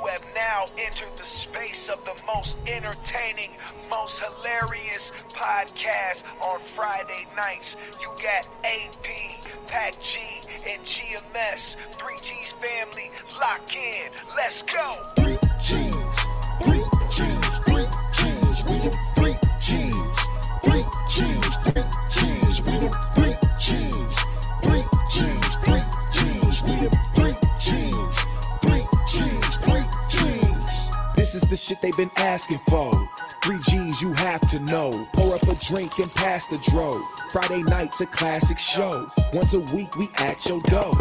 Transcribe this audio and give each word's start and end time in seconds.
You 0.00 0.06
have 0.06 0.24
now 0.34 0.64
entered 0.78 1.14
the 1.16 1.26
space 1.26 1.88
of 1.88 2.02
the 2.04 2.22
most 2.26 2.56
entertaining, 2.72 3.50
most 3.90 4.22
hilarious 4.22 5.10
podcast 5.28 6.24
on 6.48 6.60
Friday 6.74 7.26
nights. 7.36 7.76
You 8.00 8.08
got 8.22 8.48
AP, 8.64 9.66
Pac 9.66 10.00
G, 10.00 10.22
and 10.72 10.82
GMS. 10.86 11.76
3G's 11.92 12.54
family, 12.64 13.10
lock 13.40 13.74
in. 13.74 14.10
Let's 14.36 14.62
go. 14.62 15.39
The 31.50 31.56
shit 31.56 31.82
they've 31.82 31.96
been 31.96 32.10
asking 32.16 32.60
for. 32.68 32.92
Three 33.42 33.58
G's 33.68 34.00
you 34.00 34.12
have 34.14 34.40
to 34.50 34.60
know. 34.60 34.90
Pour 35.14 35.34
up 35.34 35.42
a 35.42 35.54
drink 35.56 35.98
and 35.98 36.10
pass 36.14 36.46
the 36.46 36.58
dro. 36.70 36.92
Friday 37.32 37.62
night's 37.64 38.00
a 38.00 38.06
classic 38.06 38.58
show. 38.58 39.08
Once 39.32 39.52
a 39.54 39.60
week 39.74 39.96
we 39.96 40.08
at 40.18 40.46
your 40.48 40.62
door. 40.62 40.92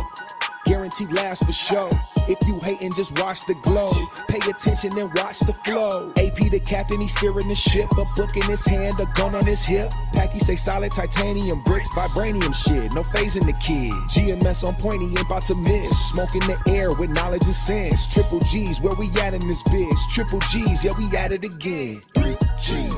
Guaranteed 0.70 1.12
last 1.14 1.48
for 1.48 1.52
show. 1.52 1.90
If 2.28 2.38
you 2.48 2.60
hating, 2.60 2.94
just 2.94 3.20
watch 3.20 3.44
the 3.48 3.56
glow. 3.64 3.90
Pay 4.28 4.38
attention 4.48 4.96
and 5.00 5.12
watch 5.16 5.40
the 5.40 5.54
flow. 5.66 6.12
AP 6.18 6.38
the 6.52 6.62
captain, 6.64 7.02
he's 7.02 7.16
steering 7.18 7.48
the 7.48 7.56
ship. 7.56 7.90
A 7.94 8.06
book 8.16 8.38
in 8.38 8.44
his 8.44 8.64
hand, 8.68 9.00
a 9.00 9.08
gun 9.18 9.34
on 9.34 9.48
his 9.48 9.66
hip. 9.66 9.92
Packy 10.14 10.38
say 10.38 10.56
solid 10.56 10.92
titanium 10.92 11.64
bricks, 11.64 11.90
vibranium 11.96 12.54
shit. 12.54 12.94
No 12.94 13.02
phasing 13.02 13.48
the 13.48 13.54
kid. 13.54 13.94
GMS 14.14 14.64
on 14.64 14.76
point, 14.76 15.02
he 15.02 15.08
ain't 15.08 15.22
about 15.22 15.42
to 15.48 15.56
miss. 15.56 16.10
Smoke 16.12 16.36
in 16.36 16.42
the 16.42 16.62
air 16.70 16.92
with 17.00 17.10
knowledge 17.10 17.46
and 17.46 17.56
sense. 17.56 18.06
Triple 18.06 18.40
G's, 18.42 18.80
where 18.80 18.94
we 19.00 19.10
at 19.22 19.34
in 19.34 19.48
this 19.48 19.64
bitch? 19.64 20.00
Triple 20.12 20.40
G's, 20.52 20.86
yeah, 20.86 20.92
we 21.00 21.18
at 21.18 21.32
it 21.32 21.44
again. 21.44 22.04
Three 22.14 22.38
G's, 22.62 22.94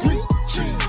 three 0.00 0.20
G's, 0.46 0.87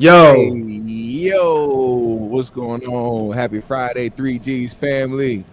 Yo, 0.00 0.32
Hey, 0.34 0.48
yo, 0.54 1.66
what's 2.30 2.48
going 2.48 2.82
on? 2.86 3.36
Happy 3.36 3.60
Friday, 3.60 4.08
3G's 4.08 4.72
family. 4.72 5.44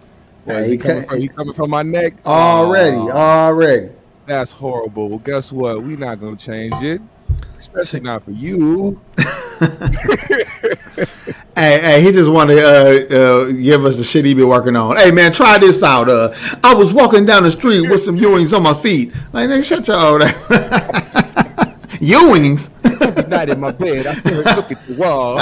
Boy, 0.46 0.52
Hey, 0.54 0.70
he, 0.70 0.78
coming 0.78 1.04
from, 1.06 1.20
he 1.20 1.28
coming 1.28 1.52
from 1.52 1.68
my 1.68 1.82
neck. 1.82 2.14
already, 2.24 2.96
already. 2.96 3.90
that's 4.24 4.50
horrible. 4.50 5.10
Well, 5.10 5.18
guess 5.18 5.52
what? 5.52 5.82
we 5.82 5.96
not 5.96 6.18
gonna 6.18 6.36
change 6.36 6.82
it, 6.82 7.02
especially 7.58 8.00
not 8.00 8.24
for 8.24 8.30
you. 8.30 8.98
Hey, 11.54 11.80
hey, 11.80 12.02
he 12.02 12.12
just 12.12 12.30
wanted 12.30 12.54
to 12.54 12.62
uh, 12.62 13.16
uh, 13.18 13.50
give 13.50 13.84
us 13.84 13.96
the 13.96 14.04
shit 14.04 14.24
he 14.24 14.32
been 14.32 14.46
working 14.46 14.76
on. 14.76 14.96
Hey, 14.96 15.10
man, 15.10 15.32
try 15.32 15.58
this 15.58 15.82
out. 15.82 16.08
Uh, 16.08 16.32
I 16.62 16.72
was 16.72 16.92
walking 16.92 17.26
down 17.26 17.42
the 17.42 17.50
street 17.50 17.88
with 17.90 18.00
some 18.00 18.16
Ewings 18.16 18.56
on 18.56 18.62
my 18.62 18.74
feet. 18.74 19.12
Like, 19.32 19.48
nigga, 19.48 19.64
shut 19.64 19.88
your 19.88 19.96
old 19.96 20.22
ass. 20.22 21.24
Ewings? 22.00 22.70
Night 23.28 23.48
in 23.50 23.60
my 23.60 23.72
bed, 23.72 24.06
I 24.06 24.14
still 24.14 24.36
look 24.38 24.70
at 24.72 24.78
the 24.86 24.96
wall. 24.98 25.38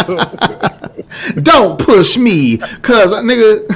Don't 1.42 1.78
push 1.78 2.16
me, 2.16 2.58
cause 2.58 3.12
nigga, 3.22 3.66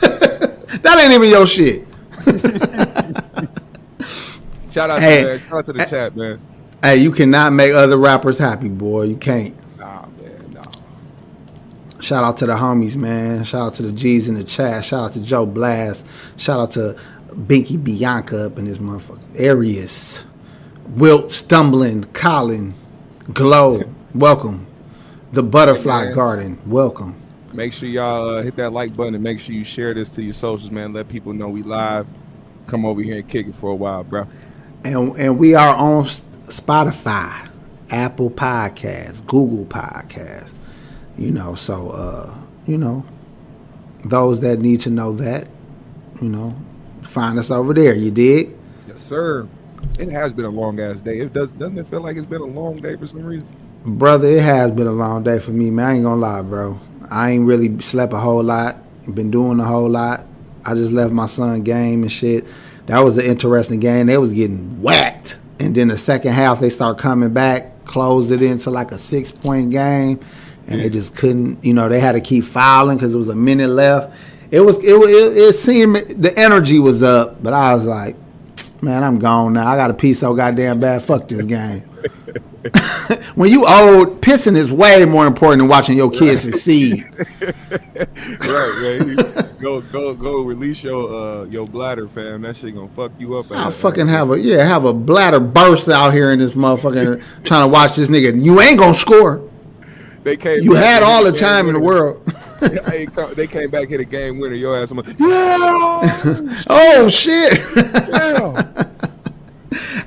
that 0.82 0.98
ain't 0.98 1.12
even 1.12 1.28
your 1.28 1.46
shit. 1.46 1.86
Shout 4.70 4.90
out 4.90 5.00
Hey. 5.00 5.22
to. 5.22 5.38
Shout 5.38 5.52
out 5.58 5.66
to 5.66 5.72
the 5.72 5.84
chat, 5.86 6.16
man. 6.16 6.40
Hey, 6.82 6.96
you 6.98 7.10
cannot 7.10 7.52
make 7.52 7.72
other 7.72 7.96
rappers 7.96 8.38
happy, 8.38 8.68
boy. 8.68 9.04
You 9.04 9.16
can't. 9.16 9.54
Nah, 9.78 10.06
man, 10.06 10.52
nah. 10.52 12.00
Shout 12.00 12.22
out 12.24 12.36
to 12.38 12.46
the 12.46 12.52
homies, 12.54 12.96
man. 12.96 13.44
Shout 13.44 13.62
out 13.68 13.74
to 13.74 13.82
the 13.82 13.92
G's 13.92 14.28
in 14.28 14.34
the 14.34 14.44
chat. 14.44 14.84
Shout 14.84 15.04
out 15.04 15.12
to 15.14 15.20
Joe 15.20 15.46
Blast. 15.46 16.06
Shout 16.36 16.60
out 16.60 16.70
to 16.72 16.96
Binky 17.32 17.82
Bianca 17.82 18.46
up 18.46 18.58
in 18.58 18.66
this 18.66 18.78
motherfucker. 18.78 19.18
Arius. 19.36 20.24
Wilt 20.96 21.32
Stumbling. 21.32 22.04
Colin. 22.12 22.74
Glow. 23.32 23.82
Welcome. 24.14 24.66
The 25.32 25.42
Butterfly 25.42 26.06
man. 26.06 26.14
Garden. 26.14 26.58
Welcome. 26.66 27.14
Make 27.52 27.72
sure 27.72 27.88
y'all 27.88 28.36
uh, 28.36 28.42
hit 28.42 28.56
that 28.56 28.72
like 28.72 28.96
button 28.96 29.14
and 29.14 29.22
make 29.22 29.38
sure 29.40 29.54
you 29.54 29.64
share 29.64 29.92
this 29.92 30.10
to 30.10 30.22
your 30.22 30.32
socials, 30.32 30.70
man. 30.70 30.92
Let 30.92 31.08
people 31.08 31.32
know 31.32 31.48
we 31.48 31.62
live. 31.62 32.06
Come 32.66 32.84
over 32.84 33.02
here 33.02 33.16
and 33.16 33.28
kick 33.28 33.46
it 33.46 33.54
for 33.54 33.70
a 33.70 33.74
while, 33.74 34.04
bro. 34.04 34.26
And 34.84 35.16
and 35.18 35.38
we 35.38 35.54
are 35.54 35.74
on 35.74 36.04
Spotify, 36.04 37.48
Apple 37.90 38.30
Podcasts, 38.30 39.24
Google 39.26 39.66
Podcasts. 39.66 40.54
You 41.18 41.32
know, 41.32 41.54
so 41.54 41.90
uh, 41.90 42.34
you 42.66 42.78
know, 42.78 43.04
those 44.04 44.40
that 44.40 44.60
need 44.60 44.80
to 44.82 44.90
know 44.90 45.12
that, 45.14 45.48
you 46.22 46.28
know, 46.28 46.56
find 47.02 47.38
us 47.38 47.50
over 47.50 47.74
there. 47.74 47.94
You 47.94 48.10
dig? 48.10 48.56
Yes, 48.86 49.02
sir. 49.02 49.48
It 49.98 50.10
has 50.10 50.32
been 50.32 50.44
a 50.44 50.50
long 50.50 50.78
ass 50.80 50.98
day. 50.98 51.20
It 51.20 51.32
does 51.32 51.50
doesn't 51.52 51.78
it 51.78 51.86
feel 51.88 52.00
like 52.00 52.16
it's 52.16 52.26
been 52.26 52.40
a 52.40 52.44
long 52.46 52.76
day 52.80 52.96
for 52.96 53.06
some 53.06 53.24
reason? 53.24 53.48
Brother, 53.84 54.28
it 54.28 54.42
has 54.42 54.70
been 54.72 54.86
a 54.86 54.92
long 54.92 55.22
day 55.22 55.38
for 55.38 55.50
me, 55.52 55.70
man. 55.70 55.86
I 55.86 55.94
ain't 55.94 56.04
gonna 56.04 56.20
lie, 56.20 56.42
bro. 56.42 56.78
I 57.10 57.30
ain't 57.30 57.46
really 57.46 57.80
slept 57.80 58.12
a 58.12 58.18
whole 58.18 58.42
lot, 58.42 58.76
been 59.14 59.30
doing 59.30 59.58
a 59.60 59.64
whole 59.64 59.88
lot. 59.88 60.24
I 60.64 60.74
just 60.74 60.92
left 60.92 61.12
my 61.12 61.26
son 61.26 61.62
game 61.62 62.02
and 62.02 62.12
shit. 62.12 62.44
That 62.86 63.00
was 63.00 63.16
an 63.18 63.24
interesting 63.24 63.80
game. 63.80 64.06
They 64.06 64.18
was 64.18 64.32
getting 64.32 64.82
whacked. 64.82 65.38
And 65.60 65.74
then 65.74 65.88
the 65.88 65.96
second 65.98 66.32
half 66.32 66.60
they 66.60 66.70
start 66.70 66.98
coming 66.98 67.32
back, 67.32 67.84
closed 67.84 68.30
it 68.30 68.42
into 68.42 68.70
like 68.70 68.92
a 68.92 68.98
six 68.98 69.30
point 69.32 69.70
game. 69.70 70.20
And 70.66 70.80
they 70.82 70.90
just 70.90 71.16
couldn't, 71.16 71.64
you 71.64 71.72
know, 71.72 71.88
they 71.88 71.98
had 71.98 72.12
to 72.12 72.20
keep 72.20 72.44
fouling 72.44 72.98
because 72.98 73.14
it 73.14 73.16
was 73.16 73.30
a 73.30 73.34
minute 73.34 73.70
left. 73.70 74.14
It 74.50 74.60
was 74.60 74.76
it, 74.84 74.98
was- 74.98 75.08
it 75.10 75.36
it 75.38 75.52
seemed 75.56 75.96
the 75.96 76.32
energy 76.38 76.78
was 76.78 77.02
up, 77.02 77.42
but 77.42 77.52
I 77.54 77.74
was 77.74 77.86
like, 77.86 78.16
man, 78.82 79.02
I'm 79.02 79.18
gone 79.18 79.54
now. 79.54 79.66
I 79.66 79.76
got 79.76 79.88
to 79.88 79.94
pee 79.94 80.14
so 80.14 80.34
goddamn 80.34 80.80
bad. 80.80 81.02
Fuck 81.02 81.28
this 81.28 81.44
game. 81.44 81.88
when 83.34 83.50
you 83.50 83.66
old, 83.66 84.20
pissing 84.20 84.56
is 84.56 84.72
way 84.72 85.04
more 85.04 85.26
important 85.26 85.60
than 85.60 85.68
watching 85.68 85.96
your 85.96 86.10
kids 86.10 86.42
succeed. 86.42 87.04
right, 87.18 88.74
man. 88.82 89.48
go 89.60 89.80
go 89.80 90.14
go 90.14 90.42
release 90.42 90.82
your 90.82 91.14
uh 91.14 91.44
your 91.44 91.66
bladder, 91.66 92.08
fam. 92.08 92.42
That 92.42 92.56
shit 92.56 92.74
gonna 92.74 92.88
fuck 92.88 93.12
you 93.18 93.38
up. 93.38 93.50
I 93.50 93.70
fucking 93.70 94.08
have 94.08 94.30
a 94.30 94.40
yeah, 94.40 94.64
have 94.64 94.84
a 94.84 94.92
bladder 94.92 95.40
burst 95.40 95.88
out 95.88 96.12
here 96.12 96.32
in 96.32 96.38
this 96.38 96.52
motherfucking 96.52 97.22
trying 97.44 97.64
to 97.64 97.68
watch 97.68 97.96
this 97.96 98.08
nigga. 98.08 98.42
You 98.42 98.60
ain't 98.60 98.78
gonna 98.78 98.94
score. 98.94 99.48
They 100.24 100.36
came. 100.36 100.62
You 100.62 100.74
had 100.74 101.02
all 101.02 101.24
the 101.24 101.32
time 101.32 101.68
in 101.68 101.74
the 101.74 101.80
world. 101.80 102.22
Hey, 102.60 103.06
they 103.36 103.46
came 103.46 103.70
back 103.70 103.88
hit 103.88 104.00
a 104.00 104.04
game 104.04 104.40
winner. 104.40 104.56
Your 104.56 104.82
ass, 104.82 104.90
I'm 104.90 104.98
like, 104.98 105.06
yeah, 105.18 106.64
oh 106.68 107.08
shit. 107.08 107.56
yeah. 108.08 108.67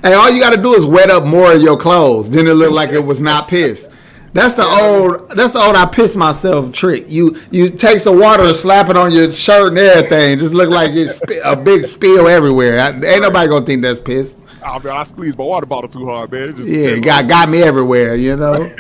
Hey, 0.02 0.14
all 0.14 0.30
you 0.32 0.40
got 0.40 0.52
to 0.52 0.62
do 0.62 0.74
is 0.74 0.86
wet 0.86 1.10
up 1.12 1.26
more 1.26 1.54
of 1.54 1.62
your 1.62 1.78
clothes. 1.78 2.30
Then 2.30 2.48
it 2.48 2.54
look 2.54 2.72
like 2.72 2.90
it 2.90 3.06
was 3.06 3.22
not 3.22 3.48
pissed. 3.48 3.90
That's 4.34 4.54
the 4.54 4.64
old. 4.64 5.30
That's 5.30 5.54
the 5.54 5.60
old. 5.60 5.76
I 5.76 5.86
piss 5.86 6.16
myself 6.16 6.72
trick. 6.72 7.04
You 7.08 7.40
you 7.52 7.70
take 7.70 8.00
some 8.00 8.18
water 8.20 8.44
and 8.44 8.56
slap 8.56 8.90
it 8.90 8.96
on 8.96 9.12
your 9.12 9.32
shirt 9.32 9.70
and 9.70 9.78
everything. 9.78 10.40
Just 10.40 10.54
look 10.54 10.70
like 10.70 10.92
it's 10.94 11.20
a 11.44 11.56
big 11.56 11.84
spill 11.84 12.28
everywhere. 12.28 12.80
I, 12.80 12.90
ain't 12.92 13.22
nobody 13.22 13.50
gonna 13.50 13.66
think 13.66 13.82
that's 13.82 14.00
piss. 14.00 14.38
I, 14.64 14.78
mean, 14.80 14.94
I 14.94 15.04
squeezed 15.04 15.38
my 15.38 15.44
water 15.44 15.66
bottle 15.66 15.90
too 15.90 16.06
hard, 16.06 16.32
man. 16.32 16.56
Just- 16.56 16.68
Yeah, 16.68 16.88
it 16.90 17.02
got 17.04 17.28
got 17.28 17.50
me 17.50 17.62
everywhere. 17.62 18.16
You 18.16 18.38
know. 18.38 18.54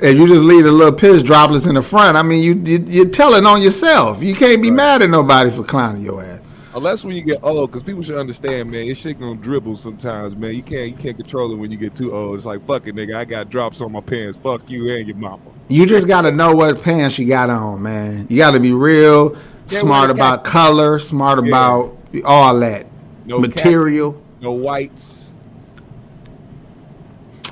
if 0.00 0.18
you 0.18 0.26
just 0.26 0.42
leave 0.42 0.64
the 0.64 0.72
little 0.72 0.92
piss 0.92 1.22
droplets 1.22 1.66
in 1.66 1.76
the 1.76 1.82
front, 1.82 2.16
I 2.16 2.22
mean, 2.22 2.42
you, 2.42 2.54
you 2.64 2.84
you're 2.88 3.08
telling 3.10 3.46
on 3.46 3.62
yourself. 3.62 4.22
You 4.22 4.34
can't 4.34 4.60
be 4.60 4.70
mad 4.72 5.02
at 5.02 5.10
nobody 5.10 5.50
for 5.50 5.62
clowning 5.62 6.02
your 6.02 6.22
ass. 6.24 6.40
Unless 6.72 7.04
when 7.04 7.16
you 7.16 7.22
get 7.22 7.40
old, 7.42 7.70
because 7.72 7.84
people 7.84 8.02
should 8.02 8.16
understand, 8.16 8.70
man, 8.70 8.84
your 8.86 8.94
shit 8.94 9.18
gonna 9.18 9.34
dribble 9.34 9.76
sometimes, 9.76 10.36
man. 10.36 10.54
You 10.54 10.62
can't 10.62 10.90
you 10.90 10.94
can't 10.96 11.16
control 11.16 11.52
it 11.52 11.56
when 11.56 11.70
you 11.72 11.76
get 11.76 11.94
too 11.96 12.14
old. 12.14 12.36
It's 12.36 12.46
like 12.46 12.64
fuck 12.66 12.86
it, 12.86 12.94
nigga. 12.94 13.16
I 13.16 13.24
got 13.24 13.50
drops 13.50 13.80
on 13.80 13.90
my 13.90 14.00
pants. 14.00 14.38
Fuck 14.40 14.70
you 14.70 14.88
and 14.94 15.06
your 15.08 15.16
mama. 15.16 15.42
You 15.68 15.84
just 15.86 16.06
got 16.06 16.22
to 16.22 16.32
know 16.32 16.54
what 16.54 16.80
pants 16.82 17.18
you 17.18 17.26
got 17.26 17.50
on, 17.50 17.82
man. 17.82 18.26
You 18.30 18.36
got 18.36 18.52
to 18.52 18.60
be 18.60 18.72
real 18.72 19.36
Yeah, 19.68 19.80
smart 19.80 20.10
it 20.10 20.16
got- 20.16 20.34
about 20.34 20.44
color, 20.44 20.98
smart 21.00 21.40
Yeah. 21.44 21.48
about 21.48 21.96
all 22.24 22.58
that 22.60 22.86
No 23.26 23.38
material. 23.38 24.20
no 24.40 24.52
whites. 24.52 25.32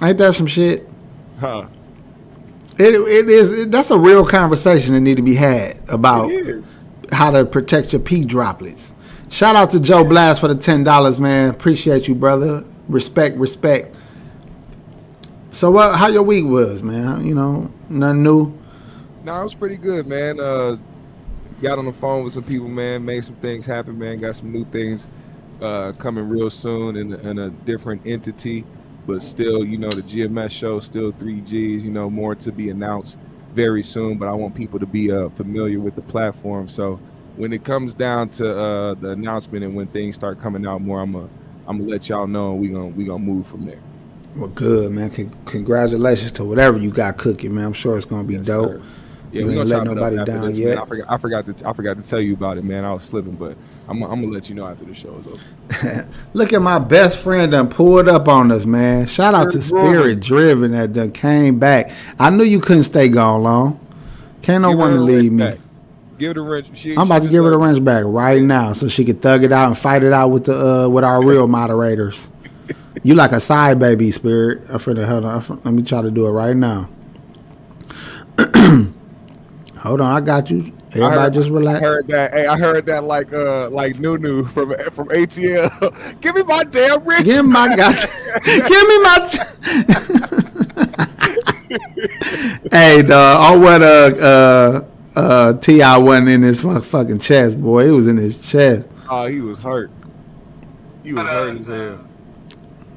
Ain't 0.00 0.18
that 0.18 0.34
some 0.34 0.46
shit? 0.46 0.88
Huh. 1.40 1.66
It, 2.78 2.94
it 2.94 3.28
is. 3.28 3.50
It, 3.50 3.70
that's 3.72 3.90
a 3.90 3.98
real 3.98 4.24
conversation 4.24 4.94
that 4.94 5.00
need 5.00 5.16
to 5.16 5.22
be 5.22 5.34
had 5.34 5.80
about 5.88 6.30
how 7.10 7.32
to 7.32 7.44
protect 7.44 7.92
your 7.92 8.00
pee 8.00 8.24
droplets. 8.24 8.94
Shout 9.30 9.56
out 9.56 9.70
to 9.70 9.80
Joe 9.80 10.04
Blast 10.04 10.40
for 10.40 10.48
the 10.48 10.54
ten 10.54 10.84
dollars, 10.84 11.20
man. 11.20 11.50
Appreciate 11.50 12.08
you, 12.08 12.14
brother. 12.14 12.64
Respect, 12.88 13.36
respect. 13.36 13.94
So, 15.50 15.70
what? 15.70 15.96
How 15.96 16.08
your 16.08 16.22
week 16.22 16.46
was, 16.46 16.82
man? 16.82 17.26
You 17.26 17.34
know, 17.34 17.70
nothing 17.90 18.22
new. 18.22 18.58
No, 19.24 19.40
it 19.40 19.44
was 19.44 19.54
pretty 19.54 19.76
good, 19.76 20.06
man. 20.06 20.40
Uh, 20.40 20.78
got 21.60 21.78
on 21.78 21.84
the 21.84 21.92
phone 21.92 22.24
with 22.24 22.32
some 22.32 22.42
people, 22.42 22.68
man. 22.68 23.04
Made 23.04 23.22
some 23.22 23.34
things 23.36 23.66
happen, 23.66 23.98
man. 23.98 24.18
Got 24.18 24.36
some 24.36 24.50
new 24.50 24.64
things 24.64 25.06
uh, 25.60 25.92
coming 25.92 26.26
real 26.26 26.48
soon 26.48 26.96
in, 26.96 27.12
in 27.12 27.38
a 27.38 27.50
different 27.50 28.06
entity, 28.06 28.64
but 29.06 29.22
still, 29.22 29.62
you 29.62 29.76
know, 29.76 29.90
the 29.90 30.02
GMS 30.02 30.52
show 30.52 30.80
still 30.80 31.12
three 31.12 31.40
Gs. 31.40 31.52
You 31.52 31.90
know, 31.90 32.08
more 32.08 32.34
to 32.36 32.50
be 32.50 32.70
announced 32.70 33.18
very 33.52 33.82
soon. 33.82 34.16
But 34.16 34.28
I 34.28 34.32
want 34.32 34.54
people 34.54 34.78
to 34.78 34.86
be 34.86 35.12
uh, 35.12 35.28
familiar 35.28 35.80
with 35.80 35.96
the 35.96 36.02
platform. 36.02 36.66
So 36.66 36.98
when 37.38 37.52
it 37.52 37.64
comes 37.64 37.94
down 37.94 38.28
to 38.30 38.58
uh, 38.58 38.94
the 38.94 39.10
announcement 39.10 39.64
and 39.64 39.74
when 39.74 39.86
things 39.88 40.14
start 40.14 40.40
coming 40.40 40.66
out 40.66 40.80
more, 40.82 41.00
I'm 41.00 41.12
gonna 41.12 41.28
I'm 41.66 41.78
gonna 41.78 41.90
let 41.90 42.08
y'all 42.08 42.26
know, 42.26 42.52
and 42.52 42.60
we 42.60 42.68
gonna 42.68 42.88
we 42.88 43.04
gonna 43.04 43.18
move 43.18 43.46
from 43.46 43.64
there. 43.66 43.78
Well, 44.36 44.48
good, 44.48 44.92
man. 44.92 45.10
Con- 45.10 45.32
congratulations 45.46 46.32
to 46.32 46.44
whatever 46.44 46.78
you 46.78 46.90
got 46.90 47.16
cooking, 47.16 47.54
man. 47.54 47.64
I'm 47.66 47.72
sure 47.72 47.96
it's 47.96 48.06
gonna 48.06 48.24
be 48.24 48.34
Yes, 48.34 48.46
dope. 48.46 48.70
sir. 48.72 48.82
Yeah, 49.30 49.40
You 49.42 49.46
we 49.48 49.52
ain't 49.58 49.68
gonna 49.68 49.68
let 49.68 49.76
chop 49.76 49.84
it 49.86 49.88
up 49.90 49.94
nobody 50.12 50.24
down 50.32 50.48
this, 50.48 50.58
yet. 50.58 50.68
Man. 50.70 50.78
I 50.78 50.86
forgot. 50.86 51.10
I 51.10 51.16
forgot 51.18 51.46
to. 51.58 51.68
I 51.68 51.72
forgot 51.74 51.96
to 51.98 52.02
tell 52.02 52.20
you 52.20 52.32
about 52.34 52.56
it, 52.58 52.64
man. 52.64 52.84
I 52.84 52.92
was 52.94 53.04
slipping, 53.04 53.34
but 53.34 53.56
I'm. 53.88 54.02
I'm 54.02 54.20
gonna 54.22 54.32
let 54.32 54.48
you 54.48 54.54
know 54.54 54.66
after 54.66 54.84
the 54.86 54.94
show 54.94 55.14
is 55.18 55.26
over. 55.26 56.08
Look 56.32 56.52
at 56.54 56.62
my 56.62 56.78
best 56.78 57.18
friend 57.18 57.52
done 57.52 57.68
pulled 57.68 58.08
up 58.08 58.26
on 58.26 58.50
us, 58.50 58.64
man. 58.64 59.06
Shout 59.06 59.34
out 59.34 59.50
to 59.52 59.60
Spirit 59.60 60.20
Driven. 60.20 60.72
That 60.72 60.94
done 60.94 61.12
came 61.12 61.58
back. 61.58 61.90
I 62.18 62.30
knew 62.30 62.44
you 62.44 62.60
couldn't 62.60 62.84
stay 62.84 63.08
gone 63.10 63.42
long. 63.42 63.78
Can't 64.40 64.62
no 64.62 64.70
Give 64.70 64.78
one 64.78 64.90
her 64.92 64.96
to 64.96 65.02
a 65.02 65.04
leave 65.04 65.32
me. 65.32 65.44
back. 65.44 65.58
Give 66.18 66.28
her 66.30 66.34
the 66.34 66.40
wrench. 66.42 66.70
She, 66.74 66.92
I'm 66.92 67.06
about 67.06 67.22
to 67.22 67.28
give 67.28 67.44
her 67.44 67.50
the 67.50 67.58
wrench 67.58 67.82
back 67.84 68.02
right 68.06 68.42
now 68.42 68.72
so 68.72 68.88
she 68.88 69.04
could 69.04 69.22
thug 69.22 69.44
it 69.44 69.52
out 69.52 69.68
and 69.68 69.78
fight 69.78 70.02
it 70.04 70.12
out 70.12 70.28
with 70.28 70.44
the 70.46 70.84
uh, 70.84 70.88
with 70.88 71.04
our 71.04 71.24
real 71.24 71.46
moderators. 71.48 72.30
You 73.04 73.14
like 73.14 73.30
a 73.30 73.38
side 73.38 73.78
baby, 73.78 74.10
Spirit. 74.10 74.62
I'm 74.68 74.78
finna, 74.80 75.06
hold 75.06 75.24
on. 75.24 75.40
Finna- 75.40 75.64
let 75.64 75.72
me 75.72 75.82
try 75.84 76.02
to 76.02 76.10
do 76.10 76.26
it 76.26 76.30
right 76.30 76.56
now. 76.56 76.88
hold 79.78 80.00
on, 80.00 80.16
I 80.16 80.20
got 80.20 80.50
you. 80.50 80.58
it. 80.60 80.72
I 80.72 80.96
Everybody 80.96 81.14
heard- 81.20 81.32
just 81.32 81.50
relax. 81.50 81.80
I 81.80 81.86
heard 81.86 82.08
that. 82.08 82.32
Hey, 82.32 82.46
I 82.46 82.58
heard 82.58 82.86
that 82.86 83.04
like 83.04 83.32
uh 83.32 83.70
like 83.70 84.00
Nunu 84.00 84.46
from 84.46 84.74
from 84.90 85.08
ATL. 85.10 86.20
Give 86.20 86.34
me 86.34 86.42
my 86.42 86.64
damn 86.64 87.04
wrench. 87.04 87.24
Give 87.24 87.44
me 87.46 87.52
my 87.52 87.76
got. 87.76 88.04
Give 88.44 88.88
me 88.88 88.98
my. 88.98 89.28
hey, 92.72 93.02
dog. 93.02 93.36
All 93.40 93.60
what 93.60 93.80
uh 93.82 93.86
uh 93.86 94.84
uh 95.18 95.52
T.I. 95.54 95.98
wasn't 95.98 96.28
in 96.28 96.42
his 96.42 96.60
fucking 96.62 97.18
chest, 97.18 97.60
boy. 97.60 97.88
It 97.88 97.90
was 97.92 98.06
in 98.06 98.16
his 98.16 98.38
chest. 98.50 98.88
Oh, 99.10 99.26
he 99.26 99.40
was 99.40 99.58
hurt. 99.58 99.90
He 101.02 101.12
was 101.12 101.22
hurt 101.28 101.58
as 101.60 101.66
hell. 101.66 101.98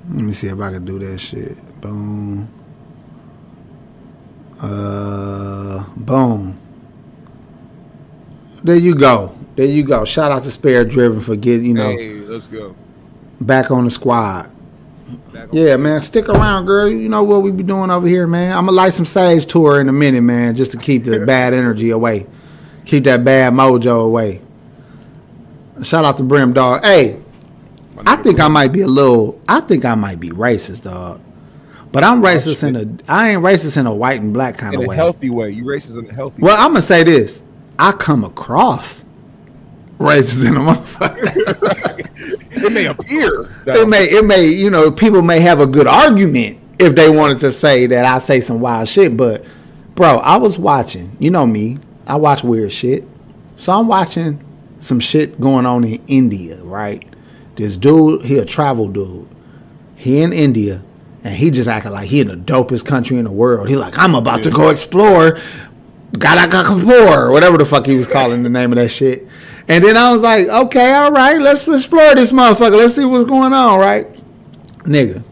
Let 0.10 0.22
me 0.24 0.32
see 0.32 0.48
if 0.48 0.60
I 0.60 0.72
can 0.72 0.86
do 0.86 1.00
that 1.00 1.18
shit. 1.20 1.58
Boom. 1.82 2.48
Uh, 4.60 5.84
boom. 5.96 6.58
There 8.64 8.76
you 8.76 8.94
go. 8.94 9.36
There 9.56 9.66
you 9.66 9.84
go. 9.84 10.06
Shout 10.06 10.32
out 10.32 10.44
to 10.44 10.52
Spirit 10.52 10.90
Driven 10.90 11.20
for 11.20 11.36
getting 11.36 11.66
you 11.66 11.74
know 11.74 11.90
Hey, 11.92 12.14
let's 12.20 12.48
go. 12.48 12.76
back 13.40 13.72
on 13.72 13.86
the 13.86 13.92
squad. 13.92 14.52
Yeah, 15.52 15.78
man. 15.78 16.02
Stick 16.02 16.30
around, 16.30 16.66
girl. 16.66 16.90
You 16.90 17.10
know 17.10 17.24
what 17.24 17.42
we 17.42 17.52
be 17.52 17.64
doing 17.64 17.90
over 17.90 18.08
here, 18.08 18.28
man. 18.28 18.56
I'm 18.56 18.66
gonna 18.66 18.76
light 18.76 18.94
some 18.94 19.06
sage 19.06 19.46
tour 19.46 19.80
in 19.82 19.90
a 19.90 19.94
minute, 19.94 20.22
man, 20.22 20.56
just 20.56 20.72
to 20.72 20.78
keep 20.78 21.06
the 21.06 21.20
bad 21.26 21.54
energy 21.54 21.90
away, 21.90 22.28
keep 22.86 23.04
that 23.06 23.24
bad 23.24 23.54
mojo 23.54 24.06
away. 24.06 24.42
Shout 25.84 26.06
out 26.06 26.18
to 26.18 26.24
Brim, 26.24 26.54
dog. 26.54 26.84
Hey, 26.84 27.20
I 28.06 28.16
think 28.18 28.40
I 28.40 28.48
might 28.48 28.72
be 28.72 28.82
a 28.82 28.88
little. 28.88 29.42
I 29.48 29.62
think 29.62 29.86
I 29.86 29.96
might 29.96 30.20
be 30.20 30.30
racist, 30.30 30.84
dog. 30.84 31.22
But 31.92 32.04
I'm 32.04 32.24
oh, 32.24 32.28
racist 32.28 32.64
in 32.68 32.76
a. 32.76 33.12
I 33.12 33.32
ain't 33.32 33.42
racist 33.42 33.78
in 33.78 33.86
a 33.86 33.94
white 33.94 34.22
and 34.22 34.34
black 34.34 34.58
kind 34.58 34.74
in 34.74 34.82
of 34.82 34.86
a 34.86 34.88
way. 34.90 34.96
healthy 34.96 35.30
way. 35.30 35.50
You 35.50 35.66
racist 35.66 35.98
in 35.98 36.10
a 36.10 36.14
healthy. 36.14 36.42
Well, 36.42 36.56
I'm 36.58 36.70
gonna 36.70 36.82
say 36.82 37.04
this. 37.04 37.44
I 37.78 37.92
come 37.92 38.24
across 38.24 39.06
racist 40.02 40.48
in 40.48 40.58
a 40.58 40.60
motherfucker. 40.60 42.08
It 42.52 42.72
may 42.74 42.86
appear. 42.86 43.44
That 43.66 43.78
it 43.78 43.88
may 43.88 44.04
it 44.06 44.26
may 44.26 44.46
you 44.46 44.70
know 44.70 44.92
people 44.92 45.22
may 45.22 45.40
have 45.40 45.60
a 45.60 45.68
good 45.68 45.88
argument 45.88 46.60
if 46.80 46.96
they 46.96 47.10
wanted 47.10 47.40
to 47.42 47.52
say 47.52 47.86
that 47.88 48.06
I 48.06 48.20
say 48.20 48.40
some 48.42 48.60
wild 48.60 48.90
shit, 48.90 49.16
but 49.16 49.46
bro, 49.96 50.18
I 50.18 50.38
was 50.38 50.58
watching. 50.58 51.16
You 51.20 51.32
know 51.32 51.46
me, 51.46 51.80
I 52.08 52.16
watch 52.16 52.44
weird 52.44 52.72
shit. 52.72 53.08
So 53.56 53.72
I'm 53.72 53.88
watching 53.88 54.44
some 54.80 55.00
shit 55.00 55.40
going 55.40 55.66
on 55.66 55.84
in 55.84 56.02
India, 56.08 56.64
right? 56.64 57.08
This 57.56 57.78
dude, 57.78 58.24
he 58.24 58.40
a 58.40 58.46
travel 58.46 58.88
dude. 58.88 59.28
He 59.96 60.22
in 60.22 60.34
India, 60.34 60.84
and 61.24 61.36
he 61.36 61.52
just 61.52 61.70
acting 61.70 61.92
like 61.92 62.08
he 62.08 62.22
in 62.22 62.28
the 62.28 62.36
dopest 62.36 62.86
country 62.86 63.18
in 63.18 63.26
the 63.26 63.32
world. 63.32 63.70
He 63.70 63.76
like, 63.76 63.98
I'm 64.00 64.16
about 64.16 64.42
to 64.44 64.50
go 64.50 64.70
explore 64.70 65.38
or 66.14 67.32
whatever 67.32 67.58
the 67.58 67.66
fuck 67.66 67.86
he 67.86 67.96
was 67.96 68.08
calling 68.08 68.44
the 68.44 68.50
name 68.50 68.72
of 68.72 68.78
that 68.78 68.90
shit. 68.90 69.28
And 69.68 69.84
then 69.84 69.96
I 69.98 70.12
was 70.12 70.22
like, 70.22 70.48
okay, 70.48 70.94
all 70.94 71.12
right, 71.12 71.40
let's 71.40 71.68
explore 71.68 72.16
this 72.16 72.32
motherfucker. 72.32 72.78
Let's 72.78 72.96
see 72.96 73.06
what's 73.06 73.26
going 73.26 73.54
on, 73.54 73.80
right? 73.80 74.08
Nigga. 74.80 75.24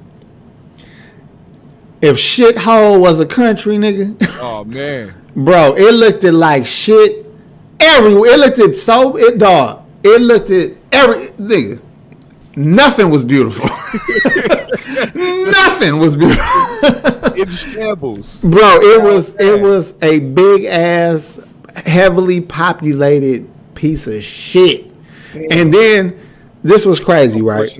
If 2.01 2.15
shithole 2.17 2.99
was 2.99 3.19
a 3.19 3.25
country, 3.25 3.75
nigga, 3.77 4.15
Oh 4.41 4.63
man. 4.63 5.13
bro, 5.35 5.75
it 5.75 5.93
looked 5.93 6.23
at 6.23 6.33
like 6.33 6.65
shit 6.65 7.25
everywhere. 7.79 8.31
It 8.31 8.39
looked 8.39 8.59
at 8.59 8.77
so 8.77 9.17
it 9.17 9.37
dog. 9.37 9.85
It 10.03 10.21
looked 10.21 10.49
at 10.49 10.71
every 10.93 11.27
nigga. 11.31 11.81
Nothing 12.55 13.09
was 13.09 13.23
beautiful. 13.25 13.65
Nothing 15.15 15.99
was 15.99 16.15
beautiful. 16.15 17.33
In 17.35 17.49
shambles. 17.49 18.43
Bro, 18.45 18.77
it 18.81 19.01
was 19.01 19.33
it 19.39 19.61
was 19.61 19.93
a 20.01 20.19
big 20.19 20.65
ass, 20.65 21.39
heavily 21.85 22.39
populated 22.41 23.49
piece 23.79 24.07
of 24.07 24.21
shit. 24.23 24.91
And 25.51 25.73
then 25.73 26.19
this 26.63 26.85
was 26.85 26.99
crazy, 26.99 27.41
right? 27.41 27.73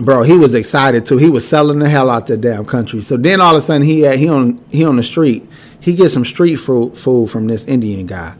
Bro, 0.00 0.22
he 0.22 0.36
was 0.36 0.54
excited 0.54 1.04
too. 1.04 1.18
He 1.18 1.28
was 1.28 1.46
selling 1.46 1.78
the 1.80 1.88
hell 1.88 2.08
out 2.08 2.26
the 2.26 2.36
damn 2.36 2.64
country. 2.64 3.00
So 3.00 3.16
then 3.16 3.40
all 3.40 3.54
of 3.54 3.58
a 3.58 3.60
sudden 3.60 3.82
he 3.82 4.00
had, 4.00 4.18
he 4.18 4.28
on 4.28 4.64
he 4.70 4.84
on 4.84 4.96
the 4.96 5.02
street. 5.02 5.48
He 5.80 5.94
gets 5.94 6.14
some 6.14 6.24
street 6.24 6.56
food 6.56 6.96
food 6.96 7.30
from 7.30 7.46
this 7.46 7.64
Indian 7.66 8.06
guy, 8.06 8.34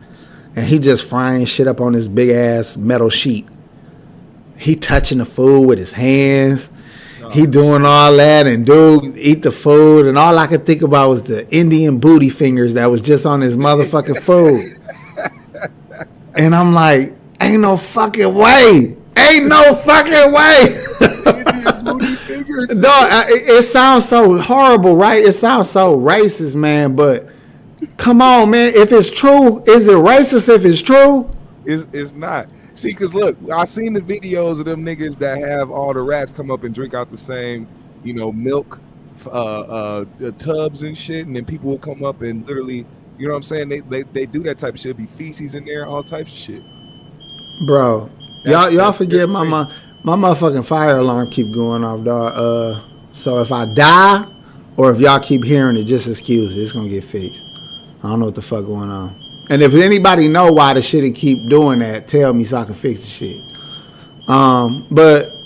and 0.56 0.64
he 0.64 0.78
just 0.78 1.04
frying 1.04 1.44
shit 1.44 1.66
up 1.66 1.80
on 1.80 1.92
this 1.92 2.08
big 2.08 2.30
ass 2.30 2.76
metal 2.76 3.10
sheet. 3.10 3.46
He 4.56 4.74
touching 4.74 5.18
the 5.18 5.24
food 5.24 5.66
with 5.66 5.78
his 5.78 5.92
hands. 5.92 6.70
He 7.32 7.46
doing 7.46 7.84
all 7.84 8.16
that 8.16 8.46
and 8.46 8.64
dude 8.64 9.18
eat 9.18 9.42
the 9.42 9.52
food 9.52 10.06
and 10.06 10.16
all 10.16 10.38
I 10.38 10.46
could 10.46 10.64
think 10.64 10.80
about 10.80 11.10
was 11.10 11.22
the 11.24 11.46
Indian 11.54 11.98
booty 11.98 12.30
fingers 12.30 12.72
that 12.74 12.86
was 12.86 13.02
just 13.02 13.26
on 13.26 13.42
his 13.42 13.54
motherfucking 13.54 14.22
food. 14.22 14.77
And 16.38 16.54
I'm 16.54 16.72
like, 16.72 17.14
ain't 17.40 17.60
no 17.60 17.76
fucking 17.76 18.34
way. 18.34 18.96
Ain't 19.16 19.46
no 19.46 19.74
fucking 19.74 20.32
way. 20.32 20.68
no, 22.74 22.88
I- 22.90 23.26
it, 23.28 23.48
it 23.48 23.62
sounds 23.64 24.08
so 24.08 24.38
horrible, 24.38 24.96
right? 24.96 25.24
It 25.24 25.32
sounds 25.32 25.68
so 25.70 25.98
racist, 25.98 26.54
man. 26.54 26.94
But 26.96 27.28
come 27.96 28.22
on, 28.22 28.50
man. 28.50 28.72
If 28.74 28.92
it's 28.92 29.10
true, 29.10 29.62
is 29.64 29.88
it 29.88 29.96
racist 29.96 30.48
if 30.54 30.64
it's 30.64 30.80
true? 30.80 31.30
It's, 31.64 31.84
it's 31.92 32.12
not. 32.14 32.48
See, 32.74 32.94
cause 32.94 33.12
look, 33.12 33.36
I 33.52 33.64
seen 33.64 33.92
the 33.92 34.00
videos 34.00 34.60
of 34.60 34.64
them 34.64 34.84
niggas 34.84 35.18
that 35.18 35.38
have 35.38 35.70
all 35.70 35.92
the 35.92 36.00
rats 36.00 36.30
come 36.30 36.50
up 36.52 36.62
and 36.62 36.72
drink 36.72 36.94
out 36.94 37.10
the 37.10 37.16
same, 37.16 37.66
you 38.04 38.12
know, 38.12 38.30
milk, 38.30 38.78
uh, 39.26 39.30
uh, 39.30 40.04
tubs 40.38 40.84
and 40.84 40.96
shit, 40.96 41.26
and 41.26 41.34
then 41.34 41.44
people 41.44 41.68
will 41.70 41.78
come 41.78 42.04
up 42.04 42.22
and 42.22 42.46
literally, 42.46 42.86
you 43.18 43.26
know 43.26 43.32
what 43.32 43.38
I'm 43.38 43.42
saying? 43.42 43.68
They 43.68 43.80
they, 43.80 44.02
they 44.02 44.26
do 44.26 44.42
that 44.44 44.58
type 44.58 44.74
of 44.74 44.80
shit. 44.80 44.96
Be 44.96 45.06
feces 45.06 45.54
in 45.54 45.64
there, 45.64 45.86
all 45.86 46.02
types 46.02 46.32
of 46.32 46.38
shit. 46.38 46.62
Bro, 47.66 48.10
That's- 48.44 48.46
y'all 48.46 48.70
y'all 48.70 48.92
forget 48.92 49.28
my 49.28 49.42
my 49.42 49.72
my 50.04 50.14
motherfucking 50.14 50.64
fire 50.64 50.98
alarm 50.98 51.30
keep 51.30 51.50
going 51.50 51.84
off, 51.84 52.04
dog. 52.04 52.32
Uh, 52.36 52.82
so 53.12 53.40
if 53.40 53.50
I 53.50 53.66
die 53.66 54.26
or 54.76 54.92
if 54.92 55.00
y'all 55.00 55.18
keep 55.20 55.42
hearing 55.44 55.76
it, 55.76 55.84
just 55.84 56.08
excuse 56.08 56.56
it. 56.56 56.60
It's 56.60 56.72
gonna 56.72 56.88
get 56.88 57.04
fixed. 57.04 57.44
I 58.02 58.10
don't 58.10 58.20
know 58.20 58.26
what 58.26 58.36
the 58.36 58.42
fuck 58.42 58.64
going 58.64 58.90
on. 58.90 59.14
And 59.50 59.62
if 59.62 59.74
anybody 59.74 60.28
know 60.28 60.52
why 60.52 60.74
the 60.74 60.82
shit 60.82 61.14
keep 61.14 61.48
doing 61.48 61.80
that, 61.80 62.06
tell 62.06 62.32
me 62.32 62.44
so 62.44 62.58
I 62.58 62.64
can 62.64 62.74
fix 62.74 63.00
the 63.00 63.06
shit. 63.06 63.42
Um, 64.28 64.86
but 64.90 65.36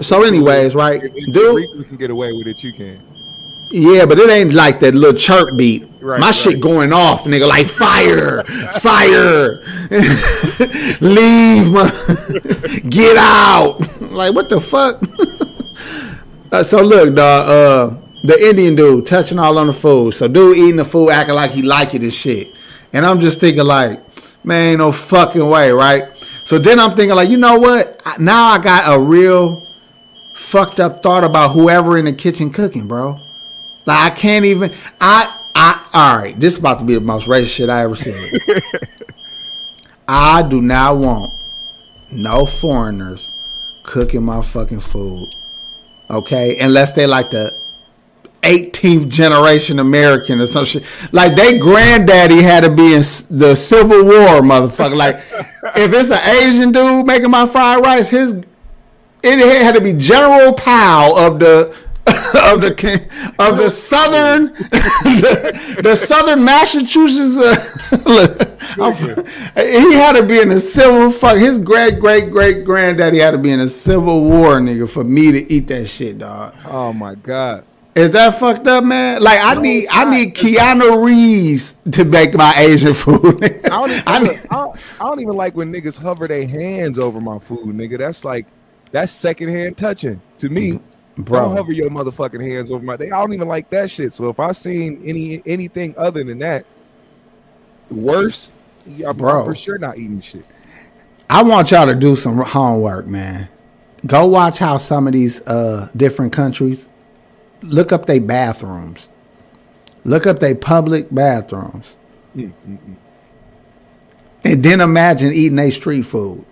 so 0.00 0.22
anyways, 0.22 0.74
right, 0.74 1.12
dude. 1.30 1.54
we 1.76 1.84
can 1.84 1.96
get 1.96 2.10
away 2.10 2.32
with 2.32 2.46
it, 2.46 2.62
you 2.64 2.72
can. 2.72 3.02
Yeah, 3.70 4.06
but 4.06 4.18
it 4.18 4.30
ain't 4.30 4.54
like 4.54 4.80
that 4.80 4.94
little 4.94 5.18
chirp 5.18 5.56
beat 5.56 5.91
Right, 6.02 6.18
My 6.18 6.26
right. 6.26 6.34
shit 6.34 6.60
going 6.60 6.92
off, 6.92 7.24
nigga, 7.24 7.46
like 7.48 7.68
fire, 7.68 8.42
fire, 8.80 9.62
leave, 11.00 11.70
my, 11.70 12.80
get 12.88 13.16
out. 13.16 13.80
Like 14.12 14.34
what 14.34 14.50
the 14.50 14.60
fuck? 14.60 15.02
Uh, 16.52 16.62
so 16.62 16.82
look, 16.82 17.14
dog. 17.14 17.48
Uh, 17.48 17.96
the 18.24 18.46
Indian 18.46 18.74
dude 18.74 19.06
touching 19.06 19.38
all 19.38 19.56
on 19.56 19.68
the 19.68 19.72
food. 19.72 20.12
So 20.12 20.28
dude 20.28 20.56
eating 20.56 20.76
the 20.76 20.84
food, 20.84 21.10
acting 21.10 21.34
like 21.34 21.52
he 21.52 21.62
like 21.62 21.94
it 21.94 22.02
and 22.02 22.12
shit. 22.12 22.52
And 22.92 23.06
I'm 23.06 23.20
just 23.20 23.40
thinking 23.40 23.64
like, 23.64 24.02
man, 24.44 24.78
no 24.78 24.92
fucking 24.92 25.48
way, 25.48 25.70
right? 25.70 26.10
So 26.44 26.58
then 26.58 26.78
I'm 26.78 26.94
thinking 26.94 27.16
like, 27.16 27.30
you 27.30 27.38
know 27.38 27.58
what? 27.58 28.02
Now 28.20 28.48
I 28.48 28.58
got 28.58 28.94
a 28.94 29.00
real 29.00 29.66
fucked 30.34 30.78
up 30.78 31.02
thought 31.02 31.24
about 31.24 31.52
whoever 31.52 31.96
in 31.96 32.04
the 32.04 32.12
kitchen 32.12 32.50
cooking, 32.50 32.86
bro. 32.86 33.18
Like 33.86 34.12
I 34.12 34.14
can't 34.14 34.44
even. 34.44 34.72
I 35.00 35.38
I 35.40 35.41
all 35.92 36.16
right. 36.16 36.38
This 36.38 36.54
is 36.54 36.58
about 36.58 36.78
to 36.78 36.84
be 36.84 36.94
the 36.94 37.00
most 37.00 37.26
racist 37.26 37.54
shit 37.54 37.68
I 37.68 37.82
ever 37.82 37.96
seen. 37.96 38.40
I 40.08 40.42
do 40.42 40.60
not 40.60 40.96
want 40.98 41.32
no 42.10 42.46
foreigners 42.46 43.32
cooking 43.82 44.22
my 44.22 44.42
fucking 44.42 44.80
food. 44.80 45.28
Okay, 46.10 46.58
unless 46.58 46.92
they 46.92 47.06
like 47.06 47.30
the 47.30 47.54
18th 48.42 49.08
generation 49.08 49.78
American 49.78 50.40
or 50.40 50.46
some 50.46 50.64
shit. 50.64 50.84
Like 51.12 51.36
they 51.36 51.58
granddaddy 51.58 52.42
had 52.42 52.64
to 52.64 52.70
be 52.70 52.94
in 52.94 53.02
the 53.30 53.54
Civil 53.54 54.04
War, 54.04 54.40
motherfucker. 54.42 54.96
Like 54.96 55.16
if 55.76 55.92
it's 55.92 56.10
an 56.10 56.20
Asian 56.42 56.72
dude 56.72 57.06
making 57.06 57.30
my 57.30 57.46
fried 57.46 57.82
rice, 57.84 58.10
his 58.10 58.34
it 59.24 59.62
had 59.62 59.76
to 59.76 59.80
be 59.80 59.92
General 59.92 60.52
Powell 60.52 61.16
of 61.16 61.38
the 61.38 61.76
of 62.06 62.60
the 62.60 62.74
of 63.38 63.58
the 63.58 63.70
southern 63.70 64.46
the, 64.54 65.80
the 65.82 65.96
southern 65.96 66.44
Massachusetts. 66.44 67.38
Uh, 68.78 68.92
he 69.56 69.92
had 69.94 70.12
to 70.16 70.22
be 70.24 70.40
in 70.40 70.48
the 70.48 70.60
civil 70.60 71.10
fuck. 71.10 71.36
His 71.38 71.58
great 71.58 72.00
great 72.00 72.30
great 72.30 72.64
granddaddy 72.64 73.18
had 73.18 73.32
to 73.32 73.38
be 73.38 73.50
in 73.50 73.60
a 73.60 73.68
civil 73.68 74.24
war, 74.24 74.60
nigga, 74.60 74.88
for 74.90 75.04
me 75.04 75.32
to 75.32 75.52
eat 75.52 75.68
that 75.68 75.86
shit, 75.86 76.18
dog. 76.18 76.54
Oh 76.64 76.92
my 76.92 77.14
god. 77.14 77.66
Is 77.94 78.10
that 78.12 78.38
fucked 78.38 78.66
up, 78.68 78.84
man? 78.84 79.22
Like 79.22 79.38
I 79.42 79.54
No, 79.54 79.60
need 79.60 79.86
I 79.90 80.04
need 80.04 80.34
Keanu 80.34 81.04
Reeves 81.04 81.74
to 81.92 82.04
make 82.04 82.34
my 82.34 82.54
Asian 82.56 82.94
food. 82.94 83.44
I 83.68 83.76
don't, 83.80 83.90
even, 83.90 84.04
I 84.06 84.18
I, 84.50 84.56
don't, 84.56 84.76
I 85.00 85.04
don't 85.04 85.20
even 85.20 85.34
like 85.34 85.54
when 85.56 85.72
niggas 85.72 85.98
hover 85.98 86.28
their 86.28 86.46
hands 86.46 86.98
over 86.98 87.20
my 87.20 87.38
food, 87.38 87.74
nigga. 87.76 87.98
That's 87.98 88.24
like 88.24 88.48
that's 88.92 89.12
secondhand 89.12 89.76
touching 89.76 90.22
to 90.38 90.48
me. 90.50 90.80
Bro. 91.18 91.46
Don't 91.48 91.56
hover 91.56 91.72
your 91.72 91.90
motherfucking 91.90 92.40
hands 92.42 92.70
over 92.70 92.82
my. 92.84 92.96
They, 92.96 93.10
I 93.10 93.20
don't 93.20 93.32
even 93.34 93.48
like 93.48 93.68
that 93.70 93.90
shit. 93.90 94.14
So 94.14 94.28
if 94.30 94.40
I 94.40 94.52
seen 94.52 95.02
any 95.04 95.42
anything 95.44 95.94
other 95.98 96.24
than 96.24 96.38
that, 96.38 96.64
worse, 97.90 98.50
yeah, 98.86 99.12
Bro. 99.12 99.44
for 99.44 99.54
sure 99.54 99.78
not 99.78 99.98
eating 99.98 100.20
shit. 100.20 100.46
I 101.28 101.42
want 101.42 101.70
y'all 101.70 101.86
to 101.86 101.94
do 101.94 102.16
some 102.16 102.38
homework, 102.38 103.06
man. 103.06 103.48
Go 104.06 104.26
watch 104.26 104.58
how 104.58 104.78
some 104.78 105.06
of 105.06 105.12
these 105.12 105.40
uh, 105.42 105.88
different 105.96 106.32
countries 106.32 106.88
look 107.62 107.92
up 107.92 108.06
their 108.06 108.20
bathrooms. 108.20 109.08
Look 110.04 110.26
up 110.26 110.40
their 110.40 110.54
public 110.56 111.08
bathrooms. 111.14 111.96
Mm, 112.36 112.52
And 114.44 114.62
then 114.62 114.80
imagine 114.80 115.32
eating 115.32 115.58
a 115.58 115.70
street 115.70 116.02
food. 116.02 116.44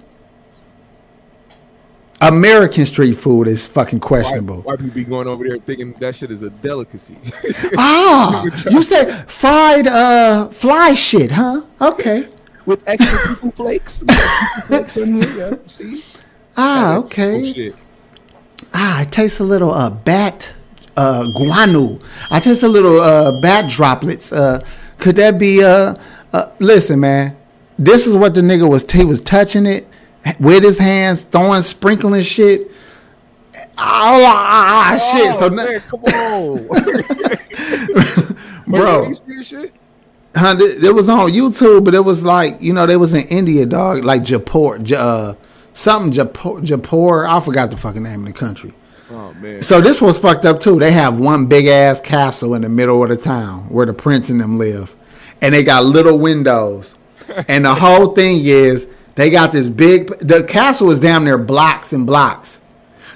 American 2.21 2.85
street 2.85 3.15
food 3.15 3.49
is 3.49 3.67
fucking 3.67 4.01
questionable. 4.01 4.61
why 4.63 4.77
people 4.77 4.91
be 4.91 5.05
going 5.05 5.27
over 5.27 5.47
there 5.47 5.59
thinking 5.59 5.93
that 5.95 6.15
shit 6.15 6.31
is 6.31 6.43
a 6.43 6.51
delicacy? 6.51 7.17
Ah, 7.79 8.45
you 8.71 8.83
said 8.83 9.25
fried 9.31 9.87
uh, 9.87 10.49
fly 10.49 10.95
shit, 10.95 11.31
huh? 11.31 11.63
Okay. 11.81 12.29
With 12.67 12.87
extra 12.87 13.37
poo 13.37 13.51
flakes, 13.53 14.01
here. 14.69 14.87
Yeah, 14.95 15.55
see? 15.67 16.05
Ah, 16.57 16.99
okay. 16.99 17.73
Ah, 18.75 19.03
it 19.03 19.11
tastes 19.11 19.41
a 19.41 19.45
little 19.45 19.73
uh 19.73 19.89
bat 19.89 20.53
uh 20.99 21.27
guano. 21.29 22.01
I 22.31 22.41
taste 22.41 22.63
a 22.63 22.69
little 22.69 23.01
uh 23.01 23.41
bat 23.41 23.71
droplets. 23.71 24.31
Uh 24.31 24.63
could 24.99 25.17
that 25.17 25.39
be 25.39 25.65
uh, 25.65 25.95
uh 26.35 26.55
listen 26.59 27.01
man, 27.01 27.35
this 27.79 28.07
is 28.07 28.15
what 28.15 28.35
the 28.35 28.43
nigga 28.43 28.69
was 28.69 28.85
he 28.93 29.07
was 29.07 29.21
touching 29.21 29.65
it 29.65 29.89
with 30.39 30.63
his 30.63 30.79
hands, 30.79 31.23
throwing 31.25 31.63
sprinkling 31.63 32.23
shit. 32.23 32.71
Ah, 33.77 34.93
ah, 34.93 34.97
shit. 35.13 35.35
So 35.37 35.47
Oh, 35.47 35.49
now- 35.49 35.79
come 35.81 36.05
on, 36.05 36.67
bro, 38.67 39.09
You 39.27 39.43
shit? 39.43 39.73
huh, 40.37 40.57
it, 40.59 40.95
was 40.95 41.09
on 41.09 41.31
YouTube, 41.31 41.85
but 41.85 41.95
it 41.95 42.05
was 42.05 42.23
like, 42.25 42.61
you 42.61 42.73
know, 42.73 42.87
they 42.87 42.97
was 42.97 43.15
in 43.15 43.27
India, 43.29 43.67
dog, 43.67 44.05
like 44.05 44.23
Jaipur, 44.23 44.79
J- 44.79 44.97
uh 44.97 45.35
something 45.73 46.13
Jaipur, 46.13 46.61
Jaipur, 46.61 47.27
I 47.27 47.41
forgot 47.41 47.71
the 47.71 47.77
fucking 47.77 48.03
name 48.03 48.21
of 48.27 48.33
the 48.33 48.39
country. 48.39 48.73
Oh 49.11 49.33
man. 49.35 49.63
So 49.63 49.81
this 49.81 50.01
was 50.01 50.19
fucked 50.19 50.45
up 50.47 50.61
too. 50.61 50.79
They 50.79 50.93
have 50.93 51.19
one 51.19 51.47
big 51.47 51.67
ass 51.67 52.01
castle 52.01 52.55
in 52.55 52.63
the 52.63 52.69
middle 52.69 53.03
of 53.03 53.09
the 53.09 53.17
town 53.17 53.63
where 53.69 53.87
the 53.87 53.95
prince 53.95 54.31
and 54.31 54.41
them 54.41 54.59
live, 54.59 54.95
and 55.41 55.55
they 55.55 55.65
got 55.65 55.85
little 55.85 56.19
windows, 56.19 56.95
and 57.49 57.65
the 57.65 57.75
whole 57.75 58.09
thing 58.15 58.41
is 58.45 58.87
they 59.15 59.31
got 59.31 59.53
this 59.53 59.69
big. 59.69 60.09
The 60.19 60.45
castle 60.45 60.91
is 60.91 60.99
damn 60.99 61.25
near 61.25 61.39
blocks 61.39 61.93
and 61.93 62.07
blocks, 62.07 62.61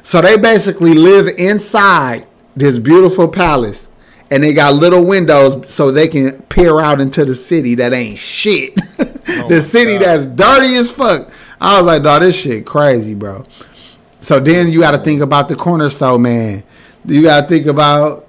so 0.03 0.21
they 0.21 0.37
basically 0.37 0.95
live 0.95 1.29
inside 1.39 2.27
this 2.57 2.79
beautiful 2.79 3.29
palace, 3.29 3.89
and 4.31 4.43
they 4.43 4.53
got 4.53 4.75
little 4.75 5.05
windows 5.05 5.73
so 5.73 5.91
they 5.91 6.09
can 6.09 6.43
peer 6.43 6.81
out 6.81 7.01
into 7.01 7.25
the 7.25 7.35
city 7.35 7.75
that 7.77 7.93
ain't 7.93 8.19
shit. 8.19 8.75
Oh 9.27 9.49
the 9.49 9.63
city 9.63 9.97
that's 9.97 10.27
dirty 10.27 10.75
as 10.75 10.91
fuck. 10.91 11.31
I 11.59 11.79
was 11.79 11.87
like, 11.87 12.03
dog, 12.03 12.21
this 12.21 12.39
shit 12.39 12.67
crazy, 12.67 13.15
bro. 13.15 13.47
So 14.21 14.39
then 14.39 14.71
you 14.71 14.81
got 14.81 14.91
to 14.93 14.99
think 14.99 15.23
about 15.23 15.49
the 15.49 15.57
corner 15.57 15.89
store 15.89 16.19
man. 16.19 16.63
You 17.05 17.23
got 17.23 17.43
to 17.43 17.47
think 17.47 17.67
about 17.67 18.27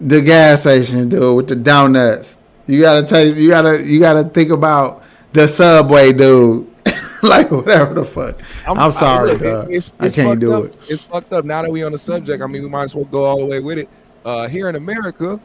the 0.00 0.20
gas 0.20 0.62
station 0.62 1.08
dude 1.08 1.36
with 1.36 1.48
the 1.48 1.56
donuts. 1.56 2.36
You 2.66 2.80
got 2.80 3.00
to 3.00 3.06
take. 3.06 3.36
You 3.36 3.48
got 3.48 3.62
to. 3.62 3.82
You 3.82 3.98
got 3.98 4.14
to 4.14 4.24
think 4.24 4.50
about 4.50 5.02
the 5.32 5.48
subway 5.48 6.12
dude. 6.12 6.67
like 7.22 7.50
whatever 7.50 7.94
the 7.94 8.04
fuck. 8.04 8.40
I'm, 8.66 8.92
sorry, 8.92 9.32
look, 9.32 9.40
it- 9.40 9.44
dog. 9.44 9.64
it's- 9.72 9.90
I 10.00 10.08
can't 10.10 10.40
do 10.40 10.52
up. 10.52 10.64
it. 10.66 10.76
It's 10.88 11.04
fucked 11.04 11.32
up. 11.32 11.44
Now 11.44 11.62
that 11.62 11.70
we 11.70 11.82
on 11.82 11.92
the 11.92 11.98
subject, 11.98 12.42
I 12.42 12.46
mean, 12.46 12.62
we 12.62 12.68
might 12.68 12.84
as 12.84 12.94
well 12.94 13.04
go 13.04 13.24
all 13.24 13.38
the 13.38 13.46
way 13.46 13.60
with 13.60 13.78
it. 13.78 13.88
Uh, 14.24 14.48
here 14.48 14.68
in 14.68 14.74
America, 14.76 15.40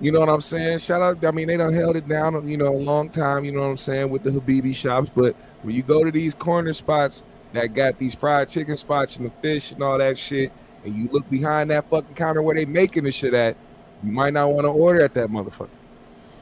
you 0.00 0.12
know 0.12 0.20
what 0.20 0.28
I'm 0.28 0.40
saying? 0.42 0.78
Shout 0.80 1.00
out. 1.02 1.24
I 1.24 1.30
mean, 1.30 1.48
they 1.48 1.56
done 1.56 1.72
held 1.72 1.96
it 1.96 2.06
down, 2.06 2.46
you 2.48 2.56
know, 2.56 2.68
a 2.68 2.76
long 2.76 3.08
time. 3.08 3.44
You 3.44 3.52
know 3.52 3.60
what 3.60 3.66
I'm 3.68 3.76
saying 3.76 4.10
with 4.10 4.22
the 4.22 4.30
Habibi 4.30 4.74
shops. 4.74 5.10
But 5.14 5.34
when 5.62 5.74
you 5.74 5.82
go 5.82 6.04
to 6.04 6.10
these 6.10 6.34
corner 6.34 6.72
spots 6.74 7.22
that 7.52 7.68
got 7.74 7.98
these 7.98 8.14
fried 8.14 8.48
chicken 8.48 8.76
spots 8.76 9.16
and 9.16 9.26
the 9.26 9.30
fish 9.42 9.72
and 9.72 9.82
all 9.82 9.98
that 9.98 10.18
shit, 10.18 10.52
and 10.84 10.94
you 10.94 11.08
look 11.10 11.28
behind 11.30 11.70
that 11.70 11.88
fucking 11.88 12.14
counter 12.14 12.42
where 12.42 12.54
they 12.54 12.66
making 12.66 13.04
the 13.04 13.10
shit 13.12 13.34
at, 13.34 13.56
you 14.04 14.12
might 14.12 14.34
not 14.34 14.50
want 14.50 14.64
to 14.64 14.68
order 14.70 15.02
at 15.02 15.14
that 15.14 15.30
motherfucker. 15.30 15.68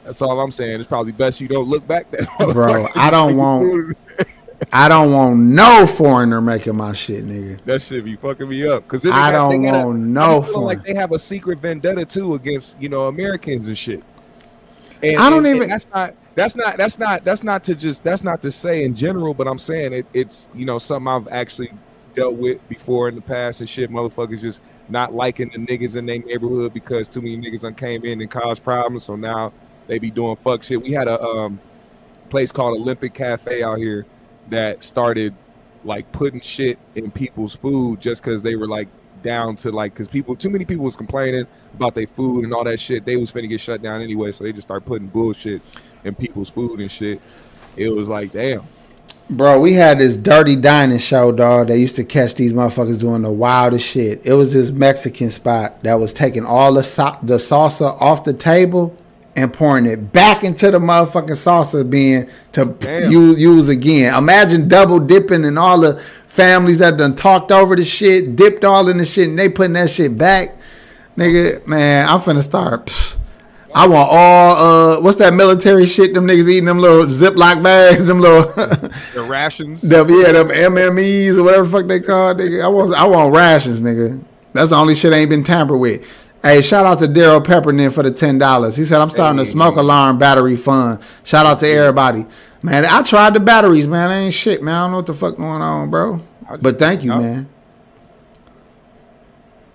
That's 0.05 0.21
all 0.21 0.39
I'm 0.39 0.51
saying. 0.51 0.79
It's 0.79 0.87
probably 0.87 1.11
best 1.11 1.41
you 1.41 1.47
don't 1.47 1.67
look 1.67 1.85
back 1.87 2.09
that 2.11 2.29
Bro, 2.53 2.87
I 2.95 3.09
don't 3.09 3.35
want- 3.37 3.97
I 4.71 4.87
don't 4.87 5.11
want 5.11 5.37
no 5.39 5.85
foreigner 5.85 6.39
making 6.39 6.77
my 6.77 6.93
shit, 6.93 7.25
nigga. 7.25 7.59
That 7.65 7.81
shit 7.81 8.05
be 8.05 8.15
fucking 8.15 8.47
me 8.47 8.65
up. 8.67 8.87
Cause 8.87 9.05
I 9.05 9.29
don't 9.31 9.61
want 9.63 9.99
no 9.99 10.41
I 10.41 10.45
be 10.45 10.51
like 10.53 10.83
they 10.83 10.93
have 10.93 11.11
a 11.11 11.19
secret 11.19 11.59
vendetta 11.59 12.05
too 12.05 12.35
against 12.35 12.79
you 12.81 12.87
know 12.87 13.07
Americans 13.07 13.67
and 13.67 13.77
shit. 13.77 14.01
And, 15.03 15.17
I 15.17 15.29
don't 15.29 15.39
and- 15.39 15.47
and 15.47 15.55
even- 15.57 15.69
That's 15.69 15.87
not. 15.93 16.15
That's 16.35 16.55
not. 16.55 16.77
That's 16.77 16.99
not. 16.99 17.23
That's 17.23 17.43
not 17.43 17.63
to 17.65 17.75
just. 17.75 18.03
That's 18.03 18.23
not 18.23 18.41
to 18.41 18.51
say 18.51 18.83
in 18.83 18.93
general. 18.95 19.33
But 19.33 19.47
I'm 19.47 19.57
saying 19.59 19.93
it, 19.93 20.05
it's 20.13 20.47
you 20.53 20.65
know 20.65 20.79
something 20.79 21.07
I've 21.07 21.27
actually 21.29 21.71
dealt 22.13 22.35
with 22.35 22.65
before 22.69 23.07
in 23.09 23.15
the 23.15 23.21
past 23.21 23.59
and 23.61 23.69
shit. 23.69 23.89
Motherfuckers 23.91 24.41
just 24.41 24.61
not 24.89 25.13
liking 25.13 25.49
the 25.49 25.59
niggas 25.59 25.95
in 25.95 26.05
their 26.05 26.19
neighborhood 26.19 26.73
because 26.73 27.07
too 27.09 27.21
many 27.21 27.37
niggas 27.37 27.61
done 27.61 27.73
came 27.75 28.03
in 28.05 28.19
and 28.21 28.29
caused 28.29 28.63
problems. 28.65 29.03
So 29.05 29.15
now 29.15 29.53
they 29.87 29.99
be 29.99 30.11
doing 30.11 30.35
fuck 30.35 30.63
shit. 30.63 30.81
We 30.81 30.91
had 30.91 31.07
a 31.07 31.21
um 31.21 31.59
place 32.29 32.51
called 32.51 32.79
Olympic 32.79 33.13
Cafe 33.13 33.63
out 33.63 33.77
here 33.77 34.05
that 34.49 34.83
started 34.83 35.33
like 35.83 36.11
putting 36.11 36.41
shit 36.41 36.79
in 36.95 37.11
people's 37.11 37.55
food 37.55 38.01
just 38.01 38.23
because 38.23 38.41
they 38.41 38.55
were 38.55 38.67
like 38.67 38.87
down 39.21 39.55
to 39.55 39.71
like 39.71 39.93
because 39.93 40.07
people 40.07 40.35
too 40.35 40.49
many 40.49 40.65
people 40.65 40.85
was 40.85 40.95
complaining 40.95 41.47
about 41.73 41.95
their 41.95 42.07
food 42.07 42.43
and 42.43 42.53
all 42.53 42.63
that 42.63 42.79
shit 42.79 43.05
they 43.05 43.15
was 43.15 43.31
finna 43.31 43.49
get 43.49 43.59
shut 43.59 43.81
down 43.81 44.01
anyway 44.01 44.31
so 44.31 44.43
they 44.43 44.51
just 44.51 44.67
start 44.67 44.85
putting 44.85 45.07
bullshit 45.07 45.61
in 46.03 46.13
people's 46.13 46.49
food 46.49 46.79
and 46.79 46.91
shit 46.91 47.19
it 47.75 47.89
was 47.89 48.07
like 48.07 48.31
damn 48.31 48.61
Bro, 49.27 49.61
we 49.61 49.73
had 49.73 49.97
this 49.97 50.17
dirty 50.17 50.55
dining 50.55 50.99
show, 50.99 51.31
dog. 51.31 51.67
They 51.67 51.79
used 51.79 51.95
to 51.95 52.03
catch 52.03 52.35
these 52.35 52.53
motherfuckers 52.53 52.99
doing 52.99 53.23
the 53.23 53.31
wildest 53.31 53.87
shit. 53.87 54.23
It 54.23 54.33
was 54.33 54.53
this 54.53 54.69
Mexican 54.69 55.31
spot 55.31 55.81
that 55.81 55.95
was 55.95 56.13
taking 56.13 56.45
all 56.45 56.71
the 56.73 56.83
sa- 56.83 57.17
the 57.23 57.37
salsa 57.37 57.99
off 57.99 58.23
the 58.23 58.33
table 58.33 58.95
and 59.35 59.53
pouring 59.53 59.85
it 59.85 60.13
back 60.13 60.43
into 60.43 60.71
the 60.71 60.79
motherfucking 60.79 61.31
salsa 61.31 61.87
bin 61.89 62.29
to 62.53 62.65
Damn. 62.65 63.11
use, 63.11 63.39
use 63.39 63.69
again. 63.69 64.15
Imagine 64.15 64.67
double 64.67 64.99
dipping 64.99 65.45
and 65.45 65.59
all 65.59 65.79
the 65.79 66.01
families 66.27 66.79
that 66.79 66.97
done 66.97 67.15
talked 67.15 67.51
over 67.51 67.75
the 67.75 67.85
shit, 67.85 68.35
dipped 68.35 68.63
all 68.63 68.87
in 68.87 68.97
the 68.97 69.05
shit, 69.05 69.29
and 69.29 69.39
they 69.39 69.49
putting 69.49 69.73
that 69.73 69.89
shit 69.89 70.17
back. 70.17 70.57
Nigga, 71.17 71.65
man, 71.65 72.07
I'm 72.07 72.19
finna 72.19 72.43
start. 72.43 72.87
pff, 72.87 73.15
I 73.73 73.87
want 73.87 74.09
all 74.09 74.55
uh 74.55 75.01
what's 75.01 75.17
that 75.17 75.33
military 75.33 75.85
shit 75.85 76.13
them 76.13 76.25
niggas 76.25 76.47
eating 76.49 76.65
them 76.65 76.79
little 76.79 77.05
Ziploc 77.07 77.61
bags, 77.61 78.05
them 78.05 78.21
little 78.21 78.43
The 79.13 79.21
rations. 79.21 79.81
them, 79.89 80.09
yeah, 80.09 80.31
them 80.31 80.47
MREs 80.47 81.37
or 81.37 81.43
whatever 81.43 81.65
the 81.65 81.71
fuck 81.71 81.87
they 81.87 81.99
call 81.99 82.31
it, 82.31 82.37
nigga. 82.37 82.63
I 82.63 82.67
want 82.69 82.93
I 82.93 83.05
want 83.05 83.33
rations, 83.33 83.81
nigga. 83.81 84.21
That's 84.53 84.69
the 84.69 84.77
only 84.77 84.95
shit 84.95 85.11
I 85.11 85.17
ain't 85.17 85.29
been 85.29 85.43
tampered 85.43 85.79
with. 85.79 86.07
Hey, 86.45 86.61
shout 86.61 86.85
out 86.85 86.99
to 86.99 87.07
Daryl 87.07 87.43
Peppernin 87.43 87.91
for 87.91 88.03
the 88.03 88.11
ten 88.11 88.37
dollars. 88.37 88.75
He 88.75 88.85
said 88.85 89.01
I'm 89.01 89.09
starting 89.09 89.39
a 89.39 89.43
Hey. 89.43 89.49
smoke 89.49 89.77
alarm 89.77 90.19
battery 90.19 90.55
fund. 90.55 90.99
Shout 91.23 91.47
out 91.47 91.59
to 91.61 91.67
everybody. 91.67 92.27
Man, 92.61 92.85
I 92.85 93.01
tried 93.01 93.33
the 93.33 93.39
batteries, 93.39 93.87
man. 93.87 94.11
Ain't 94.11 94.33
shit, 94.33 94.61
man. 94.61 94.75
I 94.75 94.81
don't 94.83 94.91
know 94.91 94.97
what 94.97 95.05
the 95.07 95.13
fuck 95.13 95.37
going 95.37 95.63
on, 95.63 95.89
bro. 95.89 96.21
But 96.61 96.77
thank 96.77 97.03
you, 97.03 97.09
man. 97.15 97.49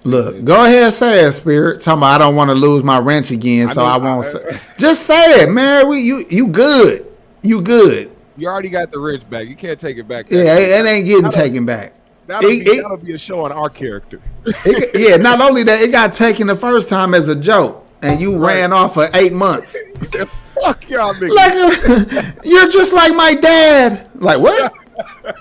Look, 0.05 0.45
go 0.45 0.65
ahead, 0.65 0.85
and 0.85 0.93
say 0.95 1.25
it, 1.27 1.33
Spirit. 1.33 1.83
Talking 1.83 1.99
about 1.99 2.21
I 2.21 2.25
don't 2.25 2.37
want 2.37 2.51
to 2.51 2.55
lose 2.55 2.85
my 2.85 3.01
wrench 3.01 3.33
again, 3.33 3.69
I 3.69 3.73
so 3.73 3.81
know- 3.83 3.87
I 3.89 3.97
won't. 3.97 4.25
I- 4.25 4.29
say. 4.31 4.61
Just 4.79 5.03
say 5.07 5.43
it, 5.43 5.51
man. 5.51 5.89
We 5.89 6.01
you 6.01 6.25
you 6.31 6.47
good. 6.47 7.05
You 7.43 7.61
good. 7.63 8.11
You 8.37 8.47
already 8.47 8.71
got 8.71 8.93
the 8.93 8.99
rich 9.01 9.29
back. 9.29 9.49
You 9.49 9.57
can't 9.57 9.79
take 9.79 9.99
it 9.99 10.07
back. 10.07 10.31
Yeah, 10.31 10.57
it, 10.57 10.87
it 10.87 10.89
ain't 10.89 11.07
getting 11.07 11.31
taken 11.31 11.67
back. 11.67 11.95
That'll, 12.31 12.49
It- 12.49 12.65
be, 12.65 12.71
it- 12.71 12.83
that'll 12.83 12.97
be 12.97 13.13
a 13.15 13.19
show 13.19 13.45
on 13.45 13.51
our 13.51 13.69
character. 13.69 14.21
It- 14.47 14.91
yeah, 14.95 15.17
not 15.17 15.41
only 15.41 15.65
that, 15.65 15.81
it 15.81 15.91
got 15.91 16.13
taken 16.15 16.47
the 16.47 16.55
first 16.55 16.89
time 16.89 17.13
as 17.13 17.29
a 17.29 17.35
joke, 17.35 17.85
and 18.03 18.21
you 18.21 18.39
ran 18.39 18.73
off 18.73 18.95
for 18.95 19.09
eight 19.15 19.33
months. 19.33 19.77
Said, 20.07 20.29
"Fuck 20.63 20.89
y'all 20.89 21.13
niggas." 21.15 21.35
Like 21.35 22.35
you're 22.45 22.69
just 22.71 22.93
like 22.93 23.15
my 23.17 23.35
dad. 23.35 24.09
Like 24.15 24.39
what? 24.39 24.73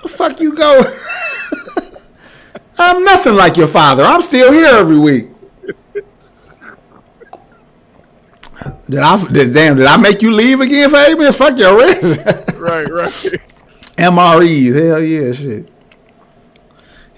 the 0.02 0.10
fuck 0.10 0.40
you 0.40 0.56
go? 0.56 0.82
I'm 2.80 3.04
nothing 3.04 3.36
like 3.36 3.56
your 3.56 3.68
father. 3.68 4.04
I'm 4.04 4.22
still 4.24 4.52
here 4.52 4.66
every 4.68 4.98
week. 4.98 5.28
Did 8.90 9.00
I? 9.00 9.24
Did, 9.28 9.54
damn! 9.54 9.78
Did 9.78 9.86
I 9.86 9.98
make 9.98 10.22
you 10.24 10.32
leave 10.32 10.60
again 10.60 10.90
for 10.90 10.98
eight 10.98 11.18
minutes? 11.18 11.38
Fuck 11.38 11.58
your 11.60 11.78
rest. 11.78 12.04
right, 12.60 12.88
right. 12.90 13.12
MREs, 13.96 14.74
hell 14.88 15.04
yeah, 15.04 15.32
shit. 15.32 15.70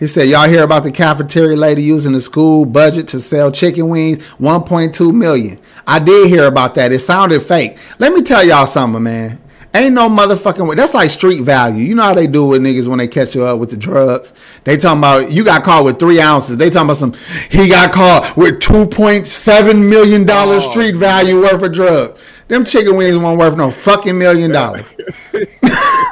He 0.02 0.08
said, 0.08 0.30
"Y'all 0.30 0.50
hear 0.50 0.64
about 0.64 0.82
the 0.82 0.92
cafeteria 0.92 1.56
lady 1.56 1.84
using 1.84 2.14
the 2.14 2.22
school 2.22 2.66
budget 2.66 3.08
to 3.10 3.20
sell 3.20 3.52
chicken 3.52 3.88
wings? 3.88 4.18
1.2 4.40 5.14
million. 5.14 5.60
I 5.86 6.00
did 6.00 6.28
hear 6.28 6.48
about 6.48 6.74
that. 6.74 6.92
It 6.92 7.00
sounded 7.00 7.44
fake. 7.44 7.78
Let 8.00 8.12
me 8.12 8.24
tell 8.24 8.44
y'all 8.44 8.66
something, 8.66 9.04
man. 9.04 9.40
Ain't 9.76 9.94
no 9.94 10.10
motherfucking 10.10 10.68
way. 10.68 10.76
That's 10.76 10.96
like 10.96 11.12
street 11.12 11.44
value. 11.44 11.84
You 11.84 11.94
know 11.94 12.02
how 12.02 12.16
they 12.16 12.26
do 12.26 12.48
with 12.48 12.64
niggas 12.64 12.88
when 12.88 12.98
they 12.98 13.08
catch 13.08 13.36
you 13.36 13.44
up 13.44 13.60
with 13.60 13.70
the 13.70 13.78
drugs. 13.78 14.34
They 14.64 14.76
talking 14.76 14.98
about 14.98 15.32
you 15.32 15.44
got 15.46 15.64
caught 15.64 15.86
with 15.86 16.00
three 16.00 16.20
ounces. 16.20 16.58
They 16.58 16.72
talking 16.72 16.88
about 16.88 16.98
some. 16.98 17.14
He 17.52 17.70
got 17.70 17.92
caught 17.94 18.36
with 18.36 18.60
2.7 18.60 19.88
million 19.88 20.26
dollar 20.26 20.56
Oh, 20.56 20.72
street 20.72 20.96
value 20.96 21.42
worth 21.42 21.62
of 21.62 21.74
drugs. 21.74 22.20
Them 22.48 22.66
chicken 22.66 22.96
wings 22.96 23.20
weren't 23.20 23.38
worth 23.38 23.56
no 23.56 23.70
fucking 23.70 24.18
million 24.18 24.50
dollars. 24.50 24.96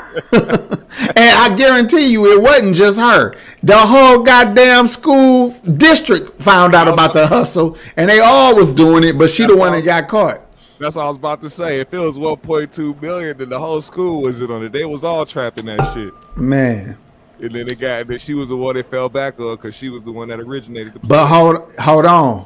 And 1.15 1.17
I 1.17 1.55
guarantee 1.55 2.11
you, 2.11 2.31
it 2.38 2.41
wasn't 2.41 2.75
just 2.75 2.99
her. 2.99 3.35
The 3.63 3.77
whole 3.77 4.19
goddamn 4.19 4.88
school 4.88 5.51
district 5.77 6.41
found 6.41 6.75
out 6.75 6.88
about 6.88 7.13
the 7.13 7.27
hustle, 7.27 7.77
and 7.97 8.09
they 8.09 8.19
all 8.19 8.55
was 8.55 8.73
doing 8.73 9.03
it, 9.03 9.17
but 9.17 9.29
she 9.29 9.45
the 9.45 9.57
one 9.57 9.69
all. 9.69 9.75
that 9.75 9.85
got 9.85 10.07
caught. 10.07 10.41
That's 10.79 10.95
what 10.95 11.03
I 11.03 11.07
was 11.07 11.17
about 11.17 11.41
to 11.41 11.49
say. 11.49 11.79
If 11.81 11.93
it 11.93 11.97
was 11.99 12.17
1.2 12.17 13.01
million, 13.01 13.38
then 13.38 13.49
the 13.49 13.59
whole 13.59 13.81
school 13.81 14.21
was 14.21 14.41
in 14.41 14.49
on 14.49 14.63
it. 14.63 14.71
They 14.71 14.85
was 14.85 15.03
all 15.03 15.25
trapped 15.25 15.59
in 15.59 15.65
that 15.65 15.93
shit. 15.93 16.13
Man, 16.38 16.97
And 17.39 17.51
then 17.53 17.67
it 17.67 17.79
got, 17.79 18.07
that 18.07 18.21
she 18.21 18.33
was 18.33 18.47
the 18.49 18.55
one 18.57 18.75
that 18.75 18.89
fell 18.89 19.09
back 19.09 19.39
on 19.39 19.55
because 19.57 19.75
she 19.75 19.89
was 19.89 20.03
the 20.03 20.11
one 20.11 20.29
that 20.29 20.39
originated 20.39 20.93
the. 20.93 20.99
but 20.99 21.27
hold 21.27 21.75
hold 21.79 22.05
on. 22.05 22.45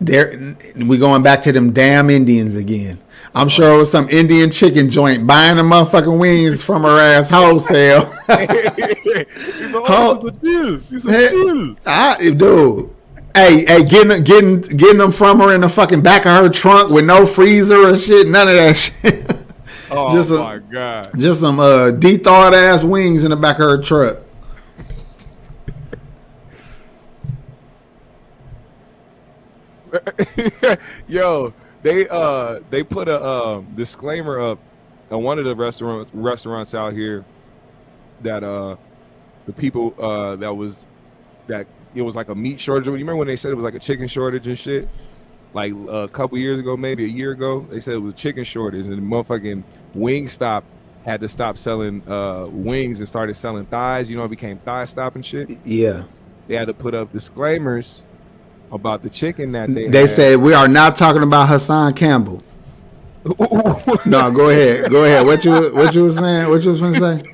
There, 0.00 0.56
we 0.76 0.98
going 0.98 1.22
back 1.22 1.42
to 1.42 1.52
them 1.52 1.72
damn 1.72 2.10
Indians 2.10 2.54
again. 2.54 2.98
I'm 3.34 3.48
sure 3.48 3.74
it 3.74 3.76
was 3.78 3.90
some 3.90 4.08
Indian 4.08 4.50
chicken 4.50 4.88
joint 4.90 5.26
buying 5.26 5.56
the 5.56 5.62
motherfucking 5.62 6.18
wings 6.18 6.62
from 6.62 6.82
her 6.82 6.98
ass 6.98 7.28
wholesale. 7.28 8.04
He's 8.28 9.74
a, 9.74 9.82
oh, 9.88 10.26
a 10.26 10.30
deal. 10.30 10.80
Is 10.90 11.04
a 11.06 11.12
Hey, 11.12 11.28
deal. 11.30 11.76
I, 11.86 12.30
dude. 12.36 12.90
Hey, 13.34 13.64
hey, 13.66 13.84
getting 13.84 14.22
getting 14.24 14.60
getting 14.62 14.96
them 14.98 15.12
from 15.12 15.40
her 15.40 15.54
in 15.54 15.60
the 15.60 15.68
fucking 15.68 16.00
back 16.02 16.24
of 16.24 16.42
her 16.44 16.48
trunk 16.48 16.90
with 16.90 17.04
no 17.04 17.26
freezer 17.26 17.76
or 17.76 17.96
shit. 17.96 18.28
None 18.28 18.48
of 18.48 18.54
that 18.54 18.72
shit. 18.76 19.44
Oh 19.90 20.10
Just 20.14 20.30
a- 20.30 20.34
my 20.38 20.58
god. 20.58 21.10
Just 21.18 21.40
some 21.40 21.60
uh 21.60 21.90
de-thawed 21.90 22.54
ass 22.54 22.82
wings 22.82 23.24
in 23.24 23.30
the 23.30 23.36
back 23.36 23.56
of 23.56 23.68
her 23.68 23.82
truck. 23.82 24.18
Yo, 31.08 31.52
they 31.82 32.08
uh 32.08 32.60
they 32.70 32.82
put 32.82 33.08
a 33.08 33.24
um, 33.24 33.66
disclaimer 33.74 34.40
up 34.40 34.58
on 35.10 35.22
one 35.22 35.38
of 35.38 35.44
the 35.44 35.54
restaurant 35.54 36.08
restaurants 36.12 36.74
out 36.74 36.92
here 36.92 37.24
that 38.22 38.42
uh 38.42 38.76
the 39.46 39.52
people 39.52 39.94
uh 40.02 40.36
that 40.36 40.54
was 40.54 40.82
that 41.46 41.66
it 41.94 42.02
was 42.02 42.16
like 42.16 42.28
a 42.28 42.34
meat 42.34 42.60
shortage. 42.60 42.86
You 42.86 42.92
remember 42.92 43.16
when 43.16 43.28
they 43.28 43.36
said 43.36 43.52
it 43.52 43.54
was 43.54 43.64
like 43.64 43.74
a 43.74 43.78
chicken 43.78 44.08
shortage 44.08 44.46
and 44.46 44.58
shit? 44.58 44.88
Like 45.54 45.72
a 45.88 46.08
couple 46.08 46.36
years 46.36 46.58
ago, 46.58 46.76
maybe 46.76 47.04
a 47.04 47.08
year 47.08 47.30
ago, 47.30 47.66
they 47.70 47.80
said 47.80 47.94
it 47.94 47.98
was 47.98 48.12
a 48.12 48.16
chicken 48.16 48.44
shortage 48.44 48.84
and 48.84 48.92
the 48.92 49.02
motherfucking 49.02 49.62
Wingstop 49.96 50.64
had 51.04 51.20
to 51.20 51.28
stop 51.28 51.56
selling 51.56 52.06
uh 52.08 52.46
wings 52.50 52.98
and 52.98 53.08
started 53.08 53.36
selling 53.36 53.64
thighs. 53.66 54.10
You 54.10 54.16
know, 54.16 54.24
it 54.24 54.30
became 54.30 54.58
thigh 54.58 54.84
stop 54.84 55.14
and 55.14 55.24
shit. 55.24 55.56
Yeah. 55.64 56.04
They 56.48 56.54
had 56.54 56.66
to 56.66 56.74
put 56.74 56.94
up 56.94 57.12
disclaimers 57.12 58.02
about 58.72 59.02
the 59.02 59.10
chicken 59.10 59.52
that 59.52 59.72
they 59.72 59.88
They 59.88 60.00
had. 60.00 60.08
said 60.10 60.38
we 60.38 60.54
are 60.54 60.68
not 60.68 60.96
talking 60.96 61.22
about 61.22 61.48
Hassan 61.48 61.94
Campbell. 61.94 62.42
No, 64.06 64.30
go 64.30 64.50
ahead. 64.50 64.90
Go 64.90 65.04
ahead. 65.04 65.26
What 65.26 65.44
you 65.44 65.52
what 65.74 65.92
you 65.94 66.02
was 66.04 66.14
saying? 66.14 66.48
What 66.48 66.62
you 66.62 66.70
was 66.70 66.80
gonna 66.80 67.16
say? 67.16 67.26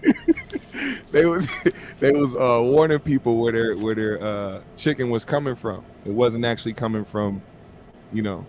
they 1.13 1.27
was 1.27 1.47
they 2.01 2.13
was 2.13 2.35
uh, 2.35 2.61
warning 2.63 2.99
people 2.99 3.37
where 3.39 3.53
their 3.53 3.77
where 3.77 3.95
their 3.95 4.23
uh, 4.23 4.61
chicken 4.79 5.11
was 5.11 5.25
coming 5.27 5.55
from. 5.55 5.85
It 6.07 6.13
wasn't 6.13 6.47
actually 6.47 6.73
coming 6.73 7.05
from, 7.05 7.43
you 8.11 8.23
know, 8.23 8.47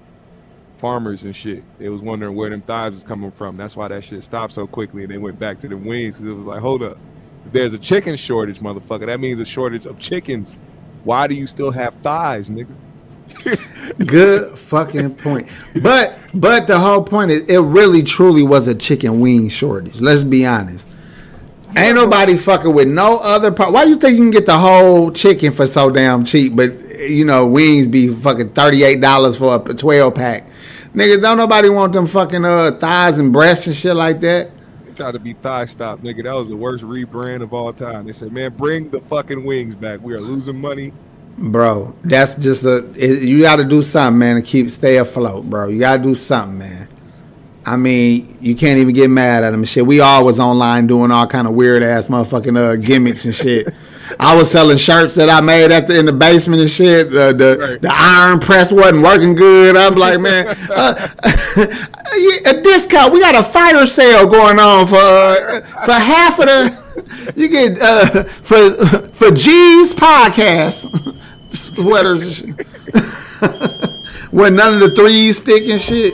farmers 0.78 1.24
and 1.24 1.36
shit. 1.36 1.64
They 1.80 1.90
was 1.90 2.02
wondering 2.02 2.34
where 2.36 2.50
them 2.50 2.62
thighs 2.62 2.94
was 2.94 3.04
coming 3.04 3.32
from. 3.32 3.58
That's 3.58 3.76
why 3.76 3.90
that 3.90 4.06
shit 4.06 4.24
stopped 4.24 4.54
so 4.54 4.66
quickly, 4.66 5.04
and 5.04 5.12
they 5.12 5.18
went 5.18 5.38
back 5.38 5.60
to 5.60 5.68
the 5.68 5.76
wings 5.76 6.16
because 6.16 6.32
it 6.32 6.36
was 6.36 6.46
like, 6.46 6.62
hold 6.62 6.82
up, 6.82 6.98
if 7.46 7.52
there's 7.52 7.74
a 7.74 7.78
chicken 7.78 8.16
shortage, 8.16 8.60
motherfucker. 8.62 9.06
That 9.08 9.20
means 9.20 9.42
a 9.42 9.46
shortage 9.46 9.86
of 9.86 10.00
chickens. 10.00 10.56
Why 11.04 11.28
do 11.28 11.36
you 11.36 11.48
still 11.48 11.72
have 11.72 11.94
thighs, 11.96 12.50
nigga? 12.50 12.74
Good 14.06 14.58
fucking 14.58 15.16
point. 15.16 15.50
But 15.82 16.18
but 16.34 16.68
the 16.68 16.80
whole 16.80 17.04
point 17.04 17.32
is 17.32 17.42
it 17.42 17.60
really 17.60 18.04
truly 18.04 18.44
was 18.44 18.68
a 18.68 18.76
chicken 18.76 19.20
wing 19.20 19.50
shortage. 19.50 20.00
Let's 20.00 20.24
be 20.24 20.46
honest. 20.46 20.88
Ain't 21.76 21.96
nobody 21.96 22.38
fucking 22.38 22.74
with 22.74 22.88
no 22.88 23.18
other 23.18 23.52
part. 23.52 23.74
Why 23.74 23.86
do 23.86 23.92
you 23.92 23.96
think 23.98 24.18
you 24.18 24.24
can 24.24 24.32
get 24.32 24.46
the 24.46 24.58
whole 24.58 25.12
chicken 25.12 25.52
for 25.52 25.66
so 25.66 25.90
damn 25.90 26.24
cheap, 26.24 26.56
but 26.56 26.72
you 27.00 27.26
know 27.26 27.48
wings 27.48 27.88
be 27.88 28.10
fucking 28.10 28.50
thirty 28.50 28.84
eight 28.84 29.02
dollars 29.02 29.38
for 29.38 29.56
a 29.56 29.74
twelve 29.74 30.16
pack? 30.16 30.48
Nigga, 30.94 31.22
don't 31.22 31.38
nobody 31.38 31.70
want 31.70 31.94
them 31.94 32.06
fucking 32.06 32.46
uh 32.46 32.72
thighs 32.80 33.18
and 33.18 33.34
breasts 33.34 33.68
and 33.68 33.76
shit 33.76 33.96
like 33.96 34.22
that. 34.22 34.52
Tried 34.94 35.14
to 35.14 35.20
be 35.20 35.34
thigh 35.34 35.66
stop, 35.66 36.02
nigga. 36.02 36.24
That 36.24 36.34
was 36.34 36.50
the 36.50 36.56
worst 36.56 36.84
rebrand 36.84 37.42
of 37.42 37.54
all 37.54 37.74
time. 37.74 38.06
They 38.06 38.14
said, 38.14 38.32
man, 38.32 38.54
bring 38.56 38.90
the 38.90 39.02
fucking 39.02 39.44
wings 39.44 39.74
back. 39.74 40.02
We 40.02 40.14
are 40.14 40.22
losing 40.22 40.60
money. 40.60 40.94
Bro, 41.38 41.96
that's 42.04 42.36
just 42.36 42.64
a 42.64 42.86
it, 42.94 43.24
you 43.24 43.42
got 43.42 43.56
to 43.56 43.64
do 43.64 43.82
something, 43.82 44.20
man, 44.20 44.36
to 44.36 44.44
keep 44.44 44.70
stay 44.70 44.98
afloat, 44.98 45.50
bro. 45.50 45.68
You 45.68 45.80
got 45.80 45.98
to 45.98 46.04
do 46.04 46.14
something, 46.14 46.60
man. 46.60 46.88
I 47.66 47.76
mean, 47.76 48.38
you 48.40 48.56
can't 48.56 48.78
even 48.80 48.94
get 48.94 49.10
mad 49.10 49.44
at 49.44 49.52
them 49.52 49.64
shit. 49.64 49.86
We 49.86 50.00
all 50.00 50.26
was 50.26 50.40
online 50.40 50.86
doing 50.86 51.12
all 51.12 51.26
kind 51.26 51.48
of 51.48 51.56
weird 51.56 51.82
ass 51.82 52.08
motherfucking 52.08 52.58
uh, 52.58 52.76
gimmicks 52.76 53.26
and 53.26 53.34
shit. 53.34 53.74
I 54.20 54.36
was 54.36 54.52
selling 54.52 54.78
shirts 54.78 55.16
that 55.16 55.30
I 55.30 55.42
made 55.42 55.72
at 55.72 55.88
the, 55.88 55.98
in 55.98 56.06
the 56.06 56.14
basement 56.14 56.62
and 56.62 56.70
shit. 56.70 57.08
Uh, 57.08 57.32
the 57.34 57.58
Right. 57.60 57.82
the 57.82 57.90
iron 57.92 58.40
press 58.40 58.72
wasn't 58.72 59.02
working 59.04 59.34
good. 59.36 59.76
I'm 59.76 59.96
like, 59.96 60.20
man, 60.20 60.48
uh, 60.70 61.08
a 62.46 62.62
discount. 62.62 63.14
We 63.14 63.20
got 63.20 63.36
a 63.36 63.44
fire 63.44 63.86
sale 63.86 64.28
going 64.28 64.60
on 64.60 64.88
for 64.88 64.96
uh, 64.98 65.62
for 65.86 65.92
half 65.94 66.40
of 66.40 66.46
the. 66.46 67.34
You 67.36 67.48
get 67.48 67.80
uh, 67.82 68.24
for 68.24 68.70
for 69.14 69.32
G's 69.32 69.94
podcast 69.94 70.90
sweaters 71.56 72.42
and 72.42 72.58
shit. 72.58 72.68
when 74.32 74.56
none 74.56 74.76
of 74.76 74.80
the 74.82 74.92
threes 74.96 75.38
stick 75.38 75.68
and 75.70 75.80
shit. 75.82 76.14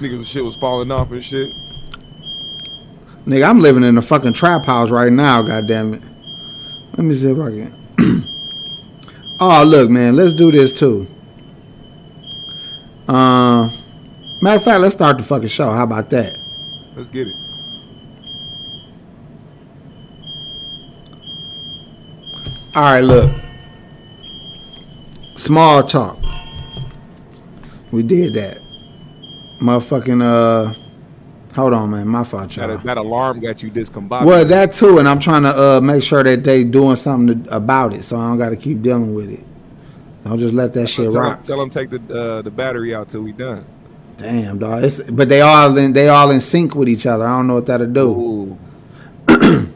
Niggas 0.00 0.14
and 0.14 0.26
shit 0.26 0.44
was 0.44 0.56
falling 0.56 0.90
off 0.90 1.10
and 1.12 1.22
shit. 1.22 1.52
Nigga, 3.26 3.48
I'm 3.48 3.60
living 3.60 3.84
in 3.84 3.96
a 3.98 4.02
fucking 4.02 4.32
trap 4.32 4.64
house 4.66 4.90
right 4.90 5.12
now, 5.12 5.42
goddamn 5.42 5.94
it. 5.94 6.02
Let 6.96 7.04
me 7.04 7.14
see 7.14 7.30
if 7.30 7.38
I 7.38 7.50
can. 7.50 8.26
oh, 9.40 9.64
look, 9.64 9.88
man, 9.88 10.14
let's 10.14 10.34
do 10.34 10.52
this 10.52 10.72
too. 10.72 11.06
Uh, 13.08 13.70
matter 14.40 14.56
of 14.56 14.64
fact, 14.64 14.80
let's 14.80 14.94
start 14.94 15.16
the 15.16 15.22
fucking 15.22 15.48
show. 15.48 15.70
How 15.70 15.84
about 15.84 16.10
that? 16.10 16.38
Let's 16.94 17.08
get 17.08 17.28
it. 17.28 17.36
All 22.74 22.82
right, 22.82 23.00
look. 23.00 23.30
Small 25.36 25.82
talk. 25.82 26.18
We 27.90 28.02
did 28.02 28.34
that. 28.34 28.60
Motherfucking 29.58 30.22
uh, 30.22 30.74
hold 31.54 31.72
on, 31.72 31.90
man. 31.90 32.08
My 32.08 32.24
fault, 32.24 32.50
That, 32.50 32.68
y'all. 32.68 32.78
that 32.78 32.96
alarm 32.96 33.40
got 33.40 33.62
you 33.62 33.70
discombobulated. 33.70 34.24
Well, 34.26 34.44
that 34.44 34.74
too, 34.74 34.98
and 34.98 35.08
I'm 35.08 35.20
trying 35.20 35.42
to 35.42 35.56
uh 35.56 35.80
make 35.80 36.02
sure 36.02 36.22
that 36.22 36.44
they 36.44 36.64
doing 36.64 36.96
something 36.96 37.44
to, 37.44 37.56
about 37.56 37.92
it, 37.94 38.04
so 38.04 38.16
I 38.18 38.28
don't 38.28 38.38
got 38.38 38.50
to 38.50 38.56
keep 38.56 38.82
dealing 38.82 39.14
with 39.14 39.30
it. 39.30 39.44
Don't 40.24 40.38
just 40.38 40.54
let 40.54 40.72
that 40.74 40.88
shit 40.88 41.10
tell, 41.10 41.20
rock. 41.20 41.38
Him, 41.38 41.44
tell 41.44 41.58
them 41.58 41.70
take 41.70 41.90
the 41.90 42.00
uh, 42.14 42.42
the 42.42 42.50
battery 42.50 42.94
out 42.94 43.08
till 43.08 43.22
we 43.22 43.32
done. 43.32 43.64
Damn, 44.16 44.58
dog. 44.58 44.84
It's, 44.84 45.00
but 45.00 45.28
they 45.28 45.40
all 45.40 45.76
in 45.76 45.92
they 45.92 46.08
all 46.08 46.30
in 46.30 46.40
sync 46.40 46.74
with 46.74 46.88
each 46.88 47.06
other. 47.06 47.26
I 47.26 47.36
don't 47.36 47.46
know 47.46 47.54
what 47.54 47.66
that'll 47.66 47.86
do. 47.86 48.58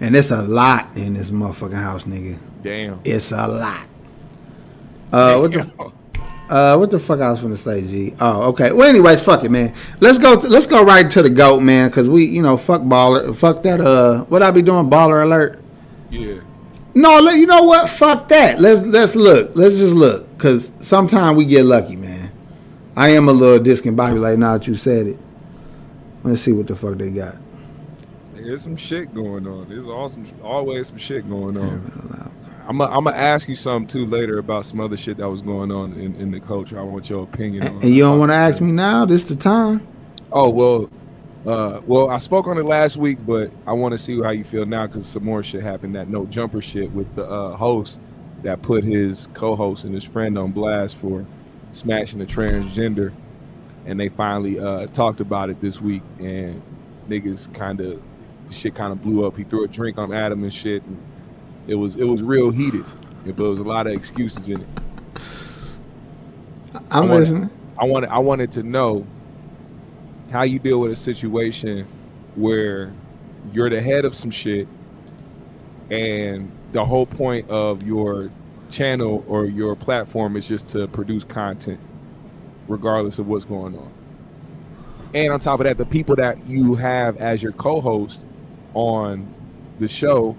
And 0.00 0.16
it's 0.16 0.30
a 0.30 0.40
lot 0.42 0.96
in 0.96 1.12
this 1.12 1.30
motherfucking 1.30 1.74
house, 1.74 2.04
nigga. 2.04 2.38
Damn. 2.62 3.00
It's 3.04 3.32
a 3.32 3.46
lot. 3.46 3.86
Uh, 5.12 5.38
what 5.38 5.52
the 5.52 5.92
uh, 6.50 6.76
what 6.76 6.90
the 6.90 6.98
fuck 6.98 7.20
I 7.20 7.30
was 7.30 7.40
gonna 7.40 7.56
say, 7.56 7.86
G? 7.86 8.14
Oh, 8.20 8.48
okay. 8.48 8.72
Well, 8.72 8.88
anyways, 8.88 9.22
fuck 9.24 9.44
it, 9.44 9.50
man. 9.50 9.72
Let's 10.00 10.18
go. 10.18 10.38
To, 10.38 10.48
let's 10.48 10.66
go 10.66 10.82
right 10.82 11.08
to 11.10 11.22
the 11.22 11.30
goat, 11.30 11.60
man, 11.60 11.88
because 11.88 12.08
we, 12.08 12.24
you 12.24 12.42
know, 12.42 12.56
fuck 12.56 12.82
baller, 12.82 13.34
fuck 13.36 13.62
that. 13.62 13.80
Uh, 13.80 14.24
what 14.24 14.42
I 14.42 14.50
be 14.50 14.60
doing, 14.60 14.90
baller 14.90 15.22
alert. 15.22 15.62
Yeah. 16.10 16.40
No, 16.94 17.20
you 17.30 17.46
know 17.46 17.62
what? 17.62 17.88
Fuck 17.88 18.28
that. 18.28 18.60
Let's 18.60 18.82
let's 18.82 19.14
look. 19.14 19.54
Let's 19.54 19.76
just 19.76 19.94
look, 19.94 20.38
cause 20.38 20.72
sometimes 20.80 21.36
we 21.38 21.44
get 21.44 21.64
lucky, 21.64 21.94
man. 21.94 22.32
I 22.96 23.10
am 23.10 23.28
a 23.28 23.32
little 23.32 23.64
discombobulated 23.64 24.38
now 24.38 24.58
that 24.58 24.66
you 24.66 24.74
said 24.74 25.06
it. 25.06 25.18
Let's 26.24 26.40
see 26.40 26.52
what 26.52 26.66
the 26.66 26.74
fuck 26.74 26.98
they 26.98 27.10
got. 27.10 27.36
There's 28.34 28.62
some 28.62 28.76
shit 28.76 29.14
going 29.14 29.46
on. 29.48 29.68
There's 29.68 29.86
awesome, 29.86 30.26
always 30.42 30.88
some 30.88 30.98
shit 30.98 31.28
going 31.28 31.56
on. 31.56 32.32
I'm 32.68 32.78
gonna 32.78 33.10
ask 33.12 33.48
you 33.48 33.54
something 33.54 33.86
too 33.86 34.06
later 34.06 34.38
about 34.38 34.64
some 34.64 34.80
other 34.80 34.96
shit 34.96 35.16
that 35.16 35.28
was 35.28 35.42
going 35.42 35.72
on 35.72 35.92
in, 35.94 36.14
in 36.16 36.30
the 36.30 36.40
culture. 36.40 36.78
I 36.78 36.82
want 36.82 37.10
your 37.10 37.24
opinion 37.24 37.66
on. 37.66 37.74
And 37.74 37.84
you 37.84 38.02
don't 38.02 38.18
want 38.18 38.30
to 38.30 38.36
ask 38.36 38.60
me 38.60 38.72
now? 38.72 39.04
This 39.04 39.24
the 39.24 39.36
time. 39.36 39.86
Oh 40.32 40.50
well, 40.50 40.90
uh, 41.46 41.80
well 41.86 42.10
I 42.10 42.18
spoke 42.18 42.46
on 42.46 42.58
it 42.58 42.64
last 42.64 42.96
week, 42.96 43.18
but 43.26 43.50
I 43.66 43.72
want 43.72 43.92
to 43.92 43.98
see 43.98 44.20
how 44.20 44.30
you 44.30 44.44
feel 44.44 44.66
now 44.66 44.86
because 44.86 45.06
some 45.06 45.24
more 45.24 45.42
shit 45.42 45.62
happened. 45.62 45.94
That 45.94 46.08
no 46.08 46.26
jumper 46.26 46.62
shit 46.62 46.90
with 46.92 47.12
the 47.16 47.24
uh, 47.24 47.56
host 47.56 47.98
that 48.42 48.62
put 48.62 48.84
his 48.84 49.28
co-host 49.34 49.84
and 49.84 49.94
his 49.94 50.04
friend 50.04 50.38
on 50.38 50.52
blast 50.52 50.96
for 50.96 51.26
smashing 51.72 52.20
a 52.20 52.26
transgender, 52.26 53.12
and 53.86 53.98
they 53.98 54.08
finally 54.08 54.58
uh, 54.58 54.86
talked 54.88 55.20
about 55.20 55.50
it 55.50 55.60
this 55.60 55.80
week, 55.80 56.02
and 56.18 56.62
niggas 57.08 57.52
kind 57.54 57.80
of 57.80 58.00
shit 58.50 58.74
kind 58.74 58.92
of 58.92 59.02
blew 59.02 59.26
up. 59.26 59.36
He 59.36 59.44
threw 59.44 59.64
a 59.64 59.68
drink 59.68 59.98
on 59.98 60.12
Adam 60.12 60.42
and 60.42 60.52
shit. 60.52 60.82
And 60.84 60.98
it 61.70 61.74
was 61.76 61.96
it 61.96 62.04
was 62.04 62.22
real 62.22 62.50
heated, 62.50 62.84
but 63.24 63.36
there 63.36 63.46
was 63.46 63.60
a 63.60 63.64
lot 63.64 63.86
of 63.86 63.92
excuses 63.94 64.48
in 64.48 64.60
it. 64.60 64.66
I'm 66.74 66.82
I 66.90 67.00
wanna- 67.00 67.14
listening. 67.14 67.50
I 67.78 67.84
wanted 67.86 68.10
I 68.10 68.18
wanted 68.18 68.52
to 68.52 68.62
know 68.62 69.06
how 70.30 70.42
you 70.42 70.58
deal 70.58 70.80
with 70.80 70.92
a 70.92 70.96
situation 70.96 71.86
where 72.36 72.92
you're 73.52 73.70
the 73.70 73.80
head 73.80 74.04
of 74.04 74.14
some 74.14 74.30
shit 74.30 74.68
and 75.90 76.50
the 76.72 76.84
whole 76.84 77.06
point 77.06 77.48
of 77.48 77.82
your 77.82 78.30
channel 78.70 79.24
or 79.26 79.46
your 79.46 79.74
platform 79.74 80.36
is 80.36 80.46
just 80.46 80.68
to 80.68 80.86
produce 80.88 81.24
content 81.24 81.80
regardless 82.68 83.18
of 83.18 83.26
what's 83.26 83.44
going 83.44 83.76
on. 83.76 83.90
And 85.14 85.32
on 85.32 85.40
top 85.40 85.58
of 85.58 85.64
that, 85.64 85.76
the 85.78 85.84
people 85.86 86.14
that 86.16 86.46
you 86.46 86.76
have 86.76 87.16
as 87.16 87.42
your 87.42 87.50
co-host 87.52 88.20
on 88.74 89.26
the 89.80 89.88
show, 89.88 90.36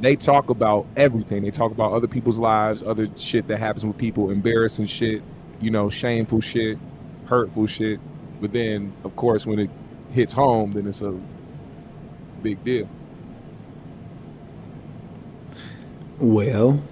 they 0.00 0.16
talk 0.16 0.50
about 0.50 0.86
everything. 0.96 1.42
They 1.42 1.50
talk 1.50 1.72
about 1.72 1.92
other 1.92 2.08
people's 2.08 2.38
lives, 2.38 2.82
other 2.82 3.08
shit 3.16 3.46
that 3.48 3.58
happens 3.58 3.84
with 3.84 3.96
people, 3.96 4.30
embarrassing 4.30 4.86
shit, 4.86 5.22
you 5.60 5.70
know, 5.70 5.88
shameful 5.88 6.40
shit, 6.40 6.78
hurtful 7.26 7.66
shit. 7.66 8.00
But 8.40 8.52
then, 8.52 8.92
of 9.04 9.14
course, 9.16 9.46
when 9.46 9.58
it 9.58 9.70
hits 10.10 10.32
home, 10.32 10.72
then 10.72 10.86
it's 10.86 11.00
a 11.00 11.18
big 12.42 12.62
deal. 12.64 12.88
Well, 16.18 16.82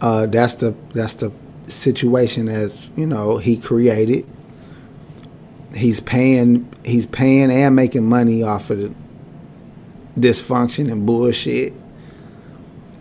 uh, 0.00 0.26
that's 0.26 0.54
the 0.54 0.74
that's 0.92 1.14
the 1.14 1.32
situation 1.64 2.48
as 2.48 2.90
you 2.96 3.06
know 3.06 3.38
he 3.38 3.56
created. 3.56 4.26
He's 5.74 6.00
paying 6.00 6.72
he's 6.84 7.06
paying 7.06 7.50
and 7.50 7.76
making 7.76 8.08
money 8.08 8.42
off 8.42 8.70
of 8.70 8.78
the 8.78 8.94
dysfunction 10.18 10.90
and 10.90 11.06
bullshit. 11.06 11.72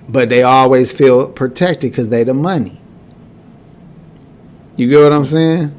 But 0.07 0.29
they 0.29 0.43
always 0.43 0.91
feel 0.91 1.31
protected 1.31 1.91
because 1.91 2.09
they 2.09 2.23
the 2.23 2.33
money. 2.33 2.79
You 4.75 4.89
get 4.89 5.03
what 5.03 5.13
I'm 5.13 5.25
saying? 5.25 5.75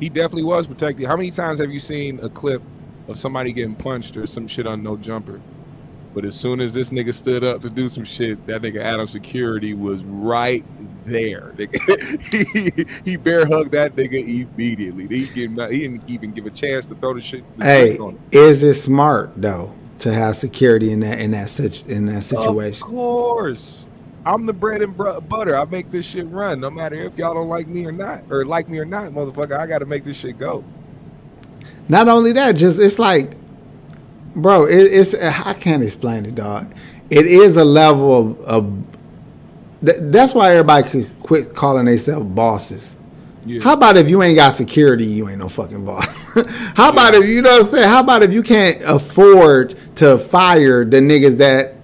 He 0.00 0.08
definitely 0.08 0.44
was 0.44 0.66
protected. 0.66 1.06
How 1.06 1.16
many 1.16 1.30
times 1.30 1.60
have 1.60 1.70
you 1.70 1.78
seen 1.78 2.18
a 2.20 2.28
clip 2.28 2.62
of 3.06 3.18
somebody 3.18 3.52
getting 3.52 3.74
punched 3.74 4.16
or 4.16 4.26
some 4.26 4.48
shit 4.48 4.66
on 4.66 4.82
no 4.82 4.96
jumper? 4.96 5.40
But 6.14 6.24
as 6.24 6.34
soon 6.34 6.60
as 6.60 6.74
this 6.74 6.90
nigga 6.90 7.14
stood 7.14 7.44
up 7.44 7.62
to 7.62 7.70
do 7.70 7.88
some 7.88 8.04
shit, 8.04 8.44
that 8.46 8.62
nigga 8.62 8.82
Adam 8.82 9.06
Security 9.06 9.74
was 9.74 10.02
right 10.04 10.64
there. 11.04 11.54
He, 12.30 12.86
he 13.04 13.16
bear 13.16 13.46
hugged 13.46 13.72
that 13.72 13.94
nigga 13.94 14.14
immediately. 14.14 15.06
He, 15.06 15.26
him- 15.26 15.58
he 15.70 15.80
didn't 15.80 16.08
even 16.08 16.32
give 16.32 16.46
a 16.46 16.50
chance 16.50 16.86
to 16.86 16.94
throw 16.94 17.14
the 17.14 17.20
shit. 17.20 17.44
the 17.58 17.64
Hey, 17.64 17.98
on 17.98 18.18
is 18.32 18.62
it 18.62 18.74
smart 18.74 19.32
though 19.36 19.72
to 20.00 20.12
have 20.12 20.36
security 20.36 20.92
in 20.92 21.00
that 21.00 21.18
in 21.20 21.30
that 21.32 21.50
situ- 21.50 21.86
in 21.86 22.06
that 22.06 22.22
situation? 22.22 22.82
Of 22.82 22.88
course. 22.88 23.86
I'm 24.26 24.44
the 24.44 24.52
bread 24.52 24.82
and 24.82 24.94
br- 24.96 25.20
butter. 25.20 25.56
I 25.56 25.64
make 25.64 25.90
this 25.90 26.06
shit 26.06 26.28
run, 26.28 26.60
no 26.60 26.70
matter 26.70 26.96
if 26.96 27.16
y'all 27.16 27.34
don't 27.34 27.48
like 27.48 27.66
me 27.66 27.86
or 27.86 27.92
not, 27.92 28.22
or 28.30 28.44
like 28.44 28.68
me 28.68 28.78
or 28.78 28.84
not, 28.84 29.12
motherfucker. 29.12 29.58
I 29.58 29.66
got 29.66 29.78
to 29.78 29.86
make 29.86 30.04
this 30.04 30.18
shit 30.18 30.38
go. 30.38 30.62
Not 31.88 32.08
only 32.08 32.32
that, 32.32 32.52
just 32.52 32.78
it's 32.78 32.98
like, 32.98 33.32
bro, 34.36 34.66
it, 34.66 34.76
it's 34.76 35.14
I 35.14 35.54
can't 35.54 35.82
explain 35.82 36.26
it, 36.26 36.34
dog. 36.34 36.72
It 37.08 37.26
is 37.26 37.56
a 37.56 37.64
level 37.64 38.16
of, 38.16 38.40
of 38.42 38.84
th- 39.84 39.98
that's 40.00 40.34
why 40.34 40.52
everybody 40.52 40.88
could 40.88 41.20
quit 41.20 41.54
calling 41.54 41.86
themselves 41.86 42.26
bosses. 42.26 42.96
Yeah. 43.46 43.62
How 43.62 43.72
about 43.72 43.96
if 43.96 44.08
you 44.08 44.22
ain't 44.22 44.36
got 44.36 44.50
security, 44.50 45.06
you 45.06 45.28
ain't 45.28 45.38
no 45.38 45.48
fucking 45.48 45.84
boss? 45.84 46.34
How 46.74 46.90
about 46.90 47.14
if 47.14 47.28
you 47.28 47.40
know 47.40 47.50
what 47.50 47.60
I'm 47.60 47.66
saying? 47.66 47.88
How 47.88 48.00
about 48.00 48.22
if 48.22 48.32
you 48.32 48.42
can't 48.42 48.82
afford 48.84 49.74
to 49.96 50.18
fire 50.18 50.84
the 50.84 50.98
niggas 50.98 51.38
that 51.38 51.74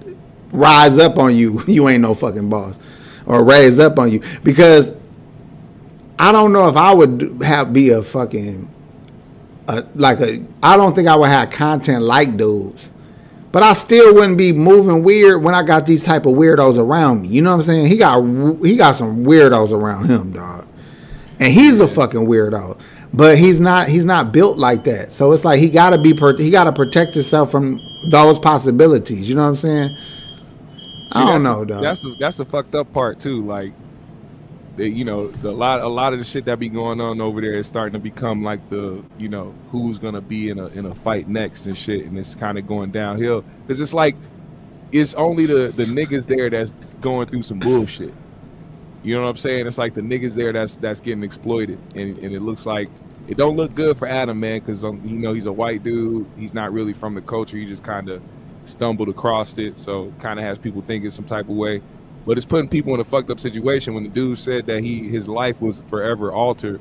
rise 0.52 0.98
up 0.98 1.16
on 1.18 1.34
you, 1.34 1.62
you 1.66 1.88
ain't 1.88 2.02
no 2.02 2.14
fucking 2.14 2.50
boss, 2.50 2.78
or 3.24 3.42
raise 3.42 3.78
up 3.78 3.98
on 3.98 4.12
you? 4.12 4.20
Because 4.42 4.92
I 6.18 6.32
don't 6.32 6.52
know 6.52 6.68
if 6.68 6.76
I 6.76 6.92
would 6.92 7.42
have 7.42 7.72
be 7.72 7.90
a 7.90 8.02
fucking 8.02 8.70
a, 9.68 9.84
like 9.94 10.20
a. 10.20 10.42
I 10.62 10.76
don't 10.76 10.94
think 10.94 11.08
I 11.08 11.16
would 11.16 11.28
have 11.28 11.50
content 11.50 12.02
like 12.02 12.36
dudes, 12.36 12.92
but 13.52 13.62
I 13.62 13.72
still 13.72 14.14
wouldn't 14.14 14.38
be 14.38 14.52
moving 14.52 15.02
weird 15.02 15.42
when 15.42 15.54
I 15.54 15.62
got 15.62 15.86
these 15.86 16.02
type 16.02 16.26
of 16.26 16.34
weirdos 16.34 16.78
around 16.78 17.22
me. 17.22 17.28
You 17.28 17.42
know 17.42 17.50
what 17.50 17.56
I'm 17.56 17.62
saying? 17.62 17.86
He 17.86 17.96
got 17.96 18.22
he 18.64 18.76
got 18.76 18.92
some 18.92 19.24
weirdos 19.24 19.72
around 19.72 20.06
him, 20.06 20.32
dog, 20.32 20.66
and 21.38 21.52
he's 21.52 21.80
a 21.80 21.88
fucking 21.88 22.26
weirdo. 22.26 22.78
But 23.12 23.38
he's 23.38 23.60
not 23.60 23.88
he's 23.88 24.04
not 24.04 24.32
built 24.32 24.58
like 24.58 24.84
that. 24.84 25.12
So 25.12 25.32
it's 25.32 25.44
like 25.44 25.60
he 25.60 25.70
gotta 25.70 25.98
be 25.98 26.14
he 26.42 26.50
gotta 26.50 26.72
protect 26.72 27.14
himself 27.14 27.50
from 27.50 27.80
those 28.10 28.38
possibilities. 28.38 29.28
You 29.28 29.34
know 29.36 29.42
what 29.42 29.48
I'm 29.48 29.56
saying? 29.56 29.96
I 31.12 31.24
don't 31.24 31.42
know, 31.42 31.60
the, 31.60 31.74
dog. 31.74 31.82
That's 31.82 32.00
the 32.00 32.16
that's 32.18 32.36
the 32.36 32.44
fucked 32.44 32.74
up 32.74 32.92
part 32.92 33.20
too. 33.20 33.42
Like, 33.42 33.72
they, 34.76 34.88
you 34.88 35.04
know, 35.04 35.28
the 35.28 35.52
lot 35.52 35.80
a 35.80 35.88
lot 35.88 36.12
of 36.12 36.18
the 36.18 36.24
shit 36.24 36.44
that 36.46 36.58
be 36.58 36.68
going 36.68 37.00
on 37.00 37.20
over 37.20 37.40
there 37.40 37.54
is 37.54 37.66
starting 37.66 37.92
to 37.94 37.98
become 37.98 38.42
like 38.42 38.68
the 38.68 39.02
you 39.18 39.28
know 39.28 39.54
who's 39.70 39.98
gonna 39.98 40.20
be 40.20 40.50
in 40.50 40.58
a 40.58 40.66
in 40.68 40.84
a 40.86 40.94
fight 40.96 41.28
next 41.28 41.66
and 41.66 41.78
shit, 41.78 42.06
and 42.06 42.18
it's 42.18 42.34
kind 42.34 42.58
of 42.58 42.66
going 42.66 42.90
downhill 42.90 43.44
because 43.66 43.80
it's 43.80 43.94
like 43.94 44.16
it's 44.92 45.14
only 45.14 45.46
the 45.46 45.68
the 45.68 45.84
niggas 45.84 46.26
there 46.26 46.50
that's 46.50 46.72
going 47.00 47.28
through 47.28 47.42
some 47.42 47.58
bullshit. 47.58 48.12
You 49.06 49.14
know 49.14 49.22
what 49.22 49.28
I'm 49.28 49.36
saying? 49.36 49.68
It's 49.68 49.78
like 49.78 49.94
the 49.94 50.00
niggas 50.00 50.34
there 50.34 50.52
that's 50.52 50.74
that's 50.74 50.98
getting 50.98 51.22
exploited, 51.22 51.78
and 51.94 52.18
and 52.18 52.34
it 52.34 52.40
looks 52.40 52.66
like 52.66 52.90
it 53.28 53.36
don't 53.36 53.56
look 53.56 53.72
good 53.72 53.96
for 53.96 54.08
Adam, 54.08 54.40
man, 54.40 54.58
because 54.58 54.82
um, 54.84 55.00
you 55.04 55.16
know 55.16 55.32
he's 55.32 55.46
a 55.46 55.52
white 55.52 55.84
dude. 55.84 56.26
He's 56.36 56.52
not 56.52 56.72
really 56.72 56.92
from 56.92 57.14
the 57.14 57.20
culture. 57.20 57.56
He 57.56 57.66
just 57.66 57.84
kind 57.84 58.08
of 58.08 58.20
stumbled 58.64 59.08
across 59.08 59.58
it, 59.58 59.78
so 59.78 60.12
kind 60.18 60.40
of 60.40 60.44
has 60.44 60.58
people 60.58 60.82
thinking 60.82 61.12
some 61.12 61.24
type 61.24 61.48
of 61.48 61.54
way. 61.54 61.82
But 62.26 62.36
it's 62.36 62.44
putting 62.44 62.68
people 62.68 62.94
in 62.94 63.00
a 63.00 63.04
fucked 63.04 63.30
up 63.30 63.38
situation. 63.38 63.94
When 63.94 64.02
the 64.02 64.08
dude 64.08 64.38
said 64.38 64.66
that 64.66 64.82
he 64.82 65.08
his 65.08 65.28
life 65.28 65.60
was 65.60 65.82
forever 65.86 66.32
altered, 66.32 66.80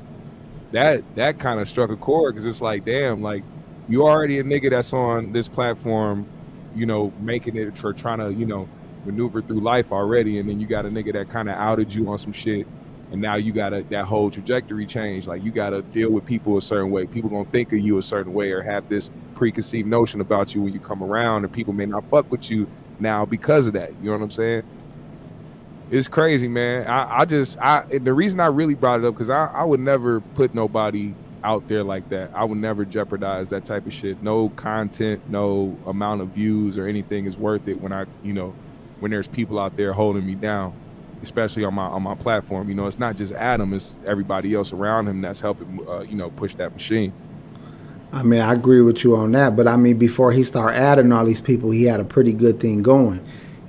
that 0.72 1.04
that 1.14 1.38
kind 1.38 1.60
of 1.60 1.68
struck 1.68 1.90
a 1.90 1.96
chord 1.96 2.34
because 2.34 2.44
it's 2.44 2.60
like, 2.60 2.84
damn, 2.84 3.22
like 3.22 3.44
you 3.88 4.02
already 4.02 4.40
a 4.40 4.42
nigga 4.42 4.70
that's 4.70 4.92
on 4.92 5.30
this 5.30 5.46
platform, 5.46 6.26
you 6.74 6.86
know, 6.86 7.12
making 7.20 7.54
it 7.54 7.78
for 7.78 7.92
trying 7.92 8.18
to, 8.18 8.32
you 8.34 8.46
know, 8.46 8.68
maneuver 9.06 9.40
through 9.40 9.60
life 9.60 9.92
already, 9.92 10.38
and 10.38 10.48
then 10.48 10.60
you 10.60 10.66
got 10.66 10.86
a 10.86 10.88
nigga 10.88 11.12
that 11.14 11.28
kind 11.28 11.48
of 11.48 11.56
outed 11.56 11.94
you 11.94 12.08
on 12.10 12.18
some 12.18 12.32
shit, 12.32 12.66
and 13.12 13.20
now 13.20 13.36
you 13.36 13.52
got 13.52 13.70
that 13.90 14.04
whole 14.04 14.30
trajectory 14.30 14.86
change. 14.86 15.26
Like 15.26 15.42
you 15.42 15.50
got 15.50 15.70
to 15.70 15.82
deal 15.82 16.10
with 16.10 16.24
people 16.26 16.56
a 16.56 16.62
certain 16.62 16.90
way. 16.90 17.06
People 17.06 17.30
gonna 17.30 17.44
think 17.46 17.72
of 17.72 17.78
you 17.78 17.98
a 17.98 18.02
certain 18.02 18.32
way 18.32 18.50
or 18.52 18.62
have 18.62 18.88
this 18.88 19.10
preconceived 19.34 19.88
notion 19.88 20.20
about 20.20 20.54
you 20.54 20.62
when 20.62 20.72
you 20.72 20.80
come 20.80 21.02
around, 21.02 21.44
and 21.44 21.52
people 21.52 21.72
may 21.72 21.86
not 21.86 22.04
fuck 22.10 22.30
with 22.30 22.50
you 22.50 22.66
now 22.98 23.24
because 23.24 23.66
of 23.66 23.72
that. 23.74 23.90
You 24.00 24.10
know 24.10 24.12
what 24.12 24.22
I'm 24.22 24.30
saying? 24.30 24.62
it's 25.90 26.08
crazy, 26.08 26.48
man. 26.48 26.86
I, 26.86 27.20
I 27.20 27.24
just 27.24 27.58
I 27.58 27.82
the 27.82 28.12
reason 28.12 28.40
I 28.40 28.46
really 28.46 28.74
brought 28.74 29.00
it 29.00 29.06
up 29.06 29.14
because 29.14 29.30
I, 29.30 29.46
I 29.46 29.64
would 29.64 29.80
never 29.80 30.20
put 30.20 30.54
nobody 30.54 31.14
out 31.44 31.68
there 31.68 31.84
like 31.84 32.08
that. 32.08 32.30
I 32.34 32.44
would 32.44 32.58
never 32.58 32.84
jeopardize 32.84 33.50
that 33.50 33.64
type 33.64 33.86
of 33.86 33.92
shit. 33.92 34.22
No 34.22 34.48
content, 34.50 35.28
no 35.28 35.76
amount 35.86 36.22
of 36.22 36.28
views 36.28 36.76
or 36.76 36.88
anything 36.88 37.26
is 37.26 37.36
worth 37.36 37.68
it 37.68 37.80
when 37.80 37.92
I 37.92 38.06
you 38.22 38.32
know 38.32 38.54
when 39.00 39.10
there's 39.10 39.28
people 39.28 39.58
out 39.58 39.76
there 39.76 39.92
holding 39.92 40.26
me 40.26 40.34
down, 40.34 40.74
especially 41.22 41.64
on 41.64 41.74
my 41.74 41.84
on 41.84 42.02
my 42.02 42.14
platform. 42.14 42.68
You 42.68 42.74
know, 42.74 42.86
it's 42.86 42.98
not 42.98 43.16
just 43.16 43.32
Adam; 43.32 43.72
it's 43.72 43.96
everybody 44.06 44.54
else 44.54 44.72
around 44.72 45.08
him 45.08 45.20
that's 45.20 45.40
helping 45.40 45.86
uh, 45.88 46.00
you 46.00 46.16
know 46.16 46.30
push 46.30 46.54
that 46.54 46.72
machine. 46.72 47.12
I 48.12 48.22
mean, 48.22 48.40
I 48.40 48.52
agree 48.52 48.80
with 48.80 49.02
you 49.04 49.16
on 49.16 49.32
that, 49.32 49.56
but 49.56 49.66
I 49.66 49.76
mean, 49.76 49.98
before 49.98 50.32
he 50.32 50.44
started 50.44 50.78
adding 50.78 51.12
all 51.12 51.24
these 51.24 51.40
people, 51.40 51.70
he 51.70 51.84
had 51.84 52.00
a 52.00 52.04
pretty 52.04 52.32
good 52.32 52.60
thing 52.60 52.82
going. 52.82 53.26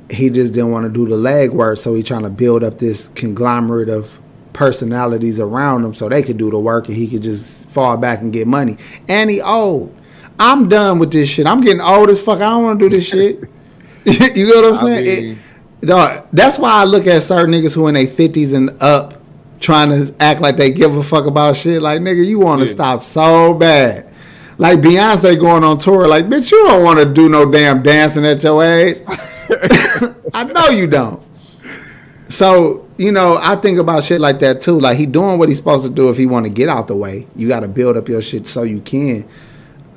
He 0.10 0.30
just 0.30 0.54
didn't 0.54 0.72
want 0.72 0.86
to 0.86 0.90
do 0.90 1.08
the 1.08 1.16
legwork, 1.16 1.80
so 1.80 1.94
he 1.96 2.04
trying 2.04 2.22
to 2.24 2.30
build 2.30 2.64
up 2.64 2.78
this 2.78 3.10
conglomerate 3.10 3.90
of 3.90 4.20
personalities 4.54 5.40
around 5.40 5.84
him 5.84 5.94
so 5.94 6.10
they 6.10 6.24
could 6.24 6.38
do 6.38 6.50
the 6.50 6.58
work 6.58 6.88
and 6.88 6.98
he 6.98 7.08
could 7.08 7.22
just 7.22 7.70
fall 7.70 7.96
back 7.96 8.22
and 8.22 8.34
get 8.34 8.48
money. 8.48 8.78
And 9.08 9.30
he 9.30 9.42
old. 9.42 9.96
I'm 10.40 10.70
done 10.70 11.00
with 11.00 11.12
this 11.12 11.30
shit. 11.30 11.46
I'm 11.46 11.62
getting 11.62 11.82
old 11.82 12.10
as 12.10 12.22
fuck. 12.22 12.38
I 12.38 12.50
don't 12.50 12.64
want 12.64 12.80
to 12.80 12.90
do 12.90 12.96
this 12.96 13.08
shit. 13.08 13.40
you 14.36 14.48
know 14.48 14.62
what 14.62 14.66
I'm 14.66 14.74
I 14.74 15.04
saying? 15.04 15.26
mean- 15.26 15.40
It- 15.82 15.86
dog, 15.86 16.28
that's 16.34 16.58
why 16.58 16.72
I 16.72 16.84
look 16.86 17.06
at 17.08 17.22
certain 17.24 17.54
niggas 17.54 17.74
who 17.76 17.88
in 17.88 17.94
their 17.94 18.08
50s 18.08 18.54
and 18.54 18.72
up 18.82 19.14
trying 19.60 19.90
to 19.90 20.14
act 20.20 20.42
like 20.42 20.58
they 20.58 20.72
give 20.72 20.96
a 20.96 21.04
fuck 21.04 21.26
about 21.26 21.56
shit. 21.56 21.82
Like, 21.82 22.02
nigga, 22.02 22.26
you 22.26 22.40
want 22.40 22.62
to 22.62 22.68
Yeah. 22.68 22.74
stop 22.74 23.04
so 23.04 23.54
bad. 23.54 24.06
Like 24.60 24.80
Beyonce 24.82 25.40
going 25.40 25.64
on 25.64 25.78
tour, 25.78 26.08
like, 26.08 26.26
bitch, 26.28 26.52
you 26.52 26.64
don't 26.66 26.84
want 26.84 26.98
to 27.00 27.06
do 27.06 27.30
no 27.30 27.50
damn 27.50 27.84
dancing 27.84 28.26
at 28.26 28.44
your 28.44 28.64
age. 28.64 29.02
I 30.34 30.44
know 30.46 30.70
you 30.70 30.88
don't. 30.88 31.22
So, 32.30 32.86
you 32.98 33.12
know, 33.12 33.38
I 33.42 33.56
think 33.56 33.80
about 33.80 34.04
shit 34.04 34.20
like 34.20 34.40
that 34.40 34.62
too. 34.62 34.80
Like 34.80 34.98
he 34.98 35.06
doing 35.06 35.38
what 35.38 35.48
he's 35.50 35.58
supposed 35.58 35.84
to 35.86 35.90
do 35.90 36.10
if 36.10 36.18
he 36.18 36.26
want 36.26 36.46
to 36.46 36.52
get 36.52 36.70
out 36.70 36.88
the 36.88 36.96
way. 36.96 37.28
You 37.36 37.48
got 37.48 37.62
to 37.62 37.68
build 37.68 37.96
up 37.98 38.10
your 38.10 38.22
shit 38.22 38.48
so 38.48 38.64
you 38.64 38.82
can. 38.82 39.26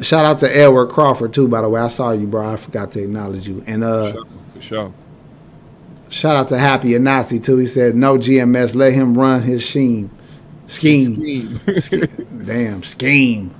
Shout 0.00 0.24
out 0.24 0.38
to 0.40 0.56
Edward 0.56 0.86
Crawford 0.86 1.34
too, 1.34 1.46
by 1.48 1.60
the 1.60 1.68
way. 1.68 1.80
I 1.80 1.88
saw 1.88 2.12
you, 2.12 2.26
bro. 2.26 2.52
I 2.52 2.56
forgot 2.56 2.92
to 2.92 3.02
acknowledge 3.02 3.46
you. 3.46 3.62
And 3.66 3.84
uh 3.84 4.06
For 4.06 4.12
sure. 4.12 4.26
For 4.54 4.62
sure. 4.62 4.94
shout 6.08 6.36
out 6.36 6.48
to 6.48 6.58
Happy 6.58 6.90
Anasi 6.90 7.42
too. 7.42 7.58
He 7.58 7.66
said 7.66 7.94
no 7.94 8.16
GMS, 8.16 8.74
let 8.74 8.92
him 8.92 9.16
run 9.16 9.42
his 9.42 9.68
scheme. 9.68 10.10
Scheme. 10.66 11.60
Damn, 12.44 12.82
scheme. 12.84 13.54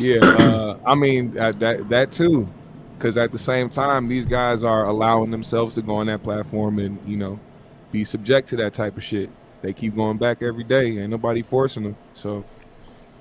Yeah, 0.00 0.20
uh, 0.22 0.78
I 0.84 0.94
mean 0.94 1.36
uh, 1.38 1.52
that 1.58 1.88
that 1.88 2.12
too, 2.12 2.48
because 2.96 3.16
at 3.16 3.32
the 3.32 3.38
same 3.38 3.68
time, 3.68 4.06
these 4.06 4.26
guys 4.26 4.62
are 4.62 4.86
allowing 4.86 5.30
themselves 5.30 5.74
to 5.76 5.82
go 5.82 5.96
on 5.96 6.06
that 6.06 6.22
platform 6.22 6.78
and 6.78 6.98
you 7.06 7.16
know 7.16 7.38
be 7.90 8.04
subject 8.04 8.48
to 8.50 8.56
that 8.56 8.74
type 8.74 8.96
of 8.96 9.04
shit. 9.04 9.30
They 9.62 9.72
keep 9.72 9.96
going 9.96 10.18
back 10.18 10.42
every 10.42 10.64
day. 10.64 10.98
Ain't 10.98 11.10
nobody 11.10 11.42
forcing 11.42 11.84
them. 11.84 11.96
So 12.14 12.44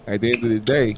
at 0.05 0.21
the 0.21 0.33
end 0.33 0.43
of 0.43 0.49
the 0.49 0.59
day, 0.59 0.97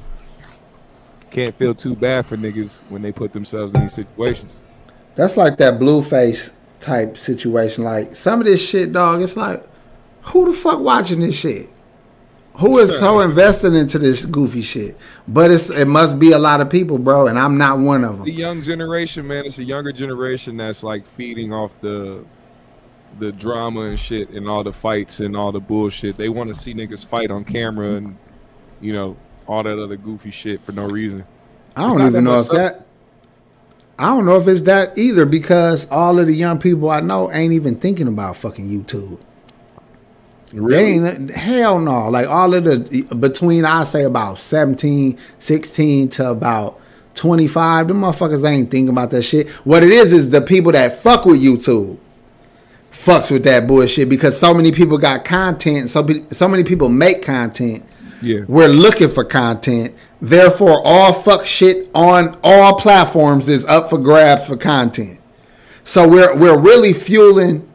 can't 1.31 1.55
feel 1.55 1.75
too 1.75 1.95
bad 1.95 2.25
for 2.25 2.37
niggas 2.37 2.79
when 2.89 3.01
they 3.01 3.11
put 3.11 3.33
themselves 3.33 3.73
in 3.73 3.81
these 3.81 3.93
situations. 3.93 4.59
That's 5.15 5.37
like 5.37 5.57
that 5.57 5.79
blueface 5.79 6.53
type 6.79 7.17
situation. 7.17 7.83
Like 7.83 8.15
some 8.15 8.39
of 8.39 8.45
this 8.45 8.65
shit, 8.65 8.91
dog. 8.91 9.21
It's 9.21 9.37
like, 9.37 9.63
who 10.23 10.45
the 10.45 10.53
fuck 10.53 10.79
watching 10.79 11.19
this 11.19 11.37
shit? 11.37 11.69
Who 12.55 12.77
is 12.79 12.97
so 12.99 13.21
invested 13.21 13.73
into 13.73 13.97
this 13.97 14.25
goofy 14.25 14.61
shit? 14.61 14.97
But 15.27 15.49
it's 15.49 15.69
it 15.69 15.87
must 15.87 16.19
be 16.19 16.33
a 16.33 16.39
lot 16.39 16.59
of 16.59 16.69
people, 16.69 16.97
bro, 16.97 17.27
and 17.27 17.39
I'm 17.39 17.57
not 17.57 17.79
one 17.79 18.03
of 18.03 18.17
them. 18.17 18.25
The 18.25 18.33
young 18.33 18.61
generation, 18.61 19.25
man, 19.27 19.45
it's 19.45 19.59
a 19.59 19.63
younger 19.63 19.93
generation 19.93 20.57
that's 20.57 20.83
like 20.83 21.07
feeding 21.07 21.53
off 21.53 21.79
the 21.79 22.25
the 23.17 23.31
drama 23.31 23.81
and 23.81 23.99
shit 23.99 24.29
and 24.31 24.47
all 24.47 24.63
the 24.63 24.73
fights 24.73 25.21
and 25.21 25.37
all 25.37 25.53
the 25.53 25.59
bullshit. 25.59 26.17
They 26.17 26.27
want 26.27 26.49
to 26.49 26.55
see 26.55 26.73
niggas 26.73 27.05
fight 27.05 27.31
on 27.31 27.45
camera 27.45 27.95
and 27.95 28.17
you 28.81 28.91
know 28.91 29.15
all 29.49 29.63
that 29.63 29.81
other 29.81 29.97
goofy 29.97 30.29
shit 30.29 30.61
for 30.61 30.71
no 30.71 30.85
reason. 30.85 31.25
I 31.75 31.89
don't 31.89 32.05
even 32.05 32.23
know 32.23 32.35
if 32.35 32.45
substance. 32.45 32.77
that. 32.77 32.85
I 33.97 34.05
don't 34.05 34.25
know 34.25 34.37
if 34.37 34.47
it's 34.47 34.61
that 34.61 34.97
either 34.97 35.25
because 35.25 35.87
all 35.89 36.19
of 36.19 36.27
the 36.27 36.35
young 36.35 36.59
people 36.59 36.89
I 36.89 36.99
know 36.99 37.31
ain't 37.31 37.53
even 37.53 37.75
thinking 37.75 38.07
about 38.07 38.37
fucking 38.37 38.65
YouTube. 38.65 39.19
They 40.53 40.93
ain't 40.93 41.31
hell 41.31 41.79
no. 41.79 42.09
Like 42.09 42.27
all 42.27 42.53
of 42.53 42.63
the 42.63 43.15
between 43.15 43.65
I 43.65 43.83
say 43.83 44.03
about 44.03 44.37
17, 44.37 45.17
16 45.39 46.09
to 46.09 46.29
about 46.29 46.79
25, 47.15 47.87
them 47.87 48.01
motherfuckers 48.01 48.43
they 48.43 48.51
ain't 48.51 48.71
thinking 48.71 48.89
about 48.89 49.09
that 49.11 49.23
shit. 49.23 49.49
What 49.65 49.83
it 49.83 49.89
is 49.89 50.13
is 50.13 50.29
the 50.29 50.41
people 50.41 50.71
that 50.73 50.93
fuck 50.93 51.25
with 51.25 51.41
YouTube 51.41 51.97
fucks 52.91 53.31
with 53.31 53.43
that 53.45 53.65
bullshit 53.65 54.09
because 54.09 54.37
so 54.37 54.53
many 54.53 54.71
people 54.71 54.97
got 54.97 55.25
content, 55.25 55.89
so 55.89 56.07
so 56.29 56.47
many 56.47 56.63
people 56.63 56.89
make 56.89 57.23
content. 57.23 57.83
Yeah. 58.21 58.41
We're 58.47 58.67
looking 58.67 59.09
for 59.09 59.23
content. 59.23 59.95
Therefore, 60.21 60.81
all 60.83 61.13
fuck 61.13 61.45
shit 61.45 61.89
on 61.95 62.37
all 62.43 62.75
platforms 62.79 63.47
is 63.47 63.65
up 63.65 63.89
for 63.89 63.97
grabs 63.97 64.45
for 64.45 64.57
content. 64.57 65.21
So 65.83 66.07
we're 66.07 66.35
we're 66.35 66.59
really 66.59 66.93
fueling 66.93 67.69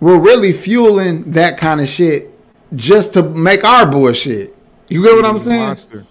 we're 0.00 0.18
really 0.18 0.52
fueling 0.52 1.30
that 1.32 1.58
kind 1.58 1.80
of 1.80 1.86
shit 1.86 2.30
just 2.74 3.12
to 3.14 3.22
make 3.22 3.64
our 3.64 3.86
bullshit. 3.86 4.56
You 4.88 5.02
get 5.02 5.14
what 5.14 5.24
I'm 5.24 5.38
saying? 5.38 5.60
monster. 5.60 6.06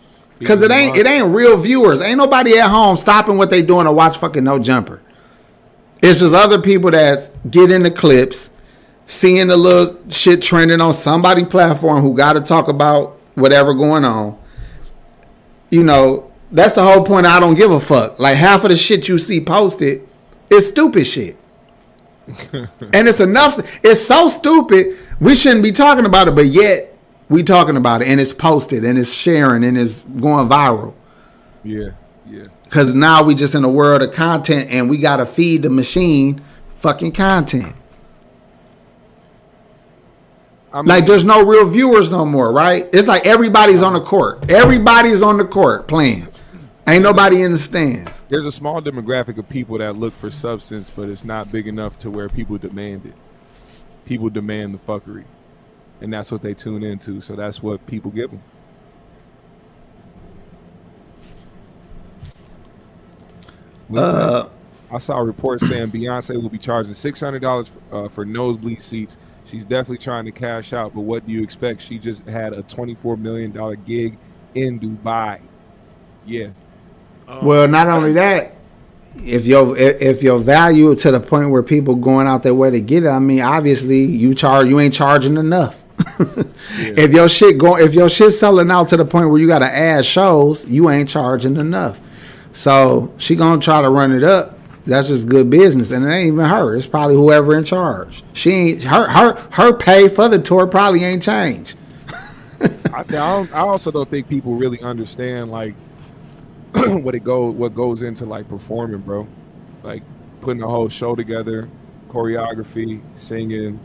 Cause 0.46 0.62
it 0.62 0.72
ain't 0.72 0.96
it 0.96 1.06
ain't 1.06 1.34
real 1.36 1.58
viewers. 1.58 2.00
Ain't 2.00 2.18
nobody 2.18 2.58
at 2.58 2.70
home 2.70 2.96
stopping 2.96 3.38
what 3.38 3.50
they 3.50 3.62
doing 3.62 3.86
to 3.86 3.92
watch 3.92 4.20
fucking 4.20 4.44
no 4.44 4.58
jumper. 4.58 5.02
It's 6.02 6.22
just 6.22 6.34
other 6.34 6.62
people 6.62 6.92
that's 6.92 7.30
getting 7.50 7.84
the 7.84 7.92
clips, 7.92 8.52
seeing 9.06 9.48
the 9.48 9.58
little 9.58 9.98
shit 10.10 10.42
trending 10.42 10.80
on 10.80 10.94
somebody 10.94 11.44
platform 11.44 12.02
who 12.02 12.14
got 12.16 12.34
to 12.34 12.42
talk 12.42 12.70
about 12.70 13.19
whatever 13.40 13.74
going 13.74 14.06
on. 14.06 14.38
You 15.70 15.84
know, 15.84 16.32
that's 16.52 16.76
the 16.76 16.84
whole 16.84 17.04
point. 17.04 17.26
I 17.26 17.40
don't 17.40 17.56
give 17.56 17.72
a 17.72 17.80
fuck. 17.80 18.20
Like 18.20 18.38
half 18.38 18.64
of 18.64 18.72
the 18.72 18.78
shit 18.78 19.08
you 19.08 19.18
see 19.18 19.44
posted 19.44 20.08
is 20.50 20.68
stupid 20.68 21.06
shit. 21.06 21.38
and 22.54 23.08
it's 23.08 23.20
enough. 23.20 23.60
It's 23.84 24.06
so 24.06 24.28
stupid. 24.28 24.98
We 25.20 25.36
shouldn't 25.36 25.64
be 25.64 25.72
talking 25.72 26.06
about 26.06 26.28
it, 26.28 26.36
but 26.36 26.46
yet 26.46 26.96
we 27.30 27.44
talking 27.44 27.78
about 27.78 28.02
it, 28.02 28.08
and 28.08 28.20
it's 28.20 28.34
posted, 28.34 28.84
and 28.84 28.98
it's 28.98 29.14
sharing, 29.14 29.64
and 29.64 29.78
it's 29.78 30.04
going 30.04 30.48
viral. 30.48 30.94
Yeah, 31.64 31.92
yeah. 32.28 32.48
Because 32.64 32.94
now 32.94 33.24
we 33.24 33.36
just 33.36 33.56
in 33.56 33.64
a 33.64 33.70
world 33.70 34.02
of 34.02 34.14
content, 34.14 34.70
and 34.72 34.90
we 34.90 34.98
gotta 34.98 35.26
feed 35.26 35.64
the 35.64 35.70
machine 35.70 36.42
fucking 36.76 37.12
content. 37.12 37.76
I 40.72 40.82
mean, 40.82 40.88
Like 40.88 41.06
there's 41.06 41.24
no 41.26 41.44
real 41.46 41.68
viewers 41.68 42.12
no 42.12 42.26
more, 42.26 42.52
right? 42.52 42.88
It's 42.94 43.08
like 43.08 43.26
everybody's 43.26 43.82
on 43.82 43.94
the 43.94 44.02
court. 44.02 44.50
Everybody's 44.52 45.22
on 45.22 45.38
the 45.38 45.46
court 45.46 45.88
playing. 45.88 46.28
Ain't 46.88 47.04
nobody 47.04 47.42
in 47.44 47.52
the 47.52 47.60
stands. 47.60 48.24
there's 48.30 48.46
a 48.48 48.52
small 48.52 48.82
demographic 48.82 49.38
of 49.38 49.48
people 49.48 49.78
that 49.78 49.96
look 49.96 50.14
for 50.16 50.32
substance, 50.32 50.90
but 50.90 51.08
it's 51.10 51.24
not 51.24 51.52
big 51.52 51.68
enough 51.68 52.00
to 52.00 52.10
where 52.10 52.30
people 52.30 52.58
demand 52.58 53.06
it. 53.06 53.14
People 54.06 54.30
demand 54.30 54.74
the 54.74 54.80
fuckery, 54.80 55.26
and 56.02 56.12
that's 56.12 56.32
what 56.32 56.42
they 56.42 56.56
tune 56.56 56.84
into. 56.84 57.22
So 57.22 57.36
that's 57.36 57.62
what 57.62 57.86
people 57.86 58.10
give 58.10 58.32
them. 58.32 58.42
Uh, 63.96 64.50
I 64.92 64.98
saw 65.00 65.20
a 65.20 65.24
report 65.24 65.62
saying 65.62 65.92
Beyonce 65.92 66.42
will 66.42 66.50
be 66.50 66.58
charging 66.58 66.94
six 66.94 67.20
hundred 67.20 67.42
dollars 67.42 67.72
uh, 67.92 68.08
for 68.10 68.26
nosebleed 68.26 68.82
seats. 68.82 69.18
She's 69.50 69.66
definitely 69.66 69.98
trying 69.98 70.26
to 70.26 70.32
cash 70.32 70.74
out, 70.74 70.94
but 70.94 71.02
what 71.02 71.26
do 71.26 71.32
you 71.32 71.42
expect? 71.42 71.82
She 71.82 71.98
just 71.98 72.24
had 72.26 72.54
a 72.54 72.62
twenty-four 72.64 73.18
million 73.18 73.52
dollar 73.52 73.76
gig 73.76 74.18
in 74.54 74.80
Dubai. 74.80 75.42
Yeah, 76.26 76.50
um, 77.28 77.46
well, 77.46 77.68
not 77.68 77.88
only 77.88 78.14
that, 78.14 78.56
if 79.16 79.46
your 79.46 79.76
if 79.78 80.02
if 80.02 80.24
your 80.24 80.40
value 80.40 80.96
to 80.96 81.12
the 81.12 81.20
point 81.20 81.50
where 81.50 81.64
people 81.64 81.96
going 81.96 82.28
out 82.28 82.44
their 82.44 82.54
way 82.54 82.70
to 82.72 82.82
get 82.82 83.06
it, 83.06 83.10
I 83.10 83.20
mean, 83.20 83.42
obviously 83.42 84.04
you 84.04 84.34
charge 84.34 84.68
you 84.68 84.80
ain't 84.80 84.94
charging 84.94 85.38
enough. 85.38 85.84
If 86.82 87.12
your 87.12 87.28
shit 87.28 87.58
go 87.58 87.78
if 87.78 87.94
your 87.94 88.10
shit 88.10 88.32
selling 88.34 88.72
out 88.72 88.90
to 88.90 88.98
the 88.98 89.04
point 89.04 89.30
where 89.30 89.40
you 89.40 89.48
got 89.48 89.60
to 89.60 89.66
add 89.66 90.06
shows, 90.06 90.66
you 90.66 90.90
ain't 90.90 91.10
charging 91.10 91.58
enough. 91.58 92.00
So 92.52 93.14
she 93.18 93.36
gonna 93.36 93.60
try 93.60 93.82
to 93.82 93.90
run 93.90 94.12
it 94.12 94.24
up. 94.24 94.59
That's 94.86 95.08
just 95.08 95.28
good 95.28 95.50
business, 95.50 95.92
and 95.92 96.06
it 96.06 96.10
ain't 96.10 96.28
even 96.34 96.46
her. 96.46 96.76
It's 96.76 96.88
probably 96.88 97.16
whoever 97.16 97.58
in 97.58 97.64
charge. 97.64 98.24
She 98.34 98.52
ain't 98.52 98.84
her 98.86 99.08
her 99.08 99.36
her 99.52 99.74
pay 99.74 100.08
for 100.08 100.28
the 100.30 100.40
tour 100.40 100.68
probably 100.68 101.04
ain't 101.04 101.22
changed. 101.24 101.78
I, 102.94 103.04
I, 103.10 103.48
I 103.54 103.60
also 103.60 103.92
don't 103.92 104.10
think 104.10 104.28
people 104.28 104.56
really 104.56 104.82
understand 104.82 105.52
like 105.52 105.76
what 106.74 107.16
it 107.16 107.24
go 107.24 107.50
what 107.50 107.76
goes 107.76 108.02
into 108.02 108.26
like 108.26 108.48
performing, 108.48 109.02
bro. 109.02 109.28
Like 109.84 110.04
putting 110.42 110.64
a 110.64 110.68
whole 110.68 110.90
show 110.90 111.16
together, 111.16 111.70
choreography, 112.10 113.02
singing, 113.16 113.80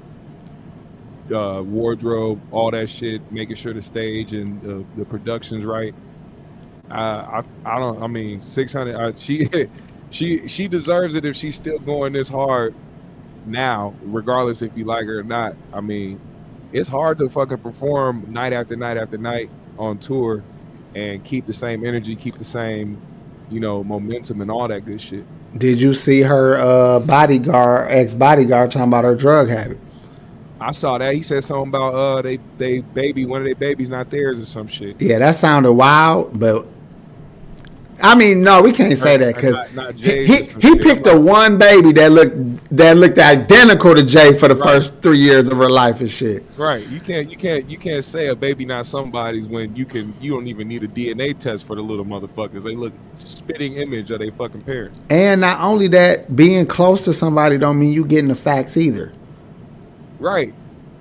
uh, 1.33 1.63
wardrobe, 1.65 2.41
all 2.51 2.71
that 2.71 2.89
shit, 2.89 3.21
making 3.33 3.57
sure 3.57 3.73
the 3.73 3.83
stage 3.83 4.33
and 4.33 4.61
the, 4.63 4.85
the 4.97 5.05
production's 5.05 5.65
right. 5.65 5.95
Uh, 6.91 7.43
I 7.65 7.75
I 7.77 7.79
don't. 7.79 8.03
I 8.03 8.07
mean, 8.07 8.43
six 8.43 8.73
hundred. 8.73 9.19
She 9.19 9.49
she 10.15 10.47
she 10.47 10.69
deserves 10.69 11.17
it 11.17 11.25
if 11.25 11.35
she's 11.35 11.57
still 11.57 11.79
going 11.81 12.13
this 12.13 12.29
hard 12.29 12.73
now, 13.47 13.93
regardless 14.03 14.63
if 14.63 14.71
you 14.77 14.85
like 14.85 15.07
her 15.07 15.19
or 15.19 15.25
not. 15.25 15.57
I 15.73 15.81
mean, 15.81 16.21
it's 16.73 16.89
hard 16.89 17.19
to 17.19 17.29
fucking 17.29 17.59
perform 17.59 18.25
night 18.29 18.53
after 18.53 18.77
night 18.77 18.97
after 18.97 19.19
night 19.19 19.51
on 19.77 19.99
tour 19.99 20.43
and 20.95 21.23
keep 21.25 21.47
the 21.47 21.53
same 21.53 21.85
energy, 21.85 22.15
keep 22.15 22.39
the 22.39 22.45
same, 22.45 23.03
you 23.51 23.59
know, 23.59 23.83
momentum 23.83 24.41
and 24.41 24.53
all 24.53 24.69
that 24.69 24.85
good 24.85 25.01
shit. 25.01 25.25
Did 25.59 25.81
you 25.81 25.93
see 25.95 26.21
her 26.21 26.59
uh, 26.59 27.01
bodyguard, 27.01 27.91
ex 27.91 28.15
bodyguard, 28.15 28.71
talking 28.71 28.89
about 28.89 29.05
her 29.05 29.17
drug 29.17 29.49
habit? 29.49 29.79
I 30.61 30.71
saw 30.71 30.97
that. 30.99 31.13
He 31.13 31.23
said 31.23 31.43
something 31.43 31.69
about 31.69 31.93
uh 31.93 32.23
they 32.23 32.39
they 32.57 32.79
baby 32.79 33.27
one 33.27 33.41
of 33.41 33.45
their 33.47 33.57
babies 33.57 33.89
not 33.89 34.11
theirs 34.11 34.41
or 34.41 34.47
some 34.47 34.69
shit. 34.69 35.03
Yeah, 35.03 35.19
that 35.19 35.35
sounded 35.35 35.73
wild, 35.73 36.39
but 36.39 36.67
I 38.03 38.15
mean, 38.15 38.43
no, 38.43 38.61
we 38.63 38.73
can't 38.73 38.97
say 38.99 39.17
that 39.17 39.35
because 39.35 39.57
he 40.01 40.27
he, 40.27 40.43
he 40.61 40.79
picked 40.79 41.05
the 41.05 41.19
one 41.19 41.59
baby 41.59 41.93
that 41.93 42.13
looked 42.13 42.35
that 42.77 42.97
looked 42.97 43.19
identical 43.19 43.95
to 43.95 44.05
Jay 44.05 44.35
for 44.35 44.49
the 44.49 44.55
Right. 44.55 44.65
first 44.75 45.01
three 45.01 45.19
years 45.19 45.49
of 45.49 45.59
her 45.59 45.69
life 45.71 46.01
and 46.01 46.11
shit. 46.11 46.45
Right. 46.57 46.87
You 46.89 47.01
can't 47.01 47.31
you 47.31 47.37
can't 47.37 47.69
you 47.71 47.79
can't 47.79 48.05
say 48.05 48.29
a 48.29 48.35
baby 48.35 48.65
not 48.65 48.87
somebody's 48.87 49.47
when 49.47 49.75
you 49.77 49.85
can 49.85 50.13
you 50.21 50.33
don't 50.33 50.47
even 50.47 50.69
need 50.69 50.83
a 50.83 50.89
DNA 50.89 51.39
test 51.39 51.67
for 51.67 51.77
the 51.77 51.83
little 51.83 52.05
motherfuckers. 52.05 52.63
They 52.63 52.75
look 52.75 52.93
spitting 53.15 53.75
image 53.77 54.11
of 54.11 54.19
their 54.19 54.33
fucking 54.33 54.63
parents. 54.63 55.01
And 55.11 55.41
not 55.41 55.61
only 55.61 55.89
that, 55.89 56.35
being 56.35 56.67
close 56.67 57.05
to 57.05 57.13
somebody 57.13 57.59
don't 57.59 57.79
mean 57.79 57.93
you 57.93 58.05
getting 58.05 58.29
the 58.29 58.35
facts 58.35 58.77
either. 58.77 59.13
Right. 60.19 60.55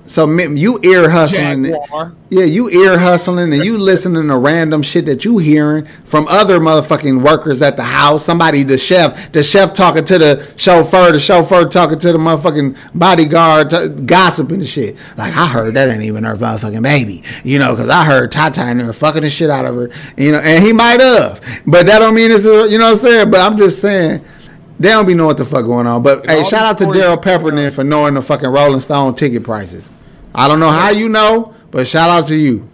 So 0.06 0.30
you 0.30 0.80
ear 0.84 1.10
hustling. 1.10 1.64
Jaguar. 1.64 2.14
Yeah, 2.30 2.46
you 2.46 2.70
ear 2.70 2.98
hustling 2.98 3.54
and 3.54 3.64
you 3.64 3.78
listening 3.78 4.28
to 4.28 4.38
random 4.38 4.82
shit 4.82 5.06
that 5.06 5.24
you 5.24 5.38
hearing 5.38 5.86
from 6.04 6.28
other 6.28 6.60
motherfucking 6.60 7.24
workers 7.24 7.62
at 7.62 7.78
the 7.78 7.84
house. 7.84 8.26
Somebody, 8.26 8.64
the 8.64 8.78
chef, 8.78 9.32
the 9.32 9.44
chef 9.44 9.74
talking 9.74 10.04
to 10.06 10.18
the 10.18 10.54
chauffeur, 10.58 11.12
the 11.12 11.20
chauffeur 11.20 11.66
talking 11.66 12.00
to 12.00 12.12
the 12.12 12.18
motherfucking 12.18 12.78
bodyguard, 12.94 13.70
t- 13.70 13.88
gossiping 14.06 14.60
and 14.60 14.68
shit. 14.68 14.98
Like 15.18 15.36
I 15.36 15.48
heard 15.48 15.76
that 15.76 15.90
ain't 15.90 16.04
even 16.04 16.24
her 16.26 16.36
motherfucking 16.36 16.84
baby, 16.84 17.24
you 17.44 17.60
know, 17.60 17.72
because 17.74 17.90
I 17.90 18.04
heard 18.04 18.32
Tata 18.32 18.62
and 18.62 18.82
her 18.82 18.94
fucking 18.94 19.22
the 19.22 19.30
shit 19.30 19.50
out 19.50 19.66
of 19.66 19.76
her, 19.76 19.90
you 20.18 20.32
know, 20.32 20.40
and 20.40 20.64
he 20.64 20.74
might 20.74 21.00
have, 21.00 21.40
but 21.66 21.86
that 21.86 22.00
don't 22.00 22.16
mean 22.16 22.32
it's, 22.32 22.46
a, 22.46 22.68
you 22.68 22.78
know 22.78 22.86
what 22.86 22.92
I'm 22.92 22.98
saying. 22.98 23.32
But 23.32 23.40
I'm 23.40 23.58
just 23.58 23.80
saying. 23.80 24.24
They 24.80 24.90
don't 24.90 25.06
be 25.06 25.14
know 25.14 25.26
what 25.26 25.38
the 25.38 25.46
fuck 25.46 25.66
going 25.66 25.88
on. 25.88 26.04
But 26.04 26.26
hey, 26.28 26.44
shout 26.44 26.66
out 26.66 26.78
to 26.80 26.86
Daryl 26.86 27.22
Pepperton 27.22 27.72
for 27.72 27.84
knowing 27.84 28.16
the 28.16 28.22
fucking 28.22 28.50
Rolling 28.50 28.82
Stone 28.82 29.16
ticket 29.16 29.44
prices. 29.44 29.92
I 30.36 30.48
don't 30.48 30.60
know 30.60 30.72
how 30.72 30.90
you 30.90 31.10
know, 31.10 31.54
but 31.72 31.88
shout 31.88 32.10
out 32.10 32.28
to 32.28 32.36
you. 32.36 32.68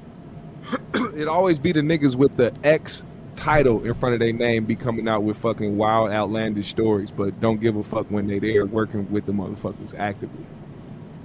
It 1.15 1.27
always 1.27 1.59
be 1.59 1.71
the 1.71 1.81
niggas 1.81 2.15
with 2.15 2.37
the 2.37 2.53
X 2.63 3.03
title 3.35 3.83
in 3.85 3.93
front 3.93 4.13
of 4.13 4.19
their 4.19 4.33
name 4.33 4.65
be 4.65 4.75
coming 4.75 5.07
out 5.07 5.23
with 5.23 5.37
fucking 5.37 5.77
wild, 5.77 6.11
outlandish 6.11 6.69
stories, 6.69 7.09
but 7.09 7.39
don't 7.39 7.59
give 7.61 7.75
a 7.75 7.83
fuck 7.83 8.05
when 8.09 8.27
they 8.27 8.39
there 8.39 8.65
working 8.65 9.09
with 9.11 9.25
the 9.25 9.31
motherfuckers 9.31 9.97
actively. 9.97 10.45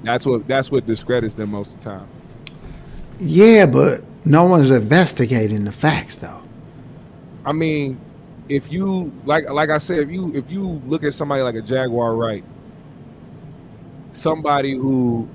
That's 0.03 0.27
what 0.27 0.47
that's 0.47 0.71
what 0.71 0.87
discredits 0.87 1.35
them 1.35 1.51
most 1.51 1.75
of 1.75 1.81
the 1.81 1.91
time. 1.91 2.09
Yeah, 3.19 3.67
but 3.67 4.03
no 4.25 4.45
one's 4.45 4.71
investigating 4.71 5.65
the 5.65 5.73
facts 5.73 6.17
though. 6.17 6.43
I 7.45 7.53
mean, 7.53 8.01
if 8.49 8.71
you 8.73 9.13
like 9.25 9.49
like 9.49 9.71
I 9.71 9.79
said, 9.79 9.99
if 9.99 10.11
you 10.11 10.35
if 10.35 10.51
you 10.51 10.83
look 10.87 11.05
at 11.05 11.15
somebody 11.15 11.43
like 11.43 11.55
a 11.55 11.63
Jaguar 11.63 12.15
right, 12.15 12.45
somebody 14.13 14.73
who 14.73 15.29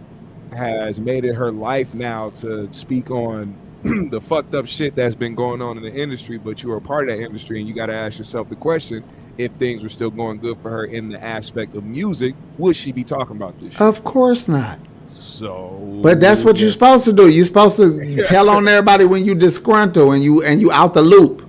has 0.54 1.00
made 1.00 1.26
it 1.26 1.34
her 1.34 1.52
life 1.52 1.94
now 1.94 2.32
to 2.32 2.72
speak 2.74 3.12
on 3.12 3.56
the 3.84 4.20
fucked 4.20 4.54
up 4.56 4.68
shit 4.68 4.96
that's 4.96 5.16
been 5.16 5.36
going 5.36 5.62
on 5.62 5.78
in 5.78 5.84
the 5.84 5.94
industry, 5.94 6.38
but 6.38 6.64
you 6.64 6.72
are 6.72 6.78
a 6.78 6.82
part 6.82 7.10
of 7.10 7.16
that 7.16 7.24
industry 7.24 7.60
and 7.60 7.68
you 7.68 7.74
gotta 7.74 7.94
ask 7.94 8.18
yourself 8.18 8.50
the 8.50 8.56
question, 8.56 9.04
if 9.38 9.52
things 9.54 9.84
were 9.84 9.90
still 9.90 10.12
going 10.12 10.38
good 10.38 10.60
for 10.62 10.70
her 10.70 10.86
in 10.86 11.10
the 11.10 11.24
aspect 11.24 11.76
of 11.76 11.84
music, 11.86 12.36
would 12.58 12.76
she 12.76 12.92
be 12.92 13.04
talking 13.04 13.38
about 13.38 13.58
this 13.60 13.72
shit? 13.72 13.82
Of 13.82 14.04
course 14.04 14.48
not. 14.48 14.80
So 15.10 16.00
But 16.04 16.20
that's 16.20 16.44
what 16.44 16.58
yeah. 16.58 16.64
you're 16.64 16.72
supposed 16.72 17.06
to 17.06 17.14
do. 17.14 17.30
You're 17.30 17.46
supposed 17.46 17.78
to 17.78 18.24
tell 18.26 18.50
on 18.50 18.68
everybody 18.68 19.06
when 19.06 19.26
you 19.26 19.36
disgruntled 19.36 20.14
and 20.14 20.24
you 20.24 20.44
and 20.44 20.62
you 20.62 20.72
out 20.72 20.94
the 20.94 21.02
loop. 21.02 21.49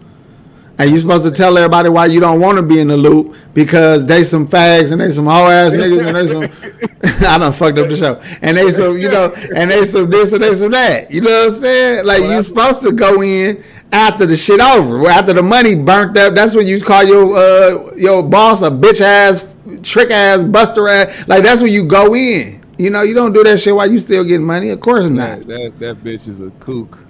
And 0.80 0.88
you're 0.88 0.98
supposed 0.98 1.24
to 1.24 1.30
tell 1.30 1.58
everybody 1.58 1.90
why 1.90 2.06
you 2.06 2.20
don't 2.20 2.40
want 2.40 2.56
to 2.56 2.62
be 2.62 2.80
in 2.80 2.88
the 2.88 2.96
loop 2.96 3.36
because 3.52 4.02
they 4.06 4.24
some 4.24 4.48
fags 4.48 4.92
and 4.92 4.98
they 4.98 5.10
some 5.10 5.26
hoe 5.26 5.46
ass 5.46 5.72
niggas 5.72 6.06
and 6.06 6.16
they 6.16 6.26
some 6.26 6.80
I 7.28 7.36
done 7.36 7.52
fucked 7.52 7.76
up 7.76 7.90
the 7.90 7.96
show. 7.98 8.18
And 8.40 8.56
they 8.56 8.70
some, 8.70 8.96
you 8.96 9.10
know, 9.10 9.30
and 9.54 9.70
they 9.70 9.84
some 9.84 10.08
this 10.08 10.32
and 10.32 10.42
they 10.42 10.54
some 10.54 10.70
that. 10.70 11.10
You 11.10 11.20
know 11.20 11.48
what 11.48 11.56
I'm 11.56 11.60
saying? 11.60 12.06
Like 12.06 12.22
you're 12.22 12.42
supposed 12.42 12.80
to 12.80 12.92
go 12.92 13.20
in 13.20 13.62
after 13.92 14.24
the 14.24 14.34
shit 14.34 14.58
over. 14.58 15.06
After 15.06 15.34
the 15.34 15.42
money 15.42 15.74
burnt 15.74 16.16
up, 16.16 16.32
that's 16.32 16.54
when 16.54 16.66
you 16.66 16.80
call 16.80 17.04
your 17.04 17.36
uh 17.36 17.94
your 17.96 18.22
boss 18.22 18.62
a 18.62 18.70
bitch 18.70 19.02
ass, 19.02 19.46
trick 19.82 20.10
ass, 20.10 20.44
buster 20.44 20.88
ass. 20.88 21.28
Like 21.28 21.44
that's 21.44 21.60
when 21.60 21.74
you 21.74 21.84
go 21.84 22.14
in. 22.14 22.64
You 22.78 22.88
know, 22.88 23.02
you 23.02 23.12
don't 23.12 23.34
do 23.34 23.44
that 23.44 23.60
shit 23.60 23.76
while 23.76 23.90
you 23.90 23.98
still 23.98 24.24
getting 24.24 24.46
money. 24.46 24.70
Of 24.70 24.80
course 24.80 25.10
not. 25.10 25.40
that, 25.40 25.48
that 25.48 25.78
that 25.80 25.96
bitch 26.02 26.26
is 26.26 26.40
a 26.40 26.48
kook. 26.52 27.04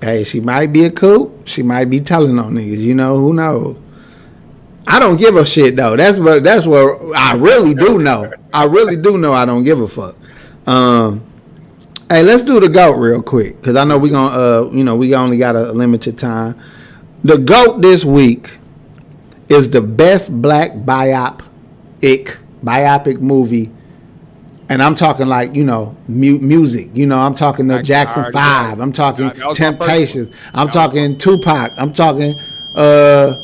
Hey, 0.00 0.24
she 0.24 0.40
might 0.40 0.72
be 0.72 0.84
a 0.84 0.90
kook. 0.90 1.46
She 1.46 1.62
might 1.62 1.90
be 1.90 2.00
telling 2.00 2.38
on 2.38 2.54
niggas. 2.54 2.78
You 2.78 2.94
know, 2.94 3.18
who 3.18 3.34
knows? 3.34 3.76
I 4.86 4.98
don't 4.98 5.18
give 5.18 5.36
a 5.36 5.44
shit 5.44 5.76
though. 5.76 5.96
That's 5.96 6.18
what 6.18 6.42
that's 6.42 6.66
what 6.66 7.00
I 7.16 7.34
really 7.36 7.74
do 7.74 7.98
know. 7.98 8.32
I 8.52 8.64
really 8.64 8.96
do 8.96 9.18
know 9.18 9.32
I 9.32 9.44
don't 9.44 9.62
give 9.62 9.80
a 9.80 9.88
fuck. 9.88 10.16
Um 10.66 11.26
Hey, 12.08 12.24
let's 12.24 12.42
do 12.42 12.58
the 12.58 12.68
goat 12.68 12.96
real 12.96 13.22
quick 13.22 13.62
cuz 13.62 13.76
I 13.76 13.84
know 13.84 13.98
we 13.98 14.10
to 14.10 14.18
uh 14.18 14.70
you 14.72 14.82
know, 14.82 14.96
we 14.96 15.14
only 15.14 15.36
got 15.38 15.54
a 15.54 15.72
limited 15.72 16.18
time. 16.18 16.56
The 17.22 17.36
goat 17.36 17.82
this 17.82 18.04
week 18.04 18.58
is 19.48 19.68
the 19.70 19.80
best 19.80 20.40
black 20.40 20.72
biop 20.72 21.42
biopic 22.00 22.38
biopic 22.64 23.20
movie 23.20 23.70
and 24.70 24.82
I'm 24.82 24.94
talking 24.94 25.26
like 25.26 25.54
you 25.54 25.64
know 25.64 25.94
mu- 26.08 26.38
music. 26.38 26.88
You 26.94 27.04
know, 27.06 27.18
I'm 27.18 27.34
talking 27.34 27.66
the 27.66 27.74
I- 27.74 27.78
I 27.78 27.82
Jackson 27.82 28.32
Five. 28.32 28.80
I'm 28.80 28.92
talking 28.92 29.26
That- 29.26 29.36
that 29.36 29.48
was 29.48 29.60
my 29.60 29.66
first 29.66 29.80
Temptations. 29.80 30.30
I'm 30.54 30.68
talking 30.68 31.18
Tupac. 31.18 31.72
I'm 31.76 31.92
talking 31.92 32.34
uh, 32.74 33.36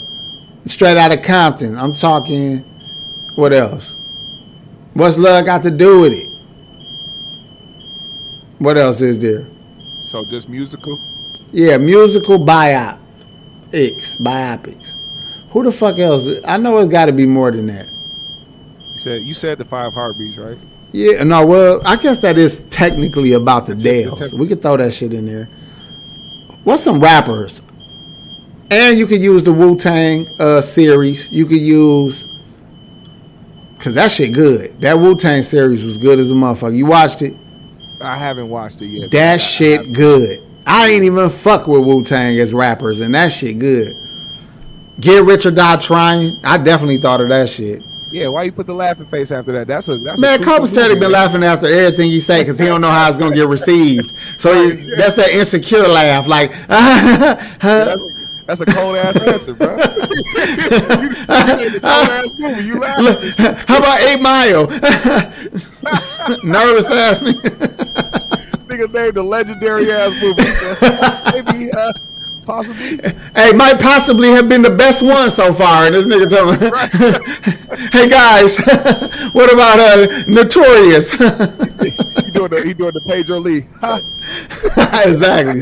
Straight 0.64 0.96
Outta 0.96 1.18
Compton. 1.18 1.76
I'm 1.76 1.92
talking 1.92 2.64
what 3.34 3.52
else? 3.52 3.94
What's 4.94 5.18
love 5.18 5.44
got 5.44 5.62
to 5.64 5.70
do 5.70 6.00
with 6.00 6.12
it? 6.14 6.28
What 8.58 8.78
else 8.78 9.02
is 9.02 9.18
there? 9.18 9.46
So 10.06 10.24
just 10.24 10.48
musical. 10.48 10.98
Yeah, 11.52 11.76
musical 11.76 12.38
biopics, 12.38 12.98
biopics. 14.18 14.96
Who 15.50 15.62
the 15.64 15.72
fuck 15.72 15.98
else? 15.98 16.28
I 16.46 16.56
know 16.56 16.78
it's 16.78 16.90
got 16.90 17.06
to 17.06 17.12
be 17.12 17.26
more 17.26 17.50
than 17.50 17.66
that. 17.66 17.88
You 18.92 18.98
said 18.98 19.22
you 19.22 19.34
said 19.34 19.58
the 19.58 19.64
five 19.64 19.92
heartbeats, 19.92 20.38
right? 20.38 20.56
Yeah, 20.92 21.24
no, 21.24 21.44
well, 21.44 21.82
I 21.84 21.96
guess 21.96 22.18
that 22.18 22.38
is 22.38 22.58
technically 22.70 23.32
about 23.32 23.66
the 23.66 23.74
Dells. 23.74 24.32
we 24.34 24.46
could 24.46 24.62
throw 24.62 24.76
that 24.76 24.92
shit 24.94 25.12
in 25.12 25.26
there. 25.26 25.48
What's 26.64 26.82
some 26.82 27.00
rappers? 27.00 27.62
And 28.70 28.96
you 28.98 29.06
could 29.06 29.20
use 29.20 29.42
the 29.42 29.52
Wu 29.52 29.76
Tang 29.76 30.26
uh, 30.40 30.60
series. 30.60 31.30
You 31.30 31.46
could 31.46 31.60
use, 31.60 32.26
cause 33.78 33.94
that 33.94 34.10
shit 34.10 34.32
good. 34.32 34.80
That 34.80 34.98
Wu 34.98 35.14
Tang 35.16 35.42
series 35.42 35.84
was 35.84 35.98
good 35.98 36.18
as 36.18 36.30
a 36.30 36.34
motherfucker. 36.34 36.76
You 36.76 36.86
watched 36.86 37.22
it? 37.22 37.36
I 38.00 38.16
haven't 38.18 38.48
watched 38.48 38.82
it 38.82 38.86
yet. 38.88 39.10
That 39.10 39.30
I- 39.30 39.34
I 39.34 39.36
shit 39.36 39.86
have- 39.86 39.94
good. 39.94 40.42
I 40.66 40.88
ain't 40.88 41.04
even 41.04 41.30
fuck 41.30 41.68
with 41.68 41.84
Wu 41.84 42.02
Tang 42.02 42.36
as 42.40 42.52
rappers, 42.52 43.00
and 43.00 43.14
that 43.14 43.28
shit 43.30 43.58
good. 43.58 43.96
Get 44.98 45.22
Rich 45.24 45.46
or 45.46 45.52
Die 45.52 45.76
Trying. 45.76 46.40
I 46.42 46.58
definitely 46.58 46.98
thought 46.98 47.20
of 47.20 47.28
that 47.28 47.48
shit. 47.48 47.84
Yeah, 48.10 48.28
why 48.28 48.44
you 48.44 48.52
put 48.52 48.66
the 48.66 48.74
laughing 48.74 49.06
face 49.06 49.32
after 49.32 49.52
that? 49.52 49.66
That's 49.66 49.88
a 49.88 49.98
that's 49.98 50.18
Man, 50.20 50.42
Kobe 50.42 50.66
steady 50.66 50.98
been 50.98 51.10
laughing 51.10 51.42
after 51.42 51.66
everything 51.66 52.10
he 52.10 52.20
say 52.20 52.42
because 52.42 52.58
he 52.58 52.66
don't 52.66 52.80
know 52.80 52.90
how 52.90 53.08
it's 53.08 53.18
gonna 53.18 53.34
get 53.34 53.48
received. 53.48 54.14
So 54.38 54.70
he, 54.70 54.94
that's 54.96 55.14
that 55.14 55.30
insecure 55.30 55.88
laugh, 55.88 56.26
like, 56.26 56.52
That's, 56.68 58.02
that's 58.46 58.60
a 58.60 58.66
cold 58.66 58.94
ass 58.96 59.20
answer, 59.26 59.54
bro. 59.54 59.76
you, 59.76 59.82
you 59.82 59.86
made 61.56 61.72
the 61.72 61.80
cold 61.82 62.08
ass 62.08 62.32
movie. 62.38 62.64
You 62.64 62.78
laughing? 62.78 63.32
how 63.66 63.78
about 63.78 64.00
Eight 64.02 64.20
Mile? 64.22 64.66
Nervous 66.44 66.86
ass 66.86 67.18
nigga. 67.18 67.40
Nigga 68.68 68.92
named 68.92 69.14
the 69.14 69.22
legendary 69.24 69.90
ass 69.90 70.12
movie. 70.22 70.44
Maybe 71.32 71.72
uh, 71.72 71.92
possibly. 72.46 72.98
Hey, 73.34 73.52
might 73.52 73.78
possibly 73.78 74.28
have 74.30 74.48
been 74.48 74.62
the 74.62 74.70
best 74.70 75.02
one 75.02 75.28
so 75.30 75.52
far. 75.52 75.84
And 75.84 75.94
this 75.94 76.06
nigga 76.06 76.30
tell 76.30 76.46
me, 77.80 77.88
hey 77.92 78.08
guys, 78.08 78.56
what 79.32 79.52
about 79.52 79.78
uh, 79.78 80.06
Notorious? 80.26 81.10
He 81.10 82.30
doing 82.30 82.48
the 82.50 82.62
he 82.64 82.72
doing 82.72 82.92
the 82.94 83.02
Pedro 83.06 83.38
Lee. 83.40 83.66
exactly. 85.04 85.60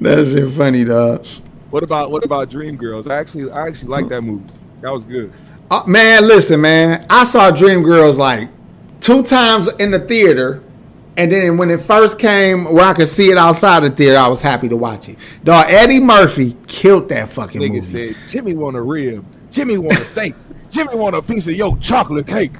That's 0.00 0.32
shit 0.32 0.50
funny, 0.52 0.84
dog. 0.84 1.24
what 1.70 1.82
about 1.82 2.10
what 2.10 2.24
about 2.24 2.50
Dreamgirls? 2.50 3.10
I 3.10 3.16
actually 3.18 3.50
I 3.50 3.66
actually 3.68 3.88
like 3.88 4.08
that 4.08 4.20
movie. 4.22 4.44
That 4.82 4.92
was 4.92 5.04
good. 5.04 5.32
Uh, 5.70 5.82
man, 5.86 6.26
listen, 6.28 6.60
man. 6.60 7.06
I 7.10 7.24
saw 7.24 7.50
Dreamgirls 7.50 8.18
like 8.18 8.48
two 9.00 9.22
times 9.22 9.68
in 9.78 9.90
the 9.90 9.98
theater, 10.00 10.62
and 11.18 11.30
then 11.32 11.56
when 11.58 11.70
it 11.70 11.80
first 11.80 12.18
came, 12.18 12.64
where 12.72 12.84
I 12.86 12.94
could 12.94 13.08
see 13.08 13.30
it 13.30 13.36
outside 13.36 13.80
the 13.82 13.90
theater, 13.90 14.16
I 14.18 14.28
was 14.28 14.40
happy 14.40 14.68
to 14.68 14.76
watch 14.76 15.08
it. 15.08 15.18
Dog, 15.44 15.66
Eddie 15.68 16.00
Murphy 16.00 16.56
killed 16.66 17.08
that 17.10 17.28
fucking 17.28 17.60
Nigga 17.60 17.74
movie. 17.82 18.14
said 18.14 18.16
Jimmy 18.28 18.54
want 18.54 18.76
a 18.76 18.80
rib. 18.82 19.24
Jimmy 19.50 19.76
want 19.78 19.98
a 19.98 20.04
steak. 20.04 20.34
Jimmy 20.70 20.94
want 20.96 21.16
a 21.16 21.22
piece 21.22 21.46
of 21.48 21.54
your 21.54 21.76
chocolate 21.78 22.26
cake. 22.26 22.52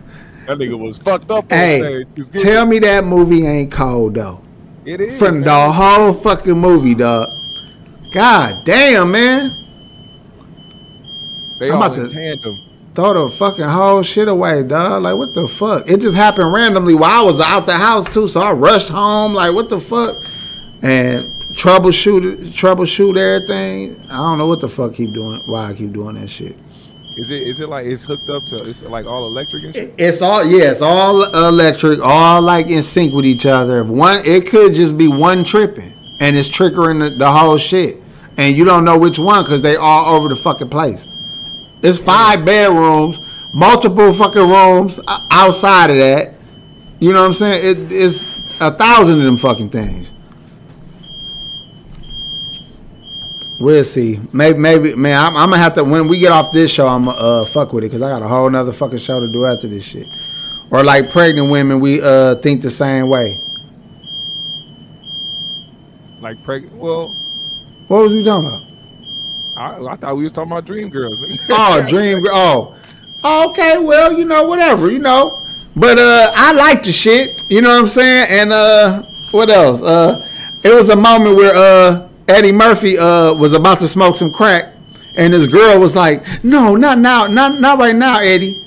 That 0.46 0.56
nigga 0.59 0.78
was 0.78 0.96
fucked 0.98 1.30
up. 1.30 1.50
Hey, 1.50 1.78
stage. 1.80 2.06
He 2.16 2.20
was 2.22 2.30
getting- 2.30 2.46
tell 2.48 2.66
me 2.66 2.78
that 2.80 3.04
movie 3.04 3.46
ain't 3.46 3.70
cold 3.70 4.14
though. 4.14 4.40
it 4.86 5.00
is 5.00 5.18
From 5.18 5.40
man. 5.40 5.44
the 5.44 5.72
whole 5.72 6.12
fucking 6.14 6.59
movie, 6.59 6.94
dog. 6.94 7.28
God 8.12 8.64
damn, 8.64 9.11
man. 9.11 9.50
They 11.61 11.66
I'm 11.70 11.76
all 11.76 11.82
about 11.84 11.98
in 11.98 12.09
to- 12.09 12.14
tandem. 12.14 12.54
Throw 12.99 13.28
the 13.28 13.32
fucking 13.32 13.62
whole 13.62 14.03
shit 14.03 14.26
away, 14.26 14.64
dog. 14.64 15.05
Like, 15.05 15.16
what 15.16 15.32
the 15.32 15.46
fuck? 15.46 15.88
It 15.88 16.01
just 16.01 16.16
happened 16.16 16.53
randomly 16.53 16.96
while 16.96 17.12
I 17.12 17.22
was 17.22 17.38
out 17.38 17.64
the 17.64 17.76
house, 17.76 18.12
too. 18.12 18.26
So 18.26 18.40
I 18.40 18.51
rushed 18.51 18.88
home. 18.88 19.34
Like, 19.34 19.55
what 19.55 19.68
the 19.68 19.78
fuck? 19.78 20.20
And 20.82 21.32
troubleshoot, 21.53 22.49
troubleshoot 22.49 23.16
everything. 23.16 24.03
I 24.11 24.16
don't 24.16 24.38
know 24.38 24.49
what 24.49 24.59
the 24.59 24.66
fuck 24.66 24.94
keep 24.94 25.12
doing, 25.12 25.42
why 25.46 25.66
I 25.66 25.74
keep 25.74 25.92
doing 25.92 26.16
that 26.16 26.28
shit. 26.28 26.57
Is 27.16 27.30
it 27.30 27.42
is 27.46 27.61
it 27.61 27.68
like 27.68 27.86
it's 27.86 28.03
hooked 28.03 28.28
up 28.30 28.46
to 28.46 28.68
it's 28.68 28.82
like 28.82 29.07
all 29.07 29.26
electric 29.26 29.62
and 29.62 29.74
shit? 29.76 29.94
It's 29.96 30.20
all 30.20 30.44
yeah, 30.44 30.72
it's 30.72 30.82
all 30.82 31.22
electric, 31.22 32.01
all 32.03 32.42
like 32.42 32.66
in 32.66 32.82
sync 32.82 33.14
with 33.14 33.26
each 33.26 33.46
other. 33.46 33.80
If 33.80 33.86
one, 33.86 34.22
it 34.24 34.49
could 34.49 34.74
just 34.74 34.99
be 34.99 35.07
one 35.07 35.44
tripping, 35.44 35.94
and 36.18 36.36
it's 36.36 36.51
triggering 36.51 36.99
the, 36.99 37.16
the 37.16 37.30
whole 37.30 37.59
shit, 37.59 38.03
and 38.36 38.57
you 38.57 38.64
don't 38.64 38.84
know 38.84 38.99
which 38.99 39.20
one 39.20 39.44
because 39.44 39.62
they 39.62 39.76
all 39.76 40.16
over 40.16 40.28
the 40.28 40.34
fucking 40.34 40.70
place. 40.70 41.07
It's 41.83 41.99
five 41.99 42.45
bedrooms, 42.45 43.20
multiple 43.53 44.12
fucking 44.12 44.49
rooms 44.49 45.01
outside 45.31 45.91
of 45.91 45.97
that. 45.97 46.35
You 47.01 47.12
know 47.12 47.20
what 47.20 47.29
I'm 47.29 47.35
saying? 47.35 47.87
It, 47.89 47.93
it's 47.93 48.24
a 48.61 48.72
thousand 48.72 49.18
of 49.20 49.24
them 49.24 49.37
fucking 49.37 49.70
things. 49.70 50.12
We'll 53.61 53.83
see. 53.85 54.20
Maybe, 54.33 54.59
maybe, 54.59 54.95
man. 54.95 55.18
I'm, 55.18 55.37
I'm 55.37 55.51
gonna 55.51 55.62
have 55.62 55.74
to 55.74 55.85
when 55.85 56.07
we 56.07 56.18
get 56.18 56.31
off 56.31 56.53
this 56.53 56.70
show. 56.70 56.87
I'm 56.87 57.07
gonna 57.07 57.16
uh, 57.18 57.45
fuck 57.45 57.72
with 57.72 57.83
it 57.85 57.89
because 57.89 58.03
I 58.03 58.09
got 58.11 58.22
a 58.22 58.29
whole 58.29 58.49
nother 58.49 58.72
fucking 58.72 58.99
show 58.99 59.18
to 59.18 59.26
do 59.26 59.45
after 59.47 59.66
this 59.66 59.85
shit. 59.85 60.09
Or 60.70 60.85
like 60.85 61.11
pregnant 61.11 61.51
women, 61.51 61.81
we 61.81 62.01
uh 62.01 62.37
think 62.37 62.62
the 62.62 62.70
same 62.70 63.09
way. 63.09 63.41
Like 66.20 66.43
preg- 66.45 66.70
well, 66.72 67.09
What 67.89 68.03
was 68.05 68.12
we 68.12 68.22
talking 68.22 68.49
about? 68.49 68.62
I, 69.59 69.84
I 69.84 69.96
thought 69.96 70.16
we 70.16 70.22
was 70.24 70.32
talking 70.32 70.52
about 70.52 70.64
Dream 70.64 70.88
Girls. 70.88 71.20
Oh, 71.50 71.84
dream. 71.88 72.22
Girl. 72.22 72.76
Oh, 73.24 73.50
okay. 73.50 73.78
Well, 73.78 74.12
you 74.12 74.24
know, 74.24 74.44
whatever. 74.44 74.90
You 74.90 75.00
know, 75.00 75.44
but 75.74 75.98
uh, 75.98 76.30
I 76.34 76.52
like 76.52 76.84
the 76.84 76.92
shit. 76.92 77.50
You 77.50 77.62
know 77.62 77.70
what 77.70 77.80
I'm 77.80 77.86
saying? 77.88 78.26
And 78.30 78.52
uh, 78.52 79.02
what 79.32 79.50
else? 79.50 79.82
Uh, 79.82 80.26
it 80.62 80.72
was 80.74 80.88
a 80.88 80.96
moment 80.96 81.36
where 81.36 81.52
uh 81.54 82.09
Eddie 82.28 82.52
Murphy 82.52 82.98
uh 82.98 83.34
was 83.34 83.52
about 83.52 83.78
to 83.80 83.88
smoke 83.88 84.14
some 84.14 84.32
crack, 84.32 84.74
and 85.16 85.32
this 85.32 85.46
girl 85.46 85.80
was 85.80 85.96
like, 85.96 86.24
"No, 86.44 86.76
not 86.76 86.98
now, 86.98 87.26
not 87.26 87.61
not 87.61 87.78
right 87.78 87.96
now, 87.96 88.20
Eddie." 88.20 88.64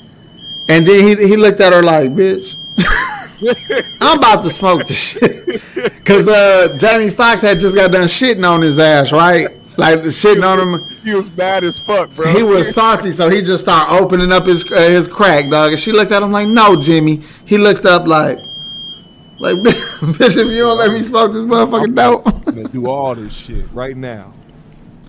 And 0.68 0.86
then 0.86 1.04
he 1.04 1.28
he 1.28 1.38
looked 1.38 1.62
at 1.62 1.72
her 1.74 1.84
like, 1.84 2.12
"Bitch." 2.12 2.56
I'm 4.02 4.20
about 4.20 4.44
to 4.44 4.50
smoke 4.50 4.88
the 4.88 4.94
shit. 4.94 5.62
Cause 6.06 6.28
uh 6.28 6.78
Jamie 6.78 7.10
Foxx 7.10 7.42
had 7.42 7.60
just 7.60 7.76
got 7.76 7.92
done 7.92 8.04
shitting 8.08 8.48
on 8.48 8.62
his 8.62 8.78
ass, 8.78 9.12
right? 9.12 9.61
Like 9.82 10.04
the 10.04 10.10
shitting 10.10 10.48
on 10.48 10.60
him. 10.60 10.88
he 11.04 11.16
was 11.16 11.28
bad 11.28 11.64
as 11.64 11.80
fuck, 11.80 12.14
bro. 12.14 12.32
He 12.32 12.44
was 12.44 12.72
salty, 12.72 13.10
so 13.10 13.30
he 13.30 13.42
just 13.42 13.64
started 13.64 13.92
opening 14.00 14.32
up 14.32 14.46
his 14.46 14.64
uh, 14.72 14.76
his 14.76 15.08
crack, 15.08 15.50
dog. 15.50 15.72
And 15.72 15.80
she 15.80 15.92
looked 15.92 16.12
at 16.12 16.22
him 16.22 16.32
like, 16.32 16.48
"No, 16.48 16.76
Jimmy." 16.76 17.24
He 17.46 17.58
looked 17.58 17.84
up 17.84 18.06
like, 18.06 18.38
like, 19.40 19.56
bitch, 19.56 20.38
if 20.38 20.52
you 20.52 20.60
don't 20.60 20.78
let 20.78 20.92
me 20.92 21.02
smoke 21.02 21.34
this 21.34 21.44
motherfucking 21.46 21.96
dope. 21.96 22.72
do 22.72 22.88
all 22.88 23.16
this 23.16 23.34
shit 23.34 23.66
right 23.74 23.98
now. 23.98 24.32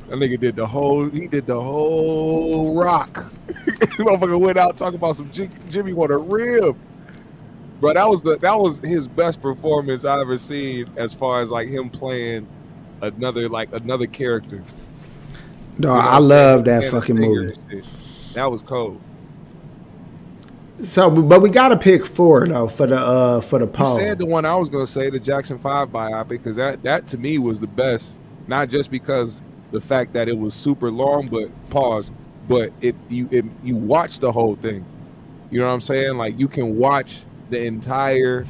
That 0.08 0.16
nigga 0.16 0.40
did 0.40 0.56
the 0.56 0.66
whole. 0.66 1.10
He 1.10 1.26
did 1.26 1.46
the 1.46 1.60
whole 1.60 2.74
rock. 2.74 3.12
Motherfucker 3.48 4.40
went 4.40 4.56
out 4.56 4.78
talking 4.78 4.96
about 4.96 5.16
some 5.16 5.30
Jim, 5.32 5.50
Jimmy 5.68 5.92
want 5.92 6.12
a 6.12 6.16
rib. 6.16 6.78
Bro, 7.78 7.92
that 7.92 8.08
was 8.08 8.22
the 8.22 8.38
that 8.38 8.58
was 8.58 8.78
his 8.78 9.06
best 9.06 9.42
performance 9.42 10.06
I 10.06 10.18
ever 10.18 10.38
seen 10.38 10.86
as 10.96 11.12
far 11.12 11.42
as 11.42 11.50
like 11.50 11.68
him 11.68 11.90
playing 11.90 12.46
another 13.02 13.48
like 13.48 13.72
another 13.74 14.06
character. 14.06 14.58
Dog, 14.58 14.66
You 15.78 15.86
know 15.86 15.94
I 15.94 16.18
love 16.18 16.64
that 16.64 16.90
fucking 16.90 17.16
movie. 17.16 17.54
That 18.34 18.50
was 18.50 18.62
cold. 18.62 19.00
So, 20.82 21.10
but 21.10 21.40
we 21.40 21.50
gotta 21.50 21.76
pick 21.76 22.04
four 22.06 22.46
though 22.48 22.66
for 22.68 22.86
the 22.86 22.98
uh 22.98 23.40
for 23.40 23.58
the 23.58 23.66
You 23.66 23.72
poll. 23.72 23.96
said 23.96 24.18
the 24.18 24.26
one 24.26 24.44
I 24.44 24.56
was 24.56 24.68
gonna 24.68 24.86
say, 24.86 25.10
the 25.10 25.20
Jackson 25.20 25.58
Five 25.58 25.90
biopic, 25.90 26.28
because 26.28 26.56
that 26.56 26.82
that 26.82 27.06
to 27.08 27.18
me 27.18 27.38
was 27.38 27.60
the 27.60 27.66
best. 27.66 28.14
Not 28.48 28.68
just 28.68 28.90
because 28.90 29.42
the 29.70 29.80
fact 29.80 30.12
that 30.14 30.28
it 30.28 30.36
was 30.36 30.54
super 30.54 30.90
long, 30.90 31.28
but 31.28 31.48
pause, 31.70 32.10
but 32.48 32.72
it 32.80 32.96
you 33.08 33.28
it, 33.30 33.44
you 33.62 33.76
watch 33.76 34.18
the 34.18 34.32
whole 34.32 34.56
thing. 34.56 34.84
You 35.50 35.60
know 35.60 35.66
what 35.66 35.74
I'm 35.74 35.80
saying? 35.80 36.16
Like 36.16 36.38
you 36.38 36.48
can 36.48 36.76
watch 36.76 37.24
the 37.50 37.64
entire 37.64 38.46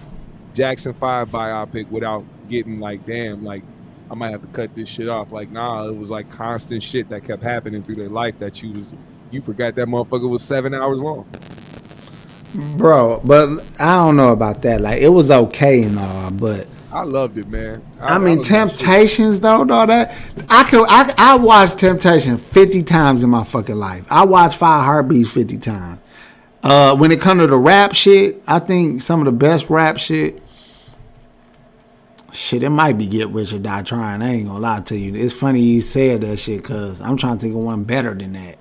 Jackson 0.54 0.94
Five 0.94 1.28
biopic 1.28 1.90
without 1.90 2.24
getting 2.48 2.80
like, 2.80 3.04
damn, 3.04 3.44
like 3.44 3.62
I 4.10 4.14
might 4.14 4.30
have 4.30 4.42
to 4.42 4.48
cut 4.48 4.74
this 4.74 4.88
shit 4.88 5.08
off. 5.08 5.32
Like, 5.32 5.50
nah, 5.50 5.86
it 5.88 5.96
was 5.96 6.10
like 6.10 6.30
constant 6.30 6.82
shit 6.82 7.08
that 7.10 7.24
kept 7.24 7.42
happening 7.42 7.82
through 7.82 7.96
their 7.96 8.08
life 8.08 8.38
that 8.38 8.62
you 8.62 8.72
was 8.72 8.94
you 9.30 9.40
forgot 9.40 9.74
that 9.76 9.88
motherfucker 9.88 10.28
was 10.28 10.42
seven 10.42 10.74
hours 10.74 11.00
long. 11.00 11.26
bro. 12.76 13.20
But 13.24 13.64
I 13.78 13.96
don't 13.96 14.16
know 14.16 14.30
about 14.32 14.62
that. 14.62 14.80
Like, 14.80 15.00
it 15.00 15.08
was 15.08 15.30
okay 15.30 15.82
and 15.84 15.98
all, 15.98 16.30
but 16.30 16.66
I 16.92 17.04
loved 17.04 17.38
it, 17.38 17.48
man. 17.48 17.82
I 18.00 18.18
mean, 18.18 18.38
was 18.38 18.50
like, 18.50 18.60
shit. 18.68 18.76
Temptations 18.76 19.40
though, 19.40 19.64
though 19.64 19.86
that 19.86 20.14
I 20.50 20.64
could 20.64 20.86
I 20.88 21.14
I 21.16 21.36
watched 21.36 21.78
Temptation 21.78 22.36
fifty 22.36 22.82
times 22.82 23.24
in 23.24 23.30
my 23.30 23.44
fucking 23.44 23.76
life. 23.76 24.04
I 24.10 24.24
watched 24.24 24.58
Five 24.58 24.84
Heartbeats 24.84 25.30
fifty 25.30 25.56
times. 25.56 26.00
Uh, 26.62 26.94
when 26.96 27.10
it 27.10 27.20
comes 27.20 27.40
to 27.40 27.46
the 27.46 27.56
rap 27.56 27.94
shit, 27.94 28.42
I 28.46 28.58
think 28.58 29.02
some 29.02 29.20
of 29.20 29.24
the 29.24 29.32
best 29.32 29.70
rap 29.70 29.96
shit. 29.96 30.41
Shit, 32.32 32.62
it 32.62 32.70
might 32.70 32.96
be 32.96 33.06
Get 33.06 33.28
Rich 33.28 33.52
or 33.52 33.58
Die 33.58 33.82
Trying. 33.82 34.22
I 34.22 34.32
ain't 34.32 34.46
gonna 34.46 34.58
lie 34.58 34.80
to 34.80 34.96
you. 34.96 35.14
It's 35.14 35.34
funny 35.34 35.60
you 35.60 35.82
said 35.82 36.22
that 36.22 36.38
shit 36.38 36.62
because 36.62 37.00
I'm 37.02 37.18
trying 37.18 37.36
to 37.36 37.40
think 37.40 37.54
of 37.54 37.60
one 37.60 37.84
better 37.84 38.14
than 38.14 38.32
that. 38.32 38.56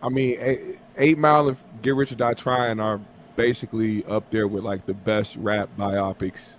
I 0.00 0.08
mean, 0.08 0.38
eight, 0.40 0.78
eight 0.96 1.18
Mile 1.18 1.48
and 1.48 1.56
Get 1.82 1.96
Rich 1.96 2.12
or 2.12 2.14
Die 2.14 2.34
Trying 2.34 2.78
are 2.78 3.00
basically 3.34 4.04
up 4.04 4.30
there 4.30 4.46
with 4.46 4.62
like 4.62 4.86
the 4.86 4.94
best 4.94 5.36
rap 5.36 5.68
biopics 5.76 6.54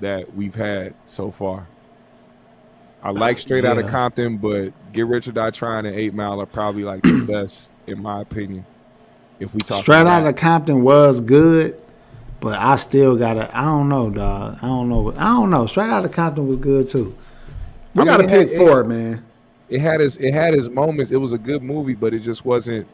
that 0.00 0.34
we've 0.34 0.54
had 0.54 0.94
so 1.06 1.30
far. 1.30 1.68
I 3.02 3.10
uh, 3.10 3.12
like 3.12 3.38
Straight 3.38 3.64
Outta 3.64 3.82
yeah. 3.82 3.90
Compton, 3.90 4.38
but 4.38 4.72
Get 4.92 5.06
Rich 5.06 5.28
or 5.28 5.32
Die 5.32 5.50
Trying 5.50 5.86
and 5.86 5.94
Eight 5.94 6.14
Mile 6.14 6.40
are 6.40 6.46
probably 6.46 6.82
like 6.82 7.02
the 7.02 7.24
best 7.28 7.70
in 7.86 8.02
my 8.02 8.22
opinion. 8.22 8.66
If 9.38 9.54
we 9.54 9.60
talk 9.60 9.82
Straight 9.82 10.06
Out 10.06 10.26
of 10.26 10.34
Compton 10.34 10.82
was 10.82 11.20
good, 11.20 11.80
but 12.40 12.58
I 12.58 12.76
still 12.76 13.16
gotta. 13.16 13.50
I 13.56 13.62
don't 13.62 13.88
know, 13.88 14.10
dog. 14.10 14.58
I 14.62 14.66
don't 14.66 14.88
know. 14.88 15.12
I 15.12 15.24
don't 15.34 15.50
know. 15.50 15.66
Straight 15.66 15.90
Outta 15.90 16.08
Compton 16.08 16.46
was 16.46 16.56
good 16.56 16.88
too. 16.88 17.14
We 17.94 18.02
I 18.02 18.04
gotta 18.04 18.24
it 18.24 18.30
had- 18.30 18.48
pick 18.48 18.56
four, 18.58 18.84
man. 18.84 19.24
it 19.68 19.80
had 19.80 20.00
its 20.00 20.16
it 20.16 20.32
had 20.34 20.54
its 20.54 20.68
moments. 20.68 21.10
It 21.10 21.16
was 21.16 21.32
a 21.32 21.38
good 21.38 21.62
movie, 21.62 21.94
but 21.94 22.14
it 22.14 22.20
just 22.20 22.44
wasn't. 22.44 22.86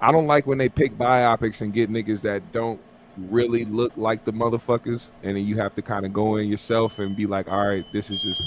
I 0.00 0.12
don't 0.12 0.26
like 0.26 0.46
when 0.46 0.58
they 0.58 0.68
pick 0.68 0.96
biopics 0.98 1.62
and 1.62 1.72
get 1.72 1.90
niggas 1.90 2.20
that 2.22 2.52
don't 2.52 2.78
really 3.16 3.64
look 3.64 3.92
like 3.96 4.24
the 4.26 4.32
motherfuckers, 4.32 5.10
and 5.22 5.36
then 5.36 5.44
you 5.46 5.56
have 5.56 5.74
to 5.76 5.82
kind 5.82 6.04
of 6.04 6.12
go 6.12 6.36
in 6.36 6.48
yourself 6.48 6.98
and 6.98 7.16
be 7.16 7.24
like, 7.26 7.48
all 7.50 7.66
right, 7.66 7.84
this 7.92 8.10
is 8.10 8.20
just 8.22 8.46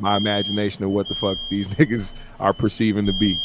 my 0.00 0.16
imagination 0.16 0.82
of 0.82 0.90
what 0.90 1.08
the 1.08 1.14
fuck 1.14 1.38
these 1.48 1.68
niggas 1.78 2.12
are 2.40 2.52
perceiving 2.52 3.06
to 3.06 3.12
be. 3.12 3.38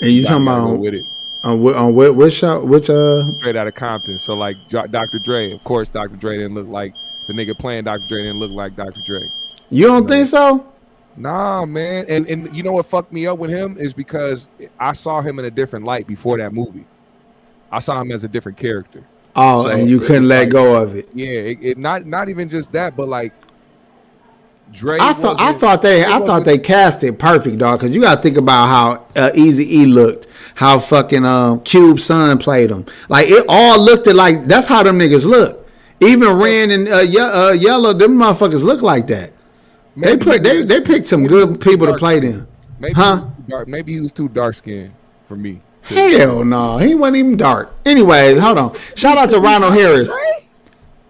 And 0.00 0.10
you 0.12 0.24
talking 0.24 0.44
about 0.44 0.78
with 0.78 0.94
it 0.94 1.04
on, 1.42 1.60
on 1.74 1.94
whi- 1.94 2.10
which 2.10 2.34
show? 2.34 2.64
Which 2.64 2.90
uh? 2.90 3.32
straight 3.34 3.56
out 3.56 3.66
of 3.66 3.74
Compton. 3.74 4.18
So 4.18 4.34
like 4.34 4.56
Dr. 4.68 5.18
Dre, 5.18 5.52
of 5.52 5.62
course, 5.64 5.88
Dr. 5.88 6.16
Dre 6.16 6.36
didn't 6.38 6.54
look 6.54 6.68
like 6.68 6.94
the 7.26 7.32
nigga 7.32 7.56
playing 7.58 7.84
Dr. 7.84 8.06
Dre 8.06 8.22
didn't 8.22 8.38
look 8.40 8.50
like 8.50 8.76
Dr. 8.76 9.00
Dre. 9.02 9.30
You 9.70 9.86
don't 9.86 10.06
think 10.08 10.26
so? 10.26 10.66
Nah, 11.16 11.64
man. 11.64 12.04
And 12.08 12.26
and 12.28 12.54
you 12.56 12.62
know 12.62 12.72
what 12.72 12.86
fucked 12.86 13.12
me 13.12 13.26
up 13.26 13.38
with 13.38 13.50
him 13.50 13.76
is 13.78 13.92
because 13.92 14.48
I 14.78 14.92
saw 14.92 15.20
him 15.22 15.38
in 15.38 15.44
a 15.44 15.50
different 15.50 15.84
light 15.84 16.06
before 16.06 16.38
that 16.38 16.52
movie. 16.52 16.86
I 17.70 17.78
saw 17.80 18.00
him 18.00 18.10
as 18.12 18.24
a 18.24 18.28
different 18.28 18.58
character. 18.58 19.04
Oh, 19.36 19.64
So 19.64 19.70
and 19.70 19.88
you 19.88 20.00
couldn't 20.00 20.26
let 20.28 20.40
like- 20.44 20.48
go 20.50 20.82
of 20.82 20.96
it. 20.96 21.08
Yeah, 21.14 21.28
it, 21.28 21.58
it 21.62 21.78
not 21.78 22.04
not 22.06 22.28
even 22.28 22.48
just 22.48 22.72
that, 22.72 22.96
but 22.96 23.08
like 23.08 23.32
Dre. 24.72 24.98
I 25.00 25.12
thought 25.12 25.40
I 25.40 25.52
thought 25.52 25.82
they 25.82 26.04
I 26.04 26.18
thought 26.20 26.44
they 26.44 26.58
cast 26.58 27.02
it 27.04 27.18
perfect, 27.18 27.58
dog. 27.58 27.80
Because 27.80 27.94
you 27.94 28.00
got 28.00 28.16
to 28.16 28.22
think 28.22 28.36
about 28.36 28.66
how 28.66 29.06
uh, 29.20 29.30
Easy 29.34 29.78
E 29.78 29.86
looked, 29.86 30.26
how 30.54 30.78
fucking 30.78 31.24
um, 31.24 31.60
Cube 31.62 31.98
Son 32.00 32.38
played 32.38 32.70
him. 32.70 32.86
Like 33.08 33.28
it 33.28 33.44
all 33.48 33.80
looked 33.80 34.06
at 34.06 34.14
like 34.16 34.46
that's 34.46 34.66
how 34.66 34.82
them 34.82 34.98
niggas 34.98 35.26
look. 35.26 35.68
Even 36.00 36.36
Ren 36.38 36.70
and 36.70 36.88
uh, 36.88 36.98
Ye- 37.00 37.18
uh, 37.18 37.52
Yella, 37.52 37.94
them 37.94 38.16
motherfuckers 38.16 38.62
look 38.64 38.80
like 38.82 39.06
that. 39.08 39.32
They 39.96 40.16
put 40.16 40.42
they 40.44 40.62
they 40.62 40.80
picked 40.80 41.08
some 41.08 41.22
maybe 41.22 41.34
he 41.34 41.40
was 41.40 41.48
good 41.48 41.60
people 41.60 41.86
to 41.86 41.94
play 41.96 42.20
them. 42.20 42.46
Maybe 42.78 42.94
Huh? 42.94 43.16
he 43.16 43.20
was 43.26 43.26
too 43.36 43.42
dark, 43.48 43.68
maybe 43.68 43.92
he 43.92 44.00
was 44.00 44.12
too 44.12 44.28
dark 44.28 44.54
skinned 44.54 44.92
for 45.26 45.36
me. 45.36 45.60
Hell 45.82 46.44
no, 46.44 46.78
he 46.78 46.94
wasn't 46.94 47.16
even 47.16 47.36
dark. 47.36 47.74
Anyways, 47.84 48.38
hold 48.40 48.58
on. 48.58 48.76
Shout 48.94 49.18
out 49.18 49.30
to 49.30 49.40
Ronald 49.40 49.74
Harris. 49.74 50.10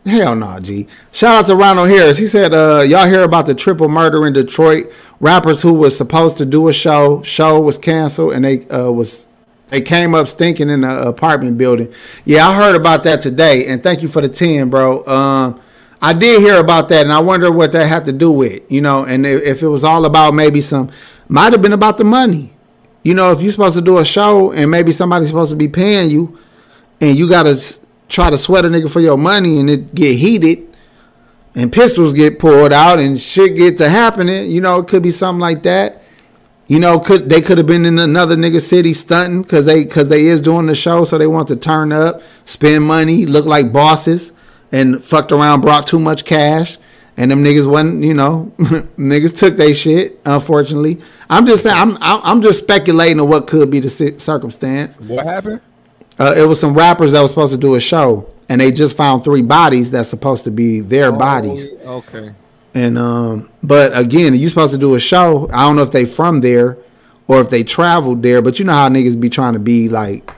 Hell 0.06 0.34
no, 0.34 0.58
G. 0.60 0.86
Shout 1.12 1.40
out 1.40 1.46
to 1.46 1.56
Ronald 1.56 1.88
Harris. 1.88 2.16
He 2.18 2.26
said, 2.26 2.54
uh, 2.54 2.82
y'all 2.86 3.06
hear 3.06 3.22
about 3.22 3.46
the 3.46 3.54
triple 3.54 3.88
murder 3.88 4.26
in 4.26 4.32
Detroit? 4.32 4.90
Rappers 5.20 5.60
who 5.60 5.74
was 5.74 5.96
supposed 5.96 6.38
to 6.38 6.46
do 6.46 6.68
a 6.68 6.72
show, 6.72 7.22
show 7.22 7.60
was 7.60 7.76
canceled, 7.76 8.32
and 8.32 8.44
they 8.44 8.66
uh, 8.68 8.90
was 8.90 9.26
They 9.68 9.82
came 9.82 10.14
up 10.14 10.26
stinking 10.26 10.70
in 10.70 10.80
the 10.80 11.08
apartment 11.08 11.58
building. 11.58 11.92
Yeah, 12.24 12.48
I 12.48 12.54
heard 12.56 12.74
about 12.76 13.04
that 13.04 13.20
today, 13.20 13.66
and 13.66 13.82
thank 13.82 14.00
you 14.02 14.08
for 14.08 14.22
the 14.22 14.28
ten, 14.28 14.70
bro. 14.70 15.04
Um, 15.06 15.60
I 16.00 16.14
did 16.14 16.40
hear 16.40 16.58
about 16.58 16.88
that, 16.88 17.02
and 17.02 17.12
I 17.12 17.18
wonder 17.18 17.52
what 17.52 17.72
that 17.72 17.86
had 17.86 18.06
to 18.06 18.12
do 18.12 18.30
with, 18.32 18.62
you 18.72 18.80
know, 18.80 19.04
and 19.04 19.26
if, 19.26 19.62
it 19.62 19.68
was 19.68 19.84
all 19.84 20.06
about 20.06 20.32
maybe 20.34 20.62
some, 20.62 20.90
might 21.28 21.52
have 21.52 21.60
been 21.60 21.74
about 21.74 21.98
the 21.98 22.04
money. 22.04 22.54
You 23.02 23.12
know, 23.12 23.32
if 23.32 23.42
you're 23.42 23.52
supposed 23.52 23.76
to 23.76 23.82
do 23.82 23.98
a 23.98 24.04
show 24.04 24.50
and 24.50 24.70
maybe 24.70 24.92
somebody's 24.92 25.28
supposed 25.28 25.50
to 25.50 25.56
be 25.56 25.68
paying 25.68 26.10
you, 26.10 26.38
and 27.02 27.18
you 27.18 27.28
gotta 27.28 27.50
s- 27.50 27.80
try 28.10 28.28
to 28.28 28.36
sweat 28.36 28.66
a 28.66 28.68
nigga 28.68 28.90
for 28.90 29.00
your 29.00 29.16
money, 29.16 29.58
and 29.58 29.70
it 29.70 29.94
get 29.94 30.16
heated, 30.16 30.66
and 31.54 31.72
pistols 31.72 32.12
get 32.12 32.38
pulled 32.38 32.72
out, 32.72 32.98
and 32.98 33.18
shit 33.18 33.56
get 33.56 33.78
to 33.78 33.88
happening. 33.88 34.50
You 34.50 34.60
know, 34.60 34.80
it 34.80 34.88
could 34.88 35.02
be 35.02 35.10
something 35.10 35.40
like 35.40 35.62
that. 35.62 36.02
You 36.66 36.78
know, 36.78 37.00
could 37.00 37.28
they 37.28 37.40
could 37.40 37.58
have 37.58 37.66
been 37.66 37.86
in 37.86 37.98
another 37.98 38.36
nigga 38.36 38.60
city 38.60 38.92
stunting 38.92 39.42
because 39.42 39.64
they 39.64 39.84
because 39.84 40.08
they 40.08 40.26
is 40.26 40.40
doing 40.40 40.66
the 40.66 40.74
show, 40.74 41.04
so 41.04 41.16
they 41.16 41.26
want 41.26 41.48
to 41.48 41.56
turn 41.56 41.92
up, 41.92 42.20
spend 42.44 42.84
money, 42.84 43.26
look 43.26 43.46
like 43.46 43.72
bosses, 43.72 44.32
and 44.70 45.02
fucked 45.02 45.32
around, 45.32 45.62
brought 45.62 45.86
too 45.86 45.98
much 45.98 46.24
cash, 46.24 46.78
and 47.16 47.30
them 47.30 47.42
niggas 47.42 47.68
wasn't, 47.68 48.04
you 48.04 48.14
know, 48.14 48.52
niggas 48.58 49.36
took 49.36 49.56
they 49.56 49.72
shit. 49.72 50.20
Unfortunately, 50.24 51.00
I'm 51.28 51.44
just 51.44 51.64
saying, 51.64 51.76
I'm 51.76 51.96
I'm 52.00 52.20
I'm 52.22 52.42
just 52.42 52.60
speculating 52.60 53.18
on 53.18 53.28
what 53.28 53.48
could 53.48 53.68
be 53.70 53.80
the 53.80 53.90
circumstance. 53.90 55.00
What 55.00 55.26
happened? 55.26 55.60
Uh, 56.20 56.34
it 56.36 56.44
was 56.46 56.60
some 56.60 56.74
rappers 56.74 57.12
that 57.12 57.22
was 57.22 57.30
supposed 57.30 57.52
to 57.52 57.58
do 57.58 57.74
a 57.76 57.80
show, 57.80 58.30
and 58.50 58.60
they 58.60 58.70
just 58.70 58.94
found 58.96 59.24
three 59.24 59.40
bodies 59.40 59.90
that's 59.90 60.08
supposed 60.10 60.44
to 60.44 60.50
be 60.50 60.80
their 60.80 61.10
bodies. 61.10 61.70
Oh, 61.84 61.96
okay. 62.06 62.32
And 62.74 62.98
um, 62.98 63.50
but 63.62 63.96
again, 63.98 64.34
you 64.34 64.48
supposed 64.48 64.72
to 64.74 64.78
do 64.78 64.94
a 64.94 65.00
show. 65.00 65.48
I 65.52 65.66
don't 65.66 65.76
know 65.76 65.82
if 65.82 65.90
they 65.90 66.04
from 66.04 66.40
there 66.42 66.76
or 67.26 67.40
if 67.40 67.48
they 67.48 67.64
traveled 67.64 68.22
there, 68.22 68.42
but 68.42 68.58
you 68.58 68.64
know 68.66 68.74
how 68.74 68.88
niggas 68.88 69.18
be 69.18 69.30
trying 69.30 69.54
to 69.54 69.58
be 69.58 69.88
like, 69.88 70.30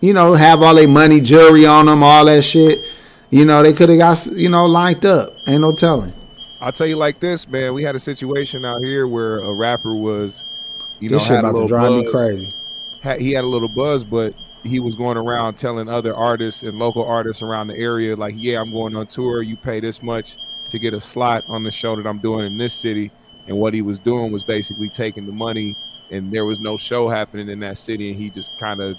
you 0.00 0.12
know, 0.14 0.34
have 0.34 0.62
all 0.62 0.74
their 0.74 0.88
money, 0.88 1.20
jewelry 1.20 1.66
on 1.66 1.86
them, 1.86 2.02
all 2.02 2.24
that 2.24 2.42
shit. 2.42 2.82
You 3.28 3.44
know, 3.44 3.62
they 3.62 3.72
could 3.74 3.88
have 3.90 3.98
got 3.98 4.26
you 4.26 4.48
know 4.48 4.64
lined 4.66 5.04
up. 5.04 5.34
Ain't 5.46 5.60
no 5.60 5.72
telling. 5.72 6.14
I'll 6.62 6.72
tell 6.72 6.86
you 6.86 6.96
like 6.96 7.20
this, 7.20 7.46
man. 7.46 7.74
We 7.74 7.84
had 7.84 7.94
a 7.94 7.98
situation 8.00 8.64
out 8.64 8.82
here 8.82 9.06
where 9.06 9.38
a 9.40 9.52
rapper 9.52 9.94
was, 9.94 10.44
you 10.98 11.08
know, 11.10 11.16
This 11.18 11.26
shit 11.26 11.36
had 11.36 11.44
a 11.44 11.48
about 11.50 11.60
to 11.60 11.66
drive 11.68 11.92
me 11.92 12.02
buzz. 12.04 12.12
crazy. 12.12 12.54
Had, 13.00 13.20
he 13.20 13.32
had 13.32 13.44
a 13.44 13.48
little 13.48 13.68
buzz, 13.68 14.02
but 14.04 14.34
he 14.62 14.80
was 14.80 14.94
going 14.94 15.16
around 15.16 15.56
telling 15.56 15.88
other 15.88 16.14
artists 16.14 16.62
and 16.62 16.78
local 16.78 17.04
artists 17.04 17.42
around 17.42 17.68
the 17.68 17.76
area, 17.76 18.14
like, 18.16 18.34
"Yeah, 18.36 18.60
I'm 18.60 18.72
going 18.72 18.94
on 18.96 19.06
tour. 19.06 19.42
You 19.42 19.56
pay 19.56 19.80
this 19.80 20.02
much 20.02 20.36
to 20.68 20.78
get 20.78 20.94
a 20.94 21.00
slot 21.00 21.44
on 21.48 21.62
the 21.62 21.70
show 21.70 21.96
that 21.96 22.06
I'm 22.06 22.18
doing 22.18 22.46
in 22.46 22.58
this 22.58 22.74
city." 22.74 23.10
And 23.46 23.58
what 23.58 23.74
he 23.74 23.82
was 23.82 23.98
doing 23.98 24.32
was 24.32 24.44
basically 24.44 24.88
taking 24.88 25.26
the 25.26 25.32
money, 25.32 25.76
and 26.10 26.32
there 26.32 26.44
was 26.44 26.60
no 26.60 26.76
show 26.76 27.08
happening 27.08 27.48
in 27.48 27.60
that 27.60 27.78
city, 27.78 28.10
and 28.10 28.18
he 28.18 28.30
just 28.30 28.56
kind 28.58 28.80
of, 28.80 28.96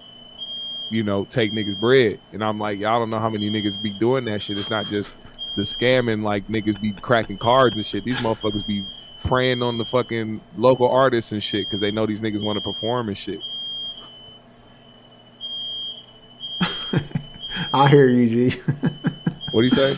you 0.90 1.04
know, 1.04 1.26
take 1.26 1.54
niggas 1.54 1.80
bread. 1.80 2.20
And 2.34 2.44
I'm 2.44 2.60
like, 2.60 2.80
y'all 2.80 3.00
don't 3.00 3.10
know 3.10 3.20
how 3.20 3.30
many 3.30 3.50
niggas 3.50 3.82
be 3.82 3.92
doing 3.92 4.26
that 4.26 4.42
shit. 4.42 4.58
It's 4.58 4.70
not 4.70 4.88
just 4.88 5.16
the 5.56 5.62
scamming, 5.64 6.24
like 6.24 6.48
niggas 6.48 6.82
be 6.82 6.94
cracking 6.94 7.38
cards 7.38 7.76
and 7.76 7.86
shit. 7.86 8.04
These 8.04 8.18
motherfuckers 8.18 8.66
be 8.66 8.86
preying 9.24 9.62
on 9.62 9.78
the 9.78 9.86
fucking 9.86 10.42
local 10.58 10.90
artists 10.90 11.32
and 11.32 11.44
shit 11.44 11.68
because 11.68 11.82
they 11.82 11.92
know 11.92 12.06
these 12.06 12.22
niggas 12.22 12.44
want 12.44 12.58
to 12.58 12.62
perform 12.62 13.10
and 13.10 13.18
shit. 13.18 13.40
I 17.74 17.88
hear 17.88 18.08
you, 18.08 18.50
G. 18.50 18.58
What 19.52 19.62
do 19.62 19.64
you 19.64 19.70
say? 19.70 19.98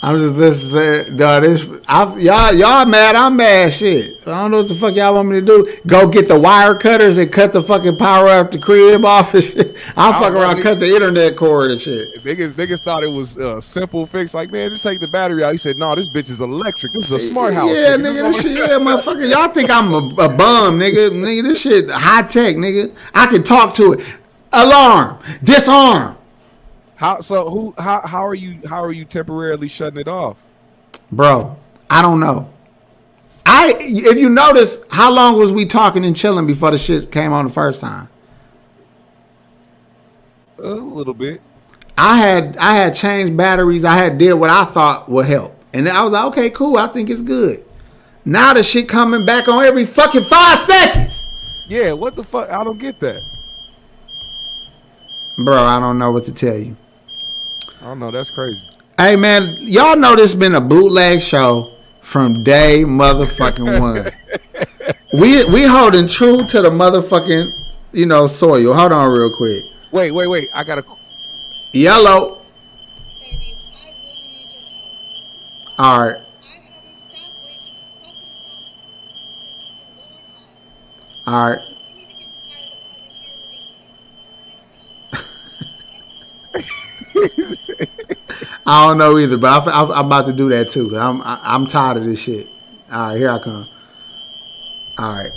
I'm 0.00 0.16
just 0.16 0.34
listening. 0.34 1.06
To, 1.06 1.16
dog, 1.16 1.42
this, 1.42 1.68
I, 1.88 2.16
y'all, 2.18 2.54
y'all 2.54 2.86
mad. 2.86 3.16
I'm 3.16 3.34
mad. 3.34 3.72
Shit. 3.72 4.20
I 4.28 4.42
don't 4.42 4.52
know 4.52 4.58
what 4.58 4.68
the 4.68 4.74
fuck 4.76 4.94
y'all 4.94 5.14
want 5.14 5.28
me 5.28 5.40
to 5.40 5.44
do. 5.44 5.76
Go 5.88 6.06
get 6.06 6.28
the 6.28 6.38
wire 6.38 6.76
cutters 6.76 7.16
and 7.16 7.32
cut 7.32 7.52
the 7.52 7.60
fucking 7.60 7.96
power 7.96 8.28
up 8.28 8.52
the 8.52 8.58
crib 8.58 9.04
off 9.04 9.34
and 9.34 9.42
shit. 9.42 9.76
I'll 9.96 10.12
fuck 10.12 10.34
around, 10.34 10.58
nigga. 10.58 10.62
cut 10.62 10.80
the 10.80 10.94
internet 10.94 11.36
cord 11.36 11.72
and 11.72 11.80
shit. 11.80 12.22
Niggas, 12.22 12.52
niggas 12.52 12.78
thought 12.78 13.02
it 13.02 13.10
was 13.10 13.36
a 13.38 13.60
simple 13.60 14.06
fix. 14.06 14.34
Like, 14.34 14.52
man, 14.52 14.70
just 14.70 14.84
take 14.84 15.00
the 15.00 15.08
battery 15.08 15.42
out. 15.42 15.50
He 15.50 15.58
said, 15.58 15.78
no, 15.78 15.92
this 15.96 16.08
bitch 16.08 16.30
is 16.30 16.40
electric. 16.40 16.92
This 16.92 17.06
is 17.06 17.12
a 17.12 17.20
smart 17.20 17.54
house. 17.54 17.70
Yeah, 17.70 17.96
nigga, 17.96 18.22
this 18.22 18.40
shit, 18.40 18.52
yeah, 18.52 18.78
motherfucker. 18.78 19.28
Y'all 19.28 19.48
think 19.48 19.68
I'm 19.68 19.92
a, 19.92 19.98
a 19.98 20.28
bum, 20.28 20.78
nigga. 20.78 21.10
Nigga, 21.10 21.42
this 21.42 21.60
shit 21.60 21.90
high 21.90 22.22
tech, 22.22 22.54
nigga. 22.54 22.94
I 23.14 23.26
can 23.26 23.42
talk 23.42 23.74
to 23.76 23.94
it. 23.94 24.00
Alarm, 24.52 25.18
disarm. 25.44 26.16
How 26.96 27.20
so? 27.20 27.48
Who? 27.48 27.74
How? 27.78 28.00
How 28.00 28.26
are 28.26 28.34
you? 28.34 28.58
How 28.66 28.82
are 28.82 28.92
you 28.92 29.04
temporarily 29.04 29.68
shutting 29.68 30.00
it 30.00 30.08
off? 30.08 30.36
Bro, 31.12 31.56
I 31.88 32.02
don't 32.02 32.18
know. 32.20 32.50
I 33.46 33.74
if 33.78 34.18
you 34.18 34.28
notice, 34.28 34.78
how 34.90 35.12
long 35.12 35.36
was 35.36 35.52
we 35.52 35.64
talking 35.64 36.04
and 36.04 36.14
chilling 36.16 36.46
before 36.46 36.70
the 36.70 36.78
shit 36.78 37.10
came 37.12 37.32
on 37.32 37.44
the 37.46 37.50
first 37.52 37.80
time? 37.80 38.08
A 40.58 40.68
little 40.70 41.14
bit. 41.14 41.40
I 41.96 42.18
had 42.18 42.56
I 42.56 42.74
had 42.74 42.94
changed 42.94 43.36
batteries. 43.36 43.84
I 43.84 43.96
had 43.96 44.18
did 44.18 44.34
what 44.34 44.50
I 44.50 44.64
thought 44.64 45.08
would 45.08 45.26
help, 45.26 45.56
and 45.72 45.88
I 45.88 46.02
was 46.02 46.12
like, 46.12 46.24
okay, 46.26 46.50
cool. 46.50 46.76
I 46.76 46.88
think 46.88 47.10
it's 47.10 47.22
good. 47.22 47.64
Now 48.24 48.54
the 48.54 48.62
shit 48.62 48.88
coming 48.88 49.24
back 49.24 49.48
on 49.48 49.64
every 49.64 49.84
fucking 49.84 50.24
five 50.24 50.58
seconds, 50.60 51.28
Yeah. 51.68 51.92
What 51.92 52.16
the 52.16 52.24
fuck? 52.24 52.50
I 52.50 52.64
don't 52.64 52.78
get 52.78 52.98
that. 53.00 53.22
Bro. 55.38 55.62
I 55.62 55.80
don't 55.80 55.98
know 55.98 56.10
what 56.10 56.24
to 56.24 56.32
tell 56.32 56.56
you. 56.56 56.76
I 57.80 57.84
don't 57.84 58.00
know. 58.00 58.10
That's 58.10 58.30
crazy. 58.30 58.60
Hey 58.98 59.16
man, 59.16 59.56
y'all 59.60 59.96
know 59.96 60.16
this 60.16 60.34
been 60.34 60.56
a 60.56 60.60
bootleg 60.60 61.22
show 61.22 61.72
from 62.02 62.42
day 62.42 62.82
motherfucking 62.84 63.80
one. 63.80 64.10
we 65.12 65.44
we 65.44 65.62
holding 65.62 66.08
true 66.08 66.44
to 66.46 66.60
the 66.62 66.70
motherfucking 66.70 67.52
you 67.92 68.06
know 68.06 68.26
soil. 68.26 68.74
Hold 68.74 68.92
on 68.92 69.10
real 69.10 69.30
quick. 69.30 69.62
Wait, 69.92 70.10
wait, 70.10 70.26
wait. 70.26 70.50
I 70.52 70.64
gotta. 70.64 70.84
Yellow. 71.72 72.42
Baby, 73.20 73.54
I 73.74 73.90
really 73.90 74.28
need 74.28 74.52
your 74.52 74.62
help. 74.62 75.78
All 75.78 76.06
right. 76.06 76.22
I 76.46 76.70
haven't 76.70 76.84
stopped 76.98 77.44
waiting, 77.44 77.76
stuck 77.84 78.02
in 78.02 78.08
time 78.08 79.92
since 80.00 80.08
the 80.08 80.18
wedding 80.24 80.88
All 81.26 81.50
right. 81.50 81.60
I 81.60 81.76
need 81.78 82.08
to 82.08 82.18
get 82.18 82.28
the 82.28 83.14
fire 83.68 84.08
department 84.08 84.56
here 86.54 86.58
to 86.58 87.04
make 87.04 87.07
I 88.66 88.86
don't 88.86 88.98
know 88.98 89.18
either, 89.18 89.36
but 89.36 89.66
I, 89.66 89.70
I, 89.70 89.98
I'm 90.00 90.06
about 90.06 90.26
to 90.26 90.32
do 90.32 90.48
that 90.50 90.70
too. 90.70 90.96
I'm 90.96 91.20
I, 91.22 91.40
I'm 91.42 91.66
tired 91.66 91.96
of 91.96 92.04
this 92.04 92.20
shit. 92.20 92.48
All 92.90 93.08
right, 93.08 93.16
here 93.16 93.30
I 93.30 93.38
come. 93.38 93.68
All 94.98 95.12
right. 95.12 95.32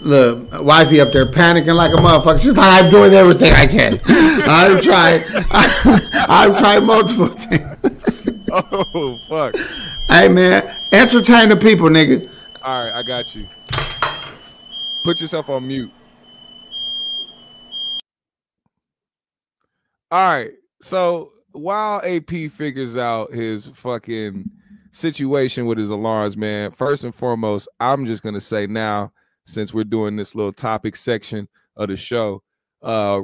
Look, 0.00 0.48
wifey 0.62 1.00
up 1.00 1.12
there 1.12 1.26
panicking 1.26 1.74
like 1.74 1.92
a 1.92 1.96
motherfucker. 1.96 2.40
She's 2.40 2.56
like, 2.56 2.84
I'm 2.84 2.90
doing 2.90 3.12
everything 3.12 3.52
I 3.52 3.66
can. 3.66 4.00
I'm 4.06 4.80
trying. 4.80 5.24
I've 5.50 6.58
tried 6.58 6.82
multiple 6.84 7.28
things. 7.28 7.66
Oh 8.52 9.18
fuck. 9.28 9.54
Hey 10.08 10.28
man, 10.28 10.74
entertain 10.92 11.50
the 11.50 11.56
people, 11.56 11.88
nigga. 11.88 12.30
All 12.62 12.84
right, 12.84 12.92
I 12.92 13.02
got 13.02 13.34
you. 13.34 13.46
Put 15.02 15.20
yourself 15.20 15.48
on 15.48 15.66
mute. 15.66 15.90
All 20.10 20.34
right. 20.34 20.50
So 20.82 21.32
while 21.52 22.00
AP 22.04 22.50
figures 22.50 22.96
out 22.96 23.32
his 23.32 23.68
fucking 23.68 24.50
situation 24.92 25.66
with 25.66 25.78
his 25.78 25.90
alarms, 25.90 26.36
man, 26.36 26.70
first 26.70 27.04
and 27.04 27.14
foremost, 27.14 27.68
I'm 27.78 28.06
just 28.06 28.22
gonna 28.22 28.40
say 28.40 28.66
now, 28.66 29.12
since 29.46 29.74
we're 29.74 29.84
doing 29.84 30.16
this 30.16 30.34
little 30.34 30.52
topic 30.52 30.96
section 30.96 31.48
of 31.76 31.88
the 31.88 31.96
show, 31.96 32.42
uh 32.82 33.22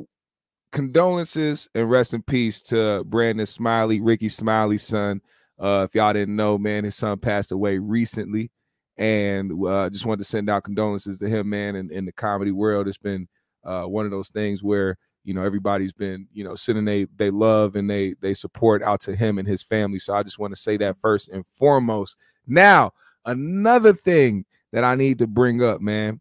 condolences 0.73 1.69
and 1.75 1.91
rest 1.91 2.13
in 2.13 2.23
peace 2.23 2.61
to 2.61 3.03
Brandon 3.05 3.47
Smiley, 3.47 4.01
Rickey 4.01 4.29
Smiley's 4.29 4.83
son. 4.83 5.23
Uh, 5.59 5.87
if 5.89 5.95
y'all 5.95 6.13
didn't 6.13 6.37
know, 6.37 6.59
man, 6.59 6.85
his 6.85 6.95
son 6.95 7.19
passed 7.19 7.51
away 7.51 7.79
recently 7.79 8.51
and 8.99 9.53
uh, 9.67 9.89
just 9.89 10.05
wanted 10.05 10.19
to 10.19 10.25
send 10.25 10.51
out 10.51 10.65
condolences 10.65 11.19
to 11.19 11.29
him, 11.29 11.49
man. 11.49 11.77
And 11.77 11.91
in 11.91 12.05
the 12.05 12.13
comedy 12.13 12.51
world, 12.51 12.89
it's 12.89 12.99
been 12.99 13.27
uh, 13.65 13.85
one 13.85 14.05
of 14.05 14.11
those 14.11 14.29
things 14.29 14.63
where 14.63 14.99
you 15.27 15.35
know 15.35 15.43
everybody's 15.43 15.93
been 15.93 16.27
you 16.33 16.45
know 16.45 16.55
sending 16.55 16.85
they 16.87 17.07
they 17.16 17.31
love 17.31 17.77
and 17.77 17.91
they 17.91 18.14
they 18.22 18.33
support 18.33 18.83
out 18.83 19.01
to 19.03 19.14
him 19.14 19.39
and 19.39 19.47
his 19.47 19.62
family. 19.62 19.99
So 19.99 20.14
I 20.14 20.22
just 20.22 20.39
want 20.39 20.55
to 20.55 20.61
say 20.61 20.77
that 20.79 20.97
first 20.97 21.29
and 21.29 21.45
foremost. 21.47 22.16
Now, 22.47 22.93
another 23.27 23.93
thing 23.93 24.47
that 24.72 24.85
I 24.85 24.95
need 24.95 25.18
to 25.18 25.27
bring 25.27 25.62
up, 25.62 25.81
man, 25.81 26.20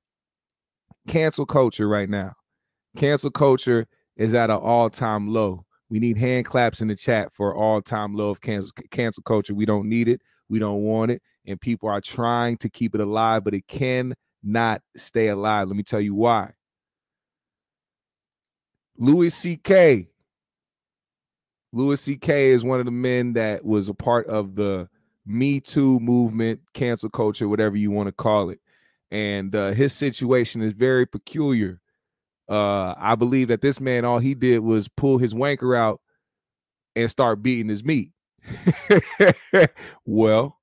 cancel 1.08 1.45
culture 1.45 1.88
right 1.88 2.10
now. 2.10 2.34
Cancel 2.97 3.32
culture 3.32 3.88
is 4.18 4.34
at 4.34 4.49
an 4.49 4.58
all 4.58 4.89
time 4.89 5.28
low. 5.30 5.66
We 5.89 5.99
need 5.99 6.18
hand 6.18 6.45
claps 6.45 6.82
in 6.82 6.89
the 6.89 6.95
chat 6.95 7.32
for 7.32 7.56
all 7.56 7.82
time 7.82 8.16
low 8.16 8.32
of 8.32 8.41
cancel 8.41 8.72
cancel 8.91 9.24
culture. 9.24 9.53
We 9.53 9.66
don't 9.66 9.88
need 9.88 10.10
it. 10.10 10.22
We 10.49 10.60
don't 10.60 10.82
want 10.82 11.12
it 11.12 11.22
and 11.47 11.60
people 11.60 11.89
are 11.89 12.01
trying 12.01 12.58
to 12.58 12.70
keep 12.70 12.95
it 12.95 13.01
alive, 13.01 13.43
but 13.43 13.53
it 13.53 13.68
cannot 13.68 14.82
stay 14.95 15.28
alive. 15.28 15.68
Let 15.68 15.78
me 15.78 15.84
tell 15.84 16.01
you 16.01 16.16
why. 16.16 16.51
Louis 18.98 19.32
C.K. 19.32 20.10
Louis 21.74 22.02
C.K. 22.02 22.52
is 22.52 22.64
one 22.64 22.80
of 22.80 22.86
the 22.86 22.91
men 22.91 23.34
that 23.34 23.66
was 23.66 23.89
a 23.89 23.93
part 23.96 24.28
of 24.28 24.56
the 24.56 24.89
Me 25.26 25.60
Too 25.62 26.00
movement, 26.02 26.62
cancel 26.74 27.10
culture, 27.10 27.50
whatever 27.50 27.78
you 27.78 27.91
want 27.91 28.08
to 28.08 28.14
call 28.14 28.50
it. 28.52 28.60
And 29.12 29.56
uh, 29.56 29.72
his 29.74 29.93
situation 29.93 30.62
is 30.64 30.74
very 30.74 31.06
peculiar 31.08 31.78
Uh, 32.48 32.93
I 32.98 33.16
believe 33.16 33.48
that 33.48 33.62
this 33.62 33.80
man, 33.80 34.06
all 34.06 34.20
he 34.20 34.36
did 34.36 34.60
was 34.60 34.88
pull 34.88 35.18
his 35.18 35.34
wanker 35.34 35.76
out 35.78 36.00
and 36.96 37.12
start 37.12 37.43
beating 37.43 37.70
his 37.70 37.84
meat. 37.84 38.12
well, 40.06 40.60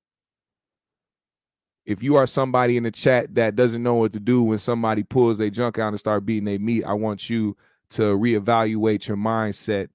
if 1.85 2.03
you 2.03 2.15
are 2.17 2.27
somebody 2.27 2.77
in 2.77 2.83
the 2.83 2.91
chat 2.91 3.35
that 3.35 3.55
doesn't 3.55 3.83
know 3.83 3.95
what 3.95 4.13
to 4.13 4.19
do 4.19 4.43
when 4.43 4.57
somebody 4.57 5.03
pulls 5.03 5.37
their 5.37 5.49
junk 5.49 5.79
out 5.79 5.89
and 5.89 5.99
start 5.99 6.25
beating 6.25 6.45
their 6.45 6.59
meat, 6.59 6.83
I 6.85 6.93
want 6.93 7.29
you 7.29 7.57
to 7.93 8.17
reevaluate 8.17 9.07
your 9.07 9.17
mindset 9.17 9.87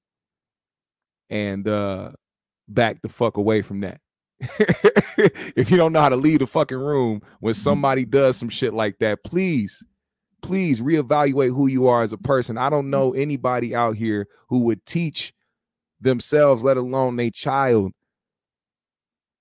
and 1.30 1.68
uh 1.68 2.10
back 2.68 3.02
the 3.02 3.08
fuck 3.08 3.36
away 3.36 3.62
from 3.62 3.80
that. 3.80 4.00
if 5.56 5.70
you 5.70 5.76
don't 5.76 5.92
know 5.92 6.00
how 6.00 6.08
to 6.08 6.16
leave 6.16 6.38
the 6.38 6.46
fucking 6.46 6.78
room 6.78 7.20
when 7.40 7.54
somebody 7.54 8.04
does 8.04 8.36
some 8.36 8.48
shit 8.48 8.72
like 8.72 8.98
that, 8.98 9.24
please, 9.24 9.82
please 10.42 10.80
reevaluate 10.80 11.54
who 11.54 11.66
you 11.66 11.88
are 11.88 12.02
as 12.02 12.12
a 12.12 12.18
person. 12.18 12.56
I 12.56 12.70
don't 12.70 12.90
know 12.90 13.12
anybody 13.14 13.74
out 13.74 13.96
here 13.96 14.28
who 14.48 14.60
would 14.60 14.84
teach 14.86 15.32
themselves, 16.00 16.62
let 16.62 16.76
alone 16.76 17.18
a 17.18 17.30
child, 17.30 17.92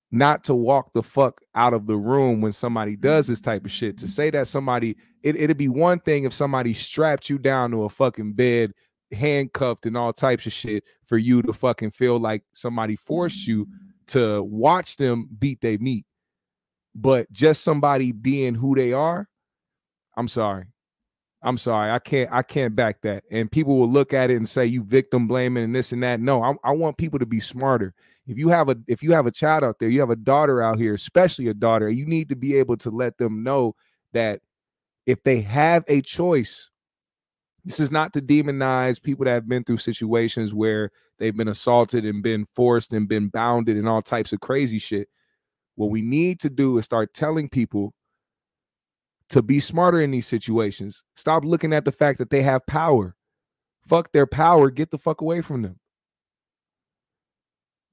not 0.10 0.43
to 0.45 0.55
walk 0.55 0.93
the 0.93 1.03
fuck 1.03 1.41
out 1.53 1.74
of 1.74 1.86
the 1.86 1.97
room 1.97 2.41
when 2.41 2.53
somebody 2.53 2.95
does 2.95 3.28
this 3.28 3.41
type 3.41 3.66
of 3.66 3.72
shit. 3.72 3.99
To 3.99 4.08
say 4.08 4.32
that 4.32 4.47
somebody, 4.47 4.95
it, 5.28 5.36
it'd 5.36 5.58
be 5.58 5.68
one 5.68 6.00
thing 6.00 6.24
if 6.24 6.34
somebody 6.34 6.74
strapped 6.74 7.30
you 7.30 7.38
down 7.38 7.72
to 7.72 7.84
a 7.84 7.90
fucking 7.90 8.34
bed, 8.34 8.74
handcuffed 9.12 9.86
and 9.86 9.98
all 9.98 10.14
types 10.14 10.46
of 10.46 10.54
shit 10.54 10.84
for 11.06 11.18
you 11.18 11.42
to 11.42 11.54
fucking 11.54 11.92
feel 11.92 12.20
like 12.20 12.44
somebody 12.54 12.96
forced 12.96 13.46
you 13.46 13.68
to 14.08 14.42
watch 14.44 14.98
them 14.98 15.30
beat 15.38 15.60
their 15.62 15.78
meat. 15.80 16.06
But 16.96 17.32
just 17.32 17.64
somebody 17.64 18.12
being 18.12 18.56
who 18.56 18.76
they 18.76 18.94
are, 18.94 19.28
I'm 20.16 20.28
sorry. 20.28 20.68
I'm 21.44 21.58
sorry. 21.58 21.92
I 21.92 22.00
can't 22.00 22.30
I 22.32 22.42
can't 22.42 22.76
back 22.76 23.02
that. 23.02 23.24
And 23.30 23.52
people 23.52 23.78
will 23.78 23.90
look 23.90 24.12
at 24.14 24.32
it 24.32 24.38
and 24.38 24.50
say 24.50 24.66
you 24.66 24.84
victim 24.84 25.28
blaming 25.28 25.64
and 25.64 25.76
this 25.76 25.92
and 25.92 26.02
that. 26.04 26.20
No, 26.20 26.42
I, 26.42 26.56
I 26.64 26.72
want 26.72 26.98
people 26.98 27.20
to 27.20 27.26
be 27.26 27.40
smarter. 27.40 27.94
If 28.26 28.38
you 28.38 28.50
have 28.50 28.70
a 28.70 28.78
if 28.88 29.04
you 29.04 29.12
have 29.12 29.28
a 29.28 29.32
child 29.32 29.64
out 29.64 29.78
there, 29.80 29.90
you 29.90 30.00
have 30.00 30.10
a 30.10 30.16
daughter 30.16 30.64
out 30.64 30.80
here, 30.80 30.94
especially 30.94 31.48
a 31.48 31.54
daughter, 31.54 31.90
you 31.90 32.06
need 32.06 32.30
to 32.30 32.36
be 32.36 32.56
able 32.56 32.78
to 32.78 32.90
let 32.90 33.18
them 33.18 33.44
know 33.44 33.76
that 34.14 34.42
if 35.08 35.24
they 35.24 35.41
have 35.41 35.86
a 35.88 36.01
choice, 36.01 36.70
this 37.64 37.80
is 37.80 37.91
not 37.91 38.14
to 38.14 38.22
demonize 38.22 39.01
people 39.01 39.26
that 39.26 39.32
have 39.32 39.47
been 39.47 39.64
through 39.64 39.78
situations 39.78 40.53
where 40.53 40.91
they've 41.18 41.36
been 41.36 41.47
assaulted 41.47 42.05
and 42.05 42.22
been 42.22 42.45
forced 42.53 42.93
and 42.93 43.08
been 43.08 43.30
bounded 43.30 43.78
and 43.78 43.88
all 43.88 44.01
types 44.01 44.34
of 44.34 44.41
crazy 44.41 44.78
shit. 44.78 45.08
What 45.76 45.89
we 45.89 46.01
need 46.01 46.41
to 46.41 46.49
do 46.49 46.78
is 46.78 46.86
start 46.86 47.14
telling 47.14 47.49
people 47.49 47.93
to 49.30 49.41
be 49.41 49.60
smarter 49.60 50.01
in 50.01 50.12
these 50.12 50.28
situations. 50.28 51.03
Stop 51.16 51.45
looking 51.45 51.74
at 51.74 51.86
the 51.86 51.91
fact 51.91 52.20
that 52.20 52.30
they 52.30 52.41
have 52.41 52.66
power. 52.66 53.16
Fuck 53.88 54.12
their 54.12 54.28
power. 54.28 54.70
Get 54.70 54.91
the 54.91 54.97
fuck 54.97 55.22
away 55.22 55.41
from 55.41 55.62
them. 55.62 55.80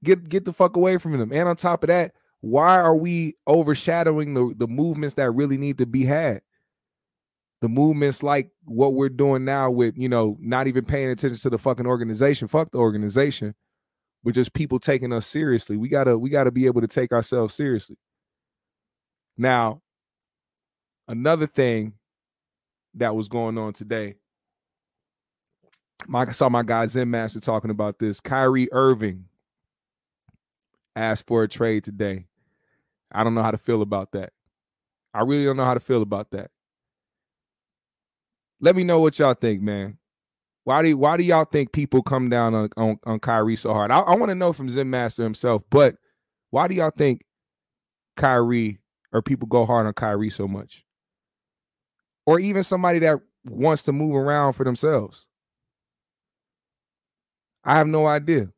Get 0.03 0.27
get 0.27 0.43
the 0.45 0.53
fuck 0.53 0.75
away 0.75 0.97
from 0.97 1.17
them. 1.17 1.31
And 1.31 1.47
on 1.47 1.55
top 1.55 1.83
of 1.83 1.87
that, 1.87 2.13
why 2.41 2.79
are 2.79 2.95
we 2.95 3.35
overshadowing 3.47 4.33
the, 4.33 4.53
the 4.57 4.67
movements 4.67 5.15
that 5.15 5.31
really 5.31 5.57
need 5.57 5.77
to 5.77 5.85
be 5.85 6.03
had? 6.03 6.41
The 7.61 7.69
movements 7.69 8.21
like 8.21 8.51
what 8.65 8.93
we're 8.93 9.09
doing 9.09 9.45
now 9.45 9.71
with, 9.71 9.97
you 9.97 10.09
know, 10.09 10.37
not 10.39 10.67
even 10.67 10.85
paying 10.85 11.09
attention 11.09 11.39
to 11.39 11.49
the 11.49 11.57
fucking 11.57 11.87
organization. 11.87 12.47
Fuck 12.47 12.71
the 12.71 12.77
organization. 12.77 13.55
We're 14.23 14.33
just 14.33 14.53
people 14.53 14.79
taking 14.79 15.13
us 15.13 15.25
seriously. 15.25 15.77
We 15.77 15.87
gotta 15.87 16.17
we 16.17 16.29
gotta 16.29 16.51
be 16.51 16.65
able 16.65 16.81
to 16.81 16.87
take 16.87 17.11
ourselves 17.11 17.53
seriously. 17.53 17.97
Now, 19.37 19.81
another 21.07 21.47
thing 21.47 21.93
that 22.95 23.15
was 23.15 23.27
going 23.27 23.57
on 23.57 23.73
today. 23.73 24.15
My, 26.07 26.25
I 26.27 26.31
saw 26.31 26.49
my 26.49 26.63
guy 26.63 26.85
Zen 26.87 27.09
Master 27.09 27.39
talking 27.39 27.71
about 27.71 27.99
this. 27.99 28.19
Kyrie 28.19 28.71
Irving 28.71 29.25
asked 30.95 31.27
for 31.27 31.43
a 31.43 31.47
trade 31.47 31.83
today. 31.83 32.25
I 33.11 33.23
don't 33.23 33.35
know 33.35 33.43
how 33.43 33.51
to 33.51 33.57
feel 33.57 33.81
about 33.81 34.11
that. 34.13 34.33
I 35.13 35.21
really 35.21 35.45
don't 35.45 35.57
know 35.57 35.65
how 35.65 35.73
to 35.73 35.79
feel 35.79 36.01
about 36.01 36.31
that. 36.31 36.51
Let 38.65 38.75
me 38.75 38.83
know 38.83 38.99
what 38.99 39.19
y'all 39.19 39.35
think, 39.35 39.61
man. 39.61 39.99
Why 40.63 40.81
do 40.81 40.97
why 40.97 41.17
do 41.17 41.23
y'all 41.23 41.45
think 41.45 41.71
people 41.71 42.01
come 42.01 42.29
down 42.29 42.55
on 42.55 42.69
on, 42.75 42.99
on 43.05 43.19
Kyrie 43.19 43.55
so 43.55 43.71
hard? 43.71 43.91
I, 43.91 43.99
I 43.99 44.15
want 44.15 44.29
to 44.29 44.35
know 44.35 44.53
from 44.53 44.69
Zen 44.69 44.89
Master 44.89 45.21
himself, 45.21 45.61
but 45.69 45.97
why 46.49 46.67
do 46.67 46.73
y'all 46.73 46.89
think 46.89 47.21
Kyrie 48.17 48.79
or 49.13 49.21
people 49.21 49.47
go 49.47 49.67
hard 49.67 49.85
on 49.85 49.93
Kyrie 49.93 50.31
so 50.31 50.47
much? 50.47 50.83
Or 52.25 52.39
even 52.39 52.63
somebody 52.63 52.97
that 52.99 53.19
wants 53.43 53.83
to 53.83 53.91
move 53.91 54.15
around 54.15 54.53
for 54.53 54.63
themselves. 54.63 55.27
I 57.63 57.75
have 57.77 57.85
no 57.85 58.07
idea. 58.07 58.49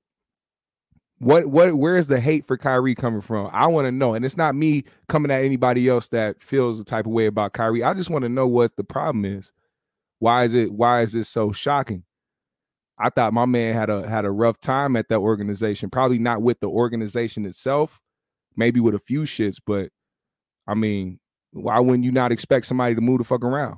What 1.20 1.48
what 1.48 1.74
where 1.74 1.98
is 1.98 2.08
the 2.08 2.22
hate 2.22 2.48
for 2.48 2.56
Kyrie 2.56 2.96
coming 2.96 3.20
from? 3.20 3.50
I 3.52 3.68
want 3.68 3.88
to 3.88 3.92
know. 3.92 4.14
And 4.14 4.24
it's 4.24 4.38
not 4.38 4.56
me 4.56 4.86
coming 5.10 5.32
at 5.32 5.44
anybody 5.44 5.90
else 5.90 6.08
that 6.10 6.42
feels 6.42 6.78
the 6.78 6.86
type 6.86 7.08
of 7.08 7.12
way 7.12 7.26
about 7.26 7.52
Kyrie. 7.52 7.84
I 7.84 7.94
just 7.94 8.10
want 8.10 8.24
to 8.24 8.30
know 8.30 8.48
what 8.48 8.78
the 8.78 8.86
problem 8.86 9.26
is. 9.26 9.52
Why 10.20 10.46
is 10.46 10.54
it 10.54 10.72
why 10.72 11.02
is 11.02 11.12
this 11.14 11.30
so 11.30 11.52
shocking? 11.52 12.04
I 13.00 13.10
thought 13.10 13.34
my 13.34 13.46
man 13.46 13.74
had 13.74 13.90
a 13.90 14.08
had 14.08 14.26
a 14.26 14.32
rough 14.32 14.60
time 14.60 14.96
at 14.96 15.10
that 15.10 15.20
organization. 15.20 15.90
Probably 15.90 16.18
not 16.18 16.42
with 16.42 16.60
the 16.60 16.70
organization 16.70 17.46
itself, 17.46 18.02
maybe 18.56 18.80
with 18.80 18.96
a 18.96 19.00
few 19.00 19.22
shits, 19.22 19.60
but 19.66 19.90
I 20.66 20.74
mean, 20.74 21.20
why 21.52 21.80
wouldn't 21.80 22.04
you 22.04 22.12
not 22.12 22.32
expect 22.32 22.66
somebody 22.66 22.96
to 22.96 23.02
move 23.02 23.20
the 23.20 23.24
fuck 23.24 23.44
around? 23.44 23.78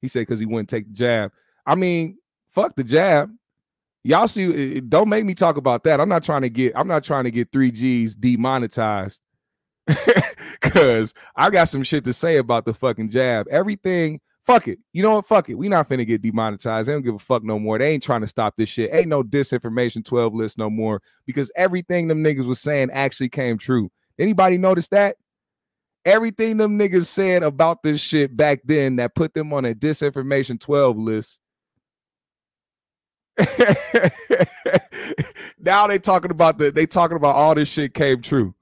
He 0.00 0.08
said 0.08 0.20
because 0.20 0.40
he 0.40 0.46
wouldn't 0.46 0.68
take 0.68 0.86
the 0.86 0.94
jab. 0.94 1.32
I 1.66 1.74
mean, 1.74 2.18
fuck 2.50 2.76
the 2.76 2.84
jab. 2.84 3.30
Y'all 4.02 4.28
see, 4.28 4.80
don't 4.80 5.08
make 5.08 5.24
me 5.24 5.34
talk 5.34 5.56
about 5.56 5.84
that. 5.84 5.98
I'm 5.98 6.10
not 6.10 6.22
trying 6.22 6.42
to 6.42 6.50
get, 6.50 6.74
I'm 6.76 6.88
not 6.88 7.04
trying 7.04 7.24
to 7.24 7.30
get 7.30 7.50
3Gs 7.52 8.20
demonetized. 8.20 9.20
Cause 10.60 11.14
I 11.36 11.48
got 11.48 11.70
some 11.70 11.82
shit 11.82 12.04
to 12.04 12.12
say 12.12 12.36
about 12.36 12.66
the 12.66 12.74
fucking 12.74 13.08
jab. 13.08 13.46
Everything, 13.50 14.20
fuck 14.44 14.68
it. 14.68 14.78
You 14.92 15.02
know 15.02 15.16
what? 15.16 15.26
Fuck 15.26 15.48
it. 15.48 15.54
We 15.54 15.68
not 15.68 15.88
finna 15.88 16.06
get 16.06 16.22
demonetized. 16.22 16.88
They 16.88 16.92
don't 16.92 17.02
give 17.02 17.14
a 17.14 17.18
fuck 17.18 17.42
no 17.42 17.58
more. 17.58 17.78
They 17.78 17.90
ain't 17.90 18.02
trying 18.02 18.20
to 18.20 18.26
stop 18.26 18.54
this 18.56 18.68
shit. 18.68 18.92
Ain't 18.92 19.08
no 19.08 19.22
disinformation 19.22 20.04
12 20.04 20.34
list 20.34 20.58
no 20.58 20.68
more 20.70 21.00
because 21.26 21.50
everything 21.56 22.08
them 22.08 22.22
niggas 22.22 22.46
was 22.46 22.60
saying 22.60 22.90
actually 22.92 23.30
came 23.30 23.58
true. 23.58 23.90
Anybody 24.18 24.58
notice 24.58 24.88
that? 24.88 25.16
Everything 26.04 26.58
them 26.58 26.78
niggas 26.78 27.06
said 27.06 27.42
about 27.42 27.82
this 27.82 28.00
shit 28.00 28.36
back 28.36 28.60
then 28.64 28.96
that 28.96 29.14
put 29.14 29.32
them 29.32 29.52
on 29.54 29.64
a 29.64 29.74
disinformation 29.74 30.60
12 30.60 30.98
list. 30.98 31.38
now 35.58 35.88
they 35.88 35.98
talking 35.98 36.30
about 36.30 36.58
the 36.58 36.70
they 36.70 36.86
talking 36.86 37.16
about 37.16 37.34
all 37.34 37.54
this 37.54 37.68
shit 37.68 37.94
came 37.94 38.20
true. 38.20 38.54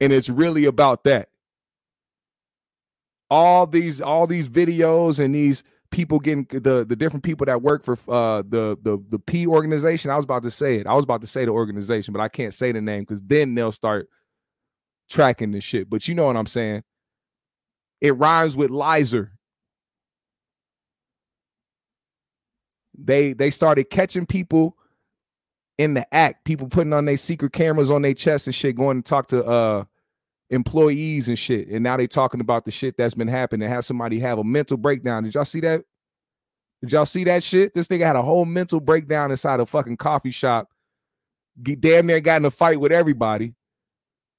And 0.00 0.12
it's 0.12 0.28
really 0.28 0.64
about 0.64 1.04
that. 1.04 1.28
All 3.30 3.66
these 3.66 4.00
all 4.00 4.26
these 4.26 4.48
videos 4.48 5.18
and 5.22 5.34
these 5.34 5.62
people 5.90 6.18
getting 6.18 6.44
the 6.50 6.84
the 6.88 6.96
different 6.96 7.24
people 7.24 7.46
that 7.46 7.62
work 7.62 7.84
for 7.84 7.94
uh 8.08 8.42
the 8.48 8.76
the 8.82 9.02
the 9.08 9.18
P 9.18 9.46
organization. 9.46 10.10
I 10.10 10.16
was 10.16 10.24
about 10.24 10.42
to 10.44 10.50
say 10.50 10.76
it. 10.76 10.86
I 10.86 10.94
was 10.94 11.04
about 11.04 11.20
to 11.22 11.26
say 11.26 11.44
the 11.44 11.50
organization, 11.50 12.12
but 12.12 12.20
I 12.20 12.28
can't 12.28 12.54
say 12.54 12.72
the 12.72 12.80
name 12.80 13.02
because 13.02 13.22
then 13.22 13.54
they'll 13.54 13.72
start 13.72 14.08
tracking 15.10 15.50
this 15.52 15.64
shit. 15.64 15.88
But 15.90 16.08
you 16.08 16.14
know 16.14 16.26
what 16.26 16.36
I'm 16.36 16.46
saying? 16.46 16.82
It 18.00 18.16
rhymes 18.16 18.56
with 18.56 18.70
lizer. 18.70 19.32
They 22.96 23.32
they 23.32 23.50
started 23.50 23.90
catching 23.90 24.26
people 24.26 24.76
in 25.78 25.94
the 25.94 26.12
act, 26.14 26.44
people 26.44 26.68
putting 26.68 26.92
on 26.92 27.04
their 27.04 27.16
secret 27.16 27.52
cameras 27.52 27.90
on 27.90 28.02
their 28.02 28.14
chest 28.14 28.46
and 28.46 28.54
shit, 28.54 28.76
going 28.76 29.02
to 29.02 29.08
talk 29.08 29.28
to 29.28 29.44
uh 29.44 29.84
employees 30.50 31.28
and 31.28 31.38
shit. 31.38 31.68
And 31.68 31.82
now 31.82 31.96
they 31.96 32.06
talking 32.06 32.40
about 32.40 32.64
the 32.64 32.70
shit 32.70 32.96
that's 32.96 33.14
been 33.14 33.28
happening. 33.28 33.68
Have 33.68 33.84
somebody 33.84 34.18
have 34.20 34.38
a 34.38 34.44
mental 34.44 34.76
breakdown. 34.76 35.24
Did 35.24 35.34
y'all 35.34 35.44
see 35.44 35.60
that? 35.60 35.84
Did 36.80 36.92
y'all 36.92 37.06
see 37.06 37.24
that 37.24 37.42
shit? 37.42 37.74
This 37.74 37.88
nigga 37.88 38.06
had 38.06 38.16
a 38.16 38.22
whole 38.22 38.44
mental 38.44 38.80
breakdown 38.80 39.30
inside 39.30 39.60
a 39.60 39.66
fucking 39.66 39.96
coffee 39.96 40.30
shop. 40.30 40.68
Get 41.62 41.80
damn 41.80 42.06
near 42.06 42.20
got 42.20 42.40
in 42.40 42.44
a 42.44 42.50
fight 42.50 42.80
with 42.80 42.92
everybody 42.92 43.54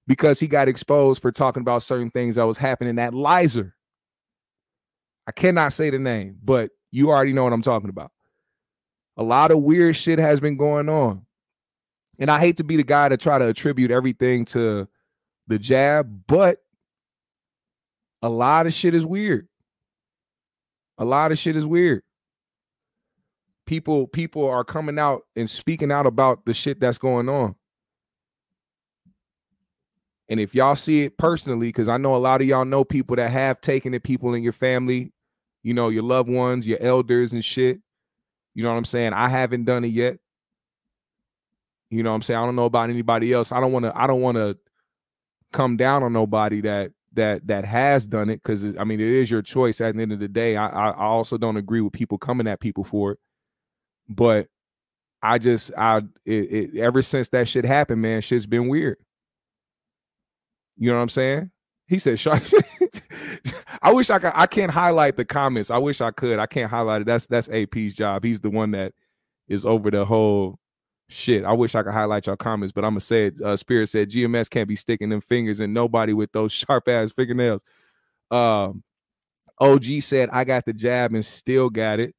because 0.07 0.39
he 0.39 0.47
got 0.47 0.67
exposed 0.67 1.21
for 1.21 1.31
talking 1.31 1.61
about 1.61 1.83
certain 1.83 2.09
things 2.09 2.35
that 2.35 2.43
was 2.43 2.57
happening 2.57 2.97
at 2.97 3.13
Lizer. 3.13 3.75
I 5.27 5.31
cannot 5.31 5.73
say 5.73 5.89
the 5.89 5.99
name, 5.99 6.37
but 6.43 6.71
you 6.91 7.09
already 7.09 7.33
know 7.33 7.43
what 7.43 7.53
I'm 7.53 7.61
talking 7.61 7.89
about. 7.89 8.11
A 9.17 9.23
lot 9.23 9.51
of 9.51 9.59
weird 9.59 9.95
shit 9.95 10.17
has 10.17 10.39
been 10.39 10.57
going 10.57 10.87
on. 10.87 11.25
And 12.17 12.31
I 12.31 12.39
hate 12.39 12.57
to 12.57 12.63
be 12.63 12.77
the 12.77 12.83
guy 12.83 13.09
to 13.09 13.17
try 13.17 13.37
to 13.37 13.47
attribute 13.47 13.91
everything 13.91 14.45
to 14.45 14.87
the 15.49 15.59
jab, 15.59 16.23
but 16.27 16.63
a 18.21 18.29
lot 18.29 18.65
of 18.65 18.73
shit 18.73 18.95
is 18.95 19.05
weird. 19.05 19.49
A 20.97 21.03
lot 21.03 21.31
of 21.31 21.37
shit 21.37 21.57
is 21.57 21.65
weird. 21.65 22.03
People 23.65 24.07
people 24.07 24.47
are 24.47 24.63
coming 24.63 24.97
out 24.97 25.23
and 25.35 25.49
speaking 25.49 25.91
out 25.91 26.05
about 26.05 26.45
the 26.45 26.53
shit 26.53 26.79
that's 26.79 26.97
going 26.97 27.27
on. 27.27 27.55
And 30.29 30.39
if 30.39 30.55
y'all 30.55 30.75
see 30.75 31.03
it 31.03 31.17
personally, 31.17 31.67
because 31.67 31.89
I 31.89 31.97
know 31.97 32.15
a 32.15 32.17
lot 32.17 32.39
of 32.39 32.47
y'all 32.47 32.65
know 32.65 32.85
people 32.85 33.17
that 33.17 33.29
have 33.31 33.59
taken 33.59 33.93
it, 33.93 34.03
people 34.03 34.33
in 34.33 34.43
your 34.43 34.53
family 34.53 35.11
you 35.63 35.73
know, 35.73 35.89
your 35.89 36.03
loved 36.03 36.29
ones, 36.29 36.67
your 36.67 36.81
elders 36.81 37.33
and 37.33 37.43
shit. 37.43 37.79
You 38.53 38.63
know 38.63 38.69
what 38.69 38.77
I'm 38.77 38.85
saying? 38.85 39.13
I 39.13 39.27
haven't 39.27 39.65
done 39.65 39.83
it 39.83 39.89
yet. 39.89 40.17
You 41.89 42.03
know 42.03 42.11
what 42.11 42.15
I'm 42.15 42.21
saying? 42.21 42.39
I 42.39 42.45
don't 42.45 42.55
know 42.55 42.65
about 42.65 42.89
anybody 42.89 43.33
else. 43.33 43.51
I 43.51 43.59
don't 43.59 43.71
want 43.71 43.85
to 43.85 43.97
I 43.99 44.07
don't 44.07 44.21
want 44.21 44.37
to 44.37 44.57
come 45.51 45.77
down 45.77 46.03
on 46.03 46.13
nobody 46.13 46.61
that 46.61 46.91
that 47.13 47.45
that 47.47 47.65
has 47.65 48.05
done 48.07 48.29
it 48.29 48.41
because 48.43 48.63
I 48.77 48.83
mean 48.83 48.99
it 48.99 49.07
is 49.07 49.31
your 49.31 49.41
choice 49.41 49.81
at 49.81 49.95
the 49.95 50.01
end 50.01 50.11
of 50.11 50.19
the 50.19 50.27
day. 50.27 50.55
I, 50.55 50.89
I 50.89 51.05
also 51.05 51.37
don't 51.37 51.57
agree 51.57 51.81
with 51.81 51.93
people 51.93 52.17
coming 52.17 52.47
at 52.47 52.59
people 52.59 52.83
for 52.83 53.13
it, 53.13 53.19
but 54.07 54.47
I 55.21 55.37
just 55.37 55.71
I 55.77 55.99
it, 56.25 56.33
it 56.73 56.77
ever 56.77 57.01
since 57.01 57.29
that 57.29 57.47
shit 57.47 57.65
happened, 57.65 58.01
man, 58.01 58.21
shit's 58.21 58.45
been 58.45 58.67
weird. 58.67 58.97
You 60.77 60.89
know 60.89 60.95
what 60.95 61.01
I'm 61.01 61.09
saying? 61.09 61.51
He 61.87 61.97
said, 61.99 62.21
I 63.81 63.91
wish 63.91 64.11
I 64.11 64.19
could. 64.19 64.31
I 64.35 64.45
can't 64.45 64.71
highlight 64.71 65.17
the 65.17 65.25
comments. 65.25 65.71
I 65.71 65.79
wish 65.79 66.01
I 66.01 66.11
could. 66.11 66.37
I 66.37 66.45
can't 66.45 66.69
highlight 66.69 67.01
it. 67.01 67.05
That's 67.05 67.25
that's 67.25 67.49
AP's 67.49 67.95
job. 67.95 68.23
He's 68.23 68.39
the 68.39 68.51
one 68.51 68.71
that 68.71 68.93
is 69.47 69.65
over 69.65 69.89
the 69.89 70.05
whole 70.05 70.59
shit. 71.09 71.43
I 71.43 71.51
wish 71.51 71.75
I 71.75 71.83
could 71.83 71.91
highlight 71.93 72.27
your 72.27 72.37
comments, 72.37 72.71
but 72.71 72.85
I'm 72.85 72.91
gonna 72.91 73.01
say 73.01 73.27
it. 73.27 73.41
Uh, 73.41 73.57
Spirit 73.57 73.89
said 73.89 74.09
GMS 74.09 74.49
can't 74.49 74.67
be 74.67 74.75
sticking 74.75 75.09
them 75.09 75.21
fingers 75.21 75.59
in 75.59 75.73
nobody 75.73 76.13
with 76.13 76.31
those 76.31 76.51
sharp 76.53 76.87
ass 76.87 77.11
fingernails. 77.11 77.63
Um, 78.31 78.83
OG 79.59 80.01
said 80.01 80.29
I 80.31 80.43
got 80.43 80.65
the 80.65 80.73
jab 80.73 81.13
and 81.13 81.25
still 81.25 81.69
got 81.69 81.99
it. 81.99 82.15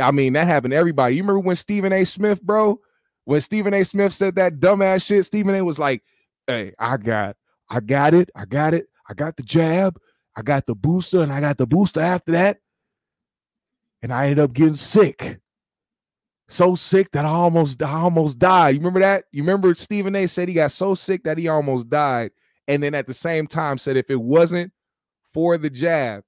I 0.00 0.12
mean 0.12 0.34
that 0.34 0.46
happened 0.46 0.72
to 0.72 0.76
everybody. 0.76 1.16
You 1.16 1.22
remember 1.22 1.40
when 1.40 1.56
Stephen 1.56 1.92
A. 1.92 2.04
Smith, 2.04 2.42
bro? 2.42 2.80
When 3.24 3.40
Stephen 3.40 3.74
A. 3.74 3.84
Smith 3.84 4.14
said 4.14 4.36
that 4.36 4.60
dumbass 4.60 5.04
shit, 5.04 5.24
Stephen 5.24 5.54
A. 5.54 5.64
was 5.64 5.78
like, 5.78 6.02
"Hey, 6.46 6.72
I 6.78 6.96
got, 6.96 7.36
I 7.68 7.80
got 7.80 8.14
it, 8.14 8.30
I 8.36 8.44
got 8.44 8.74
it, 8.74 8.86
I 9.08 9.14
got 9.14 9.36
the 9.36 9.42
jab, 9.42 9.98
I 10.36 10.42
got 10.42 10.66
the 10.66 10.74
booster, 10.74 11.22
and 11.22 11.32
I 11.32 11.40
got 11.40 11.58
the 11.58 11.66
booster 11.66 12.00
after 12.00 12.32
that, 12.32 12.58
and 14.02 14.12
I 14.12 14.24
ended 14.24 14.38
up 14.38 14.52
getting 14.52 14.76
sick." 14.76 15.40
So 16.48 16.74
sick 16.74 17.10
that 17.12 17.24
I 17.24 17.28
almost 17.28 17.82
I 17.82 17.92
almost 17.92 18.38
died. 18.38 18.70
You 18.70 18.80
remember 18.80 19.00
that? 19.00 19.24
You 19.32 19.42
remember 19.42 19.74
Stephen 19.74 20.16
A 20.16 20.26
said 20.26 20.48
he 20.48 20.54
got 20.54 20.72
so 20.72 20.94
sick 20.94 21.24
that 21.24 21.38
he 21.38 21.48
almost 21.48 21.88
died. 21.88 22.30
And 22.66 22.82
then 22.82 22.94
at 22.94 23.06
the 23.06 23.14
same 23.14 23.46
time 23.46 23.78
said 23.78 23.96
if 23.96 24.10
it 24.10 24.20
wasn't 24.20 24.72
for 25.32 25.58
the 25.58 25.70
jab, 25.70 26.24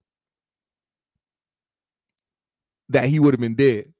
that 2.90 3.06
he 3.06 3.18
would 3.18 3.34
have 3.34 3.40
been 3.40 3.54
dead. 3.54 3.92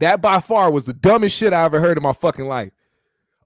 That 0.00 0.20
by 0.20 0.40
far 0.40 0.70
was 0.70 0.84
the 0.84 0.92
dumbest 0.92 1.36
shit 1.36 1.52
I 1.52 1.64
ever 1.64 1.80
heard 1.80 1.96
in 1.96 2.02
my 2.02 2.12
fucking 2.12 2.46
life. 2.46 2.72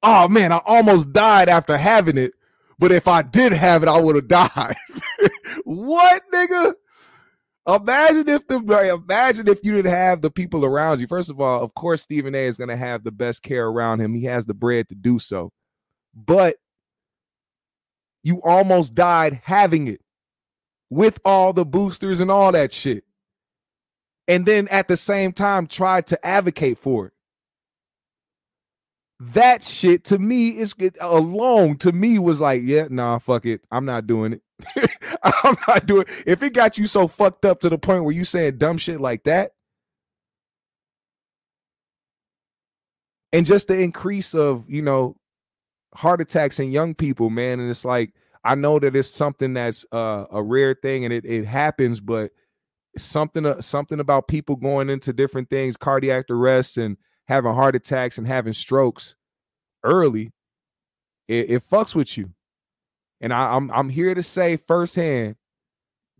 Oh 0.03 0.29
man, 0.29 0.53
I 0.53 0.61
almost 0.64 1.12
died 1.12 1.49
after 1.49 1.77
having 1.77 2.19
it, 2.19 2.33
but 2.79 2.91
if 2.93 3.07
I 3.07 3.23
did 3.23 3.53
have 3.53 3.83
it, 3.83 3.89
I 3.89 4.01
would 4.01 4.16
have 4.16 4.29
died. 4.29 4.77
what, 5.64 6.23
nigga? 6.33 6.75
Imagine 7.69 8.31
if 8.31 8.47
the 8.49 8.57
imagine 9.05 9.47
if 9.47 9.61
you 9.62 9.73
didn't 9.73 9.91
have 9.93 10.23
the 10.23 10.31
people 10.31 10.64
around 10.64 11.01
you. 11.01 11.07
First 11.07 11.29
of 11.29 11.39
all, 11.39 11.62
of 11.62 11.75
course, 11.75 12.01
Stephen 12.01 12.35
A 12.35 12.47
is 12.47 12.57
going 12.57 12.71
to 12.71 12.77
have 12.79 13.05
the 13.05 13.12
best 13.12 13.43
care 13.43 13.66
around 13.66 14.01
him. 14.01 14.14
He 14.14 14.25
has 14.25 14.47
the 14.47 14.55
bread 14.55 14.89
to 14.89 14.95
do 14.95 15.19
so, 15.19 15.53
but 16.14 16.57
you 18.25 18.41
almost 18.43 18.95
died 18.95 19.43
having 19.45 19.87
it 19.87 20.01
with 20.89 21.19
all 21.27 21.53
the 21.53 21.66
boosters 21.66 22.21
and 22.21 22.31
all 22.31 22.53
that 22.53 22.73
shit, 22.73 23.05
and 24.27 24.47
then 24.47 24.66
at 24.69 24.89
the 24.89 24.97
same 24.97 25.33
time 25.33 25.66
tried 25.66 26.07
to 26.07 26.27
advocate 26.27 26.79
for 26.79 27.09
it. 27.09 27.12
That 29.21 29.62
shit 29.62 30.05
to 30.05 30.19
me 30.19 30.57
is 30.57 30.75
alone 31.03 31.77
to 31.79 31.93
me 31.93 32.19
was 32.19 32.41
like, 32.41 32.62
yeah, 32.64 32.87
nah, 32.89 33.19
fuck 33.19 33.45
it, 33.45 33.61
I'm 33.71 33.85
not 33.85 34.07
doing 34.07 34.33
it. 34.33 34.43
I'm 35.23 35.57
not 35.67 35.87
doing 35.87 36.07
if 36.27 36.43
it 36.43 36.53
got 36.53 36.79
you 36.79 36.87
so 36.87 37.09
fucked 37.09 37.45
up 37.45 37.61
to 37.61 37.69
the 37.69 37.79
point 37.79 38.05
where 38.05 38.15
you 38.15 38.25
saying 38.25 38.59
dumb 38.59 38.79
shit 38.79 39.01
like 39.01 39.25
that. 39.25 39.53
And 43.33 43.45
just 43.45 43.69
the 43.69 43.79
increase 43.79 44.35
of, 44.35 44.65
you 44.69 44.81
know, 44.81 45.17
heart 45.95 46.21
attacks 46.21 46.59
in 46.59 46.71
young 46.71 46.95
people, 46.95 47.29
man. 47.31 47.61
And 47.61 47.71
it's 47.71 47.85
like, 47.85 48.13
I 48.45 48.55
know 48.55 48.79
that 48.79 48.97
it's 48.97 49.11
something 49.11 49.53
that's 49.55 49.85
uh, 49.93 50.25
a 50.31 50.43
rare 50.43 50.75
thing 50.75 51.05
and 51.05 51.13
it, 51.13 51.25
it 51.27 51.45
happens, 51.45 52.01
but 52.01 52.31
something 52.97 53.45
uh, 53.45 53.61
something 53.61 54.01
about 54.01 54.29
people 54.29 54.57
going 54.57 54.89
into 54.89 55.13
different 55.13 55.51
things, 55.51 55.77
cardiac 55.77 56.27
arrest 56.31 56.79
and 56.79 56.97
having 57.27 57.53
heart 57.53 57.75
attacks 57.77 58.19
and 58.19 58.27
having 58.27 58.53
strokes 58.53 59.17
early, 59.85 60.33
it, 61.29 61.51
it 61.51 61.71
fucks 61.71 61.95
with 61.95 62.17
you. 62.17 62.33
And 63.21 63.33
I, 63.33 63.57
I'm 63.57 63.71
I'm 63.71 63.89
here 63.89 64.14
to 64.14 64.23
say 64.23 64.57
firsthand 64.57 65.37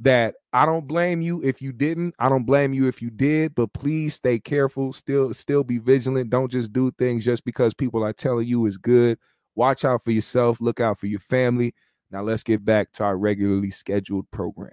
that 0.01 0.35
I 0.53 0.65
don't 0.67 0.87
blame 0.87 1.21
you 1.21 1.43
if 1.43 1.61
you 1.61 1.73
didn't. 1.73 2.15
I 2.19 2.29
don't 2.29 2.45
blame 2.45 2.73
you 2.73 2.87
if 2.87 3.03
you 3.03 3.11
did, 3.11 3.55
but 3.55 3.73
please 3.73 4.15
stay 4.15 4.39
careful. 4.39 4.93
Still, 4.93 5.35
still 5.35 5.65
be 5.65 5.79
vigilant. 5.79 6.31
Don't 6.31 6.51
just 6.51 6.73
do 6.73 6.91
things 6.93 7.25
just 7.25 7.45
because 7.45 7.75
people 7.75 8.05
are 8.05 8.13
telling 8.13 8.47
you 8.47 8.67
is 8.67 8.79
good. 8.79 9.19
Watch 9.55 9.85
out 9.85 10.05
for 10.05 10.13
yourself. 10.13 10.61
Look 10.61 10.81
out 10.81 10.99
for 10.99 11.07
your 11.07 11.21
family. 11.21 11.75
Now 12.11 12.23
let's 12.23 12.43
get 12.43 12.65
back 12.65 12.93
to 12.93 13.05
our 13.05 13.17
regularly 13.17 13.71
scheduled 13.71 14.31
program. 14.31 14.73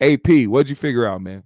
AP, 0.00 0.46
what'd 0.46 0.70
you 0.70 0.76
figure 0.76 1.06
out, 1.06 1.20
man? 1.20 1.44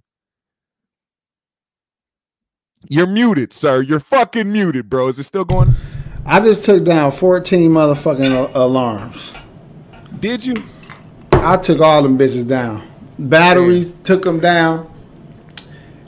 You're 2.87 3.07
muted, 3.07 3.53
sir. 3.53 3.81
You're 3.81 3.99
fucking 3.99 4.51
muted, 4.51 4.89
bro. 4.89 5.07
Is 5.07 5.19
it 5.19 5.23
still 5.23 5.45
going? 5.45 5.73
I 6.25 6.39
just 6.39 6.65
took 6.65 6.83
down 6.83 7.11
14 7.11 7.69
motherfucking 7.69 8.55
alarms. 8.55 9.33
Did 10.19 10.45
you? 10.45 10.63
I 11.31 11.57
took 11.57 11.79
all 11.81 12.01
them 12.03 12.17
bitches 12.17 12.47
down. 12.47 12.87
Batteries 13.19 13.93
took 14.03 14.23
them 14.23 14.39
down. 14.39 14.91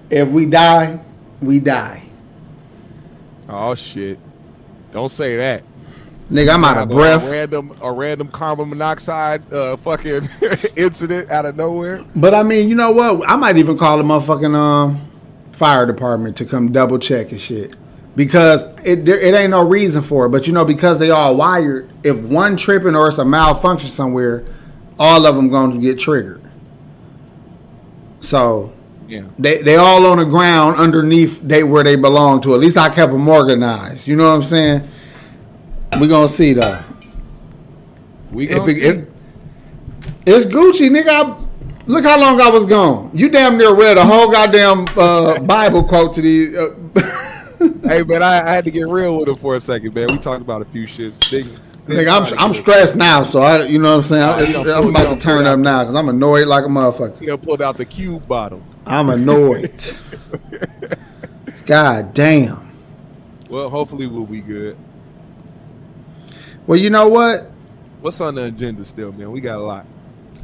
If 0.10 0.28
we 0.30 0.46
die, 0.46 1.00
we 1.42 1.60
die. 1.60 2.04
Oh 3.50 3.76
shit! 3.76 4.20
Don't 4.92 5.10
say 5.10 5.36
that. 5.38 5.64
Nigga, 6.30 6.54
I'm 6.56 6.64
out 6.66 6.78
of 6.78 6.92
A 6.92 6.94
breath. 6.94 7.30
random, 7.30 7.72
a 7.82 7.90
random 7.90 8.28
carbon 8.28 8.68
monoxide 8.70 9.52
uh, 9.54 9.78
fucking 9.78 10.28
incident 10.76 11.30
out 11.32 11.46
of 11.46 11.56
nowhere. 11.56 12.04
But 12.18 12.34
I 12.34 12.44
mean, 12.44 12.68
you 12.68 12.76
know 12.76 12.92
what? 12.92 13.30
I 13.30 13.38
might 13.38 13.56
even 13.58 13.78
call 13.78 13.98
the 13.98 14.04
motherfucking 14.04 14.54
um 14.56 15.00
fire 15.54 15.86
department 15.86 16.36
to 16.38 16.46
come 16.46 16.72
double 16.72 17.00
check 17.00 17.32
and 17.32 17.40
shit. 17.40 17.76
Because 18.18 18.64
it 18.84 19.06
there, 19.06 19.20
it 19.20 19.36
ain't 19.36 19.52
no 19.52 19.64
reason 19.64 20.02
for 20.02 20.26
it. 20.26 20.30
But 20.30 20.48
you 20.48 20.54
know, 20.54 20.66
because 20.66 20.98
they 20.98 21.12
all 21.12 21.36
wired, 21.36 21.88
if 22.04 22.20
one 22.20 22.58
tripping 22.58 22.96
or 22.96 23.08
it's 23.08 23.20
a 23.20 23.26
malfunction 23.26 23.90
somewhere, 23.90 24.44
all 24.98 25.28
of 25.28 25.36
them 25.36 25.50
going 25.50 25.72
to 25.72 25.78
get 25.78 26.00
triggered. 26.00 26.42
So 28.20 28.74
Yeah. 29.08 29.26
they 29.38 29.62
they 29.62 29.76
all 29.76 30.04
on 30.08 30.18
the 30.18 30.26
ground 30.26 30.78
underneath 30.78 31.42
they 31.42 31.64
where 31.64 31.84
they 31.84 31.96
belong 31.96 32.42
to. 32.42 32.56
At 32.56 32.60
least 32.60 32.76
I 32.76 32.90
kept 32.90 33.12
them 33.12 33.28
organized. 33.28 34.08
You 34.08 34.16
know 34.16 34.28
what 34.28 34.34
I'm 34.36 34.44
saying? 34.44 34.82
We 36.02 36.08
gonna 36.08 36.28
see 36.28 36.54
though. 36.54 36.80
We 38.32 38.48
gonna 38.48 38.66
it, 38.66 38.74
see. 38.74 38.82
if, 38.82 39.08
it's 40.26 40.46
Gucci, 40.48 40.90
nigga. 40.90 41.08
I, 41.08 41.38
look 41.86 42.04
how 42.04 42.20
long 42.20 42.42
I 42.42 42.50
was 42.50 42.66
gone. 42.66 43.12
You 43.14 43.30
damn 43.30 43.60
near 43.60 43.76
read 43.76 43.98
a 44.00 44.04
whole 44.04 44.28
goddamn 44.32 44.88
uh, 44.98 45.40
Bible 45.42 45.84
quote 45.84 46.16
to 46.16 46.22
the. 46.24 46.58
Uh, 46.58 47.34
hey, 47.84 48.04
man, 48.04 48.22
I, 48.24 48.48
I 48.48 48.54
had 48.54 48.64
to 48.66 48.72
get 48.72 48.88
real 48.88 49.18
with 49.20 49.30
him 49.30 49.36
for 49.36 49.56
a 49.56 49.60
second, 49.60 49.94
man. 49.94 50.08
We 50.12 50.18
talked 50.20 50.42
about 50.42 50.62
a 50.62 50.66
few 50.66 50.86
shits. 50.86 51.32
Big, 51.32 51.46
nigga, 51.88 52.10
I'm 52.10 52.40
I'm 52.40 52.54
stressed 52.54 52.96
now, 52.96 53.24
so 53.24 53.42
I, 53.42 53.64
you 53.64 53.80
know 53.80 53.90
what 53.90 53.98
I'm 53.98 54.02
saying. 54.04 54.24
I, 54.24 54.64
you 54.64 54.72
I'm 54.74 54.90
about 54.90 55.14
to 55.14 55.20
turn 55.20 55.46
up 55.46 55.58
now 55.58 55.84
because 55.84 55.96
I'm 55.96 56.10
annoyed 56.10 56.48
like 56.48 56.66
a 56.66 56.68
motherfucker. 56.68 57.20
He 57.20 57.26
done 57.26 57.40
pulled 57.40 57.62
out 57.62 57.78
the 57.78 57.86
cube 57.86 58.28
bottle. 58.28 58.62
I'm 58.86 59.10
annoyed. 59.10 59.98
God 61.66 62.14
damn. 62.14 62.72
Well, 63.50 63.70
hopefully 63.70 64.08
we'll 64.08 64.26
be 64.26 64.42
good. 64.42 64.78
Well, 66.68 66.78
you 66.78 66.90
know 66.90 67.08
what? 67.08 67.50
What's 68.02 68.22
on 68.22 68.36
the 68.36 68.44
agenda 68.44 68.86
still, 68.86 69.12
man? 69.12 69.32
We 69.32 69.42
got 69.42 69.58
a 69.58 69.64
lot. 69.64 69.86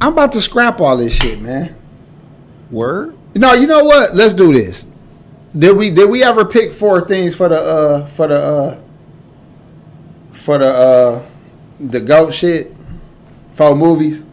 I'm 0.00 0.12
about 0.12 0.32
to 0.32 0.40
scrap 0.40 0.80
all 0.80 0.96
this 0.96 1.14
shit, 1.14 1.40
man. 1.40 1.76
Word? 2.70 3.16
No, 3.34 3.52
you 3.52 3.66
know 3.66 3.84
what? 3.84 4.14
Let's 4.14 4.34
do 4.34 4.52
this. 4.52 4.86
Did 5.56 5.76
we 5.76 5.90
did 5.90 6.10
we 6.10 6.24
ever 6.24 6.44
pick 6.44 6.72
four 6.72 7.06
things 7.06 7.34
for 7.34 7.48
the 7.48 7.56
uh 7.56 8.06
for 8.06 8.26
the 8.28 8.36
uh 8.36 8.80
for 10.32 10.58
the 10.58 10.66
uh 10.66 11.26
the 11.78 12.00
goat 12.00 12.32
shit? 12.32 12.74
for 13.54 13.74
movies? 13.74 14.26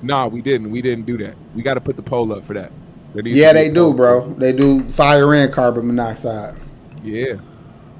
Nah, 0.00 0.26
we 0.26 0.40
didn't. 0.40 0.70
We 0.70 0.82
didn't 0.82 1.06
do 1.06 1.18
that. 1.18 1.34
We 1.54 1.62
got 1.62 1.74
to 1.74 1.80
put 1.80 1.96
the 1.96 2.02
poll 2.02 2.32
up 2.32 2.44
for 2.44 2.54
that. 2.54 2.72
Yeah, 3.14 3.52
they 3.52 3.68
do, 3.68 3.92
bro. 3.92 4.32
They 4.34 4.52
do 4.52 4.88
fire 4.88 5.34
and 5.34 5.52
carbon 5.52 5.86
monoxide. 5.86 6.58
Yeah. 7.02 7.34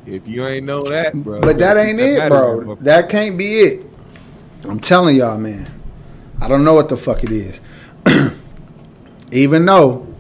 If 0.07 0.27
you 0.27 0.47
ain't 0.47 0.65
know 0.65 0.81
that, 0.83 1.15
bro. 1.15 1.41
But 1.41 1.59
that 1.59 1.77
ain't 1.77 2.01
it, 2.01 2.29
bro. 2.29 2.77
That 2.77 3.09
can't 3.09 3.37
be 3.37 3.61
it. 3.61 3.87
I'm 4.65 4.81
telling 4.81 5.17
y'all, 5.17 5.39
man. 5.39 5.71
I 6.41 6.49
don't 6.49 6.65
know 6.65 6.75
what 6.75 6.89
the 6.89 6.97
fuck 6.97 7.23
it 7.23 7.31
is. 7.31 7.61
Even 9.33 9.65
though 9.65 10.12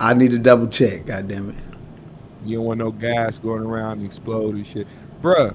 I 0.00 0.14
need 0.14 0.30
to 0.30 0.38
double 0.38 0.68
check, 0.68 1.06
God 1.06 1.28
damn 1.28 1.50
it. 1.50 1.56
You 2.44 2.58
don't 2.58 2.66
want 2.66 2.78
no 2.78 2.92
gas 2.92 3.38
going 3.38 3.64
around 3.64 3.98
and 3.98 4.06
exploding 4.06 4.64
shit. 4.64 4.86
Bruh, 5.20 5.54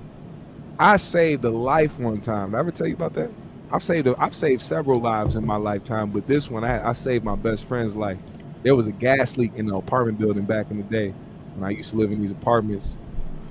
I 0.77 0.97
saved 0.97 1.45
a 1.45 1.49
life 1.49 1.97
one 1.97 2.19
time. 2.19 2.51
Did 2.51 2.57
I 2.57 2.59
ever 2.59 2.71
tell 2.71 2.87
you 2.87 2.95
about 2.95 3.13
that? 3.13 3.29
I've 3.71 3.83
saved 3.83 4.07
a, 4.07 4.15
I've 4.19 4.35
saved 4.35 4.61
several 4.61 4.99
lives 4.99 5.35
in 5.35 5.45
my 5.45 5.55
lifetime, 5.55 6.11
but 6.11 6.27
this 6.27 6.51
one 6.51 6.63
I, 6.63 6.89
I 6.89 6.93
saved 6.93 7.23
my 7.23 7.35
best 7.35 7.65
friend's 7.65 7.95
life. 7.95 8.17
There 8.63 8.75
was 8.75 8.87
a 8.87 8.91
gas 8.91 9.37
leak 9.37 9.53
in 9.55 9.65
the 9.65 9.75
apartment 9.75 10.19
building 10.19 10.43
back 10.43 10.69
in 10.69 10.77
the 10.77 10.83
day 10.83 11.13
when 11.55 11.67
I 11.67 11.71
used 11.71 11.91
to 11.91 11.97
live 11.97 12.11
in 12.11 12.21
these 12.21 12.31
apartments, 12.31 12.97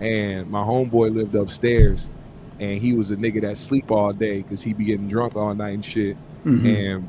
and 0.01 0.49
my 0.51 0.63
homeboy 0.63 1.15
lived 1.15 1.35
upstairs, 1.35 2.09
and 2.61 2.81
he 2.81 2.93
was 2.93 3.11
a 3.11 3.17
nigga 3.17 3.41
that 3.43 3.57
sleep 3.57 3.91
all 3.91 4.13
day 4.13 4.43
because 4.43 4.63
he 4.63 4.73
be 4.73 4.85
getting 4.85 5.09
drunk 5.09 5.37
all 5.37 5.55
night 5.55 5.75
and 5.75 5.85
shit. 5.85 6.17
Mm-hmm. 6.45 6.67
And 6.67 7.09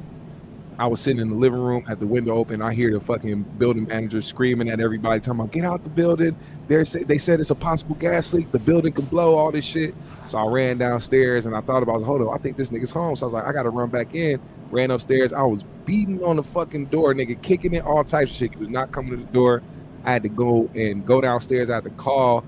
I 0.83 0.87
was 0.87 0.99
sitting 0.99 1.21
in 1.21 1.29
the 1.29 1.35
living 1.35 1.61
room, 1.61 1.85
had 1.85 2.01
the 2.01 2.07
window 2.07 2.35
open. 2.35 2.61
I 2.61 2.73
hear 2.73 2.91
the 2.91 2.99
fucking 2.99 3.43
building 3.57 3.87
manager 3.87 4.21
screaming 4.21 4.67
at 4.67 4.81
everybody, 4.81 5.21
talking 5.21 5.39
about 5.39 5.53
get 5.53 5.63
out 5.63 5.81
the 5.81 5.89
building. 5.89 6.35
They're, 6.67 6.83
they 6.83 7.17
said 7.17 7.39
it's 7.39 7.51
a 7.51 7.55
possible 7.55 7.95
gas 7.95 8.33
leak. 8.33 8.51
The 8.51 8.59
building 8.59 8.91
can 8.91 9.05
blow, 9.05 9.37
all 9.37 9.49
this 9.49 9.63
shit. 9.63 9.95
So 10.25 10.37
I 10.37 10.45
ran 10.45 10.77
downstairs 10.77 11.45
and 11.45 11.55
I 11.55 11.61
thought 11.61 11.83
about, 11.83 12.03
hold 12.03 12.21
on, 12.21 12.37
I 12.37 12.37
think 12.37 12.57
this 12.57 12.69
nigga's 12.69 12.91
home. 12.91 13.15
So 13.15 13.23
I 13.23 13.27
was 13.27 13.33
like, 13.33 13.45
I 13.45 13.53
gotta 13.53 13.69
run 13.69 13.87
back 13.91 14.13
in. 14.13 14.41
Ran 14.71 14.91
upstairs. 14.91 15.31
I 15.31 15.43
was 15.43 15.63
beating 15.85 16.21
on 16.21 16.35
the 16.35 16.43
fucking 16.43 16.87
door, 16.87 17.13
nigga, 17.13 17.41
kicking 17.41 17.73
it, 17.75 17.85
all 17.85 18.03
types 18.03 18.31
of 18.31 18.35
shit. 18.35 18.51
He 18.51 18.57
was 18.57 18.69
not 18.69 18.91
coming 18.91 19.11
to 19.11 19.25
the 19.25 19.31
door. 19.31 19.63
I 20.03 20.11
had 20.11 20.23
to 20.23 20.29
go 20.29 20.69
and 20.75 21.05
go 21.05 21.21
downstairs. 21.21 21.69
I 21.69 21.75
had 21.75 21.85
to 21.85 21.91
call 21.91 22.43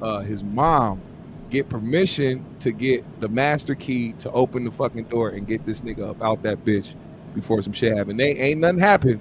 uh, 0.00 0.20
his 0.20 0.42
mom, 0.42 1.02
get 1.50 1.68
permission 1.68 2.46
to 2.60 2.72
get 2.72 3.04
the 3.20 3.28
master 3.28 3.74
key 3.74 4.14
to 4.20 4.30
open 4.30 4.64
the 4.64 4.70
fucking 4.70 5.04
door 5.04 5.28
and 5.28 5.46
get 5.46 5.66
this 5.66 5.82
nigga 5.82 6.08
up 6.08 6.22
out 6.22 6.42
that 6.44 6.64
bitch 6.64 6.94
before 7.34 7.62
some 7.62 7.72
shit 7.72 7.96
happened. 7.96 8.20
They 8.20 8.36
ain't 8.36 8.60
nothing 8.60 8.80
happened. 8.80 9.20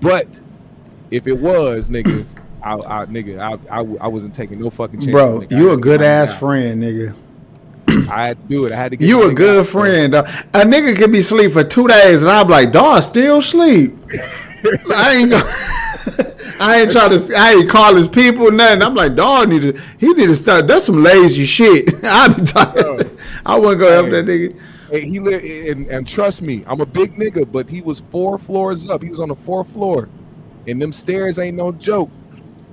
But 0.00 0.28
if 1.10 1.26
it 1.26 1.38
was, 1.38 1.90
nigga, 1.90 2.26
I, 2.62 2.74
I 2.74 3.06
nigga, 3.06 3.38
I, 3.38 3.52
I, 3.70 3.80
I 3.80 4.08
wasn't 4.08 4.34
taking 4.34 4.60
no 4.60 4.70
fucking 4.70 5.00
chance. 5.00 5.12
Bro, 5.12 5.40
nigga. 5.40 5.58
You 5.58 5.72
a 5.72 5.76
good 5.76 6.02
ass 6.02 6.32
out. 6.32 6.38
friend, 6.38 6.82
nigga. 6.82 7.14
I 8.10 8.28
had 8.28 8.42
to 8.42 8.48
do 8.48 8.64
it. 8.66 8.72
I 8.72 8.76
had 8.76 8.90
to 8.92 8.96
get 8.96 9.08
You 9.08 9.28
a 9.28 9.34
good 9.34 9.66
friend. 9.66 10.12
Dog. 10.12 10.26
A 10.54 10.60
nigga 10.60 10.96
could 10.96 11.12
be 11.12 11.18
asleep 11.18 11.52
for 11.52 11.64
two 11.64 11.86
days, 11.88 12.22
and 12.22 12.30
I'm 12.30 12.48
like, 12.48 12.72
dog, 12.72 13.02
still 13.02 13.42
sleep. 13.42 13.94
I 14.94 15.14
ain't 15.16 15.30
go. 15.30 15.40
I 16.60 16.80
ain't 16.80 16.92
trying 16.92 17.10
to. 17.10 17.34
I 17.36 17.52
ain't 17.54 17.68
call 17.68 17.94
his 17.94 18.08
people 18.08 18.50
nothing. 18.50 18.82
I'm 18.82 18.94
like, 18.94 19.14
dog 19.14 19.48
need 19.48 19.62
to. 19.62 19.80
He 19.98 20.12
need 20.14 20.26
to 20.26 20.36
start. 20.36 20.66
That's 20.66 20.86
some 20.86 21.02
lazy 21.02 21.44
shit. 21.44 21.92
I 22.04 22.28
be 22.28 22.44
talking. 22.44 23.18
I 23.44 23.58
wouldn't 23.58 23.80
go 23.80 23.90
help 23.90 24.10
that 24.10 24.24
nigga. 24.24 24.58
Hey, 24.92 25.08
he 25.08 25.20
lived, 25.20 25.42
and, 25.42 25.86
and 25.86 26.06
trust 26.06 26.42
me, 26.42 26.64
I'm 26.66 26.82
a 26.82 26.86
big 26.86 27.16
nigga, 27.16 27.50
but 27.50 27.70
he 27.70 27.80
was 27.80 28.00
four 28.10 28.38
floors 28.38 28.90
up. 28.90 29.02
He 29.02 29.08
was 29.08 29.20
on 29.20 29.28
the 29.30 29.34
fourth 29.34 29.72
floor, 29.72 30.10
and 30.68 30.82
them 30.82 30.92
stairs 30.92 31.38
ain't 31.38 31.56
no 31.56 31.72
joke. 31.72 32.10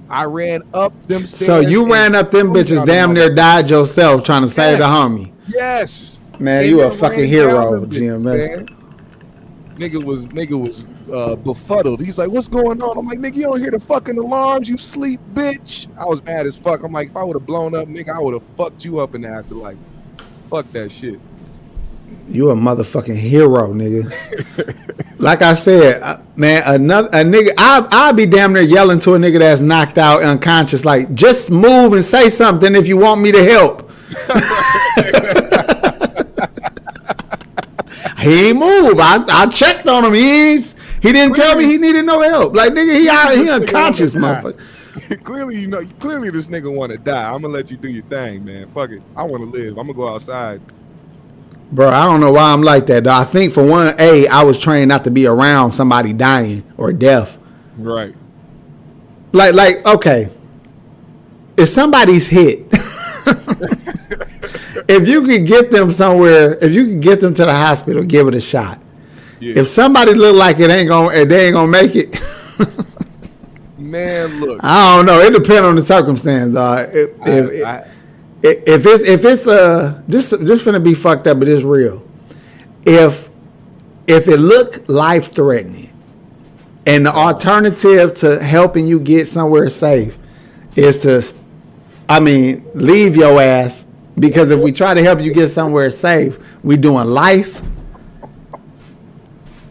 I 0.10 0.26
ran 0.26 0.64
up 0.74 0.92
them 1.04 1.26
stairs. 1.26 1.46
So 1.46 1.60
you 1.62 1.90
ran 1.90 2.16
up 2.16 2.30
them 2.30 2.50
bitches, 2.50 2.86
damn 2.86 3.14
near 3.14 3.34
died 3.34 3.70
yourself 3.70 4.24
trying 4.24 4.42
to 4.42 4.50
save 4.50 4.80
the 4.80 4.84
homie. 4.84 5.32
Yes. 5.48 6.20
Man, 6.42 6.60
And 6.64 6.70
you 6.70 6.82
a 6.82 6.92
fucking 6.92 7.26
hero, 7.26 7.86
Jim. 7.86 8.24
Nigga 8.24 10.04
was 10.04 10.28
nigga 10.28 10.60
was 10.60 10.86
uh, 11.14 11.38
befuddled. 11.38 12.02
He's 12.02 12.18
like, 12.18 12.30
"What's 12.30 12.50
going 12.50 12.82
on?" 12.82 12.98
I'm 12.98 13.06
like, 13.06 13.20
"Nigga, 13.20 13.36
you 13.36 13.44
don't 13.44 13.62
hear 13.62 13.72
the 13.72 13.80
fucking 13.80 14.18
alarms? 14.18 14.68
You 14.68 14.78
sleep, 14.78 15.22
bitch." 15.34 15.88
I 15.98 16.04
was 16.04 16.22
mad 16.22 16.46
as 16.46 16.58
fuck. 16.58 16.84
I'm 16.84 16.92
like, 16.92 17.12
if 17.12 17.16
I 17.16 17.24
would 17.24 17.38
have 17.38 17.46
blown 17.46 17.74
up, 17.74 17.88
nigga, 17.88 18.10
I 18.10 18.20
would 18.20 18.34
have 18.34 18.44
fucked 18.58 18.84
you 18.84 19.00
up 19.00 19.16
in 19.16 19.22
the 19.22 19.30
afterlife. 19.30 19.78
Fuck 20.50 20.70
that 20.74 20.92
shit. 20.92 21.22
You 22.30 22.52
a 22.52 22.56
motherfucking 22.56 23.16
hero, 23.16 23.74
nigga. 23.74 24.12
like 25.20 25.42
I 25.42 25.56
said, 25.56 26.02
uh, 26.02 26.20
man, 26.36 26.62
another 26.66 27.08
a 27.10 27.24
nigga. 27.24 27.54
I 27.58 27.88
I'll 27.90 28.14
be 28.14 28.28
damn 28.28 28.54
near 28.54 28.62
yelling 28.62 29.00
to 29.00 29.16
a 29.16 29.18
nigga 29.18 29.40
that's 29.40 29.62
knocked 29.62 29.98
out, 29.98 30.22
unconscious. 30.22 30.86
Like, 30.86 31.16
just 31.16 31.50
move 31.50 31.94
and 31.94 32.06
say 32.06 32.30
something 32.30 32.76
if 32.76 32.88
you 32.88 32.98
want 32.98 33.22
me 33.22 33.32
to 33.32 33.44
help. 33.44 33.90
he 38.20 38.50
ain't 38.50 38.60
move. 38.60 39.00
I 39.00 39.26
I 39.28 39.48
checked 39.48 39.88
on 39.88 40.06
him. 40.06 40.14
He's 40.14 40.76
he 41.02 41.12
didn't 41.12 41.36
tell 41.36 41.56
me 41.56 41.66
he 41.66 41.80
needed 41.80 42.06
no 42.06 42.22
help. 42.22 42.56
Like 42.56 42.74
nigga, 42.74 43.00
he 43.00 43.10
out, 43.10 43.36
he 43.36 43.50
unconscious, 43.50 44.14
motherfucker. 44.14 44.60
clearly, 45.24 45.60
you 45.60 45.68
know, 45.68 45.84
clearly 46.00 46.30
this 46.30 46.48
nigga 46.48 46.72
want 46.72 46.92
to 46.92 47.00
die. 47.00 47.32
I'm 47.32 47.42
gonna 47.42 47.54
let 47.54 47.72
you 47.72 47.78
do 47.78 47.90
your 47.90 48.04
thing, 48.06 48.46
man. 48.46 48.72
Fuck 48.74 48.92
it. 48.92 49.02
I 49.16 49.24
want 49.24 49.44
to 49.44 49.50
live. 49.50 49.78
I'm 49.78 49.88
gonna 49.88 49.94
go 49.94 50.10
outside. 50.10 50.62
Bro, 51.72 51.90
I 51.90 52.06
don't 52.06 52.20
know 52.20 52.32
why 52.32 52.52
I'm 52.52 52.64
like 52.64 52.88
that. 52.88 53.04
Though. 53.04 53.14
I 53.14 53.24
think 53.24 53.54
for 53.54 53.64
one, 53.64 53.96
a 54.00 54.28
I 54.28 54.44
was 54.44 54.60
trained 54.60 54.90
not 54.90 55.04
to 55.04 55.12
be 55.12 55.28
around 55.28 55.72
somebody 55.72 56.14
dying 56.14 56.64
or 56.78 56.92
death. 56.92 57.38
Right. 57.78 58.16
Like, 59.32 59.54
like, 59.54 59.86
okay. 59.86 60.30
If 61.56 61.70
somebody's 61.70 62.28
hit, 62.28 62.68
if 64.88 65.08
you 65.08 65.24
could 65.24 65.46
get 65.46 65.70
them 65.70 65.92
somewhere, 65.92 66.58
if 66.64 66.74
you 66.74 66.88
could 66.88 67.02
get 67.02 67.22
them 67.22 67.34
to 67.36 67.46
the 67.46 67.54
hospital, 67.54 68.04
give 68.04 68.28
it 68.28 68.36
a 68.36 68.42
shot. 68.42 68.82
Yeah. 69.40 69.60
If 69.60 69.68
somebody 69.68 70.14
look 70.14 70.36
like 70.36 70.60
it 70.60 70.72
ain't 70.72 70.90
gonna, 70.90 71.26
they 71.26 71.48
ain't 71.48 71.54
gonna 71.54 71.68
make 71.68 71.96
it. 71.96 72.18
man, 73.78 74.40
look. 74.40 74.60
I 74.64 74.96
don't 74.96 75.06
know. 75.06 75.20
It 75.20 75.34
depends 75.34 75.62
on 75.62 75.76
the 75.76 75.84
circumstance. 75.84 76.56
Uh, 76.56 76.90
if, 76.92 77.10
if, 77.28 77.66
I, 77.66 77.70
I, 77.72 77.88
if 78.42 78.86
it's 78.86 79.04
if 79.04 79.26
it's 79.26 79.48
uh 79.48 80.02
this 80.08 80.30
this 80.30 80.64
gonna 80.64 80.80
be 80.80 80.94
fucked 80.94 81.28
up, 81.28 81.40
but 81.40 81.48
it's 81.48 81.64
real. 81.64 82.06
If 82.86 83.30
if 84.08 84.28
it 84.28 84.38
look 84.38 84.88
life 84.88 85.34
threatening, 85.34 85.94
and 86.86 87.06
the 87.06 87.14
alternative 87.14 88.16
to 88.16 88.42
helping 88.42 88.88
you 88.88 89.00
get 89.00 89.28
somewhere 89.28 89.70
safe 89.70 90.18
is 90.76 90.98
to, 91.00 91.24
I 92.08 92.20
mean, 92.20 92.66
leave 92.74 93.16
your 93.16 93.40
ass 93.42 93.86
because 94.18 94.50
if 94.52 94.60
we 94.60 94.72
try 94.72 94.94
to 94.94 95.04
help 95.04 95.22
you 95.22 95.34
get 95.34 95.50
somewhere 95.50 95.92
safe, 95.92 96.40
we 96.64 96.78
doing 96.78 97.08
life. 97.08 97.62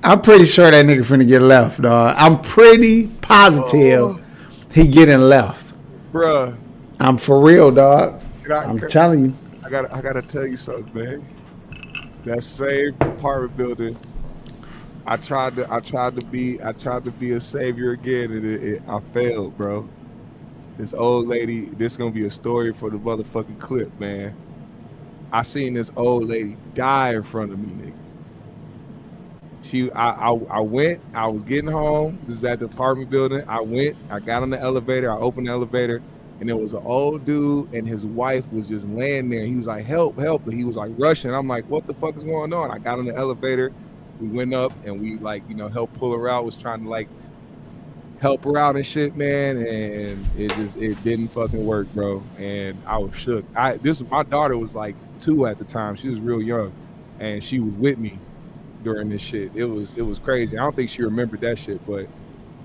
I'm 0.04 0.20
pretty 0.20 0.44
sure 0.44 0.70
that 0.70 0.86
nigga 0.86 1.00
finna 1.00 1.26
get 1.26 1.42
left, 1.42 1.82
dog. 1.82 2.14
I'm 2.16 2.40
pretty 2.40 3.08
positive 3.08 4.24
he 4.72 4.86
getting 4.86 5.20
left. 5.20 5.72
bruh, 6.12 6.56
I'm 7.00 7.18
for 7.18 7.40
real, 7.40 7.70
dog. 7.72 8.17
I- 8.50 8.64
I'm 8.64 8.78
can- 8.78 8.88
telling 8.88 9.24
you. 9.26 9.34
I 9.64 9.70
gotta, 9.70 9.94
I 9.94 10.00
gotta 10.00 10.22
tell 10.22 10.46
you 10.46 10.56
something, 10.56 10.90
man. 10.94 11.26
That 12.24 12.42
same 12.42 12.94
apartment 13.00 13.56
building. 13.56 13.96
I 15.06 15.16
tried 15.16 15.56
to, 15.56 15.72
I 15.72 15.80
tried 15.80 16.18
to 16.20 16.26
be, 16.26 16.62
I 16.62 16.72
tried 16.72 17.04
to 17.04 17.10
be 17.10 17.32
a 17.32 17.40
savior 17.40 17.92
again, 17.92 18.30
and 18.32 18.44
it, 18.44 18.62
it, 18.62 18.82
I 18.88 19.00
failed, 19.12 19.56
bro. 19.56 19.88
This 20.76 20.94
old 20.94 21.26
lady, 21.28 21.66
this 21.66 21.96
gonna 21.96 22.10
be 22.10 22.26
a 22.26 22.30
story 22.30 22.72
for 22.72 22.90
the 22.90 22.98
motherfucking 22.98 23.58
clip, 23.58 23.98
man. 23.98 24.34
I 25.32 25.42
seen 25.42 25.74
this 25.74 25.90
old 25.96 26.28
lady 26.28 26.56
die 26.74 27.14
in 27.14 27.22
front 27.22 27.52
of 27.52 27.58
me, 27.58 27.86
nigga. 27.86 27.94
She, 29.62 29.90
I, 29.92 30.30
I, 30.30 30.34
I 30.50 30.60
went. 30.60 31.00
I 31.14 31.26
was 31.26 31.42
getting 31.42 31.70
home. 31.70 32.18
This 32.26 32.38
is 32.38 32.44
at 32.44 32.60
the 32.60 32.66
apartment 32.66 33.10
building. 33.10 33.44
I 33.48 33.60
went. 33.60 33.96
I 34.08 34.20
got 34.20 34.42
on 34.42 34.50
the 34.50 34.60
elevator. 34.60 35.10
I 35.12 35.16
opened 35.16 35.48
the 35.48 35.52
elevator, 35.52 36.00
and 36.40 36.48
there 36.48 36.56
was 36.56 36.72
an 36.72 36.82
old 36.84 37.24
dude, 37.24 37.72
and 37.74 37.86
his 37.86 38.06
wife 38.06 38.44
was 38.52 38.68
just 38.68 38.88
laying 38.88 39.28
there. 39.28 39.44
He 39.44 39.56
was 39.56 39.66
like, 39.66 39.84
"Help, 39.84 40.18
help!" 40.18 40.44
But 40.44 40.54
he 40.54 40.64
was 40.64 40.76
like 40.76 40.92
rushing. 40.96 41.34
I'm 41.34 41.48
like, 41.48 41.68
"What 41.68 41.86
the 41.86 41.94
fuck 41.94 42.16
is 42.16 42.24
going 42.24 42.52
on?" 42.52 42.70
I 42.70 42.78
got 42.78 42.98
on 42.98 43.06
the 43.06 43.16
elevator. 43.16 43.72
We 44.20 44.28
went 44.28 44.54
up, 44.54 44.72
and 44.84 45.00
we 45.00 45.16
like, 45.18 45.42
you 45.48 45.54
know, 45.54 45.68
helped 45.68 45.94
pull 45.98 46.16
her 46.16 46.28
out. 46.28 46.44
Was 46.44 46.56
trying 46.56 46.84
to 46.84 46.88
like 46.88 47.08
help 48.20 48.44
her 48.44 48.56
out 48.56 48.76
and 48.76 48.86
shit, 48.86 49.16
man. 49.16 49.56
And 49.56 50.28
it 50.36 50.54
just 50.54 50.76
it 50.76 51.02
didn't 51.02 51.28
fucking 51.28 51.64
work, 51.64 51.92
bro. 51.92 52.22
And 52.38 52.80
I 52.86 52.98
was 52.98 53.16
shook. 53.16 53.44
I 53.56 53.76
this 53.78 54.00
my 54.02 54.22
daughter 54.22 54.56
was 54.56 54.74
like 54.74 54.94
two 55.20 55.46
at 55.46 55.58
the 55.58 55.64
time. 55.64 55.96
She 55.96 56.08
was 56.08 56.20
real 56.20 56.40
young, 56.40 56.72
and 57.18 57.42
she 57.42 57.58
was 57.58 57.74
with 57.74 57.98
me 57.98 58.16
during 58.84 59.08
this 59.08 59.22
shit. 59.22 59.50
It 59.56 59.64
was 59.64 59.92
it 59.94 60.02
was 60.02 60.20
crazy. 60.20 60.56
I 60.56 60.62
don't 60.62 60.76
think 60.76 60.90
she 60.90 61.02
remembered 61.02 61.40
that 61.40 61.58
shit, 61.58 61.84
but 61.84 62.06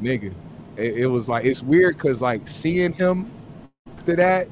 nigga, 0.02 0.32
it, 0.78 0.98
it 1.00 1.08
was 1.08 1.28
like 1.28 1.46
it's 1.46 1.64
weird 1.64 1.98
because 1.98 2.22
like 2.22 2.48
seeing 2.48 2.94
him 2.94 3.32
after 4.04 4.18
that, 4.18 4.50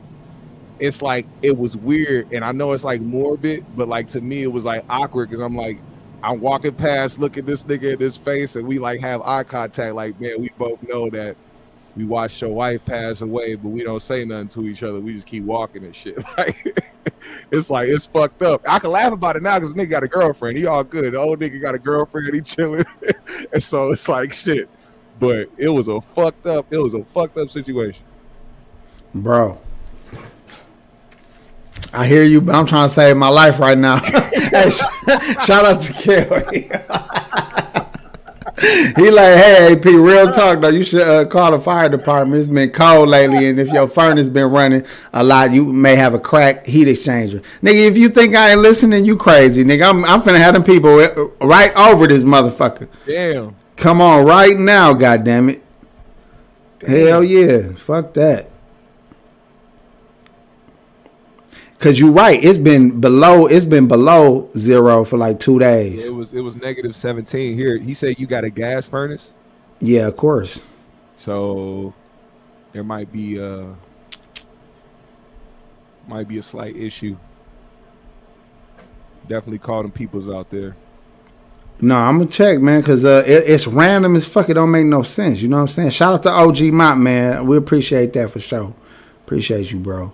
it's 0.79 1.01
like 1.01 1.27
it 1.41 1.57
was 1.57 1.75
weird, 1.75 2.31
and 2.31 2.43
I 2.43 2.53
know 2.53 2.71
it's 2.71 2.85
like 2.85 3.01
morbid, 3.01 3.65
but 3.75 3.89
like 3.89 4.07
to 4.09 4.21
me 4.21 4.43
it 4.43 4.51
was 4.51 4.65
like 4.65 4.85
awkward 4.89 5.29
because 5.29 5.43
I'm 5.43 5.55
like. 5.55 5.79
I'm 6.23 6.39
walking 6.39 6.75
past, 6.75 7.17
look 7.17 7.35
at 7.39 7.47
this 7.47 7.63
nigga 7.63 7.93
in 7.93 7.99
his 7.99 8.15
face, 8.15 8.55
and 8.55 8.67
we 8.67 8.77
like 8.77 8.99
have 8.99 9.23
eye 9.23 9.41
contact. 9.41 9.95
Like, 9.95 10.21
man, 10.21 10.39
we 10.39 10.51
both 10.55 10.83
know 10.83 11.09
that 11.09 11.35
we 11.95 12.05
watched 12.05 12.39
your 12.41 12.51
wife 12.51 12.85
pass 12.85 13.21
away, 13.21 13.55
but 13.55 13.69
we 13.69 13.81
don't 13.81 14.03
say 14.03 14.23
nothing 14.23 14.49
to 14.49 14.67
each 14.67 14.83
other. 14.83 14.99
We 14.99 15.15
just 15.15 15.25
keep 15.25 15.43
walking 15.43 15.83
and 15.83 15.95
shit. 15.95 16.19
Like, 16.37 16.77
it's 17.49 17.71
like 17.71 17.87
it's 17.87 18.05
fucked 18.05 18.43
up. 18.43 18.61
I 18.69 18.77
can 18.77 18.91
laugh 18.91 19.13
about 19.13 19.35
it 19.35 19.41
now 19.41 19.57
because 19.57 19.73
nigga 19.73 19.89
got 19.89 20.03
a 20.03 20.07
girlfriend. 20.07 20.59
He 20.59 20.67
all 20.67 20.83
good. 20.83 21.15
The 21.15 21.17
old 21.17 21.39
nigga 21.39 21.59
got 21.59 21.73
a 21.73 21.79
girlfriend. 21.79 22.35
He 22.35 22.41
chilling, 22.41 22.85
and 23.51 23.63
so 23.63 23.91
it's 23.91 24.07
like 24.07 24.31
shit. 24.31 24.69
But 25.19 25.49
it 25.57 25.69
was 25.69 25.87
a 25.87 26.01
fucked 26.01 26.45
up. 26.45 26.67
It 26.69 26.77
was 26.77 26.93
a 26.93 27.03
fucked 27.05 27.39
up 27.39 27.49
situation. 27.49 28.03
Bro. 29.13 29.59
I 31.93 32.07
hear 32.07 32.23
you, 32.23 32.39
but 32.39 32.55
I'm 32.55 32.65
trying 32.65 32.87
to 32.87 32.95
save 32.95 33.17
my 33.17 33.27
life 33.27 33.59
right 33.59 33.77
now. 33.77 33.97
hey, 33.97 34.69
sh- 34.69 34.81
shout 35.45 35.65
out 35.65 35.81
to 35.81 35.93
Kelly. 35.93 36.61
he 38.95 39.09
like, 39.09 39.35
hey, 39.35 39.73
AP, 39.73 39.85
real 39.85 40.31
talk 40.31 40.61
though. 40.61 40.69
You 40.69 40.83
should 40.83 41.01
uh, 41.01 41.25
call 41.25 41.51
the 41.51 41.59
fire 41.59 41.89
department. 41.89 42.39
It's 42.39 42.49
been 42.49 42.69
cold 42.69 43.09
lately, 43.09 43.47
and 43.47 43.59
if 43.59 43.71
your 43.71 43.87
furnace 43.87 44.29
been 44.29 44.51
running 44.51 44.85
a 45.13 45.23
lot, 45.23 45.51
you 45.51 45.65
may 45.65 45.95
have 45.95 46.13
a 46.13 46.19
cracked 46.19 46.67
heat 46.67 46.87
exchanger. 46.87 47.43
Nigga, 47.61 47.87
if 47.87 47.97
you 47.97 48.09
think 48.09 48.35
I 48.35 48.51
ain't 48.51 48.61
listening, 48.61 49.03
you 49.03 49.17
crazy, 49.17 49.63
nigga. 49.63 49.89
I'm 49.89 50.05
I'm 50.05 50.21
finna 50.21 50.37
have 50.37 50.53
them 50.53 50.63
people 50.63 50.95
right 51.41 51.75
over 51.75 52.07
this 52.07 52.23
motherfucker. 52.23 52.87
Damn. 53.05 53.55
Come 53.75 53.99
on, 53.99 54.25
right 54.25 54.55
now, 54.55 54.93
goddamn 54.93 55.49
it. 55.49 55.63
Hell 56.85 57.23
yeah, 57.23 57.73
fuck 57.73 58.13
that. 58.13 58.50
Cause 61.81 61.99
you're 61.99 62.11
right, 62.11 62.39
it's 62.43 62.59
been 62.59 63.01
below. 63.01 63.47
It's 63.47 63.65
been 63.65 63.87
below 63.87 64.51
zero 64.55 65.03
for 65.03 65.17
like 65.17 65.39
two 65.39 65.57
days. 65.57 66.05
It 66.05 66.13
was 66.13 66.31
it 66.31 66.41
was 66.41 66.55
negative 66.55 66.95
17 66.95 67.55
here. 67.55 67.75
He 67.77 67.95
said 67.95 68.19
you 68.19 68.27
got 68.27 68.43
a 68.43 68.51
gas 68.51 68.85
furnace, 68.85 69.31
Yeah, 69.79 70.05
of 70.05 70.15
course. 70.15 70.61
so 71.15 71.91
there 72.71 72.83
might 72.83 73.11
be 73.11 73.41
uh 73.41 73.65
might 76.07 76.27
be 76.27 76.37
a 76.37 76.43
slight 76.43 76.75
issue. 76.75 77.17
Definitely 79.27 79.57
call 79.57 79.81
them 79.81 79.91
peoples 79.91 80.29
out 80.29 80.51
there. 80.51 80.75
No, 81.81 81.95
I'm 81.97 82.19
gonna 82.19 82.29
check, 82.29 82.59
man, 82.59 82.83
cause 82.83 83.03
uh, 83.05 83.23
it, 83.25 83.49
it's 83.49 83.65
random 83.65 84.15
as 84.15 84.27
fuck. 84.27 84.51
It 84.51 84.53
don't 84.53 84.69
make 84.69 84.85
no 84.85 85.01
sense. 85.01 85.41
You 85.41 85.47
know 85.47 85.55
what 85.55 85.61
I'm 85.63 85.67
saying? 85.69 85.89
Shout 85.89 86.13
out 86.13 86.23
to 86.23 86.29
OG 86.29 86.71
Mop, 86.73 86.99
man. 86.99 87.47
We 87.47 87.57
appreciate 87.57 88.13
that 88.13 88.29
for 88.29 88.39
sure. 88.39 88.71
Appreciate 89.25 89.71
you, 89.71 89.79
bro. 89.79 90.13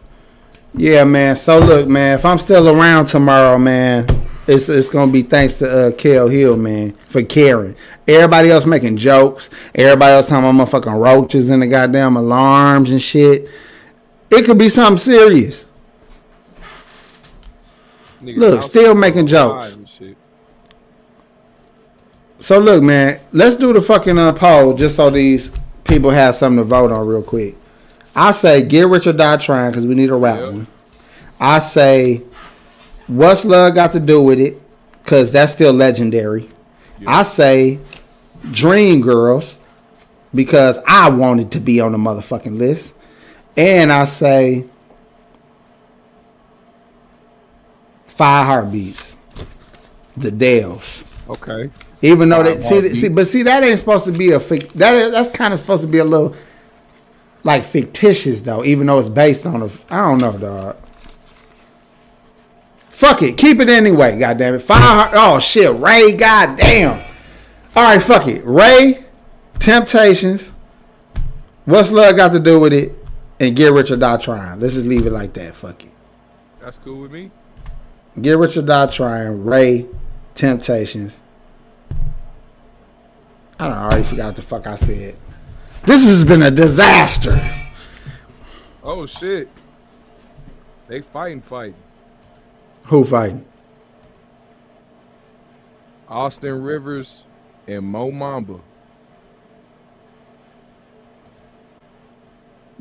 Yeah, 0.74 1.03
man. 1.03 1.36
So 1.36 1.59
look, 1.59 1.88
man, 1.88 2.18
if 2.18 2.26
I'm 2.26 2.38
still 2.38 2.70
around 2.70 3.07
tomorrow, 3.07 3.57
man, 3.57 4.05
it's 4.47 4.70
it's 4.70 4.89
gonna 4.89 5.11
be 5.11 5.24
thanks 5.24 5.55
to 5.55 5.88
uh 5.88 5.91
Kel 5.91 6.28
Hill, 6.28 6.55
man, 6.55 6.93
for 6.93 7.24
caring. 7.24 7.76
Everybody 8.07 8.51
else 8.51 8.65
making 8.65 8.97
jokes. 8.97 9.49
Everybody 9.76 10.13
else 10.13 10.30
talking 10.30 10.49
about 10.49 10.68
motherfucking 10.68 10.99
roaches 10.99 11.49
and 11.49 11.61
the 11.61 11.68
goddamn 11.68 12.15
alarms 12.15 12.91
and 12.91 13.01
shit. 13.01 13.49
It 14.30 14.45
could 14.45 14.57
be 14.57 14.70
something 14.70 14.97
serious. 14.97 15.68
Niggas 18.22 18.38
Look, 18.38 18.63
still 18.63 18.95
making 18.95 19.28
jokes. 19.28 19.78
So 22.39 22.59
look, 22.59 22.84
man, 22.84 23.20
let's 23.32 23.55
do 23.55 23.74
the 23.74 23.82
fucking 23.82 24.18
uh, 24.18 24.34
poll 24.34 24.74
just 24.74 24.95
so 24.95 25.09
these 25.09 25.51
people 25.84 26.11
have 26.11 26.36
something 26.36 26.57
to 26.57 26.63
vote 26.63 26.91
on 26.91 27.07
real 27.07 27.24
quick. 27.24 27.55
I 28.18 28.32
say 28.32 28.63
get 28.63 28.88
rich 28.88 29.05
or 29.07 29.13
die 29.13 29.38
trying 29.38 29.72
because 29.72 29.86
we 29.86 29.93
need 29.95 30.09
a 30.09 30.15
rap 30.15 30.39
Yeah. 30.39 30.45
one. 30.47 30.68
I 31.39 31.59
say 31.59 32.24
what's 33.05 33.45
love 33.45 33.76
got 33.76 33.93
to 33.93 33.99
do 33.99 34.22
with 34.24 34.39
it 34.39 34.59
because 35.03 35.32
that's 35.32 35.53
still 35.53 35.72
legendary. 35.72 36.49
I 37.05 37.22
say 37.24 37.80
Dream 38.51 39.01
Girls 39.01 39.59
because 40.34 40.80
I 40.88 41.09
wanted 41.09 41.51
to 41.51 41.59
be 41.59 41.80
on 41.80 41.91
the 41.91 41.97
motherfucking 41.99 42.57
list, 42.57 42.95
and 43.55 43.93
I 43.93 44.05
say 44.05 44.65
Five 48.07 48.47
Heartbeats, 48.47 49.15
the 50.15 50.32
Dells. 50.32 51.03
Okay. 51.30 51.70
Even 52.01 52.30
though 52.30 52.41
that 52.41 52.63
see, 52.63 52.95
see, 52.95 53.07
but 53.09 53.28
see 53.28 53.43
that 53.43 53.63
ain't 53.63 53.78
supposed 53.78 54.05
to 54.05 54.11
be 54.11 54.32
a 54.32 54.39
that 54.39 54.95
is, 54.95 55.11
that's 55.11 55.30
kind 55.30 55.53
of 55.53 55.59
supposed 55.59 55.84
to 55.84 55.88
be 55.88 55.99
a 55.99 56.03
little 56.03 56.36
like 57.44 57.64
fictitious 57.64 58.42
though. 58.42 58.64
Even 58.64 58.88
though 58.88 59.00
it's 59.00 59.10
based 59.10 59.46
on 59.46 59.62
a 59.62 59.70
I 59.90 60.06
don't 60.06 60.18
know, 60.20 60.38
dog. 60.38 60.78
Fuck 62.90 63.22
it, 63.22 63.38
keep 63.38 63.60
it 63.60 63.70
anyway. 63.70 64.18
Goddamn 64.18 64.56
it, 64.56 64.60
five. 64.60 65.12
Oh 65.14 65.40
shit, 65.40 65.74
Ray. 65.76 66.14
Goddamn. 66.14 67.04
All 67.76 67.84
right, 67.84 68.02
fuck 68.02 68.28
it. 68.28 68.44
Ray, 68.44 69.06
Temptations. 69.60 70.56
What's 71.66 71.92
love 71.92 72.16
got 72.16 72.32
to 72.32 72.40
do 72.40 72.60
with 72.60 72.74
it? 72.74 72.96
And 73.40 73.56
get 73.56 73.72
rich 73.72 73.92
or 73.92 73.98
die 73.98 74.18
trying. 74.18 74.60
Let's 74.60 74.74
just 74.74 74.88
leave 74.88 75.06
it 75.06 75.12
like 75.12 75.34
that. 75.34 75.54
Fuck 75.54 75.84
it. 75.84 75.92
That's 76.60 76.80
cool 76.80 77.02
with 77.02 77.12
me. 77.12 77.30
Get 78.20 78.38
rich 78.38 78.58
or 78.58 78.64
die 78.64 78.88
trying. 78.88 79.46
Ray, 79.46 79.86
Temptations. 80.34 81.22
I 83.60 83.68
don't 83.68 83.70
know. 83.70 83.78
I 83.78 83.84
already 83.84 84.04
forgot 84.04 84.26
what 84.28 84.36
the 84.38 84.42
fuck 84.42 84.66
I 84.66 84.76
said. 84.76 85.18
This 85.88 86.04
has 86.04 86.26
been 86.26 86.44
a 86.44 86.52
disaster. 86.52 87.40
Oh 88.84 89.06
shit. 89.06 89.48
They 90.90 91.00
fighting 91.00 91.40
fighting. 91.40 91.76
Who 92.88 93.06
fighting? 93.06 93.46
Austin 96.10 96.62
Rivers 96.62 97.24
and 97.68 97.86
Mo 97.86 98.12
Bamba. 98.12 98.60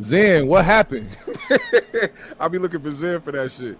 Zen, 0.02 0.48
what 0.48 0.64
happened? 0.64 1.16
I'll 2.40 2.48
be 2.48 2.58
looking 2.58 2.82
for 2.82 2.90
Zen 2.90 3.20
for 3.20 3.30
that 3.30 3.52
shit. 3.52 3.78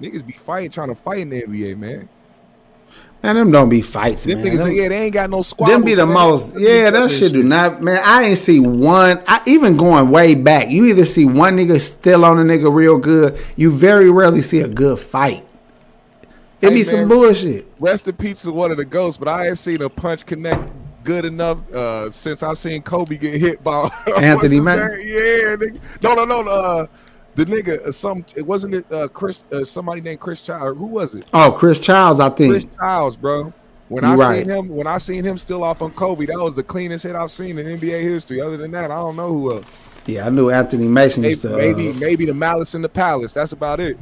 Niggas 0.00 0.24
be 0.24 0.34
fighting, 0.34 0.70
trying 0.70 0.90
to 0.90 0.94
fight 0.94 1.18
in 1.18 1.30
the 1.30 1.42
NBA, 1.42 1.76
man. 1.76 2.08
Man, 3.22 3.36
them 3.36 3.52
don't 3.52 3.68
be 3.68 3.80
fights, 3.82 4.24
Them 4.24 4.42
man. 4.42 4.52
niggas, 4.52 4.58
Them- 4.58 4.72
yeah, 4.72 4.88
they 4.88 5.02
ain't 5.04 5.14
got 5.14 5.30
no 5.30 5.42
squad. 5.42 5.68
Them 5.68 5.84
be 5.84 5.94
the 5.94 6.06
most, 6.06 6.58
yeah. 6.58 6.90
That 6.90 7.08
shit 7.10 7.32
do 7.32 7.42
not, 7.44 7.80
man. 7.80 8.00
I 8.04 8.24
ain't 8.24 8.38
see 8.38 8.58
one. 8.58 9.22
I 9.28 9.40
even 9.46 9.76
going 9.76 10.10
way 10.10 10.34
back. 10.34 10.70
You 10.70 10.86
either 10.86 11.04
see 11.04 11.24
one 11.24 11.56
nigga 11.56 11.80
still 11.80 12.24
on 12.24 12.38
a 12.38 12.42
nigga 12.42 12.74
real 12.74 12.98
good. 12.98 13.38
You 13.54 13.70
very 13.70 14.10
rarely 14.10 14.42
see 14.42 14.60
a 14.60 14.68
good 14.68 14.98
fight. 14.98 15.46
It 16.60 16.68
Hey, 16.70 16.74
be 16.74 16.82
some 16.84 17.08
bullshit. 17.08 17.66
Rest 17.78 18.08
in 18.08 18.14
peace 18.16 18.42
to 18.42 18.52
one 18.52 18.70
of 18.72 18.76
the 18.76 18.84
ghosts, 18.84 19.18
but 19.18 19.28
I 19.28 19.48
ain't 19.48 19.58
seen 19.58 19.82
a 19.82 19.88
punch 19.88 20.26
connect 20.26 20.62
good 21.04 21.24
enough 21.24 21.58
uh, 21.72 22.10
since 22.10 22.42
I 22.42 22.54
seen 22.54 22.82
Kobe 22.82 23.16
get 23.16 23.40
hit 23.40 23.62
by 23.62 23.88
Anthony 24.16 24.60
Mack? 24.60 24.90
Yeah, 24.98 25.56
nigga. 25.56 25.80
no, 26.02 26.14
no, 26.14 26.24
no. 26.24 26.40
Uh, 26.48 26.86
the 27.34 27.44
nigga, 27.44 27.86
uh, 27.86 27.92
some 27.92 28.24
it 28.36 28.46
wasn't 28.46 28.74
it 28.74 28.92
uh, 28.92 29.08
Chris, 29.08 29.42
uh, 29.52 29.64
somebody 29.64 30.00
named 30.00 30.20
Chris 30.20 30.40
Child. 30.40 30.76
Who 30.78 30.86
was 30.86 31.14
it? 31.14 31.26
Oh, 31.32 31.52
Chris 31.52 31.78
Childs, 31.80 32.20
I 32.20 32.28
think. 32.30 32.52
Chris 32.52 32.66
Childs, 32.78 33.16
bro. 33.16 33.52
When 33.88 34.04
You 34.04 34.10
I 34.10 34.14
right. 34.14 34.46
seen 34.46 34.50
him, 34.54 34.68
when 34.68 34.86
I 34.86 34.98
seen 34.98 35.22
him 35.24 35.36
still 35.36 35.62
off 35.64 35.82
on 35.82 35.90
Kobe, 35.92 36.24
that 36.26 36.38
was 36.38 36.56
the 36.56 36.62
cleanest 36.62 37.04
hit 37.04 37.14
I've 37.14 37.30
seen 37.30 37.58
in 37.58 37.78
NBA 37.78 38.02
history. 38.02 38.40
Other 38.40 38.56
than 38.56 38.70
that, 38.70 38.90
I 38.90 38.96
don't 38.96 39.16
know 39.16 39.28
who 39.32 39.52
else. 39.56 39.66
Yeah, 40.06 40.26
I 40.26 40.30
knew 40.30 40.50
Anthony 40.50 40.88
Mason 40.88 41.22
Maybe 41.22 41.36
to. 41.36 41.56
maybe, 41.56 41.90
uh, 41.90 41.94
maybe 41.94 42.24
the 42.26 42.34
Malice 42.34 42.74
in 42.74 42.82
the 42.82 42.88
Palace. 42.88 43.32
That's 43.32 43.52
about 43.52 43.80
it. 43.80 43.98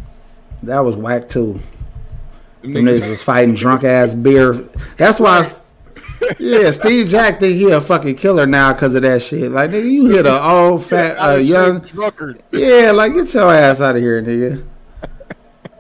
that 0.63 0.79
was 0.81 0.97
whack 0.97 1.29
too. 1.29 1.59
Them 2.63 2.73
niggas 2.75 3.09
was 3.09 3.23
fighting 3.23 3.55
drunk 3.55 3.85
ass 3.85 4.15
beer. 4.15 4.53
That's 4.97 5.19
why. 5.19 5.51
Yeah, 6.39 6.71
Steve 6.71 7.09
Jack 7.09 7.41
think 7.41 7.57
he 7.57 7.71
a 7.71 7.81
fucking 7.81 8.17
killer 8.17 8.47
now 8.47 8.73
because 8.73 8.95
of 8.95 9.03
that 9.03 9.23
shit. 9.23 9.51
Like 9.51 9.71
nigga, 9.71 9.91
you 9.91 10.07
hit 10.07 10.27
a 10.27 10.43
old 10.51 10.85
fat 10.85 11.17
uh, 11.17 11.37
young. 11.37 11.81
drunkard. 11.81 12.43
Yeah, 12.51 12.93
like 12.93 13.15
get 13.15 13.33
your 13.33 13.53
ass 13.53 13.81
out 13.81 13.97
of 13.97 14.03
here, 14.03 14.23
nigga. 14.23 14.67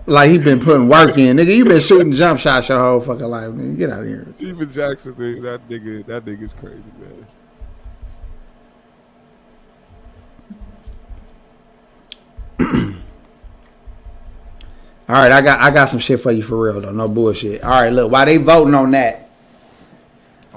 Like 0.06 0.30
he 0.30 0.38
been 0.38 0.60
putting 0.60 0.88
work 0.88 1.16
in, 1.18 1.36
nigga. 1.36 1.54
You 1.54 1.64
been 1.64 1.80
shooting 1.80 2.12
jump 2.12 2.40
shots 2.40 2.68
your 2.68 2.80
whole 2.80 3.00
fucking 3.00 3.26
life, 3.26 3.50
nigga. 3.50 3.76
Get 3.78 3.90
out 3.90 4.00
of 4.00 4.06
here. 4.06 4.26
Stephen 4.36 4.72
Jackson, 4.72 5.14
thing, 5.14 5.42
that 5.42 5.68
nigga, 5.68 6.04
that 6.06 6.24
nigga's 6.24 6.54
crazy, 6.54 6.82
man. 6.98 7.26
All 15.08 15.16
right, 15.16 15.32
I 15.32 15.40
got 15.40 15.58
I 15.60 15.70
got 15.70 15.86
some 15.86 15.98
shit 15.98 16.20
for 16.20 16.30
you 16.30 16.42
for 16.42 16.56
real 16.56 16.80
though. 16.80 16.92
No 16.92 17.08
bullshit. 17.08 17.64
All 17.64 17.70
right, 17.70 17.92
look, 17.92 18.12
while 18.12 18.24
they 18.26 18.36
voting 18.36 18.74
on 18.74 18.92
that 18.92 19.29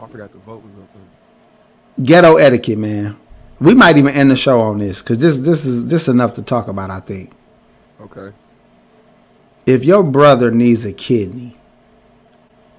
I 0.04 0.08
forgot 0.08 0.32
the 0.32 0.38
vote 0.40 0.64
was 0.64 0.74
up 0.76 0.94
there. 0.94 2.06
ghetto 2.06 2.36
etiquette, 2.36 2.78
man. 2.78 3.18
We 3.60 3.74
might 3.74 3.98
even 3.98 4.14
end 4.14 4.32
the 4.32 4.36
show 4.36 4.60
on 4.62 4.80
this 4.80 5.02
because 5.02 5.20
this 5.20 5.40
this 5.40 5.64
is 5.66 5.86
this 5.86 6.04
is 6.04 6.10
enough 6.10 6.34
to 6.34 6.42
talk 6.42 6.68
about. 6.68 6.90
I 6.90 7.00
think. 7.00 7.32
Okay. 8.02 8.36
if 9.66 9.86
your 9.86 10.04
brother 10.04 10.52
needs 10.52 10.84
a 10.84 10.92
kidney 10.92 11.58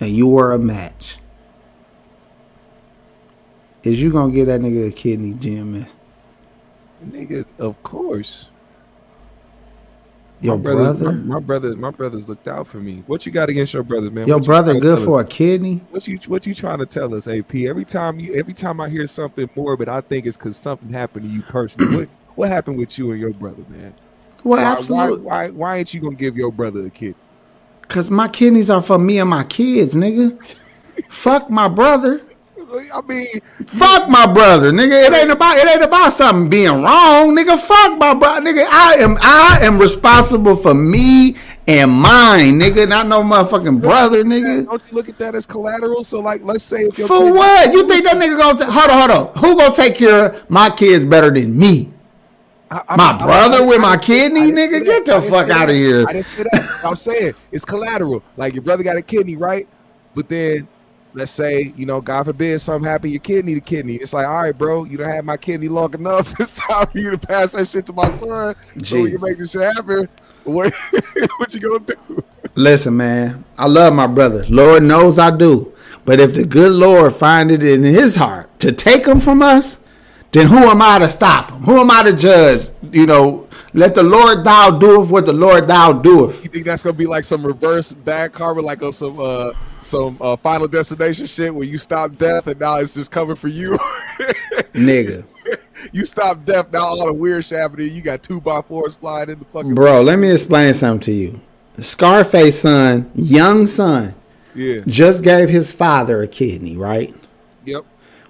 and 0.01 0.11
you 0.11 0.27
were 0.27 0.53
a 0.53 0.59
match, 0.59 1.17
is 3.83 4.03
you 4.03 4.13
gonna 4.13 4.33
give 4.33 4.49
that 4.49 4.61
nigga 4.61 4.89
a 4.89 4.93
kidney, 4.93 5.33
GMS? 5.33 5.95
Nigga, 7.09 7.47
of 7.59 7.83
course. 7.83 8.51
Your 10.41 10.57
my 10.57 10.63
brothers, 10.63 10.93
brother, 10.93 11.13
my, 11.13 11.13
my 11.13 11.41
brother, 11.41 11.77
my 11.77 11.91
brothers 11.91 12.29
looked 12.29 12.49
out 12.49 12.67
for 12.67 12.79
me. 12.79 13.05
What 13.07 13.27
you 13.27 13.33
got 13.33 13.49
against 13.49 13.75
your 13.75 13.83
brothers, 13.83 14.11
man? 14.11 14.29
your 14.29 14.39
What 14.39 14.47
brother 14.47 14.75
to 14.75 14.81
good 14.81 15.01
for 15.01 15.21
us? 15.21 15.25
a 15.25 15.25
kidney? 15.25 15.83
What 15.91 16.07
you 16.09 16.19
what 16.27 16.47
you 16.47 16.55
trying 16.55 16.79
to 16.81 16.87
tell 16.87 17.15
us, 17.15 17.29
AP? 17.29 17.55
Every 17.57 17.85
time 17.85 18.21
you 18.21 18.35
every 18.35 18.55
time 18.55 18.81
I 18.81 18.89
hear 18.89 19.07
something 19.07 19.49
morbid, 19.57 19.89
I 19.89 20.01
think 20.03 20.27
it's 20.27 20.37
because 20.37 20.57
something 20.57 20.91
happened 20.91 21.25
to 21.25 21.31
you 21.31 21.43
personally. 21.43 21.91
what 21.91 22.09
what 22.35 22.49
happened 22.51 22.79
with 22.79 22.99
you 22.99 23.13
and 23.13 23.21
your 23.21 23.33
brother, 23.33 23.65
man? 23.69 23.95
Well, 24.45 24.63
Why, 24.63 24.81
why, 24.87 25.13
absolutely. 25.13 25.19
why 25.21 25.51
why 25.51 25.77
ain't 25.79 25.95
you 25.95 26.01
gonna 26.01 26.17
give 26.17 26.37
your 26.37 26.53
brother 26.53 26.87
a 26.87 26.91
kid? 26.91 27.17
Cause 27.89 28.11
my 28.11 28.29
kidneys 28.29 28.71
are 28.71 28.83
for 28.83 28.99
me 28.99 29.19
and 29.19 29.31
my 29.31 29.45
kids, 29.45 29.95
nigga. 29.95 30.39
Fuck 31.09 31.51
my 31.51 31.69
brother. 31.69 32.23
I 32.95 33.01
mean, 33.03 33.27
Fuck 33.67 34.09
my 34.09 34.27
brother, 34.33 34.71
nigga. 34.73 35.07
It 35.07 35.13
ain't 35.15 35.31
about 35.31 35.57
it 35.59 35.69
ain't 35.69 35.83
about 35.83 36.13
something 36.13 36.49
being 36.49 36.83
wrong, 36.83 37.35
nigga. 37.37 37.59
Fuck 37.59 37.99
my 37.99 38.15
brother, 38.15 38.41
nigga. 38.41 38.67
I 38.69 38.95
am 39.01 39.17
I 39.21 39.59
am 39.63 39.79
responsible 39.79 40.57
for 40.57 40.75
me 40.75 41.37
and 41.67 41.91
mine, 41.91 42.55
nigga, 42.61 42.87
not 42.89 43.07
no 43.07 43.23
motherfucking 43.23 43.81
brother, 43.81 44.23
nigga. 44.25 44.67
Don't 44.67 44.83
you 44.91 44.95
look 44.95 45.09
at 45.09 45.19
that 45.19 45.35
as 45.35 45.47
collateral? 45.47 46.05
So 46.05 46.21
like, 46.21 46.43
let's 46.45 46.65
say 46.65 46.83
if 46.83 46.99
your 46.99 47.09
For 47.09 47.33
what? 47.33 47.73
You 47.73 47.87
think 47.89 48.05
that 48.05 48.17
nigga 48.17 48.39
gonna 48.39 48.59
ta- 48.59 48.71
hold 48.71 48.91
on, 48.91 49.11
hold 49.11 49.29
on? 49.37 49.43
Who 49.43 49.59
gonna 49.59 49.75
take 49.75 49.95
care 49.97 50.27
of 50.27 50.51
my 50.51 50.69
kids 50.71 51.07
better 51.07 51.31
than 51.31 51.57
me? 51.59 51.91
I- 52.71 52.83
I- 52.89 52.97
My 52.97 53.11
I- 53.11 53.19
brother 53.19 53.67
with 53.67 53.81
my 53.81 53.97
kidney, 53.97 54.51
nigga? 54.53 54.85
Get 54.85 55.07
the 55.07 55.23
fuck 55.23 55.49
out 55.51 55.71
of 55.71 55.75
here. 55.77 56.05
I 56.09 56.13
didn't 56.13 56.27
say 56.37 56.43
that. 56.53 56.81
I'm 56.85 56.97
saying 56.97 57.35
it's 57.51 57.65
collateral. 57.65 58.23
Like 58.37 58.55
your 58.55 58.63
brother 58.63 58.83
got 58.83 58.97
a 58.97 59.03
kidney, 59.03 59.37
right? 59.37 59.67
But 60.15 60.29
then 60.29 60.69
let's 61.15 61.33
say, 61.33 61.73
you 61.77 61.87
know, 61.87 62.01
God 62.01 62.25
forbid 62.25 62.61
something 62.61 62.89
happened, 62.89 63.13
your 63.13 63.21
kid 63.21 63.45
need 63.45 63.57
a 63.57 63.61
kidney. 63.61 63.95
It's 63.97 64.13
like, 64.13 64.27
all 64.27 64.43
right, 64.43 64.57
bro, 64.57 64.85
you 64.85 64.99
don't 64.99 65.09
have 65.09 65.25
my 65.25 65.37
kidney 65.37 65.69
long 65.69 65.95
enough. 65.95 66.35
It's 66.41 66.57
time 66.57 66.87
for 66.89 66.99
you 66.99 67.13
to 67.13 67.19
pass 67.19 67.53
that 67.53 67.69
shit 67.69 67.87
to 67.87 67.93
my 67.93 68.11
son. 68.11 68.55
So 68.77 68.83
Gee. 68.83 69.03
we 69.03 69.11
can 69.13 69.21
make 69.21 69.39
this 69.39 69.53
shit 69.53 69.63
happen. 69.63 70.09
What, 70.43 70.75
what 71.39 71.55
you 71.55 71.61
gonna 71.61 71.79
do? 71.81 72.25
Listen, 72.55 72.97
man, 72.97 73.45
I 73.57 73.67
love 73.67 73.95
my 73.95 74.07
brother. 74.07 74.45
Lord 74.49 74.83
knows 74.83 75.19
I 75.19 75.35
do. 75.35 75.73
But 76.05 76.21
if 76.21 76.35
the 76.35 76.45
good 76.45 76.73
Lord 76.73 77.15
find 77.15 77.51
it 77.51 77.65
in 77.65 77.83
his 77.83 78.17
heart 78.17 78.59
to 78.61 78.73
take 78.73 79.07
him 79.07 79.21
from 79.21 79.41
us, 79.41 79.81
then 80.33 80.49
who 80.49 80.59
am 80.59 80.83
I 80.83 80.99
to 80.99 81.09
stop 81.09 81.51
him? 81.51 81.63
Who 81.63 81.79
am 81.79 81.91
I 81.91 82.03
to 82.03 82.13
judge? 82.13 82.69
You 82.91 83.07
know, 83.07 83.49
let 83.73 83.95
the 83.95 84.03
Lord 84.03 84.45
thou 84.45 84.71
doeth 84.73 85.09
what 85.11 85.25
the 85.25 85.33
Lord 85.33 85.67
thou 85.67 85.93
doeth. 85.93 86.45
You 86.45 86.51
think 86.51 86.67
that's 86.67 86.83
gonna 86.83 86.93
be 86.93 87.07
like 87.07 87.25
some 87.25 87.47
reverse 87.47 87.93
bad 87.93 88.33
karma, 88.33 88.61
like 88.61 88.83
on 88.83 88.93
some 88.93 89.19
uh 89.19 89.53
some 89.85 90.17
uh, 90.21 90.37
final 90.37 90.67
destination 90.67 91.27
shit 91.27 91.55
where 91.55 91.65
you 91.67 91.79
stop 91.79 92.17
death 92.17 92.47
and 92.47 92.59
now 92.61 92.77
it's 92.77 92.95
just 92.95 93.11
coming 93.11 93.37
for 93.37 93.49
you? 93.49 93.79
Nigga. 94.75 95.25
you 95.93 96.05
stop 96.05 96.45
death, 96.45 96.73
now 96.73 96.81
all 96.81 97.07
the 97.07 97.13
weird 97.13 97.45
shit 97.45 97.59
happening. 97.59 97.91
You 97.95 98.03
got 98.03 98.23
two 98.23 98.41
by 98.41 98.63
fours 98.63 98.95
flying 98.95 99.31
in 99.31 99.39
the 99.39 99.45
fucking 99.47 99.75
Bro, 99.75 100.03
let 100.03 100.19
me 100.19 100.31
explain 100.31 100.75
something 100.75 101.01
to 101.01 101.13
you. 101.13 101.41
Scarface 101.79 102.61
son, 102.61 103.11
young 103.15 103.67
son, 103.67 104.15
Yeah. 104.55 104.81
just 104.87 105.23
gave 105.25 105.49
his 105.49 105.73
father 105.73 106.23
a 106.23 106.29
kidney, 106.29 106.77
right? 106.77 107.15
Yep. 107.65 107.85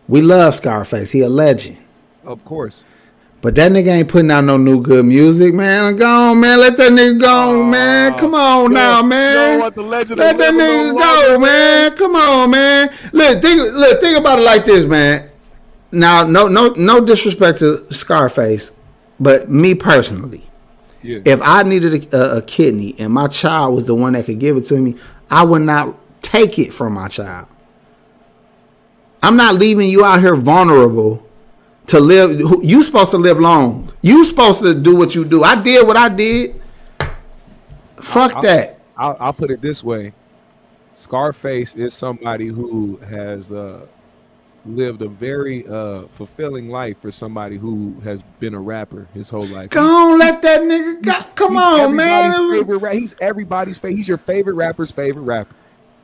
We 0.08 0.22
love 0.22 0.54
Scarface. 0.54 1.10
He 1.10 1.20
a 1.20 1.28
legend. 1.28 1.78
Of 2.24 2.44
course. 2.44 2.84
But 3.44 3.56
that 3.56 3.72
nigga 3.72 3.88
ain't 3.88 4.08
putting 4.08 4.30
out 4.30 4.44
no 4.44 4.56
new 4.56 4.80
good 4.80 5.04
music, 5.04 5.52
man. 5.52 5.96
Go 5.96 6.06
on, 6.06 6.40
man. 6.40 6.58
Let 6.60 6.78
that 6.78 6.92
nigga 6.92 7.20
go, 7.20 7.62
man. 7.62 8.16
Come 8.16 8.34
on 8.34 8.72
now, 8.72 9.02
man. 9.02 9.34
don't 9.34 9.60
want 9.60 9.74
the 9.74 9.82
legend 9.82 10.18
Let 10.18 10.38
that 10.38 10.54
nigga 10.54 10.98
go, 10.98 11.38
man. 11.38 11.94
Come 11.94 12.16
on, 12.16 12.50
man. 12.50 12.88
Look, 13.12 13.42
think, 13.42 13.60
look, 13.60 14.00
think 14.00 14.16
about 14.18 14.38
it 14.38 14.42
like 14.46 14.64
this, 14.64 14.86
man. 14.86 15.28
Now, 15.92 16.24
no, 16.24 16.48
no, 16.48 16.68
no 16.70 17.04
disrespect 17.04 17.58
to 17.58 17.92
Scarface, 17.92 18.72
but 19.20 19.50
me 19.50 19.74
personally, 19.74 20.46
Yeah. 21.02 21.18
if 21.26 21.38
I 21.42 21.64
needed 21.64 22.14
a, 22.14 22.38
a 22.38 22.40
kidney 22.40 22.94
and 22.98 23.12
my 23.12 23.28
child 23.28 23.74
was 23.74 23.86
the 23.86 23.94
one 23.94 24.14
that 24.14 24.24
could 24.24 24.40
give 24.40 24.56
it 24.56 24.62
to 24.68 24.80
me, 24.80 24.94
I 25.30 25.44
would 25.44 25.60
not 25.60 25.94
take 26.22 26.58
it 26.58 26.72
from 26.72 26.94
my 26.94 27.08
child. 27.08 27.46
I'm 29.22 29.36
not 29.36 29.56
leaving 29.56 29.90
you 29.90 30.02
out 30.02 30.20
here 30.22 30.34
vulnerable 30.34 31.22
to 31.88 32.00
live. 32.00 32.40
You 32.62 32.82
supposed 32.82 33.10
to 33.12 33.18
live 33.18 33.38
long. 33.40 33.92
You 34.02 34.24
supposed 34.24 34.62
to 34.62 34.74
do 34.74 34.94
what 34.96 35.14
you 35.14 35.24
do. 35.24 35.42
I 35.44 35.60
did 35.60 35.86
what 35.86 35.96
I 35.96 36.08
did. 36.08 36.60
Fuck 37.96 38.34
I- 38.36 38.40
that. 38.42 38.80
I'll, 38.96 39.16
I'll 39.18 39.32
put 39.32 39.50
it 39.50 39.60
this 39.60 39.82
way: 39.82 40.12
Scarface 40.94 41.74
is 41.74 41.94
somebody 41.94 42.46
who 42.46 42.96
has 42.98 43.50
uh, 43.50 43.86
lived 44.64 45.02
a 45.02 45.08
very 45.08 45.66
uh, 45.66 46.04
fulfilling 46.14 46.68
life 46.68 47.00
for 47.00 47.10
somebody 47.10 47.56
who 47.56 47.98
has 48.04 48.22
been 48.38 48.54
a 48.54 48.60
rapper 48.60 49.08
his 49.12 49.28
whole 49.30 49.46
life. 49.46 49.70
Go 49.70 49.84
on, 50.12 50.18
let 50.20 50.42
that 50.42 50.60
nigga 50.60 51.02
go. 51.02 51.12
Come 51.34 51.54
He's 51.54 51.62
on, 51.62 51.80
everybody's 51.80 52.38
man. 52.38 52.52
Favorite 52.52 52.78
ra- 52.78 52.92
he's 52.92 53.14
everybody's 53.20 53.78
favorite. 53.78 53.96
He's 53.96 54.08
your 54.08 54.18
favorite 54.18 54.54
rapper's 54.54 54.92
favorite 54.92 55.22
rapper. 55.22 55.54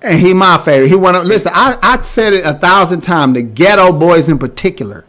And 0.03 0.19
he 0.19 0.35
my 0.35 0.59
favorite. 0.59 0.89
He 0.89 0.95
of 0.95 1.27
listen. 1.27 1.53
I 1.55 1.79
I 1.81 2.01
said 2.01 2.33
it 2.33 2.45
a 2.45 2.55
thousand 2.55 3.03
times. 3.03 3.35
The 3.35 3.45
Geto 3.45 3.97
Boys 4.01 4.29
in 4.29 4.39
particular, 4.39 5.05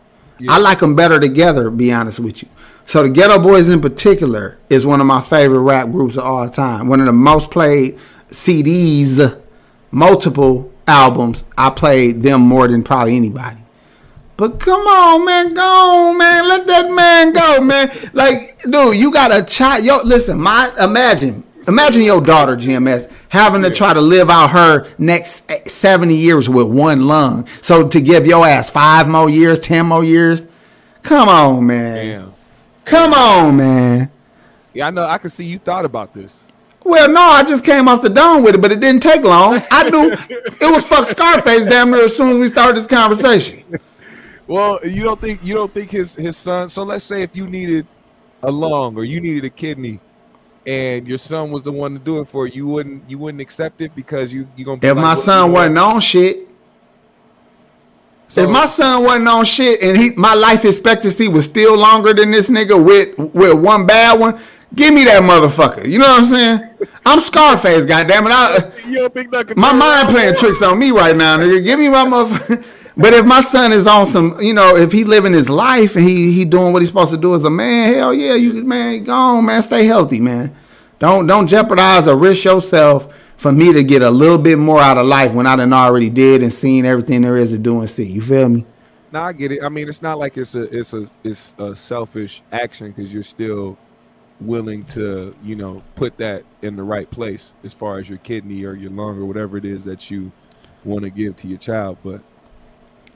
I 0.50 0.58
like 0.58 0.80
them 0.80 0.96
better 0.96 1.20
together. 1.20 1.70
Be 1.70 1.92
honest 1.92 2.20
with 2.20 2.44
you. 2.44 2.50
So 2.86 3.04
the 3.04 3.10
Geto 3.10 3.42
Boys 3.42 3.70
in 3.70 3.82
particular 3.82 4.58
is 4.70 4.86
one 4.86 5.00
of 5.00 5.08
my 5.08 5.22
favorite 5.22 5.60
rap 5.60 5.92
groups 5.92 6.18
of 6.18 6.24
all 6.24 6.50
time. 6.50 6.88
One 6.88 7.00
of 7.00 7.06
the 7.06 7.14
most 7.14 7.52
played 7.52 7.98
CDs, 8.30 9.42
multiple 9.92 10.72
albums. 10.88 11.46
I 11.58 11.70
played 11.70 12.22
them 12.22 12.42
more 12.42 12.68
than 12.68 12.84
probably 12.84 13.16
anybody. 13.16 13.62
But 14.38 14.60
come 14.60 14.82
on, 14.82 15.26
man, 15.26 15.54
go 15.54 15.62
on, 15.62 16.18
man. 16.18 16.48
Let 16.48 16.66
that 16.66 16.92
man 16.92 17.32
go, 17.32 17.62
man. 17.62 17.92
Like, 18.14 18.60
dude, 18.64 18.96
you 18.96 19.12
got 19.12 19.32
a 19.32 19.44
child. 19.44 19.84
Yo, 19.86 20.02
listen, 20.04 20.40
my 20.40 20.74
imagine, 20.80 21.44
imagine 21.68 22.04
your 22.04 22.22
daughter, 22.22 22.56
GMS, 22.56 23.12
having 23.30 23.62
to 23.64 23.72
try 23.72 23.94
to 23.94 24.02
live 24.02 24.30
out 24.30 24.52
her 24.52 24.88
next 24.98 25.50
70 25.70 26.16
years 26.16 26.50
with 26.50 26.68
one 26.68 27.08
lung. 27.08 27.48
So 27.62 27.88
to 27.88 28.02
give 28.02 28.26
your 28.26 28.46
ass 28.46 28.70
five 28.70 29.08
more 29.08 29.30
years, 29.30 29.60
10 29.60 29.86
more 29.86 30.04
years. 30.04 30.46
Come 31.04 31.30
on, 31.30 31.66
man. 31.66 31.96
Damn. 31.96 32.34
Come 32.86 33.14
on, 33.14 33.58
man. 33.58 34.12
Yeah, 34.74 34.88
I 34.88 34.92
know. 34.92 35.04
I 35.06 35.18
can 35.18 35.30
see 35.30 35.46
you 35.46 35.60
thought 35.60 35.86
about 35.86 36.14
this. 36.14 36.40
Well, 36.84 37.10
no, 37.10 37.22
I 37.22 37.44
just 37.44 37.64
came 37.64 37.88
off 37.88 38.02
the 38.02 38.10
dome 38.10 38.44
with 38.44 38.56
it, 38.56 38.62
but 38.62 38.72
it 38.72 38.80
didn't 38.80 39.04
take 39.04 39.24
long. 39.24 39.62
I 39.72 39.90
knew 39.90 40.12
it 40.30 40.72
was 40.72 40.84
fuck 40.84 41.06
Scarface 41.08 41.66
damn 41.66 41.92
near 41.92 42.06
as 42.06 42.16
soon 42.16 42.32
as 42.32 42.38
we 42.38 42.48
started 42.48 42.78
this 42.78 42.88
conversation. 42.88 43.64
Well, 44.48 44.80
you 44.86 45.04
don't 45.04 45.22
think 45.22 45.44
you 45.44 45.54
don't 45.54 45.72
think 45.72 45.92
his 45.92 46.16
his 46.16 46.36
son. 46.36 46.70
So 46.70 46.84
let's 46.84 47.06
say 47.06 47.22
if 47.22 47.36
you 47.36 47.48
needed 47.48 47.86
a 48.44 48.52
lung 48.52 48.98
or 48.98 49.04
you 49.04 49.22
needed 49.22 49.46
a 49.46 49.50
kidney, 49.50 50.00
and 50.66 51.08
your 51.08 51.18
son 51.18 51.52
was 51.52 51.64
the 51.64 51.72
one 51.72 51.94
to 51.94 52.00
do 52.00 52.20
it 52.20 52.28
for 52.30 52.46
you, 52.48 52.54
you 52.54 52.68
wouldn't 52.68 53.10
you 53.10 53.18
wouldn't 53.18 53.42
accept 53.42 53.82
it 53.82 53.96
because 53.96 54.32
you 54.32 54.48
you 54.56 54.66
gonna. 54.66 54.78
Be 54.78 54.88
If 54.88 54.96
like, 54.96 55.04
my 55.04 55.14
son 55.16 55.52
wasn't 55.52 55.78
on 55.78 56.00
shit, 56.00 56.48
So- 58.28 58.44
if 58.44 58.50
my 58.50 58.66
son 58.66 59.04
wasn't 59.04 59.28
on 59.28 59.46
shit 59.46 59.82
and 59.82 59.98
he 59.98 60.12
my 60.12 60.34
life 60.34 60.64
expectancy 60.66 61.28
was 61.28 61.46
still 61.46 61.78
longer 61.78 62.14
than 62.14 62.32
this 62.32 62.50
nigga 62.50 62.82
with 62.84 63.18
with 63.34 63.54
one 63.60 63.86
bad 63.86 64.20
one, 64.20 64.40
give 64.76 64.94
me 64.94 65.04
that 65.06 65.24
motherfucker. 65.24 65.88
You 65.88 66.00
know 66.00 66.08
what 66.08 66.20
I'm 66.20 66.26
saying? 66.26 66.60
I'm 67.06 67.20
Scarface, 67.20 67.86
goddamn 67.86 68.28
it. 68.28 68.32
I, 68.32 68.72
you 68.88 69.00
don't 69.00 69.14
think 69.14 69.32
that 69.32 69.58
my 69.58 69.74
mind 69.74 70.10
playing 70.10 70.36
tricks 70.36 70.62
on 70.62 70.78
me 70.80 70.92
right 70.92 71.16
now, 71.16 71.38
nigga. 71.38 71.64
Give 71.64 71.80
me 71.80 71.90
my 71.90 72.06
motherfucker. 72.06 72.64
But 72.98 73.14
if 73.14 73.26
my 73.26 73.42
son 73.42 73.72
is 73.72 73.88
on 73.88 74.06
some, 74.06 74.38
you 74.42 74.54
know, 74.54 74.76
if 74.76 74.92
he 74.92 75.04
living 75.04 75.34
his 75.34 75.50
life 75.50 75.96
and 75.96 76.04
he 76.04 76.32
he 76.34 76.46
doing 76.46 76.74
what 76.74 76.82
he's 76.82 76.90
supposed 76.90 77.12
to 77.12 77.18
do 77.18 77.34
as 77.36 77.44
a 77.44 77.50
man, 77.50 77.94
hell 77.94 78.14
yeah, 78.14 78.34
you 78.34 78.54
man, 78.66 79.04
go 79.04 79.14
on, 79.14 79.46
man, 79.46 79.62
stay 79.62 79.86
healthy, 79.86 80.20
man. 80.20 80.54
Don't 81.00 81.26
don't 81.26 81.48
jeopardize 81.48 82.08
or 82.08 82.18
risk 82.18 82.44
yourself 82.44 83.14
for 83.38 83.52
me 83.52 83.74
to 83.74 83.84
get 83.84 84.02
a 84.04 84.10
little 84.10 84.38
bit 84.38 84.60
more 84.60 84.80
out 84.80 84.98
of 84.98 85.08
life 85.08 85.34
when 85.34 85.48
I 85.48 85.56
done 85.56 85.74
already 85.74 86.10
did 86.10 86.44
and 86.44 86.54
seen 86.54 86.86
everything 86.86 87.22
there 87.24 87.38
is 87.38 87.52
to 87.52 87.58
do 87.58 87.80
and 87.80 87.90
see. 87.90 88.06
You 88.06 88.22
feel 88.22 88.50
me? 88.50 88.66
No, 89.12 89.22
I 89.22 89.34
get 89.34 89.52
it. 89.52 89.64
I 89.64 89.70
mean, 89.70 89.90
it's 89.90 90.02
not 90.02 90.20
like 90.20 90.38
it's 90.38 90.54
a 90.56 90.64
it's 90.78 90.94
a 90.94 91.06
it's 91.24 91.56
a 91.58 91.76
selfish 91.76 92.44
action 92.52 92.92
because 92.92 93.14
you're 93.14 93.24
still 93.24 93.78
willing 94.42 94.84
to 94.84 95.36
you 95.44 95.56
know 95.56 95.82
put 95.96 96.18
that 96.18 96.44
in 96.62 96.76
the 96.76 96.84
right 96.84 97.10
place 97.10 97.54
as 97.64 97.74
far 97.74 98.00
as 98.00 98.10
your 98.10 98.18
kidney 98.20 98.64
or 98.64 98.74
your 98.74 98.92
lung 98.92 99.18
or 99.18 99.26
whatever 99.26 99.58
it 99.58 99.66
is 99.66 99.84
that 99.86 100.12
you 100.12 100.32
want 100.86 101.04
to 101.04 101.10
give 101.10 101.36
to 101.38 101.48
your 101.48 101.58
child. 101.58 101.98
But 102.04 102.22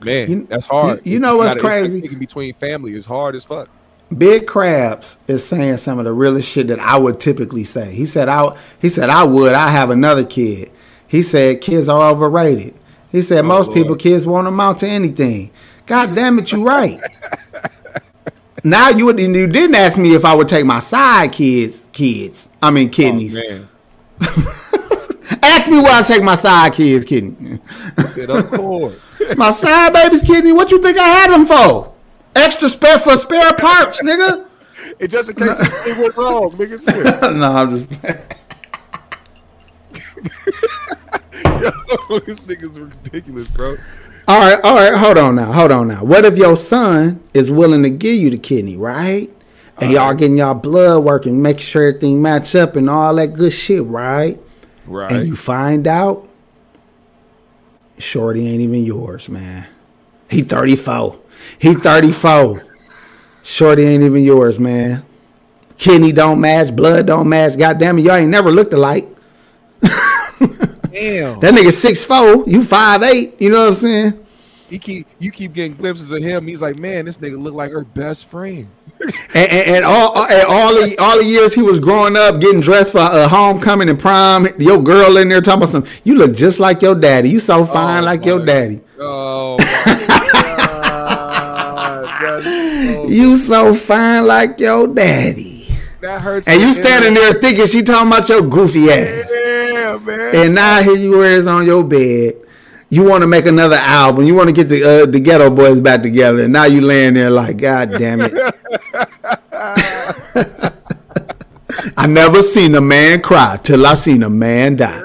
man, 0.00 0.30
You- 0.30 0.46
that's 0.48 0.66
hard. 0.66 1.00
you- 1.04 1.14
you 1.14 1.18
know 1.18 1.36
what's 1.36 1.54
gotta- 1.54 1.66
crazy? 1.66 2.00
Between 2.08 2.54
family 2.54 2.94
is 2.94 3.06
hard 3.06 3.34
as 3.34 3.44
fuck. 3.44 3.68
Big 4.16 4.46
Crabs 4.46 5.18
is 5.26 5.44
saying 5.44 5.78
some 5.78 5.98
of 5.98 6.04
the 6.04 6.12
realest 6.12 6.48
shit 6.48 6.68
that 6.68 6.78
I 6.78 6.96
would 6.96 7.18
typically 7.18 7.64
say. 7.64 7.92
He 7.92 8.06
said 8.06 8.28
I 8.28 8.56
he 8.80 8.88
said 8.88 9.10
I 9.10 9.24
would. 9.24 9.52
I 9.52 9.68
have 9.70 9.90
another 9.90 10.24
kid. 10.24 10.70
He 11.08 11.22
said 11.22 11.60
kids 11.60 11.88
are 11.88 12.10
overrated. 12.10 12.74
He 13.10 13.22
said 13.22 13.44
oh, 13.44 13.48
most 13.48 13.66
Lord. 13.66 13.76
people 13.76 13.96
kids 13.96 14.26
won't 14.26 14.46
amount 14.46 14.78
to 14.78 14.88
anything. 14.88 15.50
God 15.86 16.14
damn 16.14 16.38
it, 16.38 16.52
you 16.52 16.64
right. 16.64 17.00
now 18.64 18.90
you 18.90 19.06
would 19.06 19.18
you 19.18 19.46
didn't 19.48 19.74
ask 19.74 19.98
me 19.98 20.14
if 20.14 20.24
I 20.24 20.34
would 20.34 20.48
take 20.48 20.66
my 20.66 20.78
side 20.80 21.32
kids 21.32 21.86
kids. 21.92 22.48
I 22.62 22.70
mean 22.70 22.88
oh, 22.88 22.92
kidneys. 22.92 23.36
Oh, 23.36 23.66
ask 25.42 25.70
me 25.70 25.78
where 25.78 25.92
I 25.92 26.02
take 26.02 26.22
my 26.22 26.36
side 26.36 26.72
kids 26.72 27.04
kidney. 27.04 27.58
I 27.96 28.04
said 28.04 28.30
of 28.30 28.50
course. 28.50 28.94
my 29.36 29.50
side 29.50 29.92
baby's 29.92 30.22
kidney. 30.22 30.52
What 30.52 30.70
you 30.70 30.80
think 30.80 30.98
I 30.98 31.06
had 31.06 31.30
them 31.30 31.46
for? 31.46 31.94
Extra 32.34 32.68
spare 32.68 32.98
for 32.98 33.16
spare 33.16 33.52
parts, 33.54 34.02
nigga. 34.02 34.46
It 34.98 35.08
just 35.08 35.28
in 35.28 35.36
case 35.36 35.56
it 35.60 35.98
went 35.98 36.16
wrong, 36.16 36.50
nigga. 36.52 37.36
No, 37.36 37.52
I'm 37.52 37.70
just 37.70 37.88
playing. 37.88 38.18
Yo, 41.62 42.18
this 42.20 42.40
nigga's 42.40 42.78
ridiculous, 42.78 43.48
bro. 43.48 43.76
All 44.28 44.40
right, 44.40 44.60
all 44.64 44.74
right, 44.76 44.94
hold 44.94 45.18
on 45.18 45.36
now, 45.36 45.52
hold 45.52 45.70
on 45.70 45.88
now. 45.88 46.02
What 46.02 46.24
if 46.24 46.36
your 46.36 46.56
son 46.56 47.22
is 47.32 47.50
willing 47.50 47.82
to 47.84 47.90
give 47.90 48.16
you 48.16 48.30
the 48.30 48.38
kidney, 48.38 48.76
right? 48.76 49.30
And 49.78 49.92
y'all 49.92 50.14
getting 50.14 50.38
y'all 50.38 50.54
blood 50.54 51.04
working, 51.04 51.42
making 51.42 51.60
sure 51.60 51.88
everything 51.88 52.22
match 52.22 52.54
up 52.54 52.76
and 52.76 52.88
all 52.88 53.14
that 53.16 53.34
good 53.34 53.52
shit, 53.52 53.84
right? 53.84 54.40
Right. 54.86 55.10
And 55.10 55.28
you 55.28 55.36
find 55.36 55.86
out, 55.86 56.28
Shorty 57.98 58.46
ain't 58.46 58.60
even 58.60 58.84
yours, 58.84 59.28
man. 59.28 59.66
He 60.28 60.42
34. 60.42 61.18
He 61.58 61.74
34. 61.74 62.64
Shorty 63.42 63.84
ain't 63.84 64.02
even 64.02 64.22
yours, 64.22 64.58
man. 64.58 65.04
Kidney 65.78 66.12
don't 66.12 66.40
match, 66.40 66.74
blood 66.74 67.06
don't 67.06 67.28
match. 67.28 67.56
Goddamn 67.56 67.98
it, 67.98 68.02
y'all 68.02 68.14
ain't 68.16 68.30
never 68.30 68.50
looked 68.50 68.72
alike. 68.72 69.10
Damn. 69.80 71.40
That 71.40 71.54
nigga 71.54 71.72
six 71.72 72.04
four, 72.04 72.44
you 72.46 72.64
five 72.64 73.02
eight. 73.02 73.40
You 73.40 73.50
know 73.50 73.60
what 73.60 73.68
I'm 73.68 73.74
saying? 73.74 74.25
He 74.68 74.78
keep 74.78 75.06
you 75.18 75.30
keep 75.30 75.52
getting 75.52 75.74
glimpses 75.76 76.10
of 76.10 76.20
him. 76.22 76.46
He's 76.46 76.60
like, 76.60 76.76
man, 76.76 77.04
this 77.04 77.18
nigga 77.18 77.40
look 77.40 77.54
like 77.54 77.70
her 77.72 77.84
best 77.84 78.26
friend. 78.28 78.68
And, 79.34 79.52
and, 79.52 79.76
and 79.76 79.84
all 79.84 80.16
and 80.26 80.46
all 80.48 80.72
the 80.74 80.96
all 80.98 81.18
the 81.18 81.24
years 81.24 81.52
he 81.52 81.60
was 81.60 81.78
growing 81.78 82.16
up, 82.16 82.40
getting 82.40 82.60
dressed 82.62 82.92
for 82.92 82.98
a 83.00 83.28
homecoming 83.28 83.90
and 83.90 84.00
prom, 84.00 84.48
your 84.58 84.82
girl 84.82 85.18
in 85.18 85.28
there 85.28 85.42
talking 85.42 85.58
about 85.62 85.68
some. 85.68 85.84
You 86.04 86.14
look 86.14 86.34
just 86.34 86.58
like 86.60 86.80
your 86.80 86.94
daddy. 86.94 87.28
You 87.28 87.38
so 87.38 87.60
oh 87.60 87.64
fine 87.64 88.02
Oh, 88.02 88.06
like 88.06 88.24
your 88.24 88.42
daddy. 88.44 88.80
Oh, 88.98 89.58
my 90.56 90.96
God. 90.96 92.04
That's 92.22 92.44
so- 92.44 93.08
You 93.08 93.36
so 93.36 93.74
fine 93.74 94.26
like 94.26 94.58
your 94.60 94.86
daddy. 94.88 95.68
that 96.00 96.20
hurts. 96.22 96.48
And 96.48 96.60
you 96.60 96.72
standing 96.72 97.12
there 97.14 97.34
thinking 97.34 97.66
she 97.66 97.82
talking 97.82 98.08
about 98.08 98.28
your 98.28 98.42
goofy 98.42 98.90
ass. 98.90 99.28
Yeah, 99.30 99.98
man. 100.02 100.34
And 100.36 100.54
now 100.54 100.82
here 100.82 100.94
you 100.96 101.20
are, 101.20 101.24
is 101.26 101.46
on 101.46 101.66
your 101.66 101.84
bed. 101.84 102.34
You 102.88 103.02
want 103.02 103.22
to 103.22 103.26
make 103.26 103.46
another 103.46 103.76
album. 103.76 104.26
You 104.26 104.34
want 104.34 104.48
to 104.48 104.52
get 104.52 104.68
the 104.68 105.02
uh, 105.02 105.06
the 105.06 105.20
Geto 105.20 105.54
Boys 105.54 105.80
back 105.80 106.02
together. 106.02 106.44
And 106.44 106.52
now 106.52 106.64
you 106.64 106.80
laying 106.80 107.14
there 107.14 107.30
like, 107.30 107.56
God 107.56 107.92
damn 107.92 108.20
it. 108.20 108.32
I 111.96 112.06
never 112.06 112.42
seen 112.42 112.74
a 112.74 112.80
man 112.80 113.22
cry 113.22 113.58
till 113.62 113.86
I 113.86 113.94
seen 113.94 114.22
a 114.22 114.30
man 114.30 114.76
die. 114.76 115.02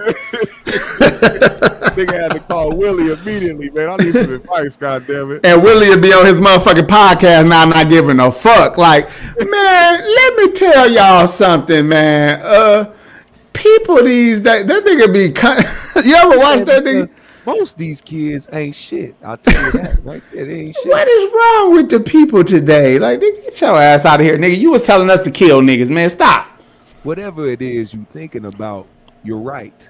nigga 1.95 2.21
had 2.21 2.31
to 2.31 2.39
call 2.39 2.75
Willie 2.75 3.11
immediately, 3.11 3.69
man. 3.71 3.89
I 3.89 3.95
need 3.97 4.13
some 4.13 4.33
advice, 4.33 4.77
God 4.77 5.05
damn 5.07 5.31
it. 5.31 5.45
And 5.45 5.61
Willie 5.63 5.89
would 5.89 6.01
be 6.01 6.13
on 6.13 6.25
his 6.25 6.39
motherfucking 6.39 6.87
podcast 6.87 7.49
now, 7.49 7.65
not 7.65 7.89
giving 7.89 8.19
a 8.19 8.31
fuck. 8.31 8.77
Like, 8.77 9.07
man, 9.37 10.01
let 10.01 10.35
me 10.37 10.51
tell 10.51 10.89
y'all 10.89 11.27
something, 11.27 11.87
man. 11.87 12.39
Uh, 12.43 12.93
people 13.53 14.03
these 14.03 14.39
days, 14.39 14.65
that 14.65 14.85
nigga 14.85 15.13
be. 15.13 15.31
Cut- 15.31 15.65
you 16.05 16.15
ever 16.15 16.37
watch 16.37 16.65
that 16.65 16.83
nigga? 16.83 17.09
Most 17.45 17.77
these 17.77 18.01
kids 18.01 18.47
ain't 18.51 18.75
shit. 18.75 19.15
I'll 19.23 19.37
tell 19.37 19.65
you 19.65 19.71
that. 19.81 19.99
Right 20.03 20.23
there, 20.31 20.45
they 20.45 20.53
ain't 20.53 20.75
shit. 20.75 20.87
What 20.87 21.07
is 21.07 21.33
wrong 21.33 21.73
with 21.73 21.89
the 21.89 21.99
people 21.99 22.43
today? 22.43 22.99
Like, 22.99 23.19
nigga, 23.19 23.43
get 23.43 23.61
your 23.61 23.75
ass 23.75 24.05
out 24.05 24.19
of 24.19 24.25
here, 24.25 24.37
nigga. 24.37 24.57
You 24.57 24.71
was 24.71 24.83
telling 24.83 25.09
us 25.09 25.21
to 25.21 25.31
kill 25.31 25.61
niggas, 25.61 25.89
man. 25.89 26.09
Stop. 26.09 26.47
Whatever 27.03 27.49
it 27.49 27.61
is 27.61 27.93
you 27.93 28.05
thinking 28.11 28.45
about, 28.45 28.87
you're 29.23 29.39
right. 29.39 29.89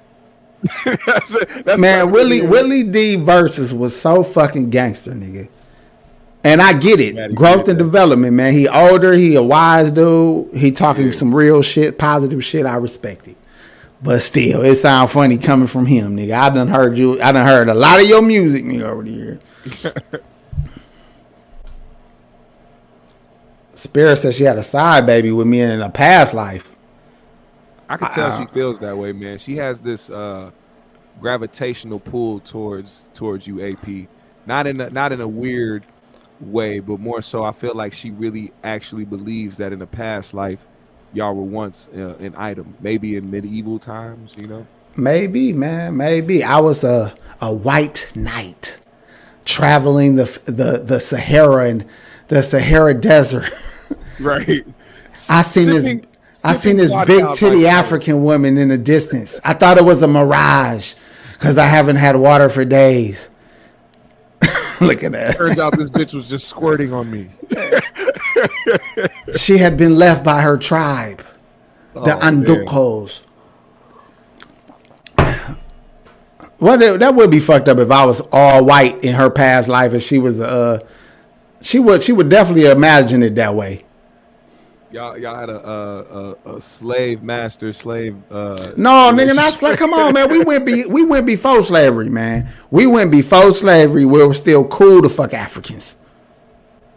That's 0.86 1.36
it. 1.36 1.66
That's 1.66 1.80
Man, 1.80 2.12
Willie. 2.12 2.46
Willie 2.46 2.84
D 2.84 3.16
versus 3.16 3.74
was 3.74 4.00
so 4.00 4.24
fucking 4.24 4.70
gangster, 4.70 5.12
nigga. 5.12 5.50
And 6.44 6.62
I 6.62 6.74
get 6.74 7.00
it. 7.00 7.36
Growth 7.36 7.68
and 7.68 7.78
development, 7.78 8.34
man. 8.34 8.54
He 8.54 8.68
older, 8.68 9.14
he 9.14 9.36
a 9.36 9.44
wise 9.44 9.92
dude. 9.92 10.54
He 10.56 10.72
talking 10.72 11.12
some 11.12 11.36
real 11.36 11.62
shit, 11.62 11.98
positive 11.98 12.44
shit. 12.44 12.66
I 12.66 12.76
respect 12.78 13.28
it. 13.28 13.38
But 14.04 14.22
still, 14.22 14.64
it 14.64 14.76
sound 14.76 15.12
funny 15.12 15.38
coming 15.38 15.68
from 15.68 15.86
him, 15.86 16.18
nigga. 16.18 16.34
I 16.34 16.50
done 16.50 16.68
heard 16.68 16.98
you. 16.98 17.22
I 17.22 17.32
done 17.32 17.46
heard 17.46 17.70
a 17.70 17.74
lot 17.74 18.02
of 18.02 18.08
your 18.08 18.22
music, 18.24 18.64
nigga, 18.64 18.84
over 18.84 19.04
the 19.04 19.12
years. 19.12 19.40
Spirit 23.74 24.18
says 24.18 24.36
she 24.36 24.44
had 24.44 24.58
a 24.58 24.64
side 24.64 25.06
baby 25.06 25.32
with 25.32 25.48
me 25.48 25.62
in 25.62 25.82
a 25.82 25.90
past 25.90 26.34
life. 26.34 26.68
I 27.90 27.98
can 27.98 28.12
tell 28.12 28.28
Uh, 28.32 28.40
she 28.40 28.46
feels 28.48 28.80
that 28.80 28.98
way, 28.98 29.12
man. 29.12 29.38
She 29.38 29.56
has 29.58 29.82
this 29.82 30.10
uh, 30.10 30.52
gravitational 31.20 32.00
pull 32.00 32.40
towards 32.40 33.10
towards 33.14 33.46
you, 33.48 33.64
AP. 33.66 34.08
Not 34.48 34.66
in 34.66 34.82
a, 34.82 34.90
not 34.90 35.12
in 35.12 35.22
a 35.22 35.28
weird 35.28 35.86
way, 36.40 36.80
but 36.80 37.00
more 37.00 37.22
so, 37.22 37.44
I 37.44 37.52
feel 37.52 37.76
like 37.76 37.94
she 37.94 38.12
really 38.12 38.52
actually 38.64 39.06
believes 39.06 39.58
that 39.58 39.74
in 39.74 39.82
a 39.82 39.88
past 39.88 40.34
life, 40.34 40.66
y'all 41.14 41.36
were 41.36 41.44
once 41.44 41.90
uh, 41.96 42.16
an 42.20 42.34
item, 42.38 42.76
maybe 42.82 43.16
in 43.16 43.30
medieval 43.30 43.80
times. 43.80 44.36
You 44.38 44.48
know, 44.48 44.68
Maybe, 44.96 45.54
man, 45.54 45.98
maybe. 45.98 46.44
I 46.44 46.60
was 46.60 46.84
a 46.84 47.16
a 47.40 47.54
white 47.54 48.12
knight 48.16 48.80
traveling 49.46 50.16
the 50.16 50.26
the 50.46 50.82
the 50.84 51.00
Sahara 51.00 51.70
and 51.70 51.86
the 52.28 52.44
Sahara 52.44 52.94
Desert. 52.94 53.50
right? 54.20 54.66
I 55.30 55.42
seen 55.42 55.68
this 55.68 56.06
I 56.44 56.54
seen 56.54 56.78
this 56.78 56.94
big 57.06 57.34
titty 57.34 57.68
African 57.68 58.24
woman 58.24 58.58
in 58.58 58.70
the 58.70 58.78
distance. 58.78 59.40
I 59.44 59.54
thought 59.54 59.78
it 59.78 59.86
was 59.86 60.02
a 60.02 60.08
mirage 60.08 60.96
cuz 61.40 61.58
I 61.58 61.66
haven't 61.66 61.98
had 61.98 62.18
water 62.18 62.50
for 62.50 62.66
days. 62.66 63.30
Look 64.88 65.04
at. 65.04 65.38
Turns 65.38 65.60
out 65.60 65.78
this 65.78 65.90
bitch 65.90 66.14
was 66.14 66.30
just 66.30 66.48
squirting 66.48 66.94
on 66.94 67.10
me. 67.10 67.30
She 69.38 69.58
had 69.58 69.78
been 69.78 69.96
left 69.96 70.24
by 70.24 70.42
her 70.42 70.58
tribe, 70.58 71.24
the 71.94 72.00
Oh, 72.02 72.06
man. 72.32 72.44
Andukos. 72.44 73.22
Well, 76.60 76.78
that, 76.78 77.00
that 77.00 77.16
would 77.16 77.32
be 77.32 77.40
fucked 77.40 77.68
up 77.68 77.78
if 77.80 77.90
I 77.90 78.06
was 78.06 78.22
all 78.32 78.64
white 78.64 79.04
in 79.04 79.16
her 79.16 79.30
past 79.30 79.68
life 79.68 79.94
and 79.94 80.02
she 80.02 80.20
was 80.20 80.40
uh 80.40 80.80
she 81.62 81.80
would 81.80 82.04
she 82.04 82.12
would 82.12 82.30
definitely 82.30 82.66
imagine 82.66 83.24
it 83.24 83.36
that 83.36 83.56
way. 83.56 83.84
Y'all, 84.92 85.18
y'all 85.18 85.36
had 85.36 85.50
a 85.50 86.36
a, 86.46 86.56
a, 86.58 86.62
slave 86.62 87.24
master 87.24 87.72
slave. 87.72 88.16
Uh, 88.30 88.74
No, 88.76 89.12
nigga, 89.14 89.36
not 89.36 89.54
slave. 89.54 89.78
Come 89.78 89.94
on, 89.94 90.14
man. 90.14 90.30
We 90.30 90.40
went 90.44 90.66
be 90.66 90.86
we 90.86 91.04
went 91.06 91.26
before 91.26 91.64
slavery, 91.64 92.10
man. 92.10 92.50
We 92.72 92.86
went 92.88 93.10
before 93.12 93.54
slavery. 93.54 94.04
where 94.06 94.22
it 94.22 94.28
was 94.28 94.38
still 94.38 94.66
cool 94.68 95.02
to 95.02 95.10
fuck 95.10 95.34
Africans. 95.34 95.98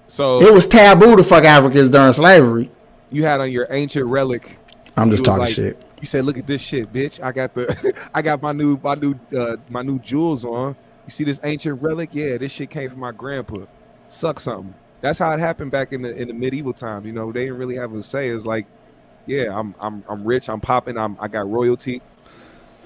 So 0.08 0.40
It 0.42 0.52
was 0.52 0.66
taboo 0.66 1.16
to 1.16 1.22
fuck 1.22 1.44
Africans 1.44 1.90
during 1.90 2.12
slavery. 2.12 2.70
you 3.10 3.24
had 3.24 3.40
on 3.40 3.50
your 3.52 3.66
ancient 3.70 4.06
relic. 4.06 4.58
I'm 4.96 5.10
just 5.10 5.24
talking 5.24 5.40
like- 5.40 5.54
shit. 5.54 5.80
You 6.00 6.06
said, 6.06 6.26
"Look 6.26 6.36
at 6.36 6.46
this 6.46 6.60
shit, 6.60 6.92
bitch! 6.92 7.22
I 7.22 7.32
got 7.32 7.54
the, 7.54 7.94
I 8.14 8.20
got 8.20 8.42
my 8.42 8.52
new, 8.52 8.78
my 8.82 8.94
new, 8.94 9.14
uh, 9.34 9.56
my 9.70 9.80
new 9.80 9.98
jewels 10.00 10.44
on. 10.44 10.76
You 11.06 11.10
see 11.10 11.24
this 11.24 11.40
ancient 11.42 11.80
relic? 11.80 12.10
Yeah, 12.12 12.36
this 12.36 12.52
shit 12.52 12.68
came 12.68 12.90
from 12.90 13.00
my 13.00 13.12
grandpa. 13.12 13.60
Suck 14.10 14.38
something. 14.38 14.74
That's 15.04 15.18
how 15.18 15.32
it 15.32 15.38
happened 15.38 15.70
back 15.70 15.92
in 15.92 16.00
the 16.00 16.16
in 16.16 16.28
the 16.28 16.34
medieval 16.34 16.72
times. 16.72 17.04
You 17.04 17.12
know, 17.12 17.30
they 17.30 17.42
didn't 17.44 17.58
really 17.58 17.76
have 17.76 17.92
a 17.92 18.02
say. 18.02 18.30
It's 18.30 18.46
like, 18.46 18.64
yeah, 19.26 19.56
I'm 19.58 19.74
I'm 19.78 20.02
I'm 20.08 20.24
rich. 20.24 20.48
I'm 20.48 20.62
popping. 20.62 20.96
I'm 20.96 21.18
I 21.20 21.28
got 21.28 21.46
royalty. 21.50 22.00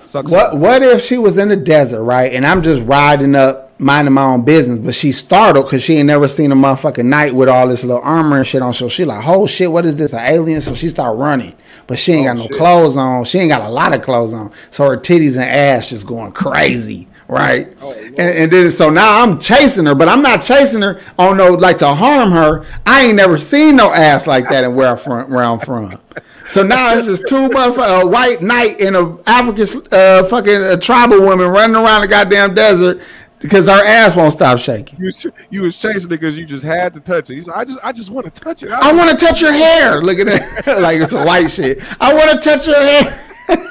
Suck 0.05 0.29
What 0.29 0.51
something. 0.51 0.61
what 0.61 0.83
if 0.83 1.01
she 1.03 1.17
was 1.17 1.39
in 1.39 1.49
the 1.49 1.57
desert, 1.57 2.03
right? 2.03 2.33
And 2.33 2.45
I'm 2.45 2.63
just 2.63 2.83
riding 2.83 3.37
up, 3.37 3.79
minding 3.79 4.15
my 4.15 4.25
own 4.25 4.45
business, 4.45 4.81
but 4.81 4.95
she's 4.97 5.19
startled 5.19 5.67
because 5.67 5.83
she 5.83 5.95
ain't 5.95 6.07
never 6.09 6.27
seen 6.27 6.51
a 6.51 6.57
motherfucking 6.57 7.05
knight 7.05 7.37
with 7.37 7.49
all 7.49 7.69
this 7.69 7.85
little 7.85 8.03
armor 8.03 8.39
and 8.39 8.47
shit 8.47 8.63
on. 8.63 8.75
So 8.75 8.89
she 8.89 9.05
like, 9.05 9.25
oh 9.27 9.47
shit, 9.47 9.71
what 9.71 9.87
is 9.87 9.95
this? 9.97 10.13
An 10.15 10.21
alien? 10.21 10.61
So 10.61 10.75
she 10.75 10.89
start 10.89 11.17
running, 11.19 11.55
but 11.87 12.01
she 12.01 12.15
ain't 12.15 12.27
Oh, 12.27 12.31
got 12.31 12.37
no 12.39 12.47
shit. 12.49 12.57
clothes 12.57 12.97
on. 12.97 13.25
She 13.27 13.39
ain't 13.39 13.51
got 13.51 13.63
a 13.63 13.69
lot 13.69 13.95
of 13.95 14.03
clothes 14.03 14.33
on, 14.35 14.51
so 14.71 14.89
her 14.91 14.97
titties 14.97 15.35
and 15.35 15.45
ass 15.45 15.91
just 15.91 16.07
going 16.07 16.33
crazy, 16.33 17.07
right? 17.29 17.73
Oh, 17.81 17.93
and, 17.93 18.19
and 18.19 18.51
then 18.53 18.71
so 18.71 18.91
now 18.91 19.23
I'm 19.23 19.39
chasing 19.39 19.87
her, 19.87 19.95
but 19.95 20.09
I'm 20.09 20.23
not 20.23 20.43
chasing 20.43 20.83
her 20.83 21.01
on 21.19 21.37
no 21.37 21.51
like 21.53 21.79
to 21.79 21.95
harm 21.95 22.33
her. 22.33 22.65
I 22.87 23.07
ain't 23.07 23.17
never 23.17 23.37
seen 23.39 23.77
no 23.77 23.93
ass 23.93 24.27
like 24.27 24.49
that 24.49 24.65
in 24.65 24.75
where 24.75 24.89
I'm 24.89 24.99
from. 24.99 25.31
Where 25.31 25.45
I'm 25.45 25.61
from. 25.61 26.01
So 26.49 26.63
now 26.63 26.95
it's 26.95 27.07
just 27.07 27.29
two 27.29 27.49
motherfuckers, 27.51 28.03
a 28.03 28.07
white 28.07 28.41
knight 28.41 28.81
and 28.81 28.97
a 28.97 29.19
African 29.27 29.67
uh, 29.93 30.25
fucking 30.25 30.63
uh 30.63 30.77
tribal 30.79 31.21
woman 31.21 31.49
running 31.49 31.77
around 31.77 32.01
the 32.01 32.09
goddamn 32.09 32.55
desert 32.55 33.03
because 33.39 33.67
her 33.67 33.85
ass 33.85 34.17
won't 34.17 34.33
stop 34.33 34.59
shaking. 34.59 34.99
You 34.99 35.07
was- 35.07 35.27
you 35.51 35.63
was 35.63 35.79
chasing 35.79 36.05
it 36.07 36.09
because 36.09 36.39
you 36.39 36.47
just 36.47 36.65
had 36.65 36.95
to 36.95 37.01
touch 37.01 37.29
it. 37.31 37.47
I 37.55 37.65
just 37.67 37.85
I 37.85 37.93
just 37.93 38.09
want 38.11 38.33
to 38.35 38.41
touch 38.41 38.63
it. 38.63 38.71
I 38.73 38.93
want 38.95 39.11
to 39.11 39.27
touch 39.27 39.43
your 39.43 39.53
hair. 39.53 40.01
Look 40.01 40.19
at 40.19 40.27
that, 40.27 40.79
like 40.81 41.01
it's 41.01 41.13
a 41.13 41.23
white 41.25 41.49
shit. 41.49 41.81
I 42.01 42.15
want 42.15 42.31
to 42.31 42.39
touch 42.39 42.67
your 42.67 42.77
hair. 42.81 43.21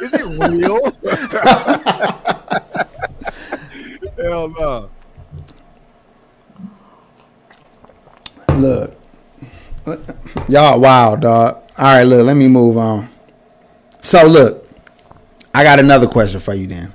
Is 0.04 0.14
it 0.14 0.26
real? 0.26 0.80
Hell 4.28 4.50
no. 4.50 4.90
Look, 8.58 8.98
y'all 10.50 10.80
wild 10.82 11.22
dog. 11.22 11.64
All 11.78 11.86
right, 11.86 12.04
look, 12.04 12.26
let 12.26 12.36
me 12.36 12.50
move 12.50 12.78
on. 12.78 13.08
So 14.02 14.28
look, 14.28 14.68
I 15.54 15.64
got 15.64 15.80
another 15.80 16.08
question 16.08 16.42
for 16.42 16.54
you 16.54 16.68
then. 16.68 16.92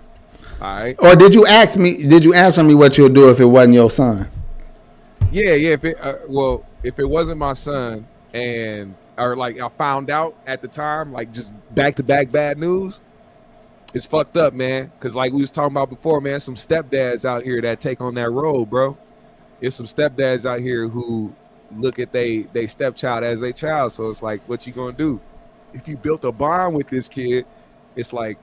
All 0.60 0.76
right. 0.76 0.94
Or 0.98 1.16
did 1.16 1.32
you 1.32 1.46
ask 1.46 1.78
me? 1.78 2.06
Did 2.06 2.22
you 2.22 2.34
answer 2.34 2.62
me 2.62 2.74
what 2.74 2.98
you'll 2.98 3.08
do 3.08 3.30
if 3.30 3.40
it 3.40 3.46
wasn't 3.46 3.74
your 3.74 3.90
son? 3.90 4.28
Yeah, 5.30 5.54
yeah. 5.54 5.70
If 5.70 5.84
it, 5.86 5.96
uh, 6.02 6.16
well, 6.28 6.66
if 6.82 6.98
it 6.98 7.06
wasn't 7.06 7.38
my 7.38 7.54
son, 7.54 8.06
and 8.34 8.94
or 9.16 9.36
like 9.36 9.58
I 9.58 9.70
found 9.70 10.10
out 10.10 10.34
at 10.46 10.60
the 10.60 10.68
time, 10.68 11.12
like 11.12 11.32
just 11.32 11.54
back 11.74 11.96
to 11.96 12.02
back 12.02 12.30
bad 12.30 12.58
news, 12.58 13.00
it's 13.92 14.06
fucked 14.06 14.36
up, 14.36 14.54
man. 14.54 14.90
Cause 15.00 15.14
like 15.14 15.32
we 15.32 15.40
was 15.40 15.50
talking 15.50 15.72
about 15.72 15.90
before, 15.90 16.20
man, 16.20 16.40
some 16.40 16.54
stepdads 16.54 17.24
out 17.24 17.42
here 17.42 17.60
that 17.62 17.80
take 17.80 18.00
on 18.00 18.14
that 18.14 18.30
role, 18.30 18.64
bro. 18.64 18.96
It's 19.60 19.76
some 19.76 19.86
stepdads 19.86 20.44
out 20.44 20.60
here 20.60 20.88
who 20.88 21.34
look 21.76 21.98
at 21.98 22.12
they 22.12 22.42
they 22.52 22.66
stepchild 22.66 23.24
as 23.24 23.40
their 23.40 23.52
child. 23.52 23.92
So 23.92 24.10
it's 24.10 24.22
like, 24.22 24.40
what 24.48 24.66
you 24.66 24.72
gonna 24.72 24.92
do? 24.92 25.20
If 25.72 25.88
you 25.88 25.96
built 25.96 26.24
a 26.24 26.32
bond 26.32 26.76
with 26.76 26.88
this 26.88 27.08
kid, 27.08 27.46
it's 27.96 28.12
like, 28.12 28.38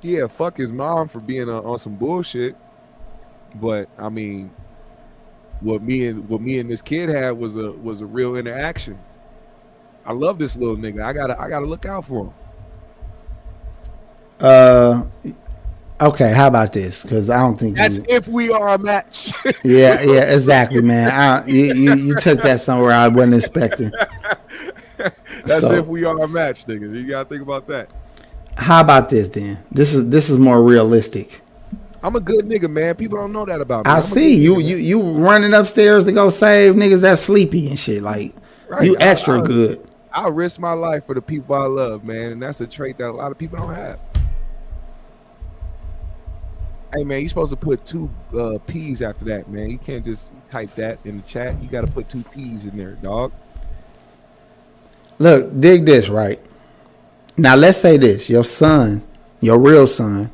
yeah, 0.00 0.26
fuck 0.26 0.56
his 0.56 0.72
mom 0.72 1.08
for 1.08 1.20
being 1.20 1.48
uh, 1.48 1.60
on 1.62 1.78
some 1.78 1.96
bullshit. 1.96 2.56
But 3.54 3.88
I 3.98 4.08
mean, 4.08 4.50
what 5.60 5.82
me 5.82 6.08
and 6.08 6.28
what 6.28 6.40
me 6.40 6.58
and 6.58 6.70
this 6.70 6.82
kid 6.82 7.08
had 7.08 7.32
was 7.32 7.56
a 7.56 7.72
was 7.72 8.00
a 8.00 8.06
real 8.06 8.36
interaction. 8.36 8.98
I 10.04 10.12
love 10.12 10.38
this 10.38 10.56
little 10.56 10.76
nigga. 10.76 11.02
I 11.02 11.12
gotta 11.12 11.40
I 11.40 11.48
gotta 11.48 11.66
look 11.66 11.86
out 11.86 12.06
for 12.06 12.26
him. 12.26 12.34
Uh, 14.42 15.04
okay. 16.00 16.32
How 16.32 16.48
about 16.48 16.72
this? 16.72 17.02
Because 17.02 17.30
I 17.30 17.38
don't 17.40 17.56
think 17.58 17.76
That's 17.76 17.98
you, 17.98 18.04
if 18.08 18.26
we 18.28 18.50
are 18.50 18.70
a 18.74 18.78
match. 18.78 19.32
Yeah, 19.64 20.00
yeah, 20.02 20.22
exactly, 20.34 20.82
man. 20.82 21.10
I, 21.10 21.46
you, 21.46 21.74
you 21.74 21.94
you 21.94 22.14
took 22.16 22.42
that 22.42 22.60
somewhere 22.60 22.92
I 22.92 23.06
wasn't 23.08 23.34
expecting. 23.34 23.92
That's 25.44 25.60
So- 25.66 25.74
if 25.74 25.86
we 25.86 26.04
are 26.04 26.20
a 26.20 26.28
match, 26.28 26.66
nigga. 26.66 26.92
You 26.94 27.06
gotta 27.08 27.28
think 27.28 27.42
about 27.42 27.66
that. 27.68 27.88
How 28.56 28.80
about 28.80 29.08
this 29.08 29.28
then? 29.28 29.58
This 29.70 29.94
is 29.94 30.08
this 30.08 30.28
is 30.28 30.38
more 30.38 30.62
realistic. 30.62 31.40
I'm 32.02 32.16
a 32.16 32.20
good 32.20 32.44
nigga, 32.46 32.68
man. 32.68 32.96
People 32.96 33.18
don't 33.18 33.32
know 33.32 33.44
that 33.44 33.60
about 33.60 33.86
me. 33.86 33.92
I 33.92 33.96
I'm 33.96 34.02
see 34.02 34.34
you 34.34 34.56
nigga, 34.56 34.66
you 34.66 34.76
you 34.76 35.00
running 35.00 35.54
upstairs 35.54 36.04
to 36.04 36.12
go 36.12 36.28
save 36.30 36.74
niggas 36.74 37.00
that 37.02 37.18
sleepy 37.18 37.68
and 37.68 37.78
shit. 37.78 38.02
Like 38.02 38.34
Right. 38.68 38.82
you 38.84 38.96
I- 38.98 39.02
extra 39.04 39.40
I- 39.42 39.46
good. 39.46 39.88
I 40.14 40.28
risk 40.28 40.60
my 40.60 40.72
life 40.74 41.06
for 41.06 41.14
the 41.14 41.22
people 41.22 41.54
I 41.54 41.64
love, 41.66 42.04
man, 42.04 42.32
and 42.32 42.42
that's 42.42 42.60
a 42.60 42.66
trait 42.66 42.98
that 42.98 43.08
a 43.08 43.12
lot 43.12 43.32
of 43.32 43.38
people 43.38 43.56
don't 43.58 43.74
have. 43.74 43.98
Hey 46.94 47.04
man, 47.04 47.22
you 47.22 47.28
supposed 47.28 47.50
to 47.50 47.56
put 47.56 47.86
two 47.86 48.10
uh, 48.38 48.58
P's 48.66 49.00
after 49.00 49.24
that, 49.26 49.48
man. 49.48 49.70
You 49.70 49.78
can't 49.78 50.04
just 50.04 50.28
type 50.50 50.74
that 50.76 50.98
in 51.04 51.18
the 51.18 51.22
chat. 51.26 51.60
You 51.62 51.68
got 51.68 51.82
to 51.86 51.86
put 51.90 52.08
two 52.08 52.22
P's 52.24 52.66
in 52.66 52.76
there, 52.76 52.92
dog. 52.92 53.32
Look, 55.18 55.58
dig 55.60 55.86
this 55.86 56.08
right. 56.08 56.40
Now 57.38 57.54
let's 57.56 57.78
say 57.78 57.96
this: 57.96 58.28
your 58.28 58.44
son, 58.44 59.02
your 59.40 59.58
real 59.58 59.86
son, 59.86 60.30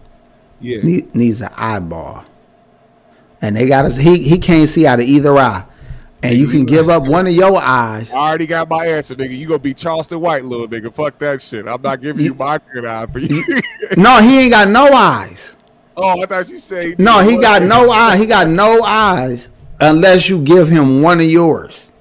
Yeah. 0.61 0.83
need, 0.83 1.15
needs 1.15 1.41
an 1.43 1.51
eyeball, 1.55 2.25
and 3.41 3.55
they 3.57 3.67
got 3.67 3.85
us. 3.85 3.97
He 3.97 4.23
he 4.23 4.39
can't 4.39 4.69
see 4.69 4.85
out 4.87 4.99
of 4.99 5.05
either 5.07 5.37
eye, 5.39 5.65
and 6.25 6.37
you 6.37 6.49
can 6.49 6.65
give 6.65 6.89
up 6.89 7.05
one 7.05 7.29
of 7.29 7.35
your 7.35 7.61
eyes. 7.63 8.13
I 8.13 8.17
already 8.17 8.49
got 8.49 8.69
my 8.69 8.85
answer, 8.87 9.15
nigga. 9.15 9.37
You 9.37 9.47
gonna 9.47 9.59
be 9.61 9.75
Charleston 9.75 10.21
White, 10.21 10.45
little 10.45 10.67
nigga. 10.67 10.93
Fuck 10.93 11.19
that 11.19 11.41
shit. 11.41 11.69
I'm 11.69 11.83
not 11.83 12.01
giving 12.01 12.25
you, 12.25 12.31
You- 12.33 12.35
my 12.35 12.59
good 12.73 12.85
eye 12.85 13.07
for 13.07 13.21
you. 13.21 13.45
No, 13.97 14.21
he 14.21 14.41
ain't 14.41 14.53
got 14.53 14.69
no 14.69 14.93
eyes. 14.93 15.57
Oh, 15.99 16.23
I 16.23 16.27
thought 16.27 16.49
you 16.49 16.59
said 16.59 16.99
No, 16.99 17.21
he 17.21 17.37
got 17.37 17.63
no 17.63 17.91
eye. 17.91 18.17
He 18.17 18.27
got 18.27 18.49
no 18.49 18.83
eyes 18.83 19.51
unless 19.81 20.29
you 20.29 20.41
give 20.43 20.69
him 20.69 21.03
one 21.03 21.21
of 21.21 21.27
yours. 21.27 21.93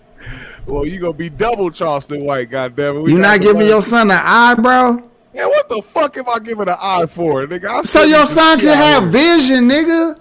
Well, 0.66 0.86
you 0.86 1.00
gonna 1.00 1.14
be 1.14 1.30
double 1.30 1.72
Charleston 1.72 2.26
White, 2.26 2.50
goddamn 2.50 2.98
it. 2.98 3.10
You 3.10 3.18
not 3.18 3.40
giving 3.40 3.68
your 3.68 3.82
son 3.82 4.12
an 4.12 4.20
eye, 4.22 4.56
bro. 4.56 5.10
Yeah, 5.34 5.46
what 5.46 5.70
the 5.70 5.82
fuck 5.82 6.18
am 6.18 6.28
I 6.28 6.40
giving 6.40 6.68
an 6.68 6.76
eye 6.82 7.06
for, 7.06 7.46
nigga? 7.48 7.86
So 7.86 8.04
your 8.04 8.26
son 8.26 8.60
can 8.60 8.76
have 8.76 9.12
vision, 9.12 9.70
nigga. 9.70 10.20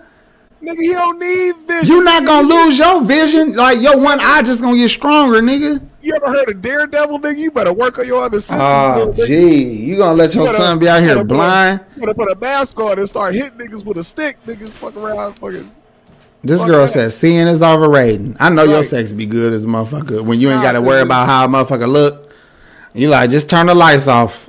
Nigga, 0.62 0.80
he 0.80 0.88
don't 0.88 1.18
need 1.18 1.54
vision. 1.68 1.96
You 1.96 2.02
not 2.02 2.24
gonna 2.24 2.48
lose 2.48 2.78
your 2.78 3.02
vision. 3.04 3.54
Like 3.54 3.80
your 3.80 3.98
one 3.98 4.18
eye 4.20 4.42
just 4.42 4.62
gonna 4.62 4.76
get 4.76 4.88
stronger, 4.88 5.40
nigga. 5.40 5.82
You 6.00 6.14
ever 6.16 6.28
heard 6.28 6.48
of 6.48 6.62
Daredevil, 6.62 7.20
nigga? 7.20 7.38
You 7.38 7.50
better 7.50 7.72
work 7.72 7.98
on 7.98 8.06
your 8.06 8.22
other 8.24 8.40
senses. 8.40 8.62
Oh, 8.66 9.12
nigga. 9.14 9.26
gee, 9.26 9.62
you 9.64 9.96
gonna 9.98 10.14
let 10.16 10.34
your 10.34 10.44
You 10.46 10.52
gotta- 10.52 10.64
son 10.64 10.78
be 10.78 10.88
out 10.88 11.00
here 11.00 11.14
gotta 11.14 11.26
put 11.26 11.34
a- 11.34 11.36
blind? 11.36 11.80
You 11.96 12.14
put 12.14 12.32
a 12.32 12.36
mask 12.40 12.80
on 12.80 12.98
and 12.98 13.08
start 13.08 13.34
hitting 13.34 13.58
niggas 13.58 13.84
with 13.84 13.98
a 13.98 14.04
stick. 14.04 14.38
Niggas 14.46 14.70
fuck 14.70 14.96
around, 14.96 15.34
fucking. 15.38 15.70
This 16.42 16.58
Fuck 16.58 16.68
girl 16.68 16.82
that. 16.82 16.88
says 16.92 17.16
seeing 17.16 17.46
is 17.48 17.60
overrated. 17.62 18.36
I 18.40 18.48
know 18.50 18.62
your 18.64 18.84
sex 18.84 19.12
be 19.12 19.26
good 19.26 19.52
as 19.52 19.64
a 19.64 19.66
motherfucker 19.66 20.22
when 20.22 20.40
you 20.40 20.48
ain't 20.48 20.58
Nah, 20.58 20.62
got 20.62 20.72
to 20.72 20.80
worry 20.80 21.02
about 21.02 21.26
how 21.26 21.44
a 21.44 21.48
motherfucker 21.48 21.88
look. 21.90 22.30
You 22.94 23.08
like 23.08 23.30
just 23.30 23.48
turn 23.50 23.66
the 23.66 23.74
lights 23.74 24.06
off. 24.08 24.48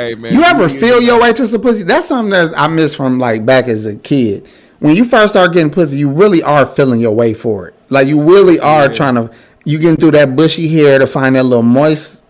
Hey 0.00 0.14
man, 0.14 0.32
You 0.32 0.42
ever 0.44 0.68
feel 0.68 1.00
your 1.02 1.20
way 1.20 1.32
to 1.32 1.46
some 1.46 1.60
pussy? 1.60 1.82
That's 1.82 2.06
something 2.06 2.30
that 2.30 2.58
I 2.58 2.68
miss 2.68 2.94
from 2.94 3.18
like 3.18 3.44
back 3.44 3.68
as 3.68 3.86
a 3.86 3.96
kid. 3.96 4.48
When 4.78 4.94
you 4.96 5.04
first 5.04 5.34
start 5.34 5.52
getting 5.52 5.70
pussy, 5.70 5.98
you 5.98 6.10
really 6.10 6.42
are 6.42 6.64
feeling 6.64 7.00
your 7.00 7.12
way 7.14 7.34
for 7.34 7.68
it. 7.68 7.74
Like 7.90 8.08
you 8.08 8.22
really 8.22 8.58
are 8.60 8.82
Yeah. 8.86 8.88
trying 8.92 9.14
to. 9.16 9.30
You 9.64 9.78
getting 9.78 9.96
through 9.98 10.12
that 10.12 10.36
bushy 10.36 10.68
hair 10.68 10.98
to 10.98 11.06
find 11.06 11.36
that 11.36 11.42
little 11.44 11.62
moist 11.62 12.22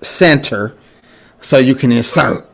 center, 0.00 0.74
so 1.40 1.58
you 1.58 1.74
can 1.74 1.90
insert. 1.90 2.48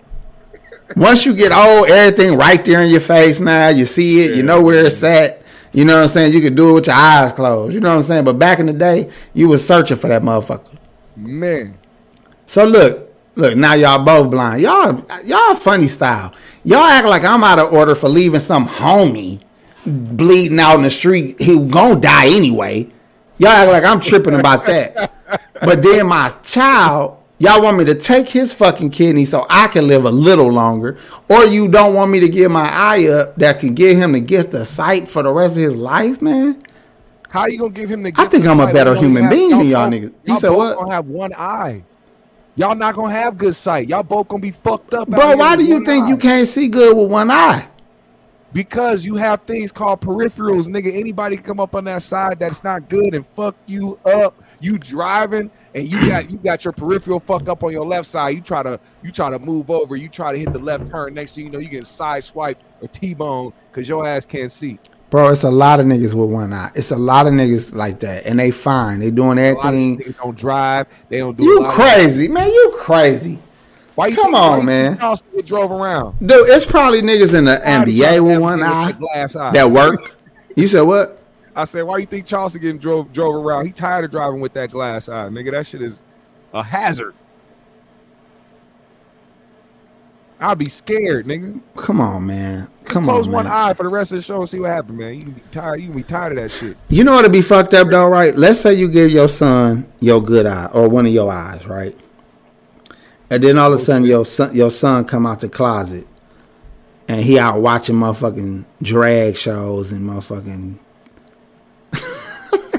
Once 0.97 1.27
you 1.27 1.35
get 1.35 1.53
old, 1.53 1.89
everything 1.91 2.37
right 2.39 2.65
there 2.65 2.83
in 2.83 2.91
your 2.91 3.01
face 3.01 3.41
now. 3.41 3.69
You 3.69 3.85
see 3.85 4.21
it. 4.25 4.37
You 4.37 4.43
know 4.43 4.63
where 4.63 4.87
it's 4.87 5.03
at. 5.03 5.43
You 5.73 5.85
know 5.85 5.97
what 5.97 6.03
I'm 6.05 6.09
saying? 6.09 6.33
You 6.35 6.41
can 6.41 6.55
do 6.55 6.71
it 6.71 6.73
with 6.73 6.87
your 6.87 6.97
eyes 6.97 7.33
closed. 7.33 7.75
You 7.75 7.81
know 7.81 7.91
what 7.91 7.97
I'm 7.97 8.03
saying? 8.03 8.25
But 8.25 8.39
back 8.39 8.59
in 8.59 8.67
the 8.67 8.73
day, 8.73 9.11
you 9.35 9.49
was 9.49 9.67
searching 9.67 9.97
for 9.99 10.09
that 10.09 10.23
motherfucker. 10.23 10.65
Man, 11.17 11.75
So 12.47 12.65
look, 12.65 13.12
look, 13.35 13.57
now 13.57 13.75
y'all 13.75 14.05
both 14.05 14.31
blind. 14.31 14.63
Y'all 14.63 15.05
y'all 15.25 15.55
funny 15.55 15.89
style. 15.89 16.35
Y'all 16.65 16.81
act 16.81 17.07
like 17.07 17.25
I'm 17.25 17.43
out 17.45 17.59
of 17.59 17.73
order 17.73 17.95
for 17.95 18.09
leaving 18.09 18.41
some 18.41 18.67
homie 18.67 19.41
bleeding 19.85 20.61
out 20.61 20.77
in 20.77 20.83
the 20.83 20.91
street 20.91 21.41
who 21.43 21.67
gonna 21.69 22.01
die 22.01 22.27
anyway. 22.29 22.89
Y'all 23.39 23.51
act 23.51 23.71
like 23.71 23.85
I'm 23.85 24.01
tripping 24.01 24.35
about 24.35 24.67
that. 24.67 25.13
But 25.61 25.83
then 25.83 26.07
my 26.07 26.29
child, 26.45 27.19
y'all 27.39 27.63
want 27.63 27.79
me 27.79 27.85
to 27.87 27.95
take 27.95 28.29
his 28.29 28.53
fucking 28.53 28.91
kidney 28.91 29.25
so 29.25 29.45
I 29.51 29.67
can 29.69 29.89
live 29.89 30.05
a 30.05 30.11
little 30.11 30.51
longer, 30.53 30.99
or 31.29 31.45
you 31.47 31.67
don't 31.69 31.95
want 31.95 32.11
me 32.13 32.21
to 32.21 32.29
give 32.29 32.51
my 32.53 32.69
eye 32.71 33.09
up 33.09 33.35
that 33.37 33.59
could 33.59 33.75
give 33.75 33.97
him 33.99 34.13
the 34.13 34.21
gift 34.21 34.55
of 34.55 34.69
sight 34.69 35.09
for 35.09 35.23
the 35.23 35.33
rest 35.33 35.57
of 35.57 35.63
his 35.63 35.75
life, 35.75 36.23
man. 36.23 36.63
how 37.31 37.47
you 37.47 37.59
gonna 37.59 37.71
give 37.73 37.91
him 37.91 38.03
the? 38.05 38.13
I 38.17 38.27
think 38.27 38.47
I'm 38.47 38.61
a 38.61 38.73
better 38.73 38.95
human 38.95 39.25
have- 39.25 39.33
being 39.33 39.51
than 39.51 39.67
y'all 39.67 39.89
niggas. 39.91 40.13
You 40.25 40.39
said 40.39 40.51
what? 40.51 40.77
Gonna 40.77 40.93
have 40.93 41.07
one 41.07 41.33
eye. 41.35 41.83
Y'all 42.55 42.75
not 42.75 42.95
gonna 42.95 43.13
have 43.13 43.39
good 43.39 43.57
sight. 43.57 43.89
Y'all 43.89 44.03
both 44.03 44.29
gonna 44.29 44.41
be 44.41 44.51
fucked 44.51 44.93
up. 44.93 45.09
Bro, 45.09 45.37
why 45.37 45.57
do 45.57 45.65
you 45.65 45.85
think 45.85 46.05
eye. 46.05 46.09
you 46.09 46.17
can't 46.19 46.47
see 46.47 46.69
good 46.69 46.97
with 46.97 47.11
one 47.11 47.31
eye? 47.31 47.67
Because 48.53 49.05
you 49.05 49.17
have 49.17 49.43
things 49.43 49.73
called 49.73 50.03
peripherals, 50.03 50.69
nigga. 50.69 50.95
Anybody 50.95 51.39
come 51.39 51.59
up 51.59 51.75
on 51.75 51.85
that 51.85 52.03
side 52.03 52.39
that's 52.39 52.63
not 52.63 52.91
good 52.91 53.15
and 53.15 53.27
fuck 53.29 53.57
you 53.67 53.99
up. 54.05 54.35
You 54.61 54.79
driving 54.79 55.51
and 55.75 55.91
you 55.91 56.07
got 56.07 56.31
you 56.31 56.37
got 56.37 56.65
your 56.65 56.73
peripheral 56.73 57.21
fuck 57.21 57.49
up 57.49 57.65
on 57.65 57.73
your 57.73 57.87
left 57.87 58.07
side. 58.07 58.31
You 58.31 58.43
try 58.43 58.63
to 58.63 58.79
you 59.03 59.11
try 59.11 59.31
to 59.31 59.39
move 59.39 59.71
over. 59.71 59.97
You 59.97 60.11
try 60.11 60.33
to 60.33 60.39
hit 60.39 60.53
the 60.53 60.59
left 60.59 60.89
turn. 60.89 61.15
Next 61.15 61.35
thing 61.35 61.47
you 61.47 61.51
know, 61.51 61.59
you 61.59 61.69
get 61.69 61.87
side 61.87 62.23
swipe 62.23 62.63
or 62.83 62.89
T-bone 62.89 63.55
because 63.71 63.89
your 63.89 64.07
ass 64.07 64.27
can't 64.27 64.53
see. 64.53 64.79
Bro, 65.13 65.29
it's 65.29 65.43
a 65.43 65.51
lot 65.51 65.79
of 65.79 65.85
niggas 65.85 66.15
with 66.15 66.31
one 66.31 66.55
eye. 66.55 66.71
It's 66.75 66.91
a 66.91 66.97
lot 66.97 67.27
of 67.27 67.35
niggas 67.35 67.75
like 67.75 68.01
that, 68.01 68.25
and 68.25 68.39
they 68.41 68.51
fine. 68.51 68.99
They 68.99 69.11
doing 69.11 69.37
A 69.39 69.53
lot 69.53 69.59
of 69.67 69.75
everything. 69.75 69.99
niggas 69.99 70.17
don't 70.17 70.35
drive. 70.39 70.87
They 71.11 71.19
don't 71.19 71.37
do. 71.37 71.45
You 71.45 71.67
crazy, 71.69 72.29
man? 72.29 72.49
You 72.49 72.75
crazy, 72.79 73.39
Why 73.95 74.07
you 74.07 74.17
Come 74.17 74.35
on, 74.35 74.65
man. 74.65 74.97
Still 75.17 75.43
drove 75.43 75.71
around. 75.71 76.19
dude. 76.19 76.49
It's 76.49 76.65
probably 76.65 77.03
niggas 77.03 77.37
in 77.37 77.45
the 77.45 77.61
NBA 77.63 78.25
with 78.25 78.41
one 78.41 78.63
eye 78.63 78.95
eye. 79.15 79.51
that 79.53 79.71
work. 79.71 80.17
You 80.57 80.67
said 80.67 80.81
what? 80.83 81.19
I 81.55 81.67
said, 81.67 81.83
why 81.83 81.99
you 81.99 82.07
think 82.07 82.25
Charleston 82.25 82.63
getting 82.63 82.79
drove 82.79 83.13
drove 83.13 83.35
around? 83.35 83.67
He 83.67 83.73
tired 83.73 84.07
of 84.07 84.11
driving 84.13 84.41
with 84.41 84.55
that 84.55 84.71
glass 84.71 85.11
eye, 85.11 85.29
nigga. 85.29 85.51
That 85.51 85.67
shit 85.67 85.83
is 85.83 86.01
a 86.55 86.63
hazard. 86.63 87.15
I'll 90.43 90.57
be 90.57 90.69
scared, 90.69 91.27
nigga. 91.27 91.61
Come 91.77 92.01
on, 92.01 92.27
man. 92.27 92.69
Come 92.85 93.05
Close 93.05 93.27
on, 93.27 93.33
one 93.33 93.45
man. 93.45 93.53
eye 93.53 93.75
for 93.75 93.85
the 93.85 93.89
rest 93.89 94.11
of 94.11 94.17
the 94.17 94.23
show 94.23 94.41
and 94.41 94.49
see 94.49 94.59
what 94.59 94.71
happens, 94.71 94.99
man. 94.99 95.15
You 95.15 95.21
can 95.21 95.31
be 95.33 95.43
tired. 95.53 95.81
You 95.81 95.87
can 95.87 95.97
be 95.97 96.03
tired 96.03 96.33
of 96.33 96.43
that 96.43 96.51
shit. 96.51 96.77
You 96.89 97.05
know 97.05 97.15
what'd 97.15 97.31
be 97.31 97.43
fucked 97.43 97.75
up 97.75 97.89
though, 97.89 98.09
right? 98.09 98.35
Let's 98.35 98.61
say 98.61 98.75
you 98.75 98.89
give 98.89 99.13
your 99.13 99.29
son 99.29 99.91
your 100.01 100.21
good 100.21 100.47
eye 100.47 100.67
or 100.73 100.89
one 100.89 101.07
of 101.07 101.13
your 101.13 101.31
eyes, 101.33 101.67
right? 101.69 101.97
And 103.31 103.43
then 103.43 103.57
all 103.57 103.73
of 103.73 103.79
a 103.79 103.83
oh, 103.83 103.85
sudden 103.85 104.05
your 104.05 104.27
son 104.27 104.55
your 104.55 104.71
son 104.73 105.05
come 105.05 105.27
out 105.27 105.41
the 105.41 105.49
closet 105.49 106.07
and 107.09 107.23
he 107.23 107.39
out 107.39 107.61
watching 107.61 107.95
motherfucking 107.97 108.65
drag 108.83 109.37
shows 109.37 109.93
and 109.93 110.09
motherfucking 110.09 110.79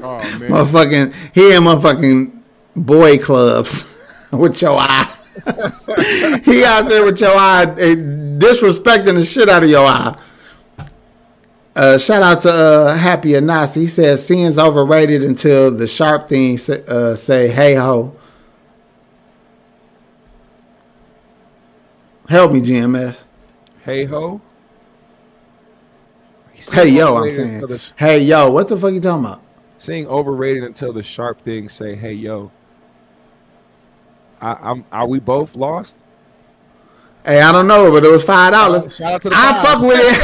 Oh 0.04 0.18
man. 0.38 0.52
motherfucking 0.52 1.14
he 1.34 1.54
in 1.56 1.64
motherfucking 1.64 2.42
boy 2.76 3.18
clubs 3.18 3.84
with 4.34 4.62
your 4.62 4.78
eye. 4.78 5.10
he 6.46 6.64
out 6.64 6.88
there 6.88 7.04
with 7.06 7.20
your 7.20 7.36
eye 7.36 7.64
eh, 7.80 7.96
disrespecting 7.96 9.16
the 9.16 9.26
shit 9.26 9.50
out 9.50 9.64
of 9.64 9.70
your 9.70 9.86
eye. 9.86 10.18
Uh, 11.76 11.98
shout 11.98 12.22
out 12.22 12.42
to 12.44 12.50
uh, 12.52 12.96
Happy 12.96 13.30
Anasi. 13.30 13.82
He 13.82 13.88
says 13.88 14.26
seeing's 14.26 14.60
overrated 14.60 15.24
until 15.24 15.72
the 15.72 15.88
sharp 15.88 16.30
things 16.30 16.64
say, 16.64 16.84
uh, 16.88 17.16
say 17.16 17.48
hey 17.48 17.74
ho. 17.76 18.16
Help 22.30 22.52
me, 22.52 22.62
GMS. 22.62 23.26
hey 23.84 24.06
ho. 24.06 24.40
Hey 26.72 26.90
yo, 26.90 27.18
I'm 27.18 27.32
saying. 27.32 27.60
the- 27.62 27.90
Hey 27.98 28.20
yo, 28.20 28.50
what 28.52 28.68
the 28.70 28.78
fuck 28.78 28.94
you 28.94 29.02
talking 29.02 29.26
about? 29.26 29.42
Saying 29.80 30.08
overrated 30.08 30.64
until 30.64 30.94
the 30.94 31.04
sharp 31.04 31.42
things 31.42 31.74
say, 31.74 31.96
"Hey 31.96 32.14
yo." 32.14 32.52
I, 34.44 34.72
I'm. 34.72 34.84
Are 34.92 35.08
we 35.08 35.20
both 35.20 35.56
lost? 35.56 35.96
Hey, 37.24 37.40
I 37.42 37.54
don't 37.54 37.66
know, 37.68 37.90
but 37.90 38.04
it 38.04 38.12
was 38.12 38.26
five 38.26 38.52
dollars. 38.52 38.94
Shout 38.94 39.14
out 39.14 39.22
to 39.22 39.30
the 39.30 39.36
I 39.38 39.54
five. 39.54 39.64
fuck 39.64 39.82
with 39.82 40.00
it. 40.02 40.20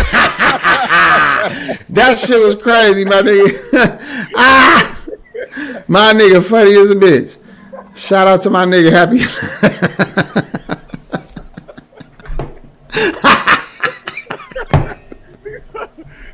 that 1.90 2.20
shit 2.20 2.38
was 2.42 2.56
crazy, 2.56 3.06
my 3.06 3.22
nigga. 3.22 4.28
ah, 4.36 5.00
my 5.88 6.12
nigga 6.12 6.44
funny 6.44 6.74
as 6.74 6.92
a 6.92 6.96
bitch. 6.96 7.38
Shout 7.96 8.28
out 8.28 8.42
to 8.42 8.50
my 8.50 8.66
nigga 8.66 8.92
Happy. 8.92 9.20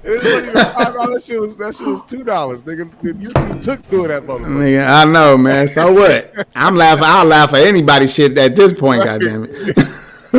It 0.05 0.23
wasn't 0.23 0.47
even 0.49 0.65
five 0.65 0.93
dollars. 0.93 1.25
That 1.25 1.31
shit 1.31 1.41
was 1.41 1.55
that 1.57 1.75
shit 1.75 1.87
was 1.87 2.03
two 2.07 2.23
dollars, 2.23 2.61
nigga. 2.61 2.91
YouTube 3.01 3.63
took 3.63 3.89
two 3.89 4.03
of 4.03 4.09
that 4.09 4.21
motherfucker. 4.21 4.57
Nigga, 4.57 4.87
I 4.87 5.03
know, 5.05 5.35
man. 5.35 5.67
So 5.67 5.91
what? 5.91 6.47
I'm 6.55 6.75
laughing. 6.75 7.05
I'll 7.07 7.25
laugh 7.25 7.53
at 7.53 7.61
anybody 7.61 8.05
shit 8.05 8.37
at 8.37 8.55
this 8.55 8.71
point. 8.71 9.03
Goddamn 9.03 9.47
it. 9.49 9.75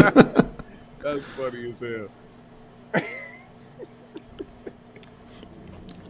That's 1.03 1.25
funny 1.37 1.71
as 1.71 1.81
hell. 1.81 2.09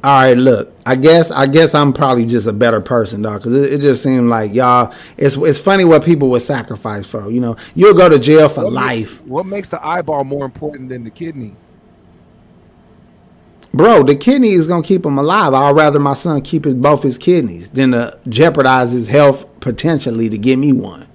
All 0.04 0.20
right, 0.20 0.36
look. 0.36 0.74
I 0.84 0.96
guess 0.96 1.30
I 1.30 1.46
guess 1.46 1.74
I'm 1.74 1.94
probably 1.94 2.26
just 2.26 2.46
a 2.46 2.52
better 2.52 2.82
person, 2.82 3.22
dog. 3.22 3.40
Because 3.40 3.54
it, 3.54 3.72
it 3.72 3.80
just 3.80 4.02
seemed 4.02 4.28
like 4.28 4.52
y'all. 4.52 4.92
It's 5.16 5.36
it's 5.36 5.58
funny 5.58 5.84
what 5.84 6.04
people 6.04 6.28
would 6.28 6.42
sacrifice 6.42 7.06
for. 7.06 7.30
You 7.30 7.40
know, 7.40 7.56
you'll 7.74 7.94
go 7.94 8.10
to 8.10 8.18
jail 8.18 8.50
for 8.50 8.64
What 8.64 8.72
life, 8.74 9.12
Makes, 9.12 9.30
what 9.30 9.46
makes 9.46 9.68
the 9.70 9.84
eyeball 9.84 10.24
more 10.24 10.44
important 10.44 10.90
than 10.90 11.04
the 11.04 11.10
kidney? 11.10 11.56
Bro. 13.76 14.02
The 14.02 14.16
kidney 14.16 14.52
is 14.52 14.66
gonna 14.66 14.82
keep 14.82 15.04
him 15.04 15.18
alive. 15.18 15.54
I'd 15.54 15.76
rather 15.76 15.98
my 15.98 16.14
son 16.14 16.42
keep 16.42 16.64
his 16.64 16.74
both 16.74 17.02
his 17.02 17.18
kidneys 17.18 17.70
than 17.70 17.92
to 17.92 18.18
jeopardize 18.28 18.92
his 18.92 19.08
health 19.08 19.44
potentially 19.60 20.28
to 20.28 20.38
give 20.38 20.58
me 20.58 20.72
one. 20.72 21.06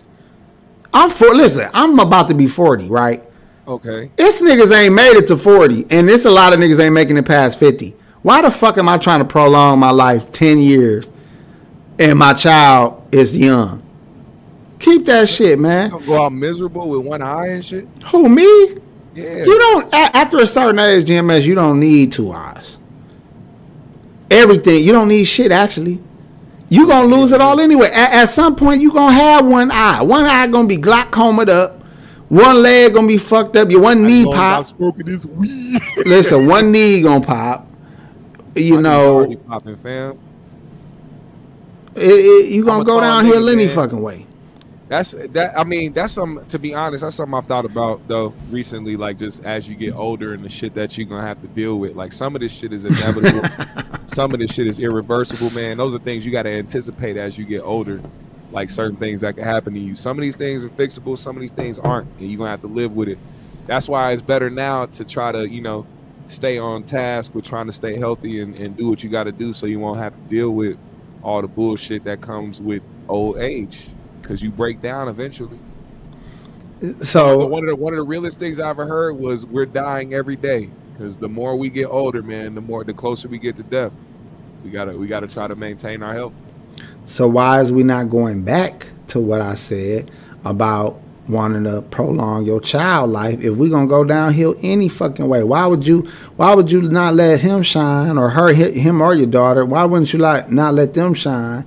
I'm 0.93 1.09
for. 1.09 1.33
Listen, 1.33 1.69
I'm 1.73 1.97
about 1.99 2.27
to 2.29 2.33
be 2.33 2.47
forty, 2.47 2.87
right? 2.87 3.23
Okay. 3.67 4.11
This 4.15 4.41
niggas 4.41 4.75
ain't 4.75 4.93
made 4.93 5.13
it 5.13 5.27
to 5.27 5.37
40, 5.37 5.85
and 5.91 6.09
it's 6.09 6.25
a 6.25 6.31
lot 6.31 6.51
of 6.51 6.59
niggas 6.59 6.83
ain't 6.83 6.93
making 6.93 7.15
it 7.17 7.25
past 7.25 7.59
50. 7.59 7.95
Why 8.21 8.41
the 8.41 8.51
fuck 8.51 8.77
am 8.77 8.89
I 8.89 8.97
trying 8.97 9.19
to 9.19 9.25
prolong 9.25 9.79
my 9.79 9.91
life 9.91 10.31
10 10.31 10.57
years 10.57 11.09
and 11.97 12.17
my 12.19 12.33
child 12.33 13.07
is 13.11 13.37
young? 13.37 13.81
Keep 14.79 15.05
that 15.05 15.29
shit, 15.29 15.59
man. 15.59 15.91
Don't 15.91 16.05
go 16.05 16.23
out 16.23 16.33
miserable 16.33 16.89
with 16.89 17.05
one 17.05 17.21
eye 17.21 17.49
and 17.49 17.63
shit. 17.63 17.87
Who, 18.07 18.27
me? 18.27 18.75
Yeah. 19.13 19.37
You 19.43 19.59
don't, 19.59 19.93
after 19.93 20.39
a 20.39 20.47
certain 20.47 20.79
age, 20.79 21.05
GMS, 21.05 21.45
you 21.45 21.55
don't 21.55 21.79
need 21.79 22.13
two 22.13 22.31
eyes. 22.31 22.79
Everything, 24.29 24.85
you 24.85 24.93
don't 24.93 25.09
need 25.09 25.25
shit, 25.25 25.51
actually. 25.51 26.01
You 26.69 26.87
gonna 26.87 27.13
lose 27.13 27.33
it 27.33 27.41
all 27.41 27.59
anyway. 27.59 27.89
At, 27.89 28.13
at 28.13 28.25
some 28.29 28.55
point, 28.55 28.81
you 28.81 28.93
gonna 28.93 29.11
have 29.13 29.45
one 29.45 29.71
eye. 29.71 30.01
One 30.01 30.23
eye 30.25 30.47
gonna 30.47 30.69
be 30.69 30.77
glaucomaed 30.77 31.49
up. 31.49 31.81
One 32.29 32.61
leg 32.61 32.93
gonna 32.93 33.07
be 33.07 33.17
fucked 33.17 33.57
up. 33.57 33.69
Your 33.69 33.81
one 33.81 34.07
knee 34.07 34.23
pop. 34.23 34.65
smoking 34.65 35.05
this 35.05 35.25
weed. 35.25 35.81
Listen, 36.05 36.47
one 36.47 36.71
knee 36.71 37.01
gonna 37.01 37.25
pop. 37.25 37.67
You 38.55 38.75
My 38.75 38.81
know, 38.81 39.35
popping, 39.49 39.75
fam. 39.75 40.17
it, 41.95 42.01
it, 42.01 42.51
you 42.51 42.63
gonna 42.63 42.85
go 42.85 43.01
down 43.01 43.25
here 43.25 43.35
any 43.35 43.67
fucking 43.67 44.01
way. 44.01 44.25
That's 44.91 45.11
that. 45.11 45.57
I 45.57 45.63
mean, 45.63 45.93
that's 45.93 46.11
some. 46.11 46.45
To 46.49 46.59
be 46.59 46.73
honest, 46.73 47.01
that's 47.01 47.15
something 47.15 47.33
I've 47.33 47.45
thought 47.45 47.63
about 47.63 48.05
though 48.09 48.33
recently. 48.49 48.97
Like 48.97 49.17
just 49.17 49.41
as 49.45 49.69
you 49.69 49.75
get 49.75 49.95
older 49.95 50.33
and 50.33 50.43
the 50.43 50.49
shit 50.49 50.73
that 50.73 50.97
you're 50.97 51.07
gonna 51.07 51.25
have 51.25 51.39
to 51.43 51.47
deal 51.47 51.79
with. 51.79 51.95
Like 51.95 52.11
some 52.11 52.35
of 52.35 52.41
this 52.41 52.51
shit 52.51 52.73
is 52.73 52.83
inevitable. 52.83 53.41
some 54.07 54.33
of 54.33 54.39
this 54.41 54.51
shit 54.51 54.67
is 54.67 54.81
irreversible, 54.81 55.49
man. 55.51 55.77
Those 55.77 55.95
are 55.95 55.99
things 55.99 56.25
you 56.25 56.31
got 56.33 56.43
to 56.43 56.49
anticipate 56.49 57.15
as 57.15 57.37
you 57.37 57.45
get 57.45 57.61
older. 57.61 58.01
Like 58.51 58.69
certain 58.69 58.97
things 58.97 59.21
that 59.21 59.35
can 59.35 59.45
happen 59.45 59.73
to 59.75 59.79
you. 59.79 59.95
Some 59.95 60.17
of 60.17 60.23
these 60.23 60.35
things 60.35 60.61
are 60.65 60.69
fixable. 60.69 61.17
Some 61.17 61.37
of 61.37 61.41
these 61.41 61.53
things 61.53 61.79
aren't, 61.79 62.09
and 62.19 62.29
you're 62.29 62.39
gonna 62.39 62.49
have 62.49 62.59
to 62.59 62.67
live 62.67 62.93
with 62.93 63.07
it. 63.07 63.17
That's 63.67 63.87
why 63.87 64.11
it's 64.11 64.21
better 64.21 64.49
now 64.49 64.87
to 64.87 65.05
try 65.05 65.31
to, 65.31 65.47
you 65.47 65.61
know, 65.61 65.87
stay 66.27 66.57
on 66.57 66.83
task 66.83 67.33
with 67.33 67.45
trying 67.45 67.67
to 67.67 67.71
stay 67.71 67.97
healthy 67.97 68.41
and, 68.41 68.59
and 68.59 68.75
do 68.75 68.89
what 68.89 69.05
you 69.05 69.09
got 69.09 69.23
to 69.23 69.31
do, 69.31 69.53
so 69.53 69.67
you 69.67 69.79
won't 69.79 69.99
have 69.99 70.13
to 70.13 70.29
deal 70.29 70.51
with 70.51 70.77
all 71.23 71.41
the 71.41 71.47
bullshit 71.47 72.03
that 72.03 72.19
comes 72.19 72.59
with 72.59 72.83
old 73.07 73.37
age. 73.37 73.87
Because 74.31 74.43
you 74.43 74.49
break 74.49 74.81
down 74.81 75.09
eventually. 75.09 75.59
So 77.01 77.45
one 77.47 77.63
of 77.63 77.67
the 77.67 77.75
one 77.75 77.91
of 77.91 77.97
the 77.97 78.03
realest 78.03 78.39
things 78.39 78.61
I 78.61 78.69
ever 78.69 78.85
heard 78.85 79.19
was 79.19 79.45
we're 79.45 79.65
dying 79.65 80.13
every 80.13 80.37
day. 80.37 80.69
Because 80.93 81.17
the 81.17 81.27
more 81.27 81.57
we 81.57 81.69
get 81.69 81.87
older, 81.87 82.23
man, 82.23 82.55
the 82.55 82.61
more 82.61 82.85
the 82.85 82.93
closer 82.93 83.27
we 83.27 83.39
get 83.39 83.57
to 83.57 83.63
death. 83.63 83.91
We 84.63 84.69
gotta 84.69 84.93
we 84.93 85.07
gotta 85.07 85.27
try 85.27 85.49
to 85.49 85.55
maintain 85.57 86.01
our 86.01 86.13
health. 86.13 86.31
so 87.05 87.27
why 87.27 87.59
is 87.59 87.73
we 87.73 87.83
not 87.83 88.09
going 88.09 88.43
back 88.43 88.87
to 89.09 89.19
what 89.19 89.41
I 89.41 89.55
said 89.55 90.09
about 90.45 91.01
wanting 91.27 91.65
to 91.65 91.81
prolong 91.81 92.45
your 92.45 92.61
child 92.61 93.11
life 93.11 93.41
if 93.41 93.57
we 93.57 93.69
gonna 93.69 93.85
go 93.85 94.05
downhill 94.05 94.55
any 94.61 94.87
fucking 94.87 95.27
way? 95.27 95.43
Why 95.43 95.65
would 95.65 95.85
you 95.85 96.07
why 96.37 96.55
would 96.55 96.71
you 96.71 96.83
not 96.83 97.15
let 97.15 97.41
him 97.41 97.63
shine 97.63 98.17
or 98.17 98.29
her 98.29 98.53
him 98.53 99.01
or 99.01 99.13
your 99.13 99.27
daughter? 99.27 99.65
Why 99.65 99.83
wouldn't 99.83 100.13
you 100.13 100.19
like 100.19 100.49
not 100.49 100.73
let 100.73 100.93
them 100.93 101.13
shine 101.15 101.65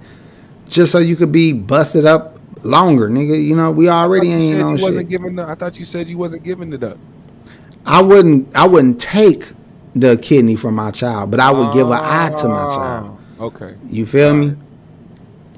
just 0.66 0.93
so 0.93 0.99
you 0.99 1.15
could 1.15 1.31
be 1.31 1.53
busted 1.53 2.07
up 2.07 2.34
longer, 2.65 3.09
nigga? 3.09 3.43
You 3.43 3.57
know, 3.57 3.70
we 3.70 3.89
already 3.89 4.31
thought 4.31 4.43
you 4.43 4.55
ain't 4.55 4.62
on 4.62 4.73
you 4.73 4.78
shit. 4.78 4.85
wasn't 4.85 5.09
giving 5.09 5.36
the, 5.36 5.45
I 5.45 5.55
thought 5.55 5.78
you 5.78 5.85
said 5.85 6.09
you 6.09 6.19
wasn't 6.19 6.43
giving 6.43 6.73
it 6.73 6.82
up. 6.82 6.99
I 7.86 8.01
wouldn't 8.01 8.55
I 8.57 8.66
wouldn't 8.66 9.01
take 9.01 9.47
the 9.95 10.16
kidney 10.16 10.57
from 10.57 10.74
my 10.74 10.91
child, 10.91 11.31
but 11.31 11.41
I 11.41 11.53
would 11.53 11.73
give 11.73 11.89
an 11.89 12.01
eye 12.01 12.31
to 12.39 12.49
my 12.49 12.65
oh, 12.65 12.77
child. 12.77 13.07
Oh, 13.09 13.24
Okay. 13.41 13.74
You 13.86 14.07
feel 14.07 14.35
me? 14.35 14.57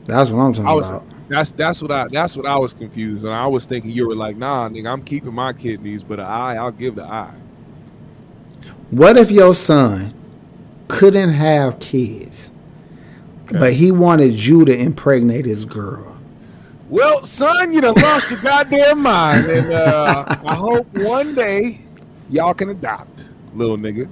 That's 0.06 0.30
what 0.30 0.40
I'm 0.40 0.52
talking 0.52 0.74
was 0.74 0.88
about. 0.88 1.04
that's 1.28 1.52
that's 1.52 1.82
what 1.82 1.90
I 1.90 2.08
that's 2.08 2.36
what 2.36 2.46
I 2.46 2.56
was 2.58 2.72
confused 2.72 3.24
and 3.24 3.34
I 3.34 3.46
was 3.46 3.66
thinking 3.66 3.90
you 3.90 4.08
were 4.08 4.14
like, 4.14 4.36
nah, 4.36 4.68
nigga, 4.68 4.90
I'm 4.90 5.02
keeping 5.02 5.34
my 5.34 5.52
kidneys, 5.52 6.02
but 6.02 6.18
an 6.18 6.26
eye, 6.26 6.56
I'll 6.56 6.72
give 6.72 6.94
the 6.94 7.04
eye. 7.04 7.34
What 8.90 9.16
if 9.16 9.30
your 9.30 9.54
son 9.54 10.14
couldn't 10.88 11.30
have 11.30 11.80
kids, 11.80 12.52
but 13.50 13.72
he 13.72 13.90
wanted 13.90 14.32
you 14.32 14.64
to 14.64 14.76
impregnate 14.76 15.44
his 15.44 15.64
girl? 15.64 16.15
Well, 16.88 17.26
son, 17.26 17.72
you 17.72 17.80
done 17.80 17.94
lost 18.00 18.30
your 18.30 18.40
goddamn 18.42 19.02
mind, 19.02 19.46
and 19.46 19.72
uh, 19.72 20.24
I 20.46 20.54
hope 20.54 20.86
one 20.98 21.34
day 21.34 21.80
y'all 22.30 22.54
can 22.54 22.68
adopt, 22.68 23.26
little 23.54 23.76
nigga. 23.76 24.08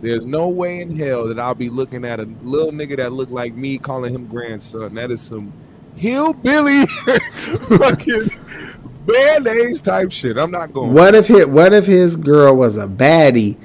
There's 0.00 0.26
no 0.26 0.48
way 0.48 0.80
in 0.80 0.96
hell 0.96 1.28
that 1.28 1.38
I'll 1.38 1.54
be 1.54 1.70
looking 1.70 2.04
at 2.04 2.18
a 2.18 2.24
little 2.42 2.72
nigga 2.72 2.96
that 2.96 3.12
look 3.12 3.30
like 3.30 3.54
me, 3.54 3.78
calling 3.78 4.12
him 4.12 4.26
grandson. 4.26 4.94
That 4.94 5.12
is 5.12 5.22
some 5.22 5.52
hillbilly 5.94 6.86
fucking 7.78 8.30
band 9.06 9.46
aids 9.46 9.80
type 9.80 10.10
shit. 10.10 10.36
I'm 10.36 10.50
not 10.50 10.72
going. 10.72 10.92
What 10.92 11.14
if 11.14 11.28
his, 11.28 11.46
what 11.46 11.72
if 11.72 11.86
his 11.86 12.16
girl 12.16 12.56
was 12.56 12.76
a 12.76 12.88
baddie 12.88 13.56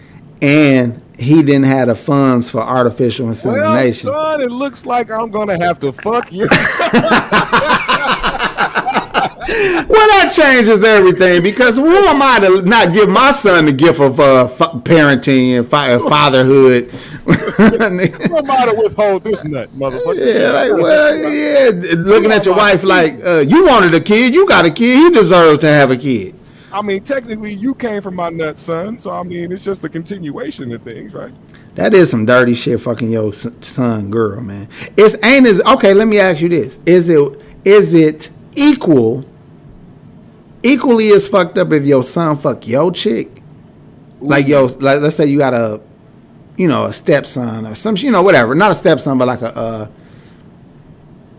and 0.42 1.02
he 1.18 1.42
didn't 1.42 1.66
have 1.66 1.88
the 1.88 1.96
funds 1.96 2.52
for 2.52 2.62
artificial 2.62 3.28
insemination? 3.28 4.12
Well, 4.12 4.38
son, 4.38 4.42
it 4.42 4.52
looks 4.52 4.86
like 4.86 5.10
I'm 5.10 5.32
gonna 5.32 5.58
have 5.58 5.80
to 5.80 5.92
fuck 5.92 6.32
you. 6.32 6.48
Well, 9.92 10.08
that 10.08 10.32
changes 10.34 10.84
everything 10.84 11.44
because 11.44 11.76
who 11.76 11.94
am 11.94 12.22
I 12.22 12.40
to 12.40 12.62
not 12.62 12.94
give 12.94 13.10
my 13.10 13.32
son 13.32 13.66
the 13.66 13.74
gift 13.74 14.00
of 14.00 14.20
uh, 14.22 14.48
fa- 14.48 14.80
parenting 14.84 15.58
and 15.58 15.68
fa- 15.68 16.00
fatherhood? 16.08 16.90
I'm 17.28 18.34
about 18.36 18.66
to 18.66 18.76
withhold 18.82 19.24
this 19.24 19.44
nut, 19.44 19.70
motherfucker. 19.78 20.34
yeah, 20.34 20.52
like, 20.52 20.72
well, 20.72 21.18
yeah, 21.18 21.72
looking 21.98 22.32
at 22.32 22.46
your 22.46 22.56
wife 22.56 22.84
like 22.86 23.20
uh, 23.26 23.40
you 23.40 23.68
wanted 23.68 23.94
a 23.94 24.00
kid, 24.00 24.34
you 24.34 24.48
got 24.48 24.66
a 24.66 24.72
kid, 24.72 24.96
he 24.96 25.10
deserves 25.12 25.60
to 25.60 25.68
have 25.68 25.92
a 25.92 25.98
kid. 25.98 26.36
I 26.72 26.82
mean, 26.82 27.04
technically, 27.04 27.54
you 27.54 27.76
came 27.76 28.02
from 28.02 28.16
my 28.16 28.30
nut, 28.30 28.58
son. 28.58 28.98
So 28.98 29.12
I 29.12 29.24
mean, 29.24 29.52
it's 29.52 29.66
just 29.66 29.84
a 29.84 29.90
continuation 29.90 30.72
of 30.72 30.82
things, 30.84 31.14
right? 31.14 31.34
That 31.76 31.94
is 31.94 32.10
some 32.10 32.26
dirty 32.26 32.54
shit, 32.54 32.80
fucking 32.80 33.12
your 33.12 33.34
son, 33.34 34.10
girl, 34.10 34.40
man. 34.40 34.70
It's 34.96 35.22
ain't 35.22 35.48
as 35.48 35.62
okay. 35.64 35.94
Let 35.94 36.08
me 36.08 36.18
ask 36.20 36.42
you 36.42 36.48
this: 36.48 36.80
Is 36.86 37.10
it 37.10 37.38
is 37.66 37.94
it 37.94 38.30
equal, 38.56 39.26
equally 40.64 41.10
as 41.12 41.28
fucked 41.28 41.58
up 41.58 41.72
if 41.74 41.84
your 41.86 42.04
son 42.04 42.36
fuck 42.36 42.68
your 42.68 42.92
chick? 42.92 43.42
Like 44.20 44.48
yo, 44.48 44.66
like 44.66 45.02
let's 45.02 45.16
say 45.16 45.26
you 45.26 45.38
got 45.38 45.54
a, 45.54 45.82
you 46.58 46.68
know, 46.68 46.86
a 46.86 46.94
stepson 46.94 47.66
or 47.66 47.76
some, 47.76 47.98
you 47.98 48.12
know, 48.12 48.22
whatever. 48.22 48.54
Not 48.56 48.72
a 48.72 48.76
stepson, 48.76 49.18
but 49.18 49.28
like 49.28 49.42
a, 49.42 49.56
uh, 49.56 49.88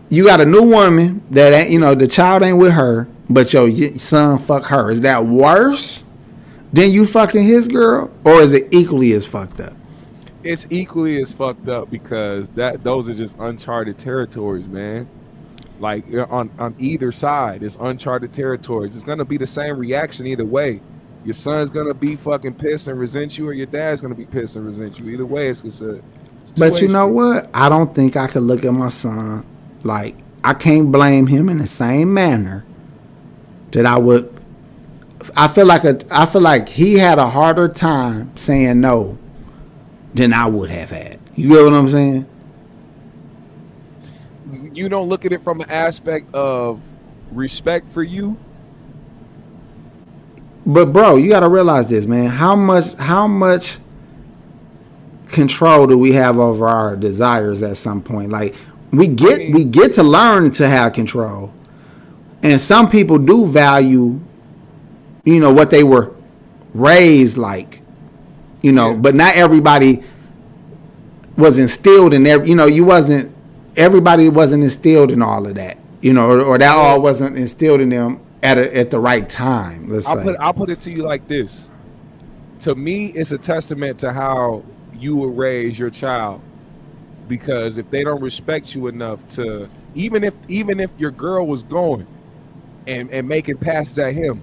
you 0.09 0.25
got 0.25 0.41
a 0.41 0.45
new 0.45 0.63
woman 0.63 1.23
that 1.31 1.53
ain't, 1.53 1.71
you 1.71 1.79
know, 1.79 1.95
the 1.95 2.07
child 2.07 2.43
ain't 2.43 2.57
with 2.57 2.73
her, 2.73 3.07
but 3.29 3.53
your 3.53 3.69
son 3.97 4.37
fuck 4.37 4.65
her. 4.65 4.91
Is 4.91 5.01
that 5.01 5.25
worse 5.25 6.03
than 6.73 6.91
you 6.91 7.05
fucking 7.05 7.43
his 7.43 7.67
girl, 7.67 8.11
or 8.25 8.41
is 8.41 8.53
it 8.53 8.73
equally 8.73 9.13
as 9.13 9.25
fucked 9.25 9.61
up? 9.61 9.73
It's 10.43 10.67
equally 10.69 11.21
as 11.21 11.33
fucked 11.33 11.69
up 11.69 11.89
because 11.89 12.49
that 12.51 12.83
those 12.83 13.07
are 13.07 13.13
just 13.13 13.37
uncharted 13.39 13.97
territories, 13.97 14.67
man. 14.67 15.07
Like 15.79 16.05
uh, 16.13 16.25
on 16.29 16.49
on 16.59 16.75
either 16.79 17.11
side, 17.11 17.63
it's 17.63 17.77
uncharted 17.79 18.31
territories. 18.31 18.95
It's 18.95 19.03
gonna 19.03 19.25
be 19.25 19.37
the 19.37 19.47
same 19.47 19.77
reaction 19.77 20.27
either 20.27 20.45
way. 20.45 20.81
Your 21.25 21.33
son's 21.33 21.69
gonna 21.69 21.93
be 21.93 22.15
fucking 22.15 22.55
pissed 22.55 22.87
and 22.87 22.99
resent 22.99 23.37
you, 23.37 23.47
or 23.47 23.53
your 23.53 23.65
dad's 23.65 24.01
gonna 24.01 24.15
be 24.15 24.25
pissed 24.25 24.55
and 24.55 24.65
resent 24.65 24.99
you. 24.99 25.09
Either 25.09 25.25
way, 25.25 25.49
it's, 25.49 25.63
it's 25.63 25.81
a. 25.81 26.01
It's 26.41 26.51
But 26.51 26.81
you 26.81 26.89
know 26.89 27.07
what? 27.07 27.49
I 27.53 27.69
don't 27.69 27.95
think 27.95 28.15
I 28.15 28.27
could 28.27 28.43
look 28.43 28.65
at 28.65 28.73
my 28.73 28.89
son 28.89 29.45
like 29.83 30.15
I 30.43 30.53
can't 30.53 30.91
blame 30.91 31.27
him 31.27 31.49
in 31.49 31.57
the 31.57 31.67
same 31.67 32.13
manner 32.13 32.65
that 33.71 33.85
I 33.85 33.97
would. 33.97 34.29
I 35.35 35.47
feel 35.47 35.65
like 35.65 35.85
a. 35.85 35.99
I 36.11 36.25
feel 36.25 36.41
like 36.41 36.69
he 36.69 36.97
had 36.97 37.17
a 37.17 37.29
harder 37.29 37.69
time 37.69 38.35
saying 38.35 38.81
no 38.81 39.17
than 40.13 40.33
I 40.33 40.47
would 40.47 40.69
have 40.69 40.89
had. 40.89 41.19
You 41.35 41.49
get 41.49 41.63
what 41.63 41.73
I'm 41.73 41.87
saying? 41.87 42.27
You 44.73 44.89
don't 44.89 45.07
look 45.09 45.25
at 45.25 45.31
it 45.31 45.43
from 45.43 45.61
an 45.61 45.69
aspect 45.69 46.33
of 46.33 46.79
respect 47.31 47.89
for 47.93 48.03
you. 48.03 48.37
But 50.65 50.93
bro, 50.93 51.17
you 51.17 51.29
got 51.29 51.41
to 51.41 51.49
realize 51.49 51.89
this, 51.89 52.05
man. 52.05 52.27
How 52.27 52.55
much? 52.55 52.93
How 52.93 53.27
much 53.27 53.79
control 55.27 55.87
do 55.87 55.97
we 55.97 56.13
have 56.13 56.37
over 56.37 56.67
our 56.67 56.95
desires 56.95 57.63
at 57.63 57.75
some 57.77 58.01
point? 58.01 58.31
Like 58.31 58.55
we 58.91 59.07
get 59.07 59.53
we 59.53 59.65
get 59.65 59.93
to 59.95 60.03
learn 60.03 60.51
to 60.51 60.67
have 60.67 60.93
control. 60.93 61.51
And 62.41 62.59
some 62.59 62.89
people 62.89 63.17
do 63.17 63.45
value 63.45 64.19
you 65.25 65.39
know 65.39 65.53
what 65.53 65.69
they 65.69 65.83
were 65.83 66.13
raised 66.73 67.37
like. 67.37 67.81
You 68.61 68.71
know, 68.71 68.91
Yeah. 68.91 68.97
but 68.97 69.15
not 69.15 69.35
everybody 69.35 70.03
was 71.37 71.57
instilled 71.57 72.13
in 72.13 72.25
every 72.27 72.47
you 72.47 72.55
know, 72.55 72.65
you 72.67 72.85
wasn't 72.85 73.32
everybody 73.75 74.29
wasn't 74.29 74.63
instilled 74.63 75.11
in 75.11 75.21
all 75.21 75.45
of 75.45 75.55
that. 75.55 75.77
You 76.01 76.13
know, 76.13 76.29
or, 76.29 76.41
or 76.41 76.57
that 76.57 76.75
all 76.75 77.01
wasn't 77.01 77.37
instilled 77.37 77.79
in 77.79 77.89
them 77.89 78.19
at 78.41 78.57
a, 78.57 78.75
at 78.75 78.91
the 78.91 78.99
right 78.99 79.27
time. 79.27 79.89
Let's 79.89 80.07
I'll 80.07 80.17
say. 80.17 80.23
put 80.23 80.35
I'll 80.39 80.53
put 80.53 80.69
it 80.69 80.81
to 80.81 80.91
you 80.91 81.03
like 81.03 81.27
this. 81.27 81.67
To 82.61 82.75
me, 82.75 83.07
it's 83.07 83.31
a 83.31 83.37
testament 83.37 83.99
to 83.99 84.11
how 84.11 84.63
you 84.93 85.15
will 85.15 85.31
raise 85.31 85.79
your 85.79 85.89
child. 85.89 86.41
Because 87.27 87.77
if 87.77 87.89
they 87.89 88.03
don't 88.03 88.21
respect 88.21 88.75
you 88.75 88.87
enough 88.87 89.25
to 89.31 89.69
even 89.95 90.23
if 90.23 90.33
even 90.49 90.79
if 90.79 90.89
your 90.97 91.11
girl 91.11 91.47
was 91.47 91.63
going 91.63 92.05
and, 92.85 93.09
and 93.11 93.27
making 93.27 93.57
passes 93.57 93.97
at 93.97 94.13
him, 94.13 94.41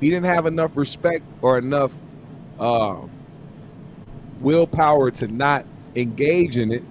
he 0.00 0.08
didn't 0.08 0.26
have 0.26 0.46
enough 0.46 0.70
respect 0.74 1.24
or 1.42 1.58
enough 1.58 1.92
um 2.58 3.10
willpower 4.40 5.10
to 5.10 5.28
not 5.28 5.64
engage 5.96 6.56
in 6.56 6.72
it, 6.72 6.82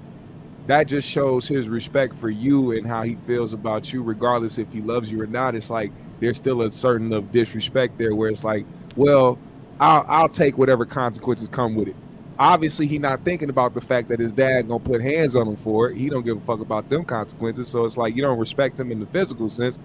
that 0.67 0.87
just 0.87 1.07
shows 1.07 1.47
his 1.47 1.67
respect 1.67 2.15
for 2.15 2.29
you 2.29 2.71
and 2.71 2.87
how 2.87 3.03
he 3.03 3.15
feels 3.27 3.53
about 3.53 3.91
you, 3.91 4.01
regardless 4.01 4.57
if 4.57 4.71
he 4.71 4.81
loves 4.81 5.11
you 5.11 5.21
or 5.21 5.27
not. 5.27 5.55
It's 5.55 5.69
like 5.69 5.91
there's 6.19 6.37
still 6.37 6.61
a 6.61 6.71
certain 6.71 7.11
of 7.11 7.31
disrespect 7.31 7.97
there 7.97 8.15
where 8.15 8.29
it's 8.29 8.43
like, 8.43 8.65
well, 8.95 9.37
I'll 9.79 10.05
I'll 10.07 10.29
take 10.29 10.57
whatever 10.57 10.85
consequences 10.85 11.49
come 11.49 11.75
with 11.75 11.89
it. 11.89 11.95
Obviously, 12.39 12.87
he 12.87 12.97
not 12.97 13.23
thinking 13.23 13.49
about 13.49 13.73
the 13.73 13.81
fact 13.81 14.07
that 14.09 14.19
his 14.19 14.31
dad 14.31 14.67
gonna 14.67 14.83
put 14.83 15.01
hands 15.01 15.35
on 15.35 15.47
him 15.47 15.55
for 15.57 15.89
it. 15.89 15.97
He 15.97 16.09
don't 16.09 16.23
give 16.23 16.37
a 16.37 16.41
fuck 16.41 16.61
about 16.61 16.89
them 16.89 17.03
consequences. 17.03 17.67
So 17.67 17.85
it's 17.85 17.97
like 17.97 18.15
you 18.15 18.21
don't 18.21 18.39
respect 18.39 18.79
him 18.79 18.91
in 18.91 18.99
the 18.99 19.05
physical 19.07 19.49
sense. 19.49 19.77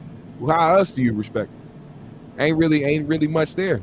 How 0.47 0.77
else 0.77 0.93
do 0.93 1.03
you 1.03 1.13
respect? 1.13 1.51
Him? 1.51 2.41
Ain't 2.41 2.57
really 2.57 2.85
ain't 2.85 3.09
really 3.09 3.27
much 3.27 3.57
there. 3.57 3.83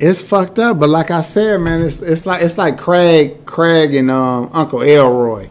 It's 0.00 0.22
fucked 0.22 0.58
up, 0.60 0.78
but 0.78 0.88
like 0.88 1.10
I 1.10 1.20
said, 1.22 1.60
man, 1.60 1.82
it's 1.82 2.00
it's 2.00 2.24
like 2.24 2.42
it's 2.42 2.56
like 2.56 2.78
Craig, 2.78 3.44
Craig 3.46 3.94
and 3.94 4.10
um, 4.10 4.48
Uncle 4.52 4.82
Elroy. 4.82 5.48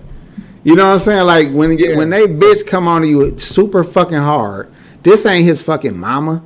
You 0.63 0.75
know 0.75 0.87
what 0.87 0.93
I'm 0.93 0.99
saying? 0.99 1.23
Like 1.25 1.51
when 1.51 1.77
Yeah. 1.77 1.95
when 1.97 2.09
they 2.09 2.27
bitch 2.27 2.65
come 2.65 2.87
on 2.87 3.01
to 3.01 3.07
you 3.07 3.37
super 3.39 3.83
fucking 3.83 4.17
hard. 4.17 4.71
This 5.03 5.25
ain't 5.25 5.45
his 5.45 5.61
fucking 5.61 5.97
mama. 5.97 6.43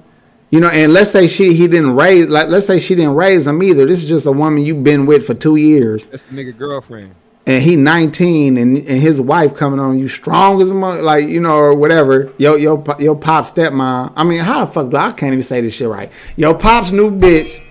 You 0.49 0.59
know, 0.59 0.67
and 0.67 0.91
let's 0.93 1.11
say 1.11 1.27
she 1.27 1.53
he 1.53 1.67
didn't 1.67 1.95
raise 1.95 2.27
like 2.27 2.47
let's 2.47 2.65
say 2.67 2.79
she 2.79 2.95
didn't 2.95 3.15
raise 3.15 3.45
him 3.47 3.61
either. 3.63 3.85
This 3.85 4.03
is 4.03 4.09
just 4.09 4.25
a 4.25 4.31
woman 4.31 4.63
you've 4.63 4.83
been 4.83 5.05
with 5.05 5.25
for 5.25 5.33
two 5.33 5.55
years, 5.55 6.07
That's 6.07 6.23
the 6.23 6.35
nigga 6.35 6.57
girlfriend. 6.57 7.15
and 7.47 7.63
he 7.63 7.75
19, 7.75 8.57
and 8.57 8.77
and 8.77 8.99
his 9.01 9.21
wife 9.21 9.55
coming 9.55 9.79
on 9.79 9.97
you 9.97 10.07
strong 10.07 10.61
as 10.61 10.69
a 10.69 10.73
mother, 10.73 11.01
like 11.03 11.27
you 11.29 11.39
know 11.39 11.55
or 11.55 11.73
whatever. 11.73 12.31
Yo 12.37 12.55
yo 12.55 12.83
your 12.99 13.15
pop 13.15 13.45
stepmom. 13.45 14.11
I 14.15 14.23
mean, 14.23 14.39
how 14.39 14.65
the 14.65 14.71
fuck 14.71 14.89
do 14.89 14.97
I 14.97 15.11
can't 15.13 15.33
even 15.33 15.43
say 15.43 15.61
this 15.61 15.73
shit 15.75 15.87
right? 15.87 16.11
Your 16.35 16.53
pop's 16.55 16.91
new 16.91 17.09
bitch 17.09 17.61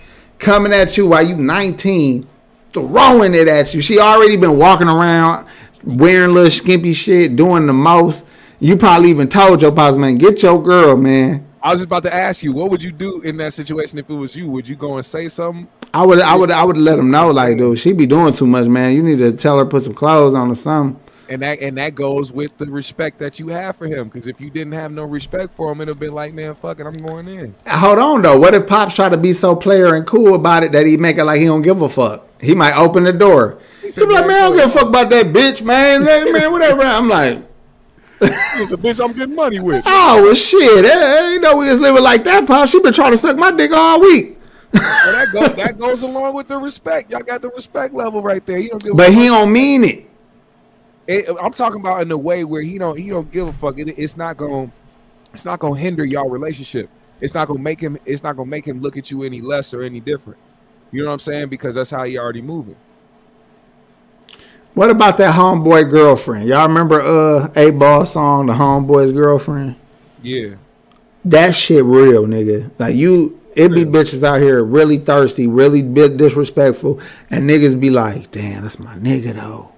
coming 0.41 0.73
at 0.73 0.97
you 0.97 1.07
while 1.07 1.27
you 1.27 1.37
19, 1.37 2.27
throwing 2.73 3.35
it 3.35 3.47
at 3.47 3.73
you. 3.73 3.81
She 3.81 4.01
already 4.01 4.37
been 4.37 4.59
walking 4.59 4.89
around 4.89 5.47
wearing 5.85 6.35
little 6.35 6.51
skimpy 6.51 6.93
shit, 6.93 7.37
doing 7.37 7.67
the 7.67 7.73
most. 7.73 8.27
You 8.59 8.77
probably 8.77 9.11
even 9.11 9.29
told 9.29 9.63
your 9.63 9.73
pops, 9.73 9.97
man, 9.97 10.17
get 10.17 10.43
your 10.43 10.63
girl, 10.63 10.97
man. 10.97 11.47
I 11.63 11.71
was 11.73 11.81
just 11.81 11.87
about 11.87 12.03
to 12.05 12.15
ask 12.15 12.43
you, 12.43 12.53
what 12.53 12.71
would 12.71 12.83
you 12.83 12.93
do 12.93 13.21
in 13.21 13.37
that 13.39 13.53
situation 13.53 13.99
if 13.99 14.09
it 14.09 14.15
was 14.15 14.35
you? 14.35 14.49
Would 14.51 14.69
you 14.69 14.77
go 14.77 14.97
and 14.97 15.05
say 15.05 15.29
something? 15.29 15.69
I 15.93 16.05
would, 16.05 16.21
I 16.21 16.35
would, 16.35 16.51
I 16.51 16.65
would 16.65 16.77
let 16.77 16.99
him 16.99 17.11
know, 17.11 17.31
like, 17.31 17.59
dude, 17.59 17.79
she 17.79 17.93
be 17.93 18.07
doing 18.07 18.33
too 18.33 18.47
much, 18.47 18.67
man. 18.67 18.95
You 18.95 19.03
need 19.03 19.19
to 19.19 19.33
tell 19.33 19.59
her 19.59 19.67
put 19.67 19.83
some 19.83 19.95
clothes 19.95 20.35
on 20.35 20.51
or 20.51 20.55
something. 20.55 21.03
And 21.31 21.41
that 21.43 21.61
and 21.61 21.79
that 21.79 21.95
goes 21.95 22.33
with 22.33 22.59
the 22.59 22.67
respect 22.67 23.21
that 23.21 23.39
you 23.39 23.49
have 23.49 23.77
for 23.77 23.87
him. 23.87 24.09
Because 24.09 24.27
if 24.27 24.41
you 24.41 24.51
didn't 24.51 24.73
have 24.73 24.91
no 24.91 25.05
respect 25.05 25.55
for 25.55 25.71
him, 25.71 25.81
it'd 25.81 25.95
have 25.95 26.01
been 26.01 26.13
like, 26.13 26.35
man, 26.35 26.57
fuck 26.57 26.81
it, 26.81 26.87
I'm 26.87 26.93
going 26.95 27.29
in. 27.29 27.55
Hold 27.69 27.99
on 28.01 28.23
though. 28.23 28.37
What 28.39 28.53
if 28.53 28.67
Pops 28.67 28.97
try 28.97 29.09
to 29.09 29.17
be 29.17 29.33
so 29.33 29.55
player 29.55 29.95
and 29.95 30.05
cool 30.05 30.35
about 30.35 30.65
it 30.65 30.73
that 30.73 30.87
he 30.87 30.97
make 30.97 31.19
it 31.19 31.25
like 31.25 31.39
he 31.39 31.47
don't 31.47 31.63
give 31.63 31.81
a 31.83 31.89
fuck? 31.89 32.27
He 32.41 32.53
might 32.55 32.75
open 32.77 33.05
the 33.05 33.13
door. 33.13 33.61
He 33.81 33.93
said, 33.93 34.09
be 34.09 34.15
like, 34.15 34.27
"Man, 34.27 34.37
I 34.37 34.41
don't 34.49 34.57
give 34.57 34.67
a 34.67 34.69
fuck 34.69 34.89
about 34.89 35.09
that 35.11 35.27
bitch, 35.27 35.63
man. 35.63 36.05
Man, 36.05 36.51
whatever. 36.51 36.83
I'm 36.83 37.09
like, 37.09 37.39
It's 38.23 38.73
a 38.73 38.77
bitch 38.77 39.03
I'm 39.03 39.13
getting 39.13 39.37
money 39.37 39.61
with. 39.61 39.85
oh 39.87 40.23
well, 40.25 40.35
shit. 40.35 40.85
Hey, 40.85 41.33
you 41.35 41.39
know 41.41 41.57
we 41.57 41.69
was 41.69 41.79
living 41.79 42.03
like 42.03 42.25
that, 42.25 42.45
Pops. 42.47 42.73
She 42.73 42.81
been 42.81 42.93
trying 42.93 43.13
to 43.13 43.19
suck 43.19 43.37
my 43.37 43.53
dick 43.53 43.71
all 43.73 44.01
week, 44.01 44.37
Well, 44.73 44.83
that 44.83 45.29
goes 45.33 45.57
that 45.65 45.79
goes 45.79 46.03
along 46.03 46.35
with 46.35 46.49
the 46.49 46.59
respect. 46.59 47.13
Y'all 47.13 47.23
got 47.23 47.41
the 47.41 47.51
respect 47.51 47.95
level 47.95 48.21
right 48.21 48.45
there. 48.45 48.59
He 48.59 48.69
don't 48.69 48.83
give. 48.83 48.97
but 48.97 49.13
he 49.13 49.27
don't 49.27 49.53
mean 49.53 49.85
it. 49.85 50.10
It- 51.11 51.37
I'm 51.41 51.53
talking 51.53 51.81
about 51.81 52.03
in 52.03 52.11
a 52.11 52.19
way 52.19 52.45
where 52.45 52.63
he 52.63 52.79
don't 52.79 52.99
he 52.99 53.09
don't 53.11 53.31
give 53.31 53.49
a 53.49 53.53
fuck. 53.53 53.79
It, 53.79 53.89
it's 53.99 54.17
not 54.17 54.37
going 54.37 54.73
it's 55.33 55.45
not 55.45 55.59
going 55.61 55.75
to 55.75 55.81
hinder 55.81 56.05
y'all 56.05 56.29
relationship. 56.29 56.89
It's 57.21 57.35
not 57.35 57.49
going 57.49 57.59
to 57.59 57.63
make 57.63 57.81
him 57.81 57.99
it's 58.07 58.23
not 58.23 58.37
going 58.37 58.47
to 58.47 58.51
make 58.51 58.65
him 58.67 58.81
look 58.81 58.97
at 58.97 59.11
you 59.11 59.23
any 59.23 59.41
less 59.41 59.73
or 59.75 59.83
any 59.83 60.01
different. 60.01 60.39
You 60.93 61.03
know 61.03 61.09
what 61.09 61.15
I'm 61.15 61.19
saying? 61.21 61.49
Because 61.49 61.75
that's 61.77 61.91
how 61.91 62.05
he 62.05 62.19
already 62.19 62.43
moving. 62.43 62.77
What 64.75 64.91
about 64.91 65.17
that 65.19 65.35
homeboy 65.35 65.91
girlfriend? 65.91 66.47
Y'all 66.49 66.69
remember 66.69 67.01
uh 67.01 67.49
A 67.57 67.71
Ball 67.71 68.07
song, 68.07 68.47
the 68.47 68.53
homeboy's 68.55 69.13
girlfriend? 69.13 69.81
Yeah. 70.23 70.55
That 71.25 71.55
shit 71.55 71.85
real, 71.85 72.25
nigga. 72.25 72.71
Like 72.79 72.95
you, 72.95 73.39
it 73.55 73.69
be 73.71 73.85
bitches 73.85 74.23
out 74.23 74.41
here 74.41 74.63
really 74.65 74.97
thirsty, 74.99 75.47
really 75.47 75.83
bit 75.83 76.17
disrespectful, 76.17 77.01
and 77.31 77.49
niggas 77.51 77.79
be 77.79 77.91
like, 77.91 78.31
"Damn, 78.31 78.63
that's 78.63 78.79
my 78.79 78.95
nigga 78.95 79.35
though. 79.35 79.71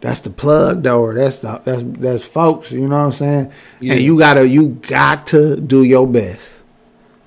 That's 0.00 0.20
the 0.20 0.30
plug 0.30 0.82
door. 0.82 1.14
that's 1.14 1.40
the 1.40 1.60
that's 1.64 1.82
that's 1.86 2.22
folks." 2.22 2.72
You 2.72 2.88
know 2.88 2.98
what 2.98 3.04
I'm 3.04 3.12
saying? 3.12 3.52
Yeah. 3.80 3.94
And 3.94 4.02
you 4.02 4.18
gotta, 4.18 4.46
you 4.48 4.70
got 4.88 5.26
to 5.28 5.56
do 5.60 5.82
your 5.82 6.06
best 6.06 6.64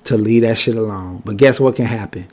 to 0.04 0.16
leave 0.16 0.42
that 0.42 0.58
shit 0.58 0.74
alone. 0.74 1.22
But 1.24 1.36
guess 1.36 1.60
what 1.60 1.76
can 1.76 1.86
happen? 1.86 2.26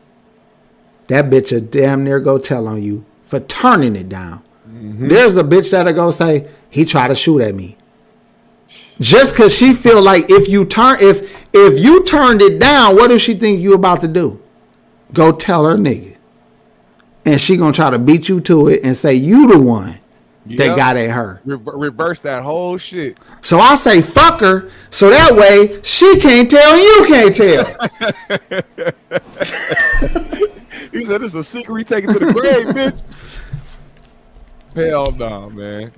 That 1.07 1.25
bitch 1.25 1.51
will 1.51 1.61
damn 1.61 2.03
near 2.03 2.19
go 2.19 2.37
tell 2.37 2.67
on 2.67 2.81
you 2.81 3.05
for 3.25 3.39
turning 3.39 3.95
it 3.95 4.09
down. 4.09 4.43
Mm-hmm. 4.67 5.07
There's 5.09 5.37
a 5.37 5.43
bitch 5.43 5.71
that'll 5.71 5.93
go 5.93 6.11
say 6.11 6.49
he 6.69 6.85
tried 6.85 7.09
to 7.09 7.15
shoot 7.15 7.41
at 7.41 7.53
me 7.53 7.77
just 9.01 9.35
cause 9.35 9.55
she 9.55 9.73
feel 9.73 10.01
like 10.01 10.29
if 10.29 10.47
you 10.47 10.63
turn 10.63 10.97
if 11.01 11.29
if 11.53 11.83
you 11.83 12.03
turned 12.03 12.41
it 12.41 12.59
down, 12.59 12.95
what 12.95 13.09
does 13.09 13.21
she 13.21 13.33
think 13.33 13.59
you 13.59 13.73
about 13.73 13.99
to 14.01 14.07
do? 14.07 14.41
Go 15.11 15.31
tell 15.31 15.65
her 15.65 15.75
nigga, 15.75 16.15
and 17.25 17.41
she 17.41 17.57
gonna 17.57 17.73
try 17.73 17.89
to 17.89 17.99
beat 17.99 18.29
you 18.29 18.39
to 18.41 18.67
it 18.69 18.81
and 18.83 18.95
say 18.95 19.15
you 19.15 19.47
the 19.47 19.59
one 19.59 19.99
that 20.45 20.57
Yep. 20.57 20.75
got 20.75 20.97
at 20.97 21.11
her. 21.11 21.39
Rever- 21.45 21.77
reverse 21.77 22.19
that 22.21 22.41
whole 22.43 22.77
shit. 22.77 23.17
So 23.41 23.59
I 23.59 23.75
say 23.75 24.01
fuck 24.01 24.39
her, 24.41 24.69
so 24.89 25.09
that 25.09 25.35
way 25.35 25.79
she 25.83 26.17
can't 26.19 26.49
tell 26.49 26.77
you 26.77 27.05
can't 27.07 27.35
tell. 27.35 28.91
He 30.91 31.05
said 31.05 31.21
it's 31.21 31.33
a 31.33 31.43
secret 31.43 31.77
he 31.77 31.83
taking 31.85 32.11
to 32.11 32.19
the 32.19 32.33
grave, 32.33 32.67
bitch. 32.75 33.01
Hell 34.75 35.11
no, 35.13 35.49
man. 35.49 35.93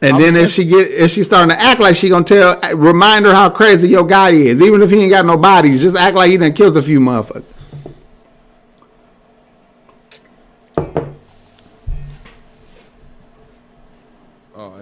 And 0.00 0.20
then 0.20 0.36
if 0.36 0.52
she 0.52 0.64
get 0.64 0.88
if 0.92 1.10
she 1.10 1.24
starting 1.24 1.50
to 1.56 1.60
act 1.60 1.80
like 1.80 1.96
she 1.96 2.08
gonna 2.08 2.24
tell, 2.24 2.56
remind 2.76 3.26
her 3.26 3.34
how 3.34 3.50
crazy 3.50 3.88
your 3.88 4.06
guy 4.06 4.30
is, 4.30 4.62
even 4.62 4.80
if 4.80 4.90
he 4.90 5.00
ain't 5.02 5.10
got 5.10 5.26
no 5.26 5.36
bodies, 5.36 5.82
just 5.82 5.96
act 5.96 6.14
like 6.14 6.30
he 6.30 6.36
done 6.36 6.52
killed 6.52 6.76
a 6.76 6.82
few 6.82 7.00
motherfuckers. 7.00 7.42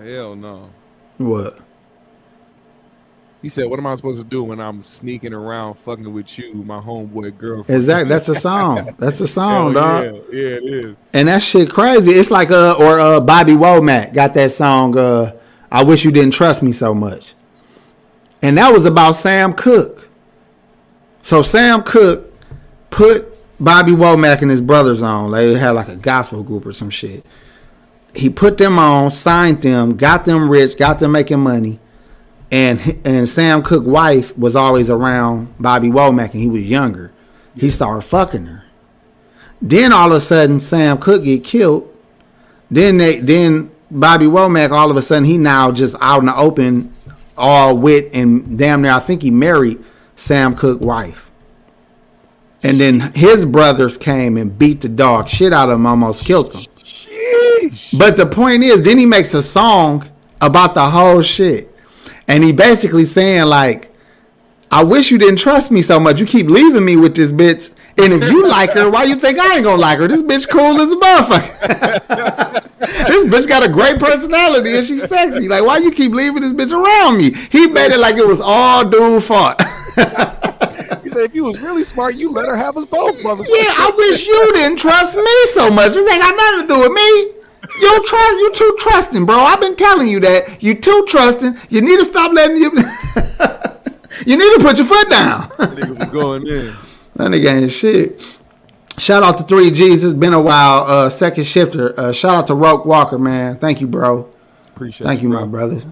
Hell 0.06 0.36
no. 0.36 0.70
What? 1.18 1.58
He 3.42 3.48
said, 3.48 3.68
"What 3.68 3.78
am 3.78 3.86
I 3.86 3.94
supposed 3.94 4.20
to 4.20 4.26
do 4.26 4.42
when 4.42 4.60
I'm 4.60 4.82
sneaking 4.82 5.32
around 5.32 5.74
fucking 5.80 6.12
with 6.12 6.38
you, 6.38 6.54
my 6.54 6.80
homeboy 6.80 7.36
girlfriend?" 7.38 7.70
Exactly. 7.78 8.08
That's 8.08 8.28
a 8.28 8.34
song. 8.48 8.94
That's 8.98 9.20
a 9.20 9.28
song, 9.28 9.74
dog. 9.74 10.04
yeah, 10.04 10.10
yeah, 10.32 10.48
it 10.56 10.64
is. 10.64 10.96
And 11.12 11.28
that 11.28 11.42
shit 11.42 11.70
crazy. 11.70 12.12
It's 12.12 12.30
like 12.30 12.50
uh 12.50 12.76
or 12.78 12.98
uh 12.98 13.20
Bobby 13.20 13.52
Womack 13.52 14.14
got 14.14 14.34
that 14.34 14.50
song 14.52 14.96
uh 14.98 15.32
I 15.70 15.84
wish 15.84 16.04
you 16.04 16.10
didn't 16.12 16.32
trust 16.32 16.62
me 16.62 16.72
so 16.72 16.94
much. 16.94 17.34
And 18.42 18.56
that 18.58 18.72
was 18.72 18.84
about 18.86 19.12
Sam 19.12 19.52
Cooke. 19.52 20.08
So 21.22 21.42
Sam 21.42 21.82
Cooke 21.82 22.32
put 22.90 23.26
Bobby 23.58 23.92
Womack 23.92 24.42
and 24.42 24.50
his 24.50 24.60
brothers 24.60 25.02
on. 25.02 25.32
They 25.32 25.54
had 25.54 25.70
like 25.70 25.88
a 25.88 25.96
gospel 25.96 26.42
group 26.42 26.66
or 26.66 26.72
some 26.72 26.90
shit. 26.90 27.24
He 28.16 28.30
put 28.30 28.58
them 28.58 28.78
on, 28.78 29.10
signed 29.10 29.62
them, 29.62 29.96
got 29.96 30.24
them 30.24 30.48
rich, 30.48 30.76
got 30.76 30.98
them 30.98 31.12
making 31.12 31.40
money. 31.40 31.78
And 32.50 33.00
and 33.04 33.28
Sam 33.28 33.62
Cooke's 33.62 33.86
wife 33.86 34.36
was 34.38 34.56
always 34.56 34.88
around 34.88 35.54
Bobby 35.58 35.88
Womack 35.88 36.32
and 36.32 36.42
he 36.42 36.48
was 36.48 36.68
younger. 36.68 37.12
He 37.54 37.70
started 37.70 38.02
fucking 38.02 38.46
her. 38.46 38.64
Then 39.60 39.92
all 39.92 40.12
of 40.12 40.18
a 40.18 40.20
sudden, 40.20 40.60
Sam 40.60 40.98
Cooke 40.98 41.24
get 41.24 41.42
killed. 41.42 41.92
Then 42.70 42.98
they, 42.98 43.20
then 43.20 43.70
Bobby 43.90 44.26
Womack, 44.26 44.70
all 44.70 44.90
of 44.90 44.96
a 44.96 45.02
sudden, 45.02 45.24
he 45.24 45.38
now 45.38 45.72
just 45.72 45.96
out 46.00 46.20
in 46.20 46.26
the 46.26 46.36
open, 46.36 46.92
all 47.36 47.76
wit 47.76 48.10
and 48.12 48.58
damn 48.58 48.82
near. 48.82 48.92
I 48.92 49.00
think 49.00 49.22
he 49.22 49.30
married 49.30 49.82
Sam 50.14 50.56
Cooke 50.56 50.80
wife. 50.80 51.30
And 52.62 52.80
then 52.80 53.00
his 53.14 53.46
brothers 53.46 53.96
came 53.96 54.36
and 54.36 54.58
beat 54.58 54.80
the 54.80 54.88
dog 54.88 55.28
shit 55.28 55.52
out 55.52 55.68
of 55.68 55.76
him, 55.76 55.86
almost 55.86 56.24
killed 56.24 56.52
him. 56.52 56.64
Sheesh. 57.70 57.98
But 57.98 58.16
the 58.16 58.26
point 58.26 58.62
is, 58.62 58.82
then 58.82 58.98
he 58.98 59.06
makes 59.06 59.34
a 59.34 59.42
song 59.42 60.08
about 60.40 60.74
the 60.74 60.90
whole 60.90 61.22
shit. 61.22 61.72
And 62.28 62.42
he 62.42 62.52
basically 62.52 63.04
saying, 63.04 63.44
like, 63.44 63.92
I 64.70 64.82
wish 64.82 65.10
you 65.10 65.18
didn't 65.18 65.38
trust 65.38 65.70
me 65.70 65.80
so 65.82 66.00
much. 66.00 66.18
You 66.18 66.26
keep 66.26 66.48
leaving 66.48 66.84
me 66.84 66.96
with 66.96 67.14
this 67.14 67.30
bitch. 67.30 67.72
And 67.98 68.12
if 68.12 68.30
you 68.30 68.46
like 68.46 68.72
her, 68.72 68.90
why 68.90 69.04
you 69.04 69.16
think 69.16 69.38
I 69.38 69.54
ain't 69.54 69.64
gonna 69.64 69.80
like 69.80 69.98
her? 69.98 70.08
This 70.08 70.22
bitch 70.22 70.48
cool 70.50 70.80
as 70.80 70.92
a 70.92 70.96
motherfucker. 70.96 72.62
this 72.78 73.24
bitch 73.24 73.48
got 73.48 73.64
a 73.64 73.68
great 73.68 73.98
personality 73.98 74.76
and 74.76 74.86
she's 74.86 75.08
sexy. 75.08 75.48
Like, 75.48 75.64
why 75.64 75.78
you 75.78 75.90
keep 75.92 76.12
leaving 76.12 76.42
this 76.42 76.52
bitch 76.52 76.72
around 76.72 77.16
me? 77.16 77.32
He 77.50 77.68
made 77.68 77.92
it 77.92 77.98
like 77.98 78.16
it 78.16 78.26
was 78.26 78.40
all 78.42 78.84
dude 78.84 79.22
fault. 79.22 79.62
He 81.02 81.10
said, 81.10 81.22
if 81.22 81.34
you 81.36 81.44
was 81.44 81.60
really 81.60 81.84
smart, 81.84 82.16
you 82.16 82.32
let 82.32 82.46
her 82.46 82.56
have 82.56 82.76
us 82.76 82.90
both, 82.90 83.22
motherfucker. 83.22 83.46
Yeah, 83.48 83.74
I 83.78 83.92
wish 83.96 84.26
you 84.26 84.52
didn't 84.54 84.78
trust 84.78 85.16
me 85.16 85.46
so 85.46 85.70
much. 85.70 85.92
This 85.92 86.12
ain't 86.12 86.20
got 86.20 86.36
nothing 86.36 86.68
to 86.68 86.74
do 86.74 86.80
with 86.80 86.92
me. 86.92 87.35
You 87.80 88.02
trust 88.04 88.32
you 88.38 88.52
too 88.54 88.76
trusting, 88.78 89.26
bro. 89.26 89.34
I've 89.34 89.60
been 89.60 89.76
telling 89.76 90.08
you 90.08 90.20
that. 90.20 90.62
You 90.62 90.74
too 90.74 91.04
trusting. 91.08 91.56
You 91.68 91.80
need 91.80 91.98
to 91.98 92.04
stop 92.04 92.32
letting 92.32 92.56
you 92.58 92.70
You 94.26 94.36
need 94.38 94.56
to 94.56 94.58
put 94.60 94.78
your 94.78 94.86
foot 94.86 95.10
down. 95.10 95.48
Nigga 95.50 95.98
was 95.98 96.08
going 96.10 96.46
in. 96.46 96.74
that 97.16 97.30
nigga 97.30 97.62
ain't 97.62 97.70
shit. 97.72 98.20
Shout 98.98 99.22
out 99.22 99.36
to 99.38 99.44
3Gs. 99.44 100.04
It's 100.04 100.14
been 100.14 100.32
a 100.32 100.40
while. 100.40 100.84
Uh 100.84 101.08
second 101.10 101.44
shifter. 101.44 101.98
Uh 101.98 102.12
shout 102.12 102.36
out 102.36 102.46
to 102.46 102.54
Roke 102.54 102.86
Walker, 102.86 103.18
man. 103.18 103.58
Thank 103.58 103.80
you, 103.80 103.86
bro. 103.86 104.32
Appreciate 104.68 105.04
it. 105.04 105.08
Thank 105.08 105.22
you, 105.22 105.28
bro. 105.28 105.40
my 105.40 105.46
brother. 105.46 105.82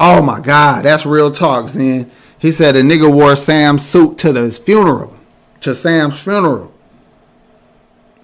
Oh 0.00 0.22
my 0.22 0.40
God, 0.40 0.84
that's 0.84 1.04
real 1.04 1.30
talks. 1.32 1.72
Then 1.72 2.10
he 2.38 2.52
said 2.52 2.76
a 2.76 2.82
nigga 2.82 3.12
wore 3.12 3.34
Sam's 3.36 3.84
suit 3.86 4.18
to 4.18 4.32
his 4.32 4.58
funeral, 4.58 5.14
to 5.60 5.74
Sam's 5.74 6.20
funeral. 6.20 6.72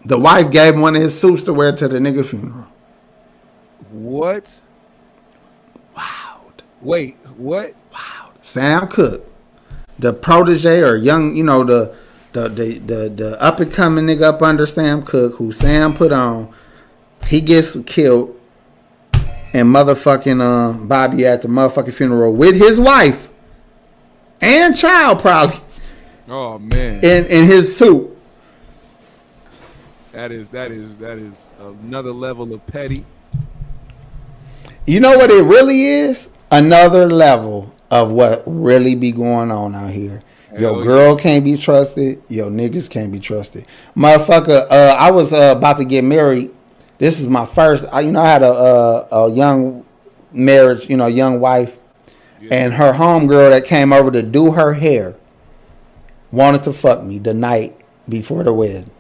The 0.04 0.18
wife 0.18 0.50
gave 0.50 0.74
him 0.74 0.80
one 0.80 0.96
of 0.96 1.02
his 1.02 1.18
suits 1.18 1.42
to 1.44 1.54
wear 1.54 1.74
to 1.74 1.88
the 1.88 1.98
nigga 1.98 2.24
funeral. 2.24 2.66
What? 3.90 4.60
Wow, 5.96 6.40
Wait, 6.82 7.16
what? 7.36 7.74
Wow. 7.92 8.30
Sam 8.42 8.88
Cooke, 8.88 9.26
the 9.98 10.12
protege 10.12 10.80
or 10.80 10.96
young, 10.96 11.36
you 11.36 11.44
know 11.44 11.64
the 11.64 11.94
the 12.32 12.48
the 12.48 12.78
the, 12.78 13.08
the 13.08 13.42
up 13.42 13.60
and 13.60 13.72
coming 13.72 14.04
nigga 14.06 14.22
up 14.22 14.42
under 14.42 14.66
Sam 14.66 15.02
Cooke, 15.02 15.36
who 15.36 15.52
Sam 15.52 15.94
put 15.94 16.12
on, 16.12 16.52
he 17.26 17.40
gets 17.40 17.76
killed, 17.86 18.38
and 19.54 19.74
motherfucking 19.74 20.40
uh, 20.40 20.76
Bobby 20.86 21.24
at 21.24 21.42
the 21.42 21.48
motherfucking 21.48 21.94
funeral 21.94 22.32
with 22.32 22.56
his 22.56 22.78
wife 22.80 23.30
and 24.40 24.76
child 24.76 25.20
probably 25.20 25.60
Oh 26.28 26.58
man, 26.58 27.04
in 27.04 27.26
in 27.26 27.46
his 27.46 27.76
suit. 27.76 28.13
That 30.14 30.30
is 30.30 30.48
that 30.50 30.70
is 30.70 30.94
that 30.96 31.18
is 31.18 31.50
another 31.58 32.12
level 32.12 32.54
of 32.54 32.64
petty. 32.68 33.04
You 34.86 35.00
know 35.00 35.16
what 35.16 35.30
it 35.30 35.42
really 35.42 35.84
is? 35.84 36.30
Another 36.52 37.06
level 37.08 37.74
of 37.90 38.10
what 38.10 38.44
really 38.46 38.94
be 38.94 39.10
going 39.10 39.50
on 39.50 39.74
out 39.74 39.90
here. 39.90 40.22
Your 40.56 40.84
girl 40.84 41.16
can't 41.16 41.44
be 41.44 41.56
trusted. 41.56 42.22
Your 42.28 42.48
niggas 42.48 42.88
can't 42.88 43.10
be 43.10 43.18
trusted. 43.18 43.66
Motherfucker, 43.96 44.66
uh, 44.70 44.94
I 44.96 45.10
was 45.10 45.32
uh, 45.32 45.54
about 45.56 45.78
to 45.78 45.84
get 45.84 46.04
married. 46.04 46.54
This 46.98 47.18
is 47.18 47.26
my 47.26 47.44
first. 47.44 47.84
I, 47.90 48.02
you 48.02 48.12
know, 48.12 48.20
I 48.20 48.28
had 48.28 48.42
a, 48.44 48.52
a 48.52 49.06
a 49.10 49.30
young 49.32 49.84
marriage. 50.32 50.88
You 50.88 50.96
know, 50.96 51.08
young 51.08 51.40
wife, 51.40 51.76
and 52.52 52.72
her 52.74 52.92
homegirl 52.92 53.50
that 53.50 53.64
came 53.64 53.92
over 53.92 54.12
to 54.12 54.22
do 54.22 54.52
her 54.52 54.74
hair 54.74 55.16
wanted 56.30 56.62
to 56.64 56.72
fuck 56.72 57.02
me 57.02 57.18
the 57.18 57.34
night 57.34 57.76
before 58.08 58.44
the 58.44 58.52
wedding. 58.52 58.90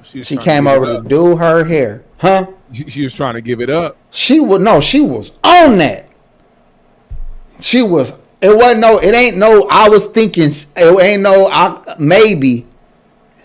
Was 0.00 0.26
She 0.26 0.36
came 0.36 0.66
it 0.66 0.70
over 0.70 1.00
to 1.00 1.08
do 1.08 1.36
her 1.36 1.64
hair, 1.64 2.04
huh? 2.18 2.46
She, 2.72 2.88
she 2.88 3.02
was 3.02 3.14
trying 3.14 3.34
to 3.34 3.40
give 3.40 3.60
it 3.60 3.70
up. 3.70 3.96
She 4.10 4.40
would 4.40 4.60
no, 4.60 4.80
she 4.80 5.00
was 5.00 5.32
on 5.44 5.78
that. 5.78 6.08
She 7.60 7.82
was. 7.82 8.14
It 8.40 8.56
wasn't 8.56 8.80
no. 8.80 8.98
It 8.98 9.14
ain't 9.14 9.36
no. 9.36 9.68
I 9.70 9.88
was 9.88 10.06
thinking. 10.06 10.50
It 10.76 11.02
ain't 11.02 11.22
no. 11.22 11.48
I 11.48 11.96
maybe. 11.98 12.66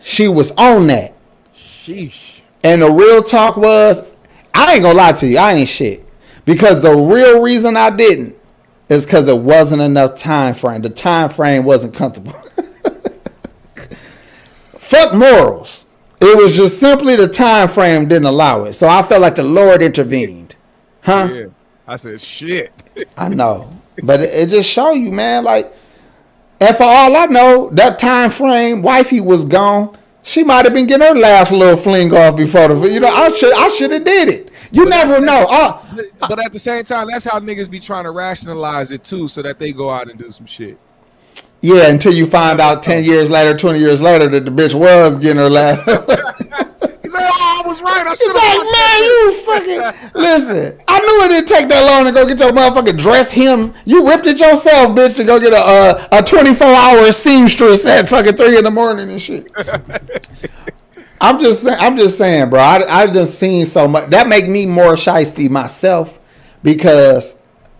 She 0.01 0.27
was 0.27 0.51
on 0.51 0.87
that, 0.87 1.15
Sheesh. 1.57 2.41
and 2.63 2.83
the 2.83 2.91
real 2.91 3.23
talk 3.23 3.57
was, 3.57 4.03
I 4.53 4.75
ain't 4.75 4.83
gonna 4.83 4.95
lie 4.95 5.13
to 5.13 5.27
you. 5.27 5.39
I 5.39 5.53
ain't 5.53 5.67
shit 5.67 6.05
because 6.45 6.81
the 6.81 6.95
real 6.95 7.41
reason 7.41 7.75
I 7.75 7.89
didn't 7.89 8.35
is 8.87 9.03
because 9.03 9.27
it 9.27 9.37
wasn't 9.37 9.81
enough 9.81 10.17
time 10.19 10.53
frame. 10.53 10.83
The 10.83 10.91
time 10.91 11.29
frame 11.29 11.63
wasn't 11.63 11.95
comfortable. 11.95 12.33
Fuck 14.77 15.15
morals. 15.15 15.84
It 16.21 16.37
was 16.37 16.55
just 16.55 16.79
simply 16.79 17.15
the 17.15 17.27
time 17.27 17.67
frame 17.67 18.07
didn't 18.07 18.25
allow 18.25 18.63
it. 18.63 18.73
So 18.73 18.87
I 18.87 19.03
felt 19.03 19.21
like 19.21 19.35
the 19.35 19.43
Lord 19.43 19.81
intervened. 19.81 20.55
Huh? 21.01 21.29
Yeah. 21.31 21.45
I 21.87 21.97
said 21.97 22.21
shit. 22.21 22.71
I 23.17 23.29
know, 23.29 23.69
but 24.03 24.21
it, 24.21 24.29
it 24.33 24.49
just 24.49 24.69
show 24.69 24.91
you, 24.93 25.11
man. 25.11 25.43
Like, 25.43 25.73
and 26.59 26.75
for 26.75 26.83
all 26.83 27.15
I 27.15 27.25
know, 27.25 27.69
that 27.71 27.99
time 27.99 28.29
frame, 28.29 28.81
wifey 28.81 29.21
was 29.21 29.45
gone. 29.45 29.97
She 30.23 30.43
might 30.43 30.65
have 30.65 30.73
been 30.73 30.87
getting 30.87 31.05
her 31.05 31.13
last 31.13 31.51
little 31.51 31.77
fling 31.77 32.11
off 32.15 32.35
before 32.35 32.69
the. 32.69 32.91
You 32.91 32.99
know, 32.99 33.09
I 33.09 33.29
should, 33.29 33.53
I 33.53 33.67
should 33.67 33.91
have 33.91 34.03
did 34.03 34.29
it. 34.29 34.51
You 34.71 34.85
never 34.85 35.21
know. 35.21 35.45
Oh, 35.47 35.85
but 36.27 36.43
at 36.43 36.51
the 36.51 36.59
same 36.59 36.83
time, 36.83 37.09
that's 37.11 37.25
how 37.25 37.39
niggas 37.39 37.69
be 37.69 37.79
trying 37.79 38.05
to 38.05 38.11
rationalize 38.11 38.89
it 38.89 39.03
too, 39.03 39.27
so 39.27 39.43
that 39.43 39.59
they 39.59 39.71
go 39.71 39.91
out 39.91 40.09
and 40.09 40.17
do 40.17 40.31
some 40.31 40.47
shit. 40.47 40.79
Yeah. 41.65 41.89
Until 41.89 42.13
you 42.13 42.25
find 42.27 42.59
out 42.59 42.83
ten 42.83 43.03
years 43.03 43.29
later, 43.29 43.57
twenty 43.57 43.79
years 43.79 44.01
later, 44.01 44.27
that 44.29 44.45
the 44.45 44.51
bitch 44.51 44.73
was 44.73 45.19
getting 45.19 45.37
her 45.37 45.49
last. 45.49 45.81
He's 47.01 47.13
like, 47.13 47.23
oh, 47.27 47.63
I 47.63 47.67
was 47.67 47.81
right. 47.81 48.05
I 48.05 48.09
He's 48.09 48.19
should 48.19 48.35
like, 48.35 48.61
man, 48.71 49.03
you 49.03 49.31
fucking 49.45 50.11
listen. 50.21 50.81
I 50.87 50.99
knew 50.99 51.25
it 51.25 51.29
didn't 51.29 51.47
take 51.47 51.69
that 51.69 51.85
long 51.85 52.05
to 52.05 52.11
go 52.11 52.25
get 52.27 52.39
your 52.39 52.49
motherfucking 52.49 52.99
dress 52.99 53.31
him. 53.31 53.73
You 53.85 54.07
ripped 54.07 54.27
it 54.27 54.39
yourself, 54.39 54.95
bitch, 54.95 55.15
to 55.17 55.23
go 55.23 55.39
get 55.39 55.53
a 55.53 55.57
uh, 55.57 56.07
a 56.11 56.23
twenty 56.23 56.53
four 56.53 56.67
hour 56.67 57.11
seamstress 57.11 57.85
at 57.85 58.07
fucking 58.07 58.35
three 58.35 58.57
in 58.57 58.63
the 58.63 58.71
morning 58.71 59.09
and 59.09 59.21
shit. 59.21 59.51
I'm 61.21 61.39
just 61.39 61.63
saying. 61.63 61.77
I'm 61.79 61.97
just 61.97 62.17
saying, 62.17 62.49
bro. 62.49 62.59
I 62.59 63.03
I 63.03 63.07
just 63.07 63.39
seen 63.39 63.65
so 63.65 63.87
much 63.87 64.09
that 64.11 64.27
make 64.27 64.47
me 64.47 64.65
more 64.65 64.93
shisty 64.93 65.49
myself 65.49 66.19
because 66.61 67.35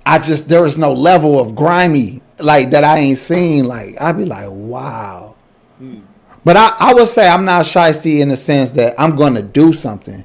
I 0.06 0.20
just 0.20 0.48
there 0.48 0.66
is 0.66 0.78
no 0.78 0.94
level 0.94 1.40
of 1.40 1.56
grimy 1.56 2.22
like 2.40 2.72
that 2.72 2.84
I 2.84 3.00
ain't 3.00 3.18
seen. 3.18 3.66
Like 3.66 4.00
I'd 4.02 4.18
be 4.18 4.26
like, 4.26 4.48
wow. 4.50 5.36
Hmm. 5.78 6.02
But 6.44 6.58
I, 6.58 6.76
I 6.80 6.94
would 6.94 7.08
say 7.08 7.28
I'm 7.28 7.44
not 7.44 7.66
shisty 7.66 8.20
in 8.20 8.30
the 8.30 8.38
sense 8.38 8.72
that 8.72 8.94
I'm 9.00 9.16
gonna 9.16 9.42
do 9.42 9.74
something 9.74 10.24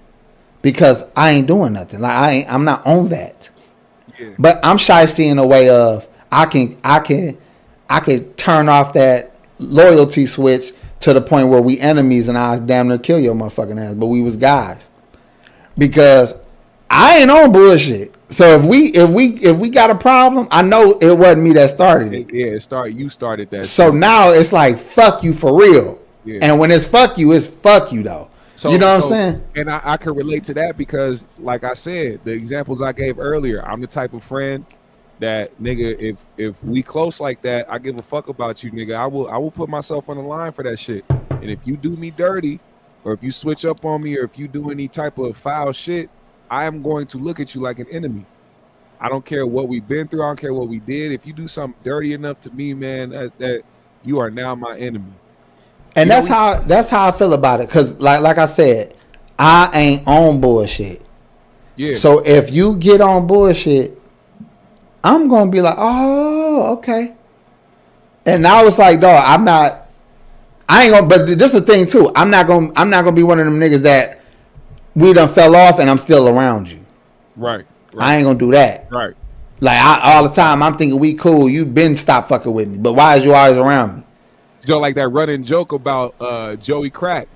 because 0.63 1.05
I 1.17 1.31
ain't 1.31 1.47
doing 1.47 1.73
nothing. 1.73 2.01
Like 2.01 2.13
I 2.13 2.31
ain't, 2.33 2.53
I'm 2.53 2.65
not 2.65 2.87
on 2.87 3.09
that. 3.09 3.49
Yeah. 4.19 4.35
But 4.39 4.61
I'm 4.63 4.77
shisty 4.77 5.27
in 5.27 5.39
a 5.39 5.47
way 5.47 5.71
of 5.71 6.07
I 6.31 6.47
can 6.47 6.77
I 6.85 7.01
can 7.01 7.39
I 7.89 8.01
can 8.01 8.33
turn 8.35 8.69
off 8.69 8.93
that 8.93 9.35
loyalty 9.59 10.27
switch 10.27 10.73
to 11.01 11.15
the 11.15 11.23
point 11.23 11.49
where 11.49 11.63
we 11.63 11.79
enemies 11.81 12.29
and 12.29 12.37
I 12.37 12.59
damn 12.59 12.89
near 12.89 12.99
kill 12.99 13.19
your 13.19 13.35
motherfucking 13.35 13.81
ass. 13.81 13.95
But 13.95 14.07
we 14.07 14.23
was 14.23 14.37
guys 14.37 14.91
because 15.77 16.35
I 16.91 17.19
ain't 17.19 17.31
on 17.31 17.53
bullshit. 17.53 18.10
So 18.31 18.49
if 18.59 18.65
we 18.65 18.87
if 18.93 19.11
we 19.11 19.35
if 19.39 19.57
we 19.57 19.71
got 19.71 19.91
a 19.91 19.95
problem, 19.95 20.47
I 20.51 20.63
know 20.63 20.93
it 21.01 21.19
wasn't 21.19 21.43
me 21.43 21.53
that 21.55 21.71
started 21.71 22.15
it. 22.15 22.33
Yeah, 22.33 22.47
it 22.47 22.63
start. 22.63 22.93
You 22.93 23.09
started 23.09 23.51
that. 23.51 23.65
So 23.65 23.87
shit. 23.87 23.95
now 23.95 24.31
it's 24.31 24.53
like 24.53 24.79
fuck 24.79 25.25
you 25.25 25.33
for 25.33 25.59
real. 25.59 25.99
Yeah. 26.25 26.39
And 26.43 26.59
when 26.59 26.71
it's 26.71 26.87
fuck 26.87 27.19
you, 27.19 27.33
it's 27.33 27.47
fuck 27.47 27.93
you 27.93 28.03
though. 28.03 28.31
So, 28.55 28.71
you 28.71 28.79
know 28.79 28.95
what 28.97 29.05
so- 29.05 29.15
I'm 29.15 29.33
saying? 29.33 29.45
And 29.57 29.71
I, 29.71 29.81
I 29.83 29.97
can 29.97 30.15
relate 30.15 30.45
to 30.45 30.55
that 30.55 30.77
because, 30.77 31.25
like 31.39 31.65
I 31.65 31.73
said, 31.73 32.21
the 32.25 32.33
examples 32.33 32.83
I 32.83 32.93
gave 32.93 33.19
earlier, 33.19 33.67
I'm 33.67 33.81
the 33.81 33.87
type 33.87 34.13
of 34.13 34.23
friend 34.23 34.67
that 35.19 35.59
nigga, 35.59 35.99
if 35.99 36.17
if 36.37 36.63
we 36.65 36.83
close 36.83 37.21
like 37.21 37.41
that, 37.43 37.71
I 37.71 37.79
give 37.79 37.97
a 37.99 38.03
fuck 38.03 38.29
about 38.29 38.63
you, 38.63 38.71
nigga. 38.71 38.97
I 38.97 39.07
will 39.07 39.29
I 39.29 39.37
will 39.39 39.51
put 39.51 39.69
myself 39.69 40.09
on 40.09 40.17
the 40.17 40.23
line 40.23 40.53
for 40.53 40.63
that 40.65 40.79
shit. 40.79 41.05
And 41.09 41.51
if 41.51 41.61
you 41.65 41.77
do 41.77 41.97
me 41.97 42.11
dirty, 42.11 42.61
or 43.05 43.13
if 43.13 43.23
you 43.23 43.31
switch 43.31 43.65
up 43.65 43.85
on 43.85 44.03
me, 44.03 44.17
or 44.19 44.25
if 44.25 44.39
you 44.39 44.49
do 44.49 44.71
any 44.71 44.89
type 44.89 45.19
of 45.19 45.37
foul 45.37 45.73
shit, 45.73 46.11
I 46.51 46.65
am 46.65 46.83
going 46.83 47.07
to 47.09 47.19
look 47.19 47.39
at 47.39 47.55
you 47.55 47.61
like 47.61 47.79
an 47.79 47.87
enemy. 47.91 48.27
I 49.01 49.09
don't 49.09 49.25
care 49.25 49.47
what 49.47 49.69
we've 49.69 49.87
been 49.87 50.09
through. 50.09 50.23
I 50.23 50.27
don't 50.27 50.41
care 50.41 50.53
what 50.53 50.69
we 50.69 50.81
did. 50.81 51.13
If 51.13 51.27
you 51.27 51.33
do 51.33 51.49
something 51.49 51.81
dirty 51.83 52.13
enough 52.13 52.41
to 52.41 52.51
me, 52.51 52.75
man, 52.75 53.11
that, 53.11 53.39
that 53.39 53.63
you 54.05 54.19
are 54.19 54.31
now 54.31 54.55
my 54.55 54.77
enemy. 54.77 55.13
And 55.97 56.09
You 56.09 56.15
that's 56.15 56.27
how 56.29 56.61
that's 56.61 56.91
how 56.91 57.09
I 57.09 57.13
feel 57.13 57.33
about 57.33 57.61
it. 57.61 57.71
Cause 57.71 57.99
like 57.99 58.21
like 58.21 58.39
I 58.39 58.47
said, 58.47 58.95
I 59.39 59.71
ain't 59.73 60.07
on 60.07 60.41
bullshit. 60.41 61.05
Yeah. 61.77 61.95
So 61.95 62.19
if 62.25 62.51
you 62.51 62.77
get 62.77 63.01
on 63.01 63.27
bullshit, 63.27 64.01
I'm 65.03 65.29
gonna 65.29 65.51
be 65.51 65.61
like, 65.61 65.77
oh, 65.79 66.75
okay. 66.75 67.15
And 68.27 68.43
now 68.43 68.65
it's 68.67 68.79
like, 68.79 69.01
dog, 69.01 69.25
I'm 69.27 69.45
not. 69.45 69.89
I 70.69 70.85
ain't 70.85 70.93
gonna. 70.93 71.07
But 71.07 71.27
this 71.39 71.55
is 71.55 71.61
the 71.61 71.67
thing 71.67 71.87
too. 71.87 72.13
I'm 72.15 72.31
not 72.31 72.47
gonna. 72.47 72.71
I'm 72.77 72.91
not 72.91 73.05
gonna 73.05 73.17
be 73.17 73.23
one 73.23 73.41
of 73.41 73.47
them 73.47 73.59
niggas 73.59 73.83
that 73.83 74.20
we 74.95 75.13
done 75.13 75.29
fell 75.29 75.55
off 75.57 75.79
and 75.79 75.89
I'm 75.89 75.99
still 75.99 76.29
around 76.29 76.71
you. 76.71 76.81
right. 77.37 77.65
I 77.99 78.17
ain't 78.17 78.25
gonna 78.25 78.39
do 78.39 78.53
that. 78.53 78.87
right. 78.93 79.15
Like 79.61 79.79
I, 79.79 80.15
all 80.15 80.23
the 80.23 80.35
time, 80.35 80.63
I'm 80.63 80.79
thinking 80.79 80.99
we 80.99 81.13
cool. 81.15 81.49
You 81.51 81.65
been 81.67 81.97
stop 81.97 82.29
fucking 82.29 82.53
with 82.53 82.69
me, 82.69 82.79
but 82.79 82.93
why 82.95 83.17
is 83.17 83.25
you 83.25 83.35
always 83.35 83.59
around 83.59 83.97
me? 83.99 84.03
Joe, 84.65 84.79
like 84.79 84.95
that 84.95 85.09
running 85.09 85.43
joke 85.43 85.73
about 85.73 86.15
uh, 86.21 86.55
Joey 86.57 86.89
Crack, 86.89 87.29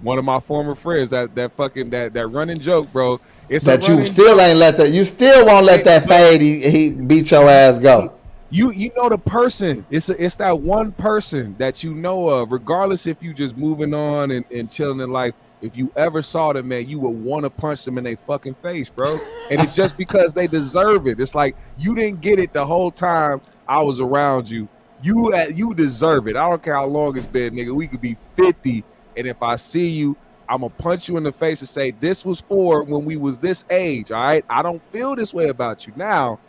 one 0.00 0.18
of 0.18 0.24
my 0.24 0.40
former 0.40 0.74
friends. 0.74 1.10
That 1.10 1.34
that 1.34 1.52
fucking 1.52 1.90
that 1.90 2.12
that 2.14 2.26
running 2.28 2.58
joke, 2.58 2.90
bro. 2.92 3.20
It's 3.48 3.64
That 3.66 3.86
you 3.86 4.04
still 4.06 4.36
joke. 4.36 4.40
ain't 4.46 4.58
let 4.58 4.78
that. 4.78 4.90
You 4.90 5.04
still 5.04 5.44
won't 5.46 5.66
let 5.66 5.84
that 5.84 6.06
fade. 6.08 6.40
He, 6.40 6.68
he 6.70 6.90
beat 6.90 7.30
your 7.30 7.46
ass 7.48 7.78
go. 7.78 8.14
You 8.48 8.72
you 8.72 8.90
know 8.96 9.08
the 9.08 9.18
person. 9.18 9.84
It's 9.90 10.08
a, 10.08 10.24
it's 10.24 10.36
that 10.36 10.58
one 10.58 10.90
person 10.92 11.54
that 11.58 11.84
you 11.84 11.94
know 11.94 12.28
of, 12.28 12.50
regardless 12.52 13.06
if 13.06 13.22
you 13.22 13.32
just 13.34 13.56
moving 13.56 13.92
on 13.94 14.30
and, 14.32 14.44
and 14.50 14.68
chilling 14.70 15.00
in 15.00 15.10
life. 15.12 15.34
If 15.62 15.76
you 15.76 15.92
ever 15.96 16.22
saw 16.22 16.52
them, 16.52 16.68
man, 16.68 16.88
you 16.88 16.98
would 17.00 17.10
want 17.10 17.44
to 17.44 17.50
punch 17.50 17.84
them 17.84 17.98
in 17.98 18.04
their 18.04 18.16
fucking 18.16 18.54
face, 18.62 18.88
bro. 18.88 19.18
And 19.50 19.60
it's 19.60 19.76
just 19.76 19.96
because 19.98 20.32
they 20.32 20.46
deserve 20.46 21.06
it. 21.06 21.20
It's 21.20 21.34
like 21.34 21.56
you 21.78 21.94
didn't 21.94 22.20
get 22.20 22.38
it 22.38 22.52
the 22.52 22.64
whole 22.64 22.90
time 22.90 23.40
I 23.68 23.82
was 23.82 24.00
around 24.00 24.48
you. 24.48 24.68
You 25.02 25.32
uh, 25.32 25.46
you 25.54 25.74
deserve 25.74 26.28
it. 26.28 26.36
I 26.36 26.48
don't 26.48 26.62
care 26.62 26.76
how 26.76 26.86
long 26.86 27.16
it's 27.16 27.26
been, 27.26 27.54
nigga. 27.54 27.74
We 27.74 27.88
could 27.88 28.00
be 28.00 28.16
50, 28.36 28.84
and 29.16 29.26
if 29.26 29.42
I 29.42 29.56
see 29.56 29.88
you, 29.88 30.16
I'm 30.50 30.62
gonna 30.62 30.70
punch 30.70 31.08
you 31.08 31.16
in 31.16 31.22
the 31.22 31.32
face 31.32 31.60
and 31.60 31.68
say, 31.68 31.92
This 31.92 32.24
was 32.24 32.40
for 32.40 32.82
when 32.82 33.04
we 33.04 33.16
was 33.16 33.38
this 33.38 33.64
age. 33.70 34.10
All 34.10 34.20
right. 34.20 34.44
I 34.50 34.62
don't 34.62 34.82
feel 34.90 35.14
this 35.14 35.32
way 35.32 35.48
about 35.48 35.86
you 35.86 35.92
now. 35.94 36.40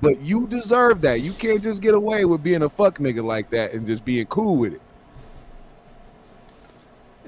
But 0.00 0.20
you 0.20 0.46
deserve 0.46 1.00
that. 1.00 1.22
You 1.22 1.32
can't 1.32 1.62
just 1.62 1.82
get 1.82 1.94
away 1.94 2.24
with 2.24 2.42
being 2.42 2.62
a 2.62 2.68
fuck 2.68 2.98
nigga 2.98 3.24
like 3.24 3.50
that 3.50 3.72
and 3.72 3.86
just 3.86 4.04
being 4.04 4.26
cool 4.26 4.56
with 4.56 4.74
it. 4.74 4.82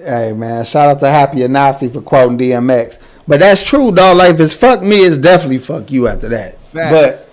Hey 0.02 0.32
man, 0.32 0.64
shout 0.64 0.89
out 0.89 1.01
to 1.01 1.10
Happy 1.10 1.43
and 1.43 1.52
Nazi 1.52 1.89
for 1.89 2.01
quoting 2.01 2.39
DMX. 2.39 2.98
But 3.28 3.40
that's 3.40 3.62
true, 3.62 3.93
dog. 3.93 4.16
Like 4.16 4.35
if 4.35 4.40
it's 4.40 4.55
fuck 4.55 4.82
me, 4.82 4.97
it's 5.01 5.18
definitely 5.18 5.59
fuck 5.59 5.90
you 5.90 6.09
after 6.09 6.31
that. 6.31 6.59
Facts. 6.72 7.27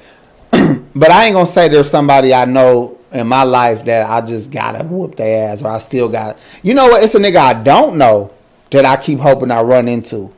But 0.52 0.84
but 0.96 1.10
I 1.10 1.26
ain't 1.26 1.34
gonna 1.34 1.46
say 1.46 1.70
there's 1.70 1.90
somebody 1.90 2.34
I 2.34 2.44
know 2.44 2.98
in 3.14 3.26
my 3.28 3.44
life 3.44 3.86
that 3.86 4.10
I 4.10 4.20
just 4.26 4.52
gotta 4.52 4.84
whoop 4.84 5.16
their 5.16 5.50
ass 5.50 5.62
or 5.62 5.70
I 5.70 5.78
still 5.78 6.10
got 6.10 6.38
you 6.62 6.74
know 6.74 6.88
what? 6.88 7.04
It's 7.04 7.16
a 7.16 7.20
nigga 7.20 7.38
I 7.38 7.54
don't 7.64 7.98
know 7.98 8.34
that 8.72 8.84
I 8.84 8.98
keep 8.98 9.20
hoping 9.20 9.50
I 9.50 9.62
run 9.62 9.88
into. 9.88 10.34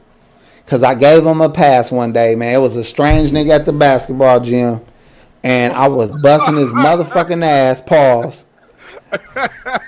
Cause 0.67 0.83
I 0.83 0.93
gave 0.93 1.25
him 1.25 1.41
a 1.41 1.49
pass 1.49 1.91
one 1.91 2.13
day, 2.13 2.35
man. 2.35 2.53
It 2.53 2.59
was 2.59 2.75
a 2.75 2.83
strange 2.83 3.31
nigga 3.31 3.55
at 3.55 3.65
the 3.65 3.73
basketball 3.73 4.39
gym. 4.39 4.81
And 5.43 5.73
I 5.73 5.87
was 5.87 6.11
busting 6.11 6.57
his 6.57 6.71
motherfucking 6.71 7.43
ass. 7.43 7.81
Pause. 7.81 8.45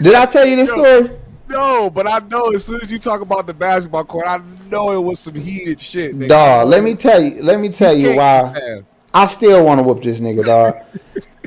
Did 0.01 0.15
I 0.15 0.25
tell 0.25 0.43
you 0.43 0.55
this 0.55 0.69
story? 0.69 1.11
No, 1.51 1.89
but 1.89 2.07
I 2.07 2.19
know 2.19 2.49
as 2.49 2.65
soon 2.65 2.81
as 2.81 2.91
you 2.91 2.99
talk 2.99 3.21
about 3.21 3.45
the 3.47 3.53
basketball 3.53 4.05
court, 4.05 4.25
I 4.27 4.41
know 4.69 4.91
it 4.91 5.01
was 5.03 5.19
some 5.19 5.35
heated 5.35 5.79
shit. 5.79 6.15
nigga. 6.17 6.29
Dog, 6.29 6.67
let 6.69 6.83
me 6.83 6.95
tell 6.95 7.21
you. 7.21 7.43
Let 7.43 7.59
me 7.59 7.69
tell 7.69 7.93
you 7.95 8.15
why. 8.15 8.81
I 9.13 9.25
still 9.25 9.65
want 9.65 9.79
to 9.79 9.83
whoop 9.83 10.01
this 10.01 10.19
nigga, 10.21 10.45
dog. 10.45 10.75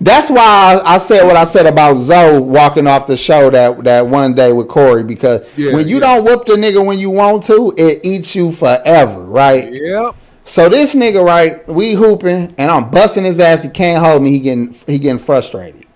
That's 0.01 0.29
why 0.29 0.81
I, 0.85 0.95
I 0.95 0.99
said 0.99 1.25
what 1.25 1.37
I 1.37 1.45
said 1.45 1.67
about 1.67 1.97
Zoe 1.97 2.41
walking 2.41 2.87
off 2.87 3.07
the 3.07 3.17
show 3.17 3.49
that 3.51 3.85
that 3.85 4.07
one 4.07 4.35
day 4.35 4.53
with 4.53 4.69
Corey 4.69 5.03
because 5.05 5.47
Yeah, 5.57 5.73
when 5.73 5.89
you 5.89 5.97
yeah. 5.97 6.01
don't 6.17 6.25
whoop 6.25 6.45
the 6.47 6.55
nigga 6.55 6.85
when 6.85 6.99
you 6.99 7.11
want 7.11 7.45
to, 7.45 7.73
it 7.77 8.01
eats 8.05 8.35
you 8.35 8.51
forever, 8.53 9.23
right? 9.23 9.73
Yep. 9.73 10.17
So 10.43 10.69
this 10.69 10.95
nigga, 10.95 11.25
right, 11.25 11.67
we 11.69 11.95
hooping 11.95 12.55
and 12.59 12.71
I'm 12.71 12.91
busting 12.91 13.25
his 13.25 13.41
ass. 13.41 13.63
He 13.63 13.71
can't 13.71 14.05
hold 14.05 14.23
me. 14.23 14.33
He 14.33 14.41
getting 14.41 14.75
he 14.87 14.99
getting 14.99 15.19
frustrated. 15.19 15.87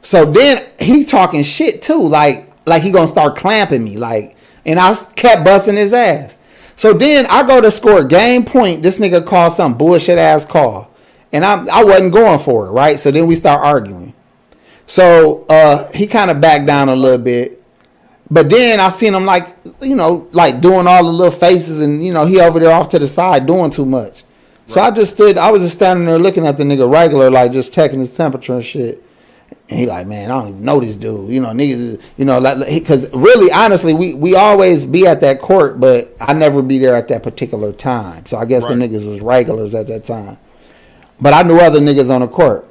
So 0.00 0.24
then 0.24 0.66
he 0.80 1.04
talking 1.04 1.42
shit 1.44 1.80
too, 1.82 2.02
like 2.02 2.50
like 2.66 2.82
he 2.82 2.90
gonna 2.90 3.06
start 3.06 3.36
clamping 3.36 3.84
me, 3.84 3.96
like, 3.96 4.36
and 4.64 4.78
I 4.78 4.94
kept 5.16 5.44
busting 5.44 5.76
his 5.76 5.92
ass. 5.92 6.38
So 6.74 6.92
then 6.92 7.26
I 7.28 7.46
go 7.46 7.60
to 7.60 7.70
score 7.70 8.00
a 8.00 8.08
game 8.08 8.44
point. 8.44 8.82
This 8.82 8.98
nigga 8.98 9.24
called 9.24 9.52
some 9.52 9.78
bullshit 9.78 10.18
ass 10.18 10.44
call, 10.44 10.90
and 11.32 11.44
I 11.44 11.64
I 11.72 11.84
wasn't 11.84 12.12
going 12.12 12.38
for 12.38 12.66
it, 12.66 12.70
right? 12.70 12.98
So 12.98 13.10
then 13.10 13.26
we 13.26 13.34
start 13.34 13.62
arguing. 13.62 14.14
So 14.86 15.44
uh, 15.48 15.90
he 15.92 16.06
kind 16.06 16.30
of 16.30 16.40
backed 16.40 16.66
down 16.66 16.88
a 16.88 16.96
little 16.96 17.22
bit, 17.22 17.62
but 18.30 18.50
then 18.50 18.80
I 18.80 18.88
seen 18.88 19.14
him 19.14 19.24
like 19.24 19.56
you 19.80 19.96
know 19.96 20.28
like 20.32 20.60
doing 20.60 20.86
all 20.86 21.04
the 21.04 21.10
little 21.10 21.38
faces, 21.38 21.80
and 21.80 22.02
you 22.02 22.12
know 22.12 22.26
he 22.26 22.40
over 22.40 22.58
there 22.58 22.72
off 22.72 22.88
to 22.90 22.98
the 22.98 23.08
side 23.08 23.46
doing 23.46 23.70
too 23.70 23.86
much. 23.86 24.24
So 24.66 24.80
I 24.80 24.90
just 24.90 25.14
stood. 25.14 25.36
I 25.36 25.50
was 25.50 25.62
just 25.62 25.76
standing 25.76 26.06
there 26.06 26.18
looking 26.18 26.46
at 26.46 26.56
the 26.56 26.64
nigga 26.64 26.90
regular, 26.90 27.30
like 27.30 27.52
just 27.52 27.72
checking 27.72 28.00
his 28.00 28.14
temperature 28.14 28.54
and 28.54 28.64
shit. 28.64 29.03
And 29.70 29.78
he 29.78 29.86
like, 29.86 30.06
man, 30.06 30.30
I 30.30 30.38
don't 30.38 30.48
even 30.48 30.64
know 30.64 30.80
this 30.80 30.96
dude. 30.96 31.30
You 31.30 31.40
know, 31.40 31.48
niggas, 31.48 31.70
is, 31.72 31.98
you 32.18 32.24
know, 32.24 32.38
like, 32.38 32.68
because 32.68 33.08
really, 33.14 33.50
honestly, 33.50 33.94
we 33.94 34.12
we 34.14 34.36
always 34.36 34.84
be 34.84 35.06
at 35.06 35.20
that 35.20 35.40
court, 35.40 35.80
but 35.80 36.14
I 36.20 36.34
never 36.34 36.62
be 36.62 36.78
there 36.78 36.94
at 36.94 37.08
that 37.08 37.22
particular 37.22 37.72
time. 37.72 38.26
So 38.26 38.36
I 38.36 38.44
guess 38.44 38.66
the 38.66 38.76
Right. 38.76 38.90
niggas 38.90 39.08
was 39.08 39.20
regulars 39.20 39.74
at 39.74 39.86
that 39.86 40.04
time. 40.04 40.38
But 41.20 41.32
I 41.32 41.42
knew 41.42 41.58
other 41.58 41.80
niggas 41.80 42.10
on 42.10 42.20
the 42.20 42.28
court. 42.28 42.68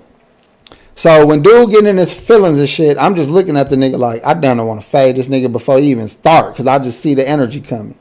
So 0.96 1.26
when 1.26 1.42
dude 1.42 1.72
getting 1.72 1.88
in 1.88 1.98
his 1.98 2.14
feelings 2.14 2.60
and 2.60 2.70
shit, 2.70 2.98
I'm 2.98 3.16
just 3.16 3.30
looking 3.30 3.58
at 3.58 3.70
the 3.70 3.76
nigga 3.76 3.98
like 3.98 4.24
I 4.24 4.36
don't 4.36 4.66
want 4.68 4.80
to 4.80 4.86
fade 4.86 5.16
this 5.16 5.28
nigga 5.28 5.52
before 5.52 5.80
he 5.80 5.90
even 5.90 6.08
start 6.08 6.54
because 6.54 6.68
I 6.68 6.78
just 6.80 7.00
see 7.00 7.16
the 7.16 7.28
energy 7.28 7.62
coming. 7.62 7.98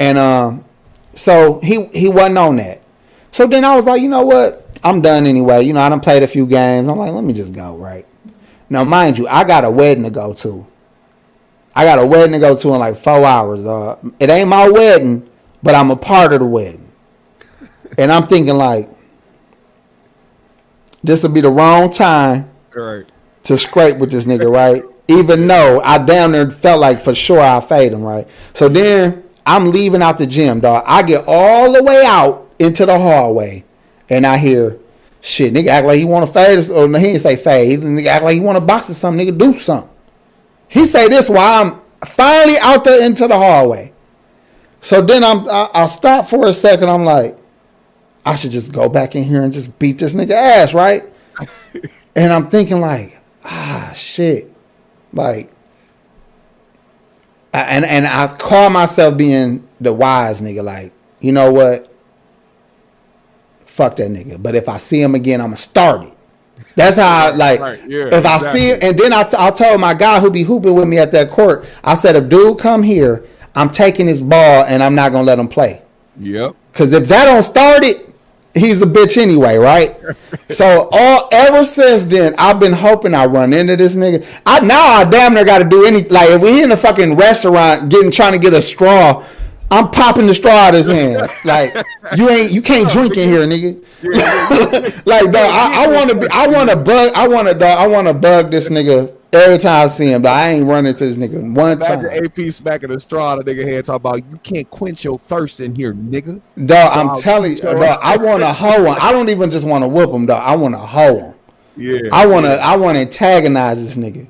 And 0.00 0.18
um, 0.18 0.64
so 1.12 1.60
he 1.60 1.86
he 1.92 2.08
wasn't 2.08 2.38
on 2.38 2.56
that. 2.56 2.82
So 3.30 3.46
then 3.46 3.64
I 3.64 3.76
was 3.76 3.86
like, 3.86 4.02
you 4.02 4.08
know 4.08 4.24
what? 4.24 4.67
I'm 4.82 5.00
done 5.00 5.26
anyway. 5.26 5.64
You 5.64 5.72
know, 5.72 5.80
I 5.80 5.88
done 5.88 6.00
played 6.00 6.22
a 6.22 6.26
few 6.26 6.46
games. 6.46 6.88
I'm 6.88 6.98
like, 6.98 7.12
let 7.12 7.24
me 7.24 7.32
just 7.32 7.54
go, 7.54 7.76
right? 7.76 8.06
Now, 8.70 8.84
mind 8.84 9.18
you, 9.18 9.26
I 9.28 9.44
got 9.44 9.64
a 9.64 9.70
wedding 9.70 10.04
to 10.04 10.10
go 10.10 10.32
to. 10.34 10.66
I 11.74 11.84
got 11.84 11.98
a 11.98 12.06
wedding 12.06 12.32
to 12.32 12.38
go 12.38 12.56
to 12.56 12.74
in 12.74 12.80
like 12.80 12.96
four 12.96 13.24
hours. 13.24 13.64
Uh, 13.64 14.00
it 14.18 14.30
ain't 14.30 14.48
my 14.48 14.68
wedding, 14.68 15.28
but 15.62 15.74
I'm 15.74 15.90
a 15.90 15.96
part 15.96 16.32
of 16.32 16.40
the 16.40 16.46
wedding. 16.46 16.86
And 17.96 18.12
I'm 18.12 18.28
thinking 18.28 18.56
like, 18.56 18.88
this 21.02 21.22
will 21.22 21.30
be 21.30 21.40
the 21.40 21.50
wrong 21.50 21.90
time 21.90 22.50
right. 22.74 23.06
to 23.44 23.58
scrape 23.58 23.96
with 23.96 24.10
this 24.10 24.24
nigga, 24.24 24.50
right? 24.50 24.82
Even 25.08 25.46
though 25.46 25.80
I 25.80 25.98
down 25.98 26.32
there 26.32 26.50
felt 26.50 26.80
like 26.80 27.00
for 27.00 27.14
sure 27.14 27.40
I 27.40 27.60
fade 27.60 27.92
him, 27.92 28.02
right? 28.02 28.28
So 28.52 28.68
then 28.68 29.24
I'm 29.46 29.70
leaving 29.70 30.02
out 30.02 30.18
the 30.18 30.26
gym, 30.26 30.60
dog. 30.60 30.84
I 30.86 31.02
get 31.02 31.24
all 31.26 31.72
the 31.72 31.82
way 31.82 32.04
out 32.04 32.52
into 32.58 32.84
the 32.84 32.98
hallway, 32.98 33.64
and 34.10 34.26
I 34.26 34.36
hear, 34.38 34.78
shit, 35.20 35.52
nigga 35.52 35.68
act 35.68 35.86
like 35.86 35.98
he 35.98 36.04
want 36.04 36.26
to 36.26 36.32
fade 36.32 36.70
or 36.70 36.88
no, 36.88 36.98
he 36.98 37.06
didn't 37.08 37.20
say 37.22 37.36
fade. 37.36 37.80
Nigga 37.80 38.06
act 38.06 38.24
like 38.24 38.34
he 38.34 38.40
want 38.40 38.56
to 38.56 38.60
box 38.64 38.88
or 38.90 38.94
something. 38.94 39.26
Nigga, 39.26 39.36
do 39.38 39.52
something. 39.54 39.90
He 40.68 40.84
say 40.86 41.08
this 41.08 41.28
while 41.28 41.62
I'm 41.64 41.80
finally 42.06 42.58
out 42.60 42.84
there 42.84 43.04
into 43.04 43.26
the 43.26 43.36
hallway. 43.36 43.92
So 44.80 45.02
then 45.02 45.24
I'm 45.24 45.48
I, 45.48 45.68
I 45.74 45.86
stop 45.86 46.26
for 46.26 46.46
a 46.46 46.52
second. 46.52 46.88
I'm 46.88 47.04
like, 47.04 47.36
I 48.24 48.34
should 48.34 48.50
just 48.50 48.72
go 48.72 48.88
back 48.88 49.16
in 49.16 49.24
here 49.24 49.42
and 49.42 49.52
just 49.52 49.76
beat 49.78 49.98
this 49.98 50.14
nigga 50.14 50.32
ass, 50.32 50.74
right? 50.74 51.04
and 52.16 52.32
I'm 52.32 52.48
thinking 52.50 52.80
like, 52.80 53.18
ah, 53.44 53.92
shit, 53.96 54.52
like, 55.12 55.50
I- 57.54 57.62
and 57.62 57.84
and 57.84 58.06
I 58.06 58.26
call 58.36 58.70
myself 58.70 59.16
being 59.16 59.66
the 59.80 59.92
wise 59.92 60.40
nigga. 60.40 60.62
Like, 60.62 60.92
you 61.20 61.32
know 61.32 61.50
what? 61.52 61.92
Fuck 63.78 63.94
that 63.94 64.10
nigga. 64.10 64.42
But 64.42 64.56
if 64.56 64.68
I 64.68 64.78
see 64.78 65.00
him 65.00 65.14
again, 65.14 65.40
I'ma 65.40 65.54
start 65.54 66.02
it. 66.02 66.12
That's 66.74 66.96
how 66.96 67.26
I 67.26 67.30
like. 67.30 67.60
right, 67.60 67.80
yeah, 67.88 68.08
if 68.12 68.26
I 68.26 68.38
see 68.38 68.70
him, 68.70 68.80
and 68.82 68.98
then 68.98 69.12
I, 69.12 69.22
t- 69.22 69.36
I 69.38 69.52
told 69.52 69.80
my 69.80 69.94
guy 69.94 70.18
who 70.18 70.32
be 70.32 70.42
hooping 70.42 70.74
with 70.74 70.88
me 70.88 70.98
at 70.98 71.12
that 71.12 71.30
court, 71.30 71.64
I 71.84 71.94
said, 71.94 72.16
if 72.16 72.28
dude 72.28 72.58
come 72.58 72.82
here, 72.82 73.24
I'm 73.54 73.70
taking 73.70 74.08
his 74.08 74.20
ball 74.20 74.64
and 74.64 74.82
I'm 74.82 74.96
not 74.96 75.12
gonna 75.12 75.22
let 75.22 75.38
him 75.38 75.46
play. 75.46 75.80
Yep. 76.18 76.56
Cause 76.72 76.92
if 76.92 77.06
that 77.06 77.26
don't 77.26 77.44
start 77.44 77.84
it, 77.84 78.12
he's 78.52 78.82
a 78.82 78.86
bitch 78.86 79.16
anyway, 79.16 79.58
right? 79.58 79.96
so 80.48 80.88
all 80.90 81.28
ever 81.30 81.64
since 81.64 82.02
then, 82.02 82.34
I've 82.36 82.58
been 82.58 82.72
hoping 82.72 83.14
I 83.14 83.26
run 83.26 83.52
into 83.52 83.76
this 83.76 83.94
nigga. 83.94 84.26
I 84.44 84.58
now 84.58 84.82
I 84.82 85.04
damn 85.04 85.34
near 85.34 85.44
got 85.44 85.58
to 85.58 85.64
do 85.64 85.84
any 85.84 86.02
like 86.02 86.30
if 86.30 86.42
we 86.42 86.64
in 86.64 86.72
a 86.72 86.76
fucking 86.76 87.14
restaurant 87.14 87.90
getting 87.90 88.10
trying 88.10 88.32
to 88.32 88.38
get 88.38 88.54
a 88.54 88.60
straw, 88.60 89.24
I'm 89.70 89.90
popping 89.90 90.26
the 90.26 90.34
straw 90.34 90.52
out 90.52 90.74
his 90.74 90.86
hand. 90.86 91.30
Like 91.44 91.74
you 92.16 92.28
ain't 92.28 92.52
you 92.52 92.62
can't 92.62 92.88
drink 92.90 93.16
in 93.16 93.28
here, 93.28 93.46
nigga. 93.46 93.82
like 95.06 95.24
dog, 95.24 95.36
I, 95.36 95.84
I 95.84 95.86
want 95.88 96.08
to 96.10 96.14
be 96.14 96.26
I 96.30 96.46
want 96.46 96.70
to 96.70 96.76
bug 96.76 97.12
I 97.14 97.28
want 97.28 97.48
to 97.48 97.54
dog 97.54 97.78
I 97.78 97.86
want 97.86 98.06
to 98.06 98.14
bug 98.14 98.50
this 98.50 98.68
nigga 98.68 99.14
every 99.32 99.58
time 99.58 99.84
I 99.84 99.86
see 99.88 100.06
him. 100.10 100.22
But 100.22 100.32
I 100.32 100.50
ain't 100.50 100.66
running 100.66 100.94
to 100.94 101.06
this 101.06 101.18
nigga 101.18 101.42
one 101.54 101.80
time. 101.80 102.00
Imagine 102.00 102.24
AP 102.46 102.52
smacking 102.52 102.88
the 102.90 103.00
straw 103.00 103.36
the 103.36 103.44
nigga 103.44 103.64
head 103.64 103.84
talking 103.84 103.96
about 103.96 104.32
you 104.32 104.38
can't 104.38 104.70
quench 104.70 105.04
your 105.04 105.18
thirst 105.18 105.60
in 105.60 105.74
here, 105.74 105.92
nigga. 105.92 106.40
Dog, 106.64 106.92
I'm 106.96 107.08
Dog, 107.08 107.20
telling 107.20 107.50
you, 107.52 107.58
so- 107.58 107.74
dog, 107.74 107.98
I 108.02 108.16
want 108.16 108.42
to 108.42 108.52
hoe 108.52 108.84
him. 108.84 108.96
I 109.00 109.12
don't 109.12 109.28
even 109.28 109.50
just 109.50 109.66
want 109.66 109.84
to 109.84 109.88
whoop 109.88 110.10
him, 110.10 110.26
dog. 110.26 110.42
I 110.42 110.56
want 110.56 110.74
to 110.74 110.78
hoe 110.80 111.18
him. 111.18 111.34
Yeah. 111.76 112.00
I 112.12 112.26
want 112.26 112.44
to, 112.44 112.58
I 112.60 112.76
want 112.76 112.96
to 112.96 113.00
antagonize 113.02 113.80
this 113.82 113.96
nigga. 113.96 114.26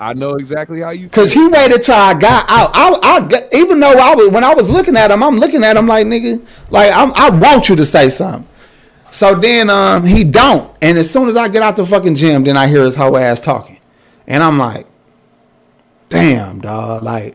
I 0.00 0.14
know 0.14 0.34
exactly 0.34 0.80
how 0.80 0.90
you 0.90 1.08
Cause 1.08 1.32
he 1.32 1.46
waited 1.48 1.82
till 1.82 1.94
I 1.94 2.14
got 2.14 2.48
out. 2.48 2.70
I, 2.72 2.98
I 3.02 3.48
even 3.52 3.80
though 3.80 3.98
I 3.98 4.14
was 4.14 4.28
when 4.28 4.44
I 4.44 4.54
was 4.54 4.70
looking 4.70 4.96
at 4.96 5.10
him, 5.10 5.22
I'm 5.22 5.36
looking 5.36 5.64
at 5.64 5.76
him 5.76 5.86
like 5.86 6.06
nigga, 6.06 6.44
like 6.70 6.92
I'm, 6.94 7.12
I 7.16 7.30
want 7.30 7.68
you 7.68 7.74
to 7.76 7.84
say 7.84 8.08
something. 8.08 8.46
So 9.10 9.34
then 9.34 9.70
um 9.70 10.04
he 10.04 10.22
don't, 10.22 10.72
and 10.80 10.98
as 10.98 11.10
soon 11.10 11.28
as 11.28 11.36
I 11.36 11.48
get 11.48 11.62
out 11.62 11.76
the 11.76 11.84
fucking 11.84 12.14
gym, 12.14 12.44
then 12.44 12.56
I 12.56 12.68
hear 12.68 12.84
his 12.84 12.94
whole 12.94 13.16
ass 13.16 13.40
talking, 13.40 13.80
and 14.26 14.42
I'm 14.42 14.58
like, 14.58 14.86
damn 16.08 16.60
dog, 16.60 17.02
like, 17.02 17.34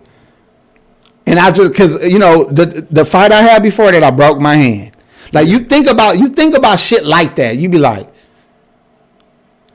and 1.25 1.39
I 1.39 1.51
just 1.51 1.75
cause 1.75 2.09
you 2.09 2.19
know 2.19 2.45
the 2.45 2.87
the 2.89 3.03
fight 3.03 3.31
I 3.33 3.41
had 3.41 3.61
before 3.61 3.91
that 3.91 4.03
I 4.03 4.11
broke 4.11 4.39
my 4.39 4.55
hand. 4.55 4.95
Like 5.33 5.47
you 5.47 5.59
think 5.59 5.87
about 5.87 6.17
you 6.17 6.29
think 6.29 6.55
about 6.55 6.79
shit 6.79 7.05
like 7.05 7.35
that, 7.37 7.57
you 7.57 7.67
be 7.67 7.79
like, 7.79 8.12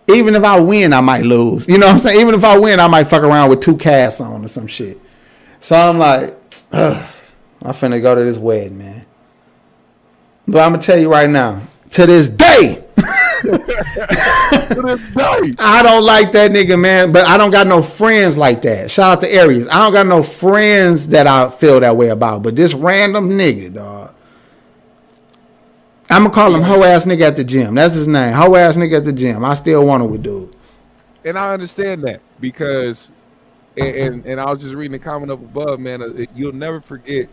even 0.09 0.35
if 0.35 0.45
I 0.45 0.59
win, 0.61 0.93
I 0.93 1.01
might 1.01 1.25
lose. 1.25 1.69
You 1.69 1.79
know 1.79 1.87
what 1.87 1.93
I'm 1.95 1.99
saying? 1.99 2.21
Even 2.21 2.35
if 2.35 2.45
I 2.45 2.59
win, 2.59 2.81
I 2.81 2.89
might 2.89 3.05
fuck 3.05 3.23
around 3.23 3.51
with 3.51 3.61
two 3.61 3.77
casts 3.77 4.21
on 4.21 4.45
or 4.45 4.49
some 4.49 4.67
shit. 4.67 5.01
So 5.61 5.77
I'm 5.77 5.99
like, 5.99 6.37
Ugh, 6.73 7.11
I'm 7.63 7.73
finna 7.73 8.01
go 8.01 8.15
to 8.15 8.25
this 8.25 8.39
wedding, 8.39 8.79
man. 8.79 9.07
But 10.47 10.61
I'm 10.61 10.73
gonna 10.73 10.83
tell 10.83 10.99
you 10.99 11.11
right 11.11 11.29
now, 11.29 11.61
to 11.91 12.07
this 12.07 12.29
day, 12.29 12.85
I 15.59 15.81
don't 15.83 16.05
like 16.05 16.33
that 16.33 16.51
nigga, 16.51 16.79
man. 16.79 17.13
But 17.13 17.27
I 17.27 17.37
don't 17.37 17.51
got 17.51 17.67
no 17.67 17.83
friends 17.83 18.37
like 18.37 18.63
that. 18.63 18.91
Shout 18.91 19.13
out 19.13 19.21
to 19.21 19.33
Aries. 19.33 19.67
I 19.69 19.85
don't 19.85 19.93
got 19.93 20.07
no 20.07 20.23
friends 20.23 21.09
that 21.09 21.27
I 21.27 21.51
feel 21.51 21.81
that 21.81 21.97
way 21.97 22.09
about. 22.09 22.43
But 22.43 22.57
this 22.57 22.75
random 22.75 23.31
nigga, 23.31 23.75
dog. 23.75 24.15
I'm 26.11 26.23
gonna 26.23 26.35
call 26.35 26.55
him 26.55 26.63
hoe 26.63 26.83
ass 26.85 27.05
nigga 27.05 27.23
at 27.23 27.37
the 27.37 27.45
gym. 27.45 27.75
That's 27.75 27.95
his 27.95 28.09
name. 28.09 28.33
Hoe 28.33 28.55
ass 28.57 28.77
nigga 28.77 28.99
at 28.99 29.05
the 29.05 29.13
gym. 29.13 29.45
I 29.45 29.55
still 29.55 29.85
want 29.85 30.03
it 30.03 30.07
with 30.07 30.23
dude. 30.23 30.55
and 31.25 31.39
I 31.39 31.53
understand 31.53 32.03
that 32.05 32.21
because, 32.41 33.13
and, 33.77 33.89
and 33.95 34.27
and 34.27 34.41
I 34.41 34.49
was 34.51 34.63
just 34.63 34.75
reading 34.75 34.93
the 34.93 34.99
comment 34.99 35.31
up 35.31 35.41
above, 35.41 35.81
man. 35.81 36.03
uh, 36.03 36.25
You'll 36.35 36.53
never 36.53 36.81
forget 36.81 37.29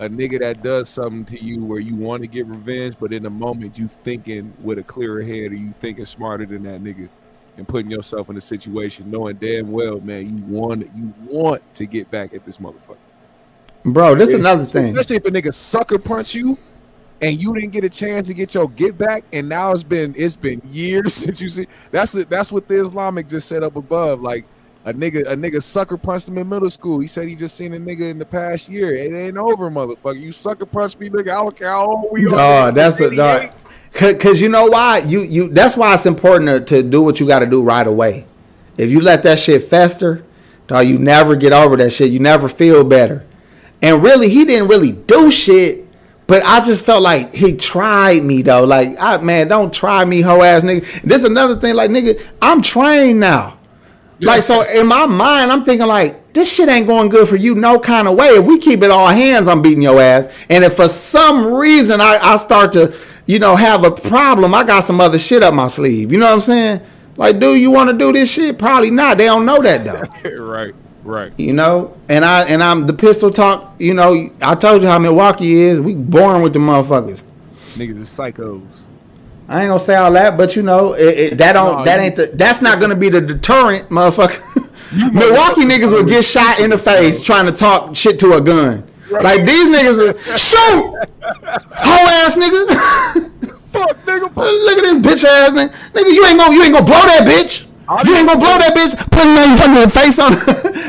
a 0.00 0.08
nigga 0.08 0.40
that 0.40 0.62
does 0.62 0.88
something 0.88 1.24
to 1.26 1.42
you 1.44 1.64
where 1.64 1.80
you 1.80 1.94
want 1.94 2.22
to 2.22 2.26
get 2.28 2.46
revenge, 2.46 2.96
but 2.98 3.12
in 3.12 3.22
the 3.22 3.30
moment 3.30 3.78
you 3.78 3.88
thinking 3.88 4.52
with 4.62 4.78
a 4.78 4.82
clearer 4.82 5.22
head 5.22 5.52
or 5.52 5.56
you 5.56 5.72
thinking 5.80 6.04
smarter 6.04 6.46
than 6.46 6.62
that 6.64 6.82
nigga, 6.82 7.08
and 7.56 7.66
putting 7.68 7.90
yourself 7.90 8.30
in 8.30 8.36
a 8.36 8.40
situation 8.40 9.10
knowing 9.10 9.36
damn 9.36 9.70
well, 9.70 10.00
man, 10.00 10.38
you 10.38 10.44
want 10.44 10.82
you 10.96 11.14
want 11.24 11.62
to 11.74 11.86
get 11.86 12.10
back 12.10 12.34
at 12.34 12.44
this 12.44 12.58
motherfucker. 12.58 12.96
Bro, 13.84 14.16
this 14.16 14.30
is 14.30 14.34
another 14.34 14.64
thing. 14.64 14.96
Especially 14.96 15.16
if 15.16 15.24
a 15.24 15.30
nigga 15.30 15.54
sucker 15.54 15.98
punch 15.98 16.34
you 16.34 16.58
and 17.20 17.40
you 17.40 17.54
didn't 17.54 17.72
get 17.72 17.84
a 17.84 17.88
chance 17.88 18.26
to 18.28 18.34
get 18.34 18.54
your 18.54 18.68
get 18.70 18.96
back, 18.96 19.24
and 19.32 19.48
now 19.48 19.72
it's 19.72 19.82
been 19.82 20.14
it's 20.16 20.36
been 20.36 20.60
years 20.70 21.14
since 21.22 21.40
you 21.40 21.48
see. 21.48 21.66
That's 21.90 22.14
it. 22.14 22.28
That's 22.30 22.52
what 22.52 22.68
the 22.68 22.80
Islamic 22.80 23.28
just 23.28 23.48
set 23.48 23.62
up 23.62 23.76
above. 23.76 24.20
Like 24.20 24.44
a 24.84 24.92
nigga, 24.92 25.22
a 25.22 25.36
nigga 25.36 25.62
sucker 25.62 25.96
punched 25.96 26.28
him 26.28 26.38
in 26.38 26.48
middle 26.48 26.70
school. 26.70 27.00
He 27.00 27.06
said 27.08 27.28
he 27.28 27.34
just 27.34 27.56
seen 27.56 27.74
a 27.74 27.78
nigga 27.78 28.10
in 28.10 28.18
the 28.18 28.24
past 28.24 28.68
year. 28.68 28.94
It 28.94 29.12
ain't 29.12 29.36
over, 29.36 29.70
motherfucker. 29.70 30.20
You 30.20 30.32
sucker 30.32 30.66
punched 30.66 30.98
me, 31.00 31.10
nigga. 31.10 31.30
I 31.30 31.34
don't 31.34 31.56
care 31.56 31.70
how 31.70 31.86
old 31.90 32.08
we 32.12 32.26
are. 32.26 32.72
That's 32.72 33.00
a 33.00 33.06
88. 33.06 33.16
dog. 33.16 33.50
Cause, 33.94 34.14
'cause 34.14 34.40
you 34.40 34.48
know 34.48 34.66
why? 34.66 34.98
You 34.98 35.22
you 35.22 35.48
that's 35.48 35.76
why 35.76 35.94
it's 35.94 36.06
important 36.06 36.68
to, 36.68 36.82
to 36.82 36.88
do 36.88 37.02
what 37.02 37.20
you 37.20 37.26
got 37.26 37.40
to 37.40 37.46
do 37.46 37.62
right 37.62 37.86
away. 37.86 38.26
If 38.76 38.90
you 38.90 39.00
let 39.00 39.24
that 39.24 39.38
shit 39.40 39.64
fester, 39.64 40.24
dog, 40.68 40.86
you 40.86 40.98
never 40.98 41.34
get 41.34 41.52
over 41.52 41.76
that 41.78 41.90
shit. 41.90 42.12
You 42.12 42.20
never 42.20 42.48
feel 42.48 42.84
better. 42.84 43.26
And 43.82 44.02
really, 44.02 44.28
he 44.28 44.44
didn't 44.44 44.68
really 44.68 44.92
do 44.92 45.30
shit. 45.30 45.87
But 46.28 46.44
I 46.44 46.60
just 46.60 46.84
felt 46.84 47.02
like 47.02 47.32
he 47.32 47.54
tried 47.54 48.22
me 48.22 48.42
though. 48.42 48.62
Like, 48.62 48.94
I, 49.00 49.16
man, 49.16 49.48
don't 49.48 49.72
try 49.72 50.04
me, 50.04 50.20
hoe 50.20 50.42
ass 50.42 50.62
nigga. 50.62 51.02
This 51.02 51.20
is 51.20 51.24
another 51.24 51.56
thing, 51.56 51.74
like 51.74 51.90
nigga, 51.90 52.22
I'm 52.40 52.62
trained 52.62 53.18
now. 53.18 53.58
Like 54.20 54.42
so 54.42 54.62
in 54.62 54.86
my 54.86 55.06
mind, 55.06 55.50
I'm 55.50 55.64
thinking 55.64 55.86
like 55.86 56.32
this 56.32 56.52
shit 56.52 56.68
ain't 56.68 56.86
going 56.86 57.08
good 57.08 57.28
for 57.28 57.36
you 57.36 57.54
no 57.54 57.78
kind 57.78 58.08
of 58.08 58.16
way. 58.16 58.28
If 58.28 58.44
we 58.44 58.58
keep 58.58 58.82
it 58.82 58.90
all 58.90 59.08
hands, 59.08 59.48
I'm 59.48 59.62
beating 59.62 59.82
your 59.82 60.00
ass. 60.00 60.28
And 60.48 60.64
if 60.64 60.76
for 60.76 60.88
some 60.88 61.52
reason 61.54 62.00
I, 62.00 62.18
I 62.20 62.36
start 62.36 62.72
to, 62.72 62.94
you 63.26 63.38
know, 63.38 63.56
have 63.56 63.84
a 63.84 63.90
problem, 63.90 64.54
I 64.54 64.64
got 64.64 64.84
some 64.84 65.00
other 65.00 65.18
shit 65.18 65.42
up 65.42 65.54
my 65.54 65.68
sleeve. 65.68 66.12
You 66.12 66.18
know 66.18 66.26
what 66.26 66.34
I'm 66.34 66.40
saying? 66.40 66.80
Like, 67.16 67.38
dude, 67.38 67.60
you 67.60 67.70
want 67.70 67.90
to 67.90 67.96
do 67.96 68.12
this 68.12 68.30
shit? 68.30 68.58
Probably 68.58 68.90
not. 68.90 69.18
They 69.18 69.26
don't 69.26 69.46
know 69.46 69.62
that 69.62 69.84
though. 69.84 70.30
right, 70.44 70.74
right. 71.08 71.32
You 71.38 71.52
know, 71.52 71.96
and 72.08 72.24
I 72.24 72.44
and 72.44 72.62
I'm 72.62 72.86
the 72.86 72.92
pistol 72.92 73.30
talk. 73.30 73.74
You 73.78 73.94
know, 73.94 74.30
I 74.40 74.54
told 74.54 74.82
you 74.82 74.88
how 74.88 74.98
Milwaukee 74.98 75.54
is. 75.54 75.80
We 75.80 75.94
born 75.94 76.42
with 76.42 76.52
the 76.52 76.58
motherfuckers. 76.58 77.24
Niggas 77.74 78.02
is 78.02 78.08
psychos. 78.08 78.66
I 79.48 79.62
ain't 79.62 79.68
gonna 79.68 79.80
say 79.80 79.96
all 79.96 80.12
that, 80.12 80.36
but 80.36 80.54
you 80.56 80.62
know, 80.62 80.92
it, 80.92 81.18
it, 81.18 81.38
that 81.38 81.54
don't 81.54 81.78
No, 81.78 81.84
that 81.84 82.00
ain't 82.00 82.16
the 82.16 82.26
that's 82.34 82.60
not 82.60 82.80
gonna 82.80 82.94
be 82.94 83.08
the 83.08 83.20
deterrent, 83.20 83.88
motherfucker. 83.90 84.44
Milwaukee 85.12 85.62
niggas 85.62 85.92
will 85.92 86.04
get 86.04 86.24
shot 86.24 86.60
in 86.60 86.70
the 86.70 86.78
face 86.78 87.22
trying 87.22 87.46
to 87.46 87.52
talk 87.52 87.94
shit 87.94 88.18
to 88.20 88.34
a 88.34 88.40
gun. 88.40 88.86
Like 89.10 89.46
these 89.46 89.70
niggas 89.70 90.14
are 90.14 90.36
shoot, 90.36 90.94
hoe 91.72 92.06
ass 92.06 92.36
nigga. 92.36 93.34
Fuck, 93.68 93.96
nigga. 94.04 94.34
Look 94.34 94.78
at 94.78 94.82
this 94.82 94.98
bitch 94.98 95.24
ass 95.24 95.50
nigga. 95.50 95.72
Nigga, 95.92 96.12
you 96.12 96.26
ain't 96.26 96.38
gonna 96.38 96.54
you 96.54 96.62
ain't 96.62 96.74
gonna 96.74 96.84
blow 96.84 97.00
that 97.06 97.26
bitch. 97.26 97.67
You 98.04 98.14
ain't 98.16 98.26
gonna 98.28 98.38
blow 98.38 98.58
that 98.58 98.74
bitch. 98.76 98.94
Putting 99.10 99.34
their 99.34 99.56
fucking 99.56 99.88
face 99.90 100.18
on, 100.18 100.36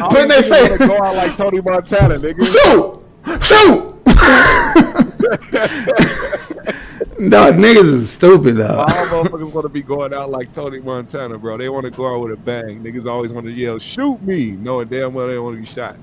putting 0.10 0.28
their 0.28 0.44
face. 0.44 0.78
go 0.80 0.98
out 1.02 1.16
like 1.16 1.34
Tony 1.38 1.62
Montana, 1.62 2.18
nigga. 2.20 2.46
Shoot, 2.46 3.02
shoot. 3.42 3.96
no, 7.20 7.52
niggas 7.54 7.86
is 7.86 8.10
stupid 8.12 8.58
though. 8.58 8.80
All 8.80 8.86
motherfuckers 8.88 9.52
want 9.54 9.64
to 9.64 9.70
be 9.70 9.82
going 9.82 10.14
out 10.14 10.30
like 10.30 10.52
Tony 10.54 10.80
Montana, 10.80 11.38
bro. 11.38 11.58
They 11.58 11.70
want 11.70 11.86
to 11.86 11.92
go 11.92 12.14
out 12.14 12.20
with 12.22 12.34
a 12.34 12.38
bang. 12.38 12.84
Niggas 12.84 13.06
always 13.06 13.32
want 13.32 13.46
to 13.46 13.52
yell, 13.54 13.80
"Shoot 13.80 14.22
me!" 14.22 14.52
knowing 14.52 14.90
damn 14.90 15.14
well 15.14 15.28
they 15.28 15.36
don't 15.36 15.46
want 15.46 15.56
to 15.56 15.62
be 15.62 15.66
shot. 15.68 15.96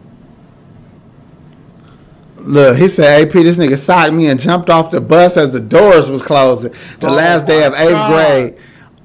Look, 2.39 2.77
he 2.79 2.87
said, 2.89 3.27
AP, 3.27 3.33
this 3.33 3.59
nigga 3.59 3.77
socked 3.77 4.13
me 4.13 4.29
and 4.29 4.39
jumped 4.39 4.71
off 4.71 4.91
the 4.91 5.01
bus 5.01 5.37
as 5.37 5.53
the 5.53 5.61
doors 5.61 6.09
was 6.09 6.23
closing. 6.23 6.73
The 7.01 7.09
Oh 7.09 7.13
last 7.13 7.47
day 7.47 7.65
of 7.65 7.75
eighth 7.75 7.91
God. 7.91 8.13
grade 8.13 8.55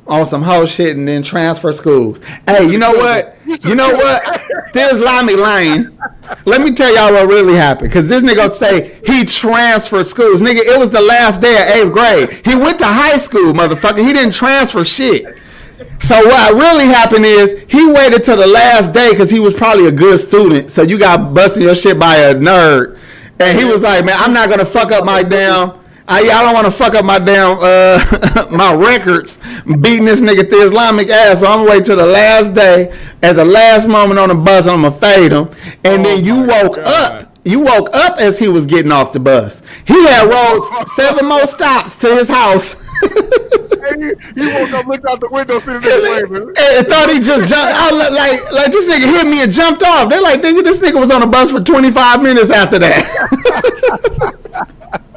on 0.08 0.26
some 0.26 0.42
whole 0.42 0.66
shit 0.66 0.98
and 0.98 1.08
then 1.08 1.24
transfer 1.24 1.72
schools. 1.72 2.20
Hey, 2.48 2.70
you 2.70 2.78
know 2.78 2.92
what? 2.92 3.38
You 3.64 3.76
know 3.76 3.90
what? 3.90 4.42
This 4.74 4.94
Islamic 4.94 5.38
Lane. 5.38 5.98
Let 6.46 6.62
me 6.62 6.74
tell 6.74 6.94
y'all 6.94 7.14
what 7.14 7.28
really 7.28 7.56
happened. 7.56 7.90
Because 7.90 8.08
this 8.08 8.24
nigga 8.24 8.52
say 8.52 9.00
he 9.06 9.26
transferred 9.26 10.08
schools. 10.08 10.42
Nigga, 10.42 10.60
it 10.60 10.80
was 10.80 10.90
the 10.90 11.02
last 11.02 11.42
day 11.42 11.54
of 11.54 11.76
eighth 11.76 11.94
grade. 11.94 12.46
He 12.46 12.56
went 12.56 12.80
to 12.80 12.86
high 12.86 13.18
school, 13.18 13.54
motherfucker. 13.54 14.06
He 14.06 14.14
didn't 14.14 14.34
transfer 14.34 14.86
shit. 14.86 15.26
So 16.00 16.16
what 16.26 16.54
really 16.54 16.86
happened 16.86 17.26
is 17.26 17.64
he 17.68 17.86
waited 17.92 18.24
till 18.24 18.38
the 18.38 18.48
last 18.48 18.94
day 18.94 19.10
because 19.12 19.30
he 19.30 19.40
was 19.40 19.54
probably 19.54 19.88
a 19.88 19.92
good 19.92 20.20
student. 20.20 20.70
So 20.70 20.82
you 20.82 20.98
got 20.98 21.34
busting 21.34 21.64
your 21.64 21.76
shit 21.76 22.00
by 22.00 22.16
a 22.18 22.36
nerd, 22.36 22.98
and 23.40 23.58
he 23.58 23.66
was 23.66 23.82
like, 23.82 24.06
"Man, 24.06 24.16
I'm 24.18 24.34
not 24.34 24.50
gonna 24.50 24.66
fuck 24.66 24.92
up 24.92 25.06
my 25.06 25.24
damn. 25.24 25.81
I, 26.12 26.44
don't 26.44 26.54
want 26.54 26.66
to 26.66 26.72
fuck 26.72 26.94
up 26.94 27.06
my 27.06 27.20
damn 27.20 27.58
uh, 27.60 28.48
my 28.52 28.74
records 28.74 29.38
beating 29.66 30.06
this 30.06 30.22
nigga 30.22 30.50
the 30.50 30.58
Islamic 30.58 31.10
ass. 31.10 31.40
So 31.40 31.48
I'm 31.48 31.60
gonna 31.60 31.70
wait 31.70 31.86
till 31.86 31.96
the 31.96 32.06
last 32.06 32.54
day, 32.54 32.92
at 33.22 33.34
the 33.34 33.46
last 33.46 33.88
moment 33.88 34.20
on 34.20 34.30
the 34.30 34.36
bus, 34.36 34.68
I'm 34.68 34.82
gonna 34.82 34.92
fade 34.96 35.32
him, 35.32 35.50
and 35.84 36.06
then 36.06 36.24
you 36.24 36.42
woke 36.42 36.76
God. 36.76 37.22
up. 37.22 37.28
You 37.44 37.62
woke 37.62 37.90
up 37.96 38.20
as 38.20 38.38
he 38.38 38.48
was 38.50 38.68
getting 38.68 38.92
off 38.92 39.14
the 39.14 39.20
bus. 39.20 39.64
He 39.88 40.06
had 40.06 40.30
rolled 40.30 40.88
seven 40.90 41.28
more 41.28 41.48
stops 41.48 41.98
to 41.98 42.16
his 42.16 42.28
house. 42.28 42.76
He 43.92 44.48
woke 44.48 44.72
up, 44.72 44.86
looked 44.86 45.06
out 45.06 45.20
the 45.20 45.28
window, 45.32 45.60
sitting 45.60 45.82
there 45.82 46.00
nigga 46.00 46.30
waving. 46.30 46.54
and 46.58 46.88
thought 46.88 47.10
he 47.10 47.20
just 47.20 47.50
jumped 47.50 47.74
out 47.74 47.94
like, 47.94 48.12
like 48.12 48.52
like 48.54 48.72
this 48.72 48.88
nigga 48.88 49.06
hit 49.06 49.28
me 49.28 49.44
and 49.44 49.52
jumped 49.52 49.84
off. 49.84 50.08
They're 50.10 50.22
like, 50.22 50.42
nigga, 50.42 50.64
this 50.64 50.80
nigga 50.80 50.98
was 51.00 51.12
on 51.12 51.20
the 51.20 51.28
bus 51.28 51.52
for 51.52 51.60
25 51.60 52.22
minutes 52.22 52.50
after 52.52 52.80
that. 52.80 53.04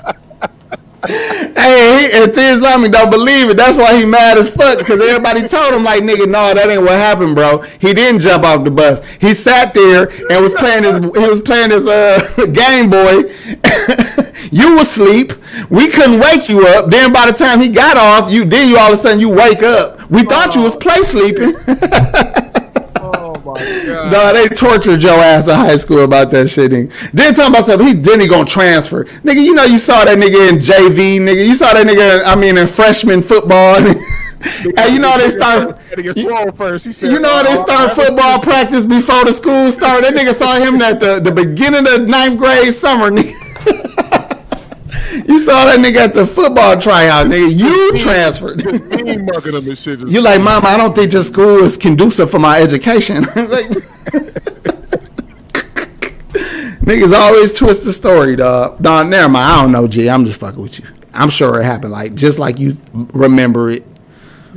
hey, 1.07 2.09
he, 2.11 2.23
and 2.23 2.33
the 2.33 2.53
Islamic 2.55 2.93
don't 2.93 3.11
believe 3.11 3.51
it. 3.51 3.57
That's 3.57 3.77
why 3.77 3.97
he 3.97 4.07
mad 4.07 4.39
as 4.39 4.51
fuck 4.51 4.79
because 4.79 5.01
everybody 5.01 5.47
told 5.47 5.75
him 5.75 5.85
like, 5.85 6.03
nigga, 6.03 6.27
no, 6.27 6.55
that 6.55 6.69
ain't 6.69 6.83
what 6.83 6.93
happened, 6.93 7.35
bro. 7.35 7.61
He 7.79 7.95
didn't 7.95 8.21
jump 8.21 8.45
off 8.45 8.65
the 8.65 8.71
bus. 8.71 9.05
He 9.21 9.35
sat 9.35 9.75
there 9.75 10.11
and 10.31 10.43
was 10.43 10.55
playing 10.55 10.85
his 10.85 10.97
he 10.97 11.29
was 11.29 11.41
playing 11.41 11.71
his 11.71 11.87
uh, 11.87 12.21
Game 12.53 12.91
Boy. 12.91 13.31
you 14.51 14.75
was 14.75 14.89
asleep. 14.89 15.33
We 15.71 15.89
couldn't 15.89 16.21
wake 16.21 16.49
you 16.49 16.67
up. 16.67 16.91
Then 16.91 17.13
by 17.13 17.31
the 17.31 17.37
time 17.37 17.61
he 17.61 17.69
got 17.69 17.97
off, 17.97 18.31
you 18.31 18.45
then 18.45 18.69
you 18.69 18.79
all 18.79 18.93
of 18.93 18.95
a 18.95 18.97
sudden 18.97 19.21
you 19.21 19.31
wake 19.31 19.63
up. 19.63 20.11
We 20.11 20.23
thought 20.23 20.55
you 20.55 20.63
was 20.63 20.77
play 20.77 21.03
sleeping. 21.03 21.55
God. 23.87 24.13
No, 24.13 24.33
they 24.33 24.49
tortured 24.55 25.03
your 25.03 25.19
ass 25.19 25.49
in 25.49 25.55
high 25.55 25.77
school 25.77 26.05
about 26.05 26.31
that 26.33 26.49
shit. 26.49 26.71
Nigga. 26.73 27.11
Then 27.13 27.35
talking 27.35 27.53
about 27.53 27.65
something, 27.67 27.87
he 27.87 27.95
then 27.95 28.21
he 28.21 28.29
gonna 28.29 28.45
transfer. 28.45 29.05
Nigga, 29.05 29.43
you 29.43 29.55
know 29.55 29.65
you 29.65 29.79
saw 29.79 30.05
that 30.05 30.19
nigga 30.19 30.51
in 30.51 30.57
JV, 30.57 31.19
nigga. 31.21 31.47
You 31.47 31.55
saw 31.55 31.73
that 31.73 31.87
nigga, 31.87 32.23
I 32.25 32.37
mean, 32.37 32.59
in 32.59 32.67
freshman 32.67 33.23
football. 33.23 33.81
hey, 34.45 34.93
you 34.93 34.99
know 34.99 35.11
how 35.11 35.19
they 35.19 35.31
start. 35.31 35.79
Had 35.79 35.97
to 35.97 36.03
get 36.03 36.19
swole 36.19 36.51
first. 36.53 36.87
He 36.87 36.93
said, 36.93 37.11
You 37.13 37.19
know 37.21 37.43
they 37.43 37.55
"Oh, 37.55 37.65
start 37.65 37.93
football 37.93 38.41
practice 38.41 38.85
before 38.85 39.25
the 39.25 39.33
school 39.33 39.71
started? 39.73 40.05
That 40.05 40.15
nigga 40.15 40.35
saw 40.35 40.57
him 40.57 40.81
at 40.83 41.01
the, 41.01 41.21
the 41.21 41.33
beginning 41.33 41.87
of 41.93 42.07
ninth 42.07 42.39
grade 42.39 42.75
summer, 42.75 43.11
nigga. 43.11 43.54
You 45.27 45.39
saw 45.39 45.65
that 45.65 45.79
nigga 45.79 45.97
at 45.97 46.15
the 46.15 46.27
football 46.27 46.81
tryout, 46.81 47.27
nigga. 47.27 47.59
You 47.59 47.97
transferred. 47.99 48.59
Just 48.61 48.83
mean 49.03 49.25
mugging 49.25 49.55
him 49.55 49.69
and 49.69 49.79
shit. 49.79 50.01
You 50.01 50.21
like, 50.21 50.41
mama, 50.43 50.67
I 50.67 50.77
don't 50.77 50.95
think 50.95 51.13
this 51.13 51.29
school 51.29 51.65
is 51.65 51.77
conducive 51.77 52.31
for 52.31 52.39
my 52.39 52.61
education. 52.61 53.23
like, 53.25 53.67
niggas 56.85 57.15
always 57.19 57.53
twist 57.53 57.85
the 57.85 57.93
story, 57.93 58.37
dog. 58.37 58.81
Dog, 58.83 59.09
never 59.09 59.29
mind. 59.29 59.53
I 59.53 59.63
don't 59.63 59.73
know, 59.73 59.89
G. 59.89 60.11
I'm 60.11 60.25
just 60.25 60.41
fucking 60.41 60.61
with 60.61 60.79
you. 60.79 60.87
I'm 61.15 61.31
sure 61.31 61.61
it 61.61 61.65
happened, 61.65 61.93
like 61.93 62.15
just 62.15 62.39
like 62.39 62.59
you 62.59 62.77
remember 62.93 63.71
it. 63.71 63.85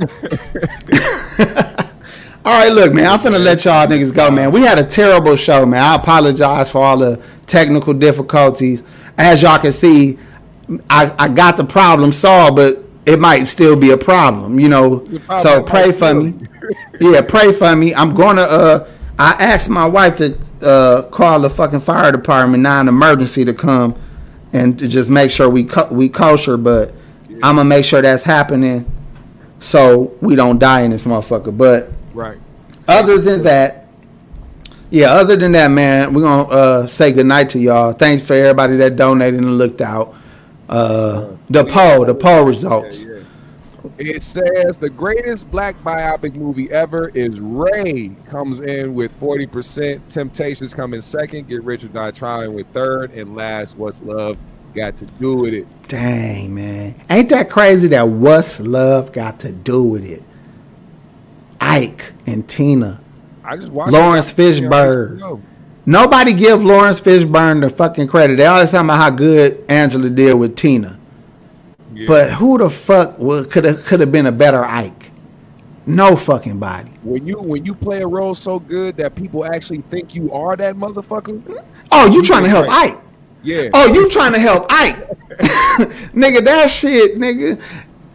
all 2.44 2.52
right, 2.52 2.72
look, 2.72 2.92
man. 2.92 3.06
I'm 3.06 3.18
finna 3.18 3.42
let 3.42 3.64
y'all 3.64 3.86
niggas 3.86 4.14
go, 4.14 4.30
man. 4.30 4.50
We 4.52 4.62
had 4.62 4.78
a 4.78 4.84
terrible 4.84 5.36
show, 5.36 5.64
man. 5.64 5.80
I 5.80 5.94
apologize 5.94 6.70
for 6.70 6.84
all 6.84 6.98
the 6.98 7.22
technical 7.46 7.94
difficulties. 7.94 8.82
As 9.16 9.42
y'all 9.42 9.58
can 9.58 9.72
see, 9.72 10.18
I, 10.90 11.14
I 11.18 11.28
got 11.28 11.56
the 11.56 11.64
problem 11.64 12.12
solved, 12.12 12.56
but 12.56 12.84
it 13.06 13.18
might 13.18 13.44
still 13.44 13.78
be 13.78 13.90
a 13.90 13.96
problem, 13.96 14.60
you 14.60 14.68
know. 14.68 15.06
So 15.40 15.62
pray 15.62 15.92
for 15.92 16.14
me. 16.14 16.34
yeah, 17.00 17.22
pray 17.22 17.52
for 17.52 17.74
me. 17.74 17.94
I'm 17.94 18.14
gonna. 18.14 18.42
Uh, 18.42 18.88
I 19.18 19.30
asked 19.42 19.68
my 19.70 19.86
wife 19.86 20.16
to 20.16 20.38
uh, 20.62 21.02
call 21.10 21.40
the 21.40 21.50
fucking 21.50 21.80
fire 21.80 22.12
department 22.12 22.62
non-emergency 22.62 23.44
to 23.46 23.54
come 23.54 23.94
and 24.52 24.78
to 24.78 24.88
just 24.88 25.08
make 25.08 25.30
sure 25.30 25.48
we 25.48 25.64
co- 25.64 25.88
we 25.90 26.08
kosher. 26.08 26.56
But 26.56 26.92
I'm 27.42 27.56
gonna 27.56 27.64
make 27.64 27.84
sure 27.84 28.02
that's 28.02 28.22
happening 28.22 28.90
so 29.58 30.14
we 30.20 30.36
don't 30.36 30.58
die 30.58 30.82
in 30.82 30.90
this 30.90 31.04
motherfucker. 31.04 31.56
But 31.56 31.90
Right. 32.14 32.38
other 32.86 33.18
than 33.18 33.42
that, 33.44 33.86
yeah, 34.90 35.12
other 35.12 35.36
than 35.36 35.52
that, 35.52 35.70
man, 35.70 36.12
we're 36.14 36.22
gonna 36.22 36.42
uh, 36.48 36.86
say 36.86 37.12
goodnight 37.12 37.50
to 37.50 37.58
y'all. 37.58 37.92
Thanks 37.92 38.22
for 38.22 38.34
everybody 38.34 38.76
that 38.76 38.96
donated 38.96 39.40
and 39.40 39.56
looked 39.58 39.80
out. 39.80 40.14
Uh, 40.68 41.36
the 41.48 41.64
poll, 41.64 42.04
the 42.04 42.14
poll 42.14 42.44
results. 42.44 43.04
Yeah, 43.04 43.14
yeah. 43.14 43.22
It 43.96 44.22
says 44.22 44.76
the 44.76 44.90
greatest 44.90 45.50
black 45.50 45.74
biopic 45.76 46.34
movie 46.34 46.70
ever 46.70 47.08
is 47.10 47.40
Ray. 47.40 48.08
Comes 48.26 48.60
in 48.60 48.94
with 48.94 49.18
40%. 49.20 50.00
Temptations 50.08 50.74
come 50.74 50.94
in 50.94 51.02
second. 51.02 51.48
Get 51.48 51.62
Rich 51.62 51.84
or 51.84 51.88
Die 51.88 52.10
Trying 52.10 52.54
with 52.54 52.66
third. 52.72 53.12
And 53.12 53.34
last, 53.36 53.76
What's 53.76 54.02
Love 54.02 54.36
Got 54.74 54.96
to 54.96 55.06
Do 55.06 55.36
with 55.36 55.54
It. 55.54 55.66
Dang, 55.88 56.54
man. 56.54 56.94
Ain't 57.08 57.30
that 57.30 57.48
crazy 57.48 57.88
that 57.88 58.08
what's 58.08 58.60
love 58.60 59.12
got 59.12 59.38
to 59.40 59.52
do 59.52 59.82
with 59.82 60.04
it? 60.04 60.22
Ike 61.60 62.12
and 62.26 62.46
Tina. 62.46 63.00
I 63.42 63.56
just 63.56 63.72
watched 63.72 63.92
Lawrence. 63.92 64.30
Fishburne. 64.30 65.42
No. 65.88 66.02
Nobody 66.02 66.34
give 66.34 66.62
Lawrence 66.62 67.00
Fishburne 67.00 67.60
the 67.62 67.70
fucking 67.70 68.08
credit. 68.08 68.36
They 68.36 68.46
always 68.46 68.70
talking 68.70 68.86
about 68.86 68.98
how 68.98 69.10
good 69.10 69.64
Angela 69.70 70.10
did 70.10 70.34
with 70.34 70.54
Tina. 70.56 70.98
Yeah. 71.94 72.04
But 72.06 72.32
who 72.32 72.58
the 72.58 72.68
fuck 72.68 73.16
could 73.50 73.64
have 73.64 73.84
could 73.86 74.00
have 74.00 74.12
been 74.12 74.26
a 74.26 74.32
better 74.32 74.64
Ike? 74.64 75.10
No 75.86 76.16
fucking 76.16 76.58
body. 76.58 76.90
when 77.02 77.26
you 77.26 77.40
when 77.40 77.64
you 77.64 77.74
play 77.74 78.02
a 78.02 78.06
role 78.06 78.34
so 78.34 78.58
good 78.58 78.96
that 78.98 79.14
people 79.14 79.44
actually 79.46 79.80
think 79.90 80.14
you 80.14 80.30
are 80.32 80.54
that 80.56 80.76
motherfucker, 80.76 81.64
Oh, 81.90 82.06
you 82.12 82.22
trying 82.22 82.42
to 82.44 82.50
help 82.50 82.66
Right. 82.66 82.92
Ike? 82.92 83.00
yeah. 83.42 83.70
Oh, 83.72 83.86
you 83.92 84.10
trying 84.10 84.34
to 84.34 84.38
help 84.38 84.66
Ike? 84.70 84.96
nigga, 86.12 86.44
that 86.44 86.70
shit, 86.70 87.16
nigga. 87.18 87.58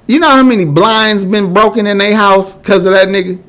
You 0.07 0.19
know 0.19 0.29
how 0.29 0.43
many 0.43 0.65
blinds 0.65 1.25
been 1.25 1.51
broken 1.53 1.87
in 1.87 1.97
their 1.97 2.15
house 2.15 2.57
because 2.57 2.85
of 2.85 2.91
that 2.93 3.07
nigga? 3.07 3.41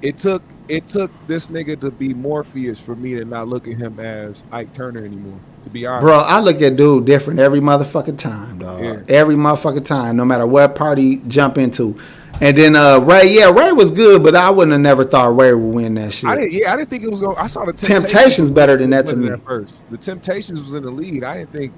It 0.00 0.16
took 0.16 0.42
it 0.68 0.88
took 0.88 1.10
this 1.26 1.48
nigga 1.48 1.78
to 1.80 1.90
be 1.90 2.14
Morpheus 2.14 2.80
for 2.80 2.96
me 2.96 3.14
to 3.14 3.24
not 3.24 3.48
look 3.48 3.68
at 3.68 3.76
him 3.76 4.00
as 4.00 4.44
Ike 4.50 4.72
Turner 4.72 5.04
anymore. 5.04 5.38
To 5.64 5.70
be 5.70 5.86
honest, 5.86 6.02
Bro, 6.02 6.18
I 6.18 6.40
look 6.40 6.62
at 6.62 6.76
dude 6.76 7.04
different 7.04 7.40
every 7.40 7.60
motherfucking 7.60 8.18
time, 8.18 8.58
dog. 8.58 8.82
Yeah. 8.82 9.02
Every 9.08 9.34
motherfucking 9.34 9.84
time, 9.84 10.16
no 10.16 10.24
matter 10.24 10.46
what 10.46 10.74
party 10.74 11.16
jump 11.26 11.58
into. 11.58 11.98
And 12.40 12.56
then 12.56 12.76
uh 12.76 12.98
Ray, 13.00 13.28
yeah, 13.28 13.50
Ray 13.50 13.72
was 13.72 13.90
good, 13.90 14.22
but 14.22 14.34
I 14.36 14.50
wouldn't 14.50 14.72
have 14.72 14.80
never 14.80 15.04
thought 15.04 15.36
Ray 15.36 15.54
would 15.54 15.74
win 15.74 15.94
that 15.94 16.12
shit. 16.12 16.28
I 16.28 16.36
didn't. 16.36 16.52
Yeah, 16.52 16.72
I 16.72 16.76
didn't 16.76 16.90
think 16.90 17.02
it 17.02 17.10
was 17.10 17.20
going. 17.20 17.36
I 17.38 17.46
saw 17.46 17.64
the 17.64 17.72
Temptations 17.72 18.50
better 18.50 18.76
than 18.76 18.90
that 18.90 19.06
to 19.06 19.16
me. 19.16 19.30
first. 19.44 19.88
The 19.90 19.96
Temptations 19.96 20.60
was 20.60 20.74
in 20.74 20.82
the 20.82 20.90
lead. 20.90 21.24
I 21.24 21.38
didn't 21.38 21.52
think. 21.52 21.72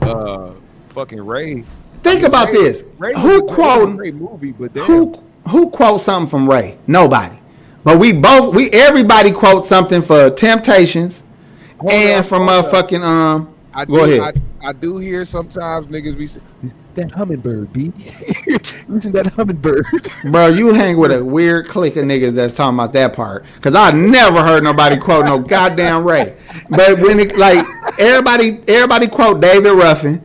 Uh, 0.00 0.52
fucking 0.88 1.24
Ray. 1.24 1.64
Think 2.02 2.22
about 2.22 2.48
Ray- 2.48 2.52
this. 2.54 2.84
Ray 2.98 3.12
Who 3.14 3.46
Great 3.48 4.14
movie, 4.14 4.54
who 4.80 5.22
who 5.48 5.70
quotes 5.70 6.04
something 6.04 6.30
from 6.30 6.48
Ray? 6.48 6.78
Nobody. 6.86 7.36
But 7.84 7.98
we 7.98 8.12
both 8.12 8.54
we 8.54 8.70
everybody 8.70 9.30
quote 9.30 9.64
something 9.64 10.02
for 10.02 10.30
Temptations 10.30 11.24
Hold 11.78 11.92
and 11.92 12.26
from 12.26 12.48
up. 12.48 12.66
motherfucking 12.66 13.04
um 13.04 13.54
I 13.74 13.84
go 13.84 14.06
do, 14.06 14.20
ahead. 14.22 14.42
I, 14.62 14.68
I 14.68 14.72
do 14.72 14.96
hear 14.98 15.24
sometimes 15.24 15.86
niggas 15.88 16.16
be 16.16 16.72
that 16.94 17.10
hummingbird, 17.10 17.72
B. 17.72 17.92
Listen 18.88 19.12
that 19.12 19.26
hummingbird. 19.34 19.84
Bro, 20.30 20.48
you 20.48 20.72
hang 20.72 20.96
with 20.96 21.10
a 21.10 21.24
weird 21.24 21.66
clique 21.66 21.96
of 21.96 22.04
niggas 22.04 22.32
that's 22.34 22.54
talking 22.54 22.78
about 22.78 22.92
that 22.92 23.14
part. 23.14 23.44
Cause 23.60 23.74
I 23.74 23.90
never 23.90 24.42
heard 24.42 24.62
nobody 24.62 24.96
quote 24.96 25.26
no 25.26 25.38
goddamn 25.38 26.04
Ray. 26.04 26.36
But 26.70 27.00
when 27.00 27.20
it 27.20 27.36
like 27.36 27.66
everybody 27.98 28.60
everybody 28.68 29.08
quote 29.08 29.40
David 29.40 29.72
Ruffin, 29.72 30.22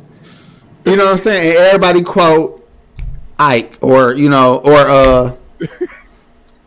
you 0.86 0.95
know 0.95 1.06
what 1.06 1.11
I'm 1.14 1.18
saying? 1.18 1.57
And 1.57 1.65
everybody 1.65 2.03
quote 2.03 2.68
Ike 3.38 3.77
or 3.81 4.14
you 4.14 4.30
know, 4.30 4.60
or 4.60 4.77
uh 4.88 5.36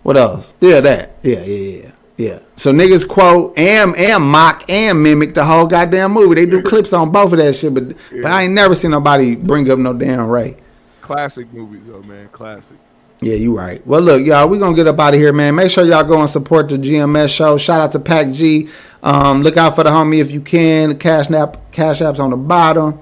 what 0.02 0.16
else? 0.16 0.54
Yeah, 0.60 0.80
that. 0.80 1.16
Yeah, 1.22 1.42
yeah, 1.42 1.80
yeah. 1.82 1.92
Yeah. 2.18 2.38
So 2.56 2.72
niggas 2.72 3.08
quote 3.08 3.58
and 3.58 3.96
and 3.96 4.22
mock 4.22 4.68
and 4.68 5.02
mimic 5.02 5.34
the 5.34 5.44
whole 5.44 5.66
goddamn 5.66 6.12
movie. 6.12 6.34
They 6.36 6.46
do 6.46 6.62
clips 6.62 6.92
on 6.92 7.10
both 7.10 7.32
of 7.32 7.38
that 7.38 7.54
shit, 7.54 7.72
but 7.74 7.96
but 8.10 8.26
I 8.26 8.42
ain't 8.42 8.52
never 8.52 8.74
seen 8.74 8.90
nobody 8.92 9.34
bring 9.34 9.68
up 9.70 9.78
no 9.78 9.92
damn 9.92 10.28
Ray. 10.28 10.56
Classic 11.00 11.52
movies, 11.52 11.80
though, 11.86 12.02
man. 12.02 12.28
Classic. 12.28 12.76
Yeah, 13.20 13.34
you 13.34 13.56
right. 13.56 13.84
Well, 13.86 14.00
look, 14.00 14.24
y'all, 14.24 14.48
we 14.48 14.58
gonna 14.58 14.76
get 14.76 14.86
up 14.86 14.98
out 15.00 15.14
of 15.14 15.20
here, 15.20 15.32
man. 15.32 15.54
Make 15.54 15.70
sure 15.70 15.84
y'all 15.84 16.04
go 16.04 16.20
and 16.20 16.28
support 16.30 16.68
the 16.68 16.76
GMS 16.76 17.34
show. 17.34 17.56
Shout 17.56 17.80
out 17.80 17.92
to 17.92 17.98
Pac 17.98 18.30
G. 18.32 18.68
Um, 19.02 19.42
look 19.42 19.56
out 19.56 19.74
for 19.74 19.82
the 19.84 19.90
homie 19.90 20.20
if 20.20 20.30
you 20.30 20.40
can. 20.40 20.98
Cash 20.98 21.30
App, 21.30 21.72
Cash 21.72 22.02
App's 22.02 22.20
on 22.20 22.30
the 22.30 22.36
bottom. 22.36 23.00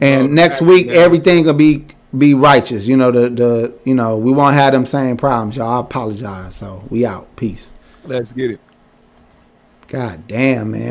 And 0.00 0.22
Love 0.24 0.30
next 0.32 0.58
Pac, 0.60 0.68
week, 0.68 0.86
man. 0.88 0.96
everything 0.96 1.44
will 1.46 1.54
be 1.54 1.86
be 2.16 2.34
righteous. 2.34 2.86
You 2.86 2.96
know 2.96 3.10
the 3.10 3.28
the 3.30 3.80
you 3.84 3.94
know 3.94 4.16
we 4.16 4.32
won't 4.32 4.54
have 4.54 4.72
them 4.72 4.86
same 4.86 5.16
problems, 5.16 5.56
y'all. 5.56 5.78
I 5.78 5.80
apologize. 5.80 6.56
So 6.56 6.84
we 6.90 7.06
out. 7.06 7.34
Peace. 7.36 7.72
Let's 8.04 8.32
get 8.32 8.52
it. 8.52 8.60
God 9.88 10.26
damn, 10.28 10.72
man. 10.72 10.88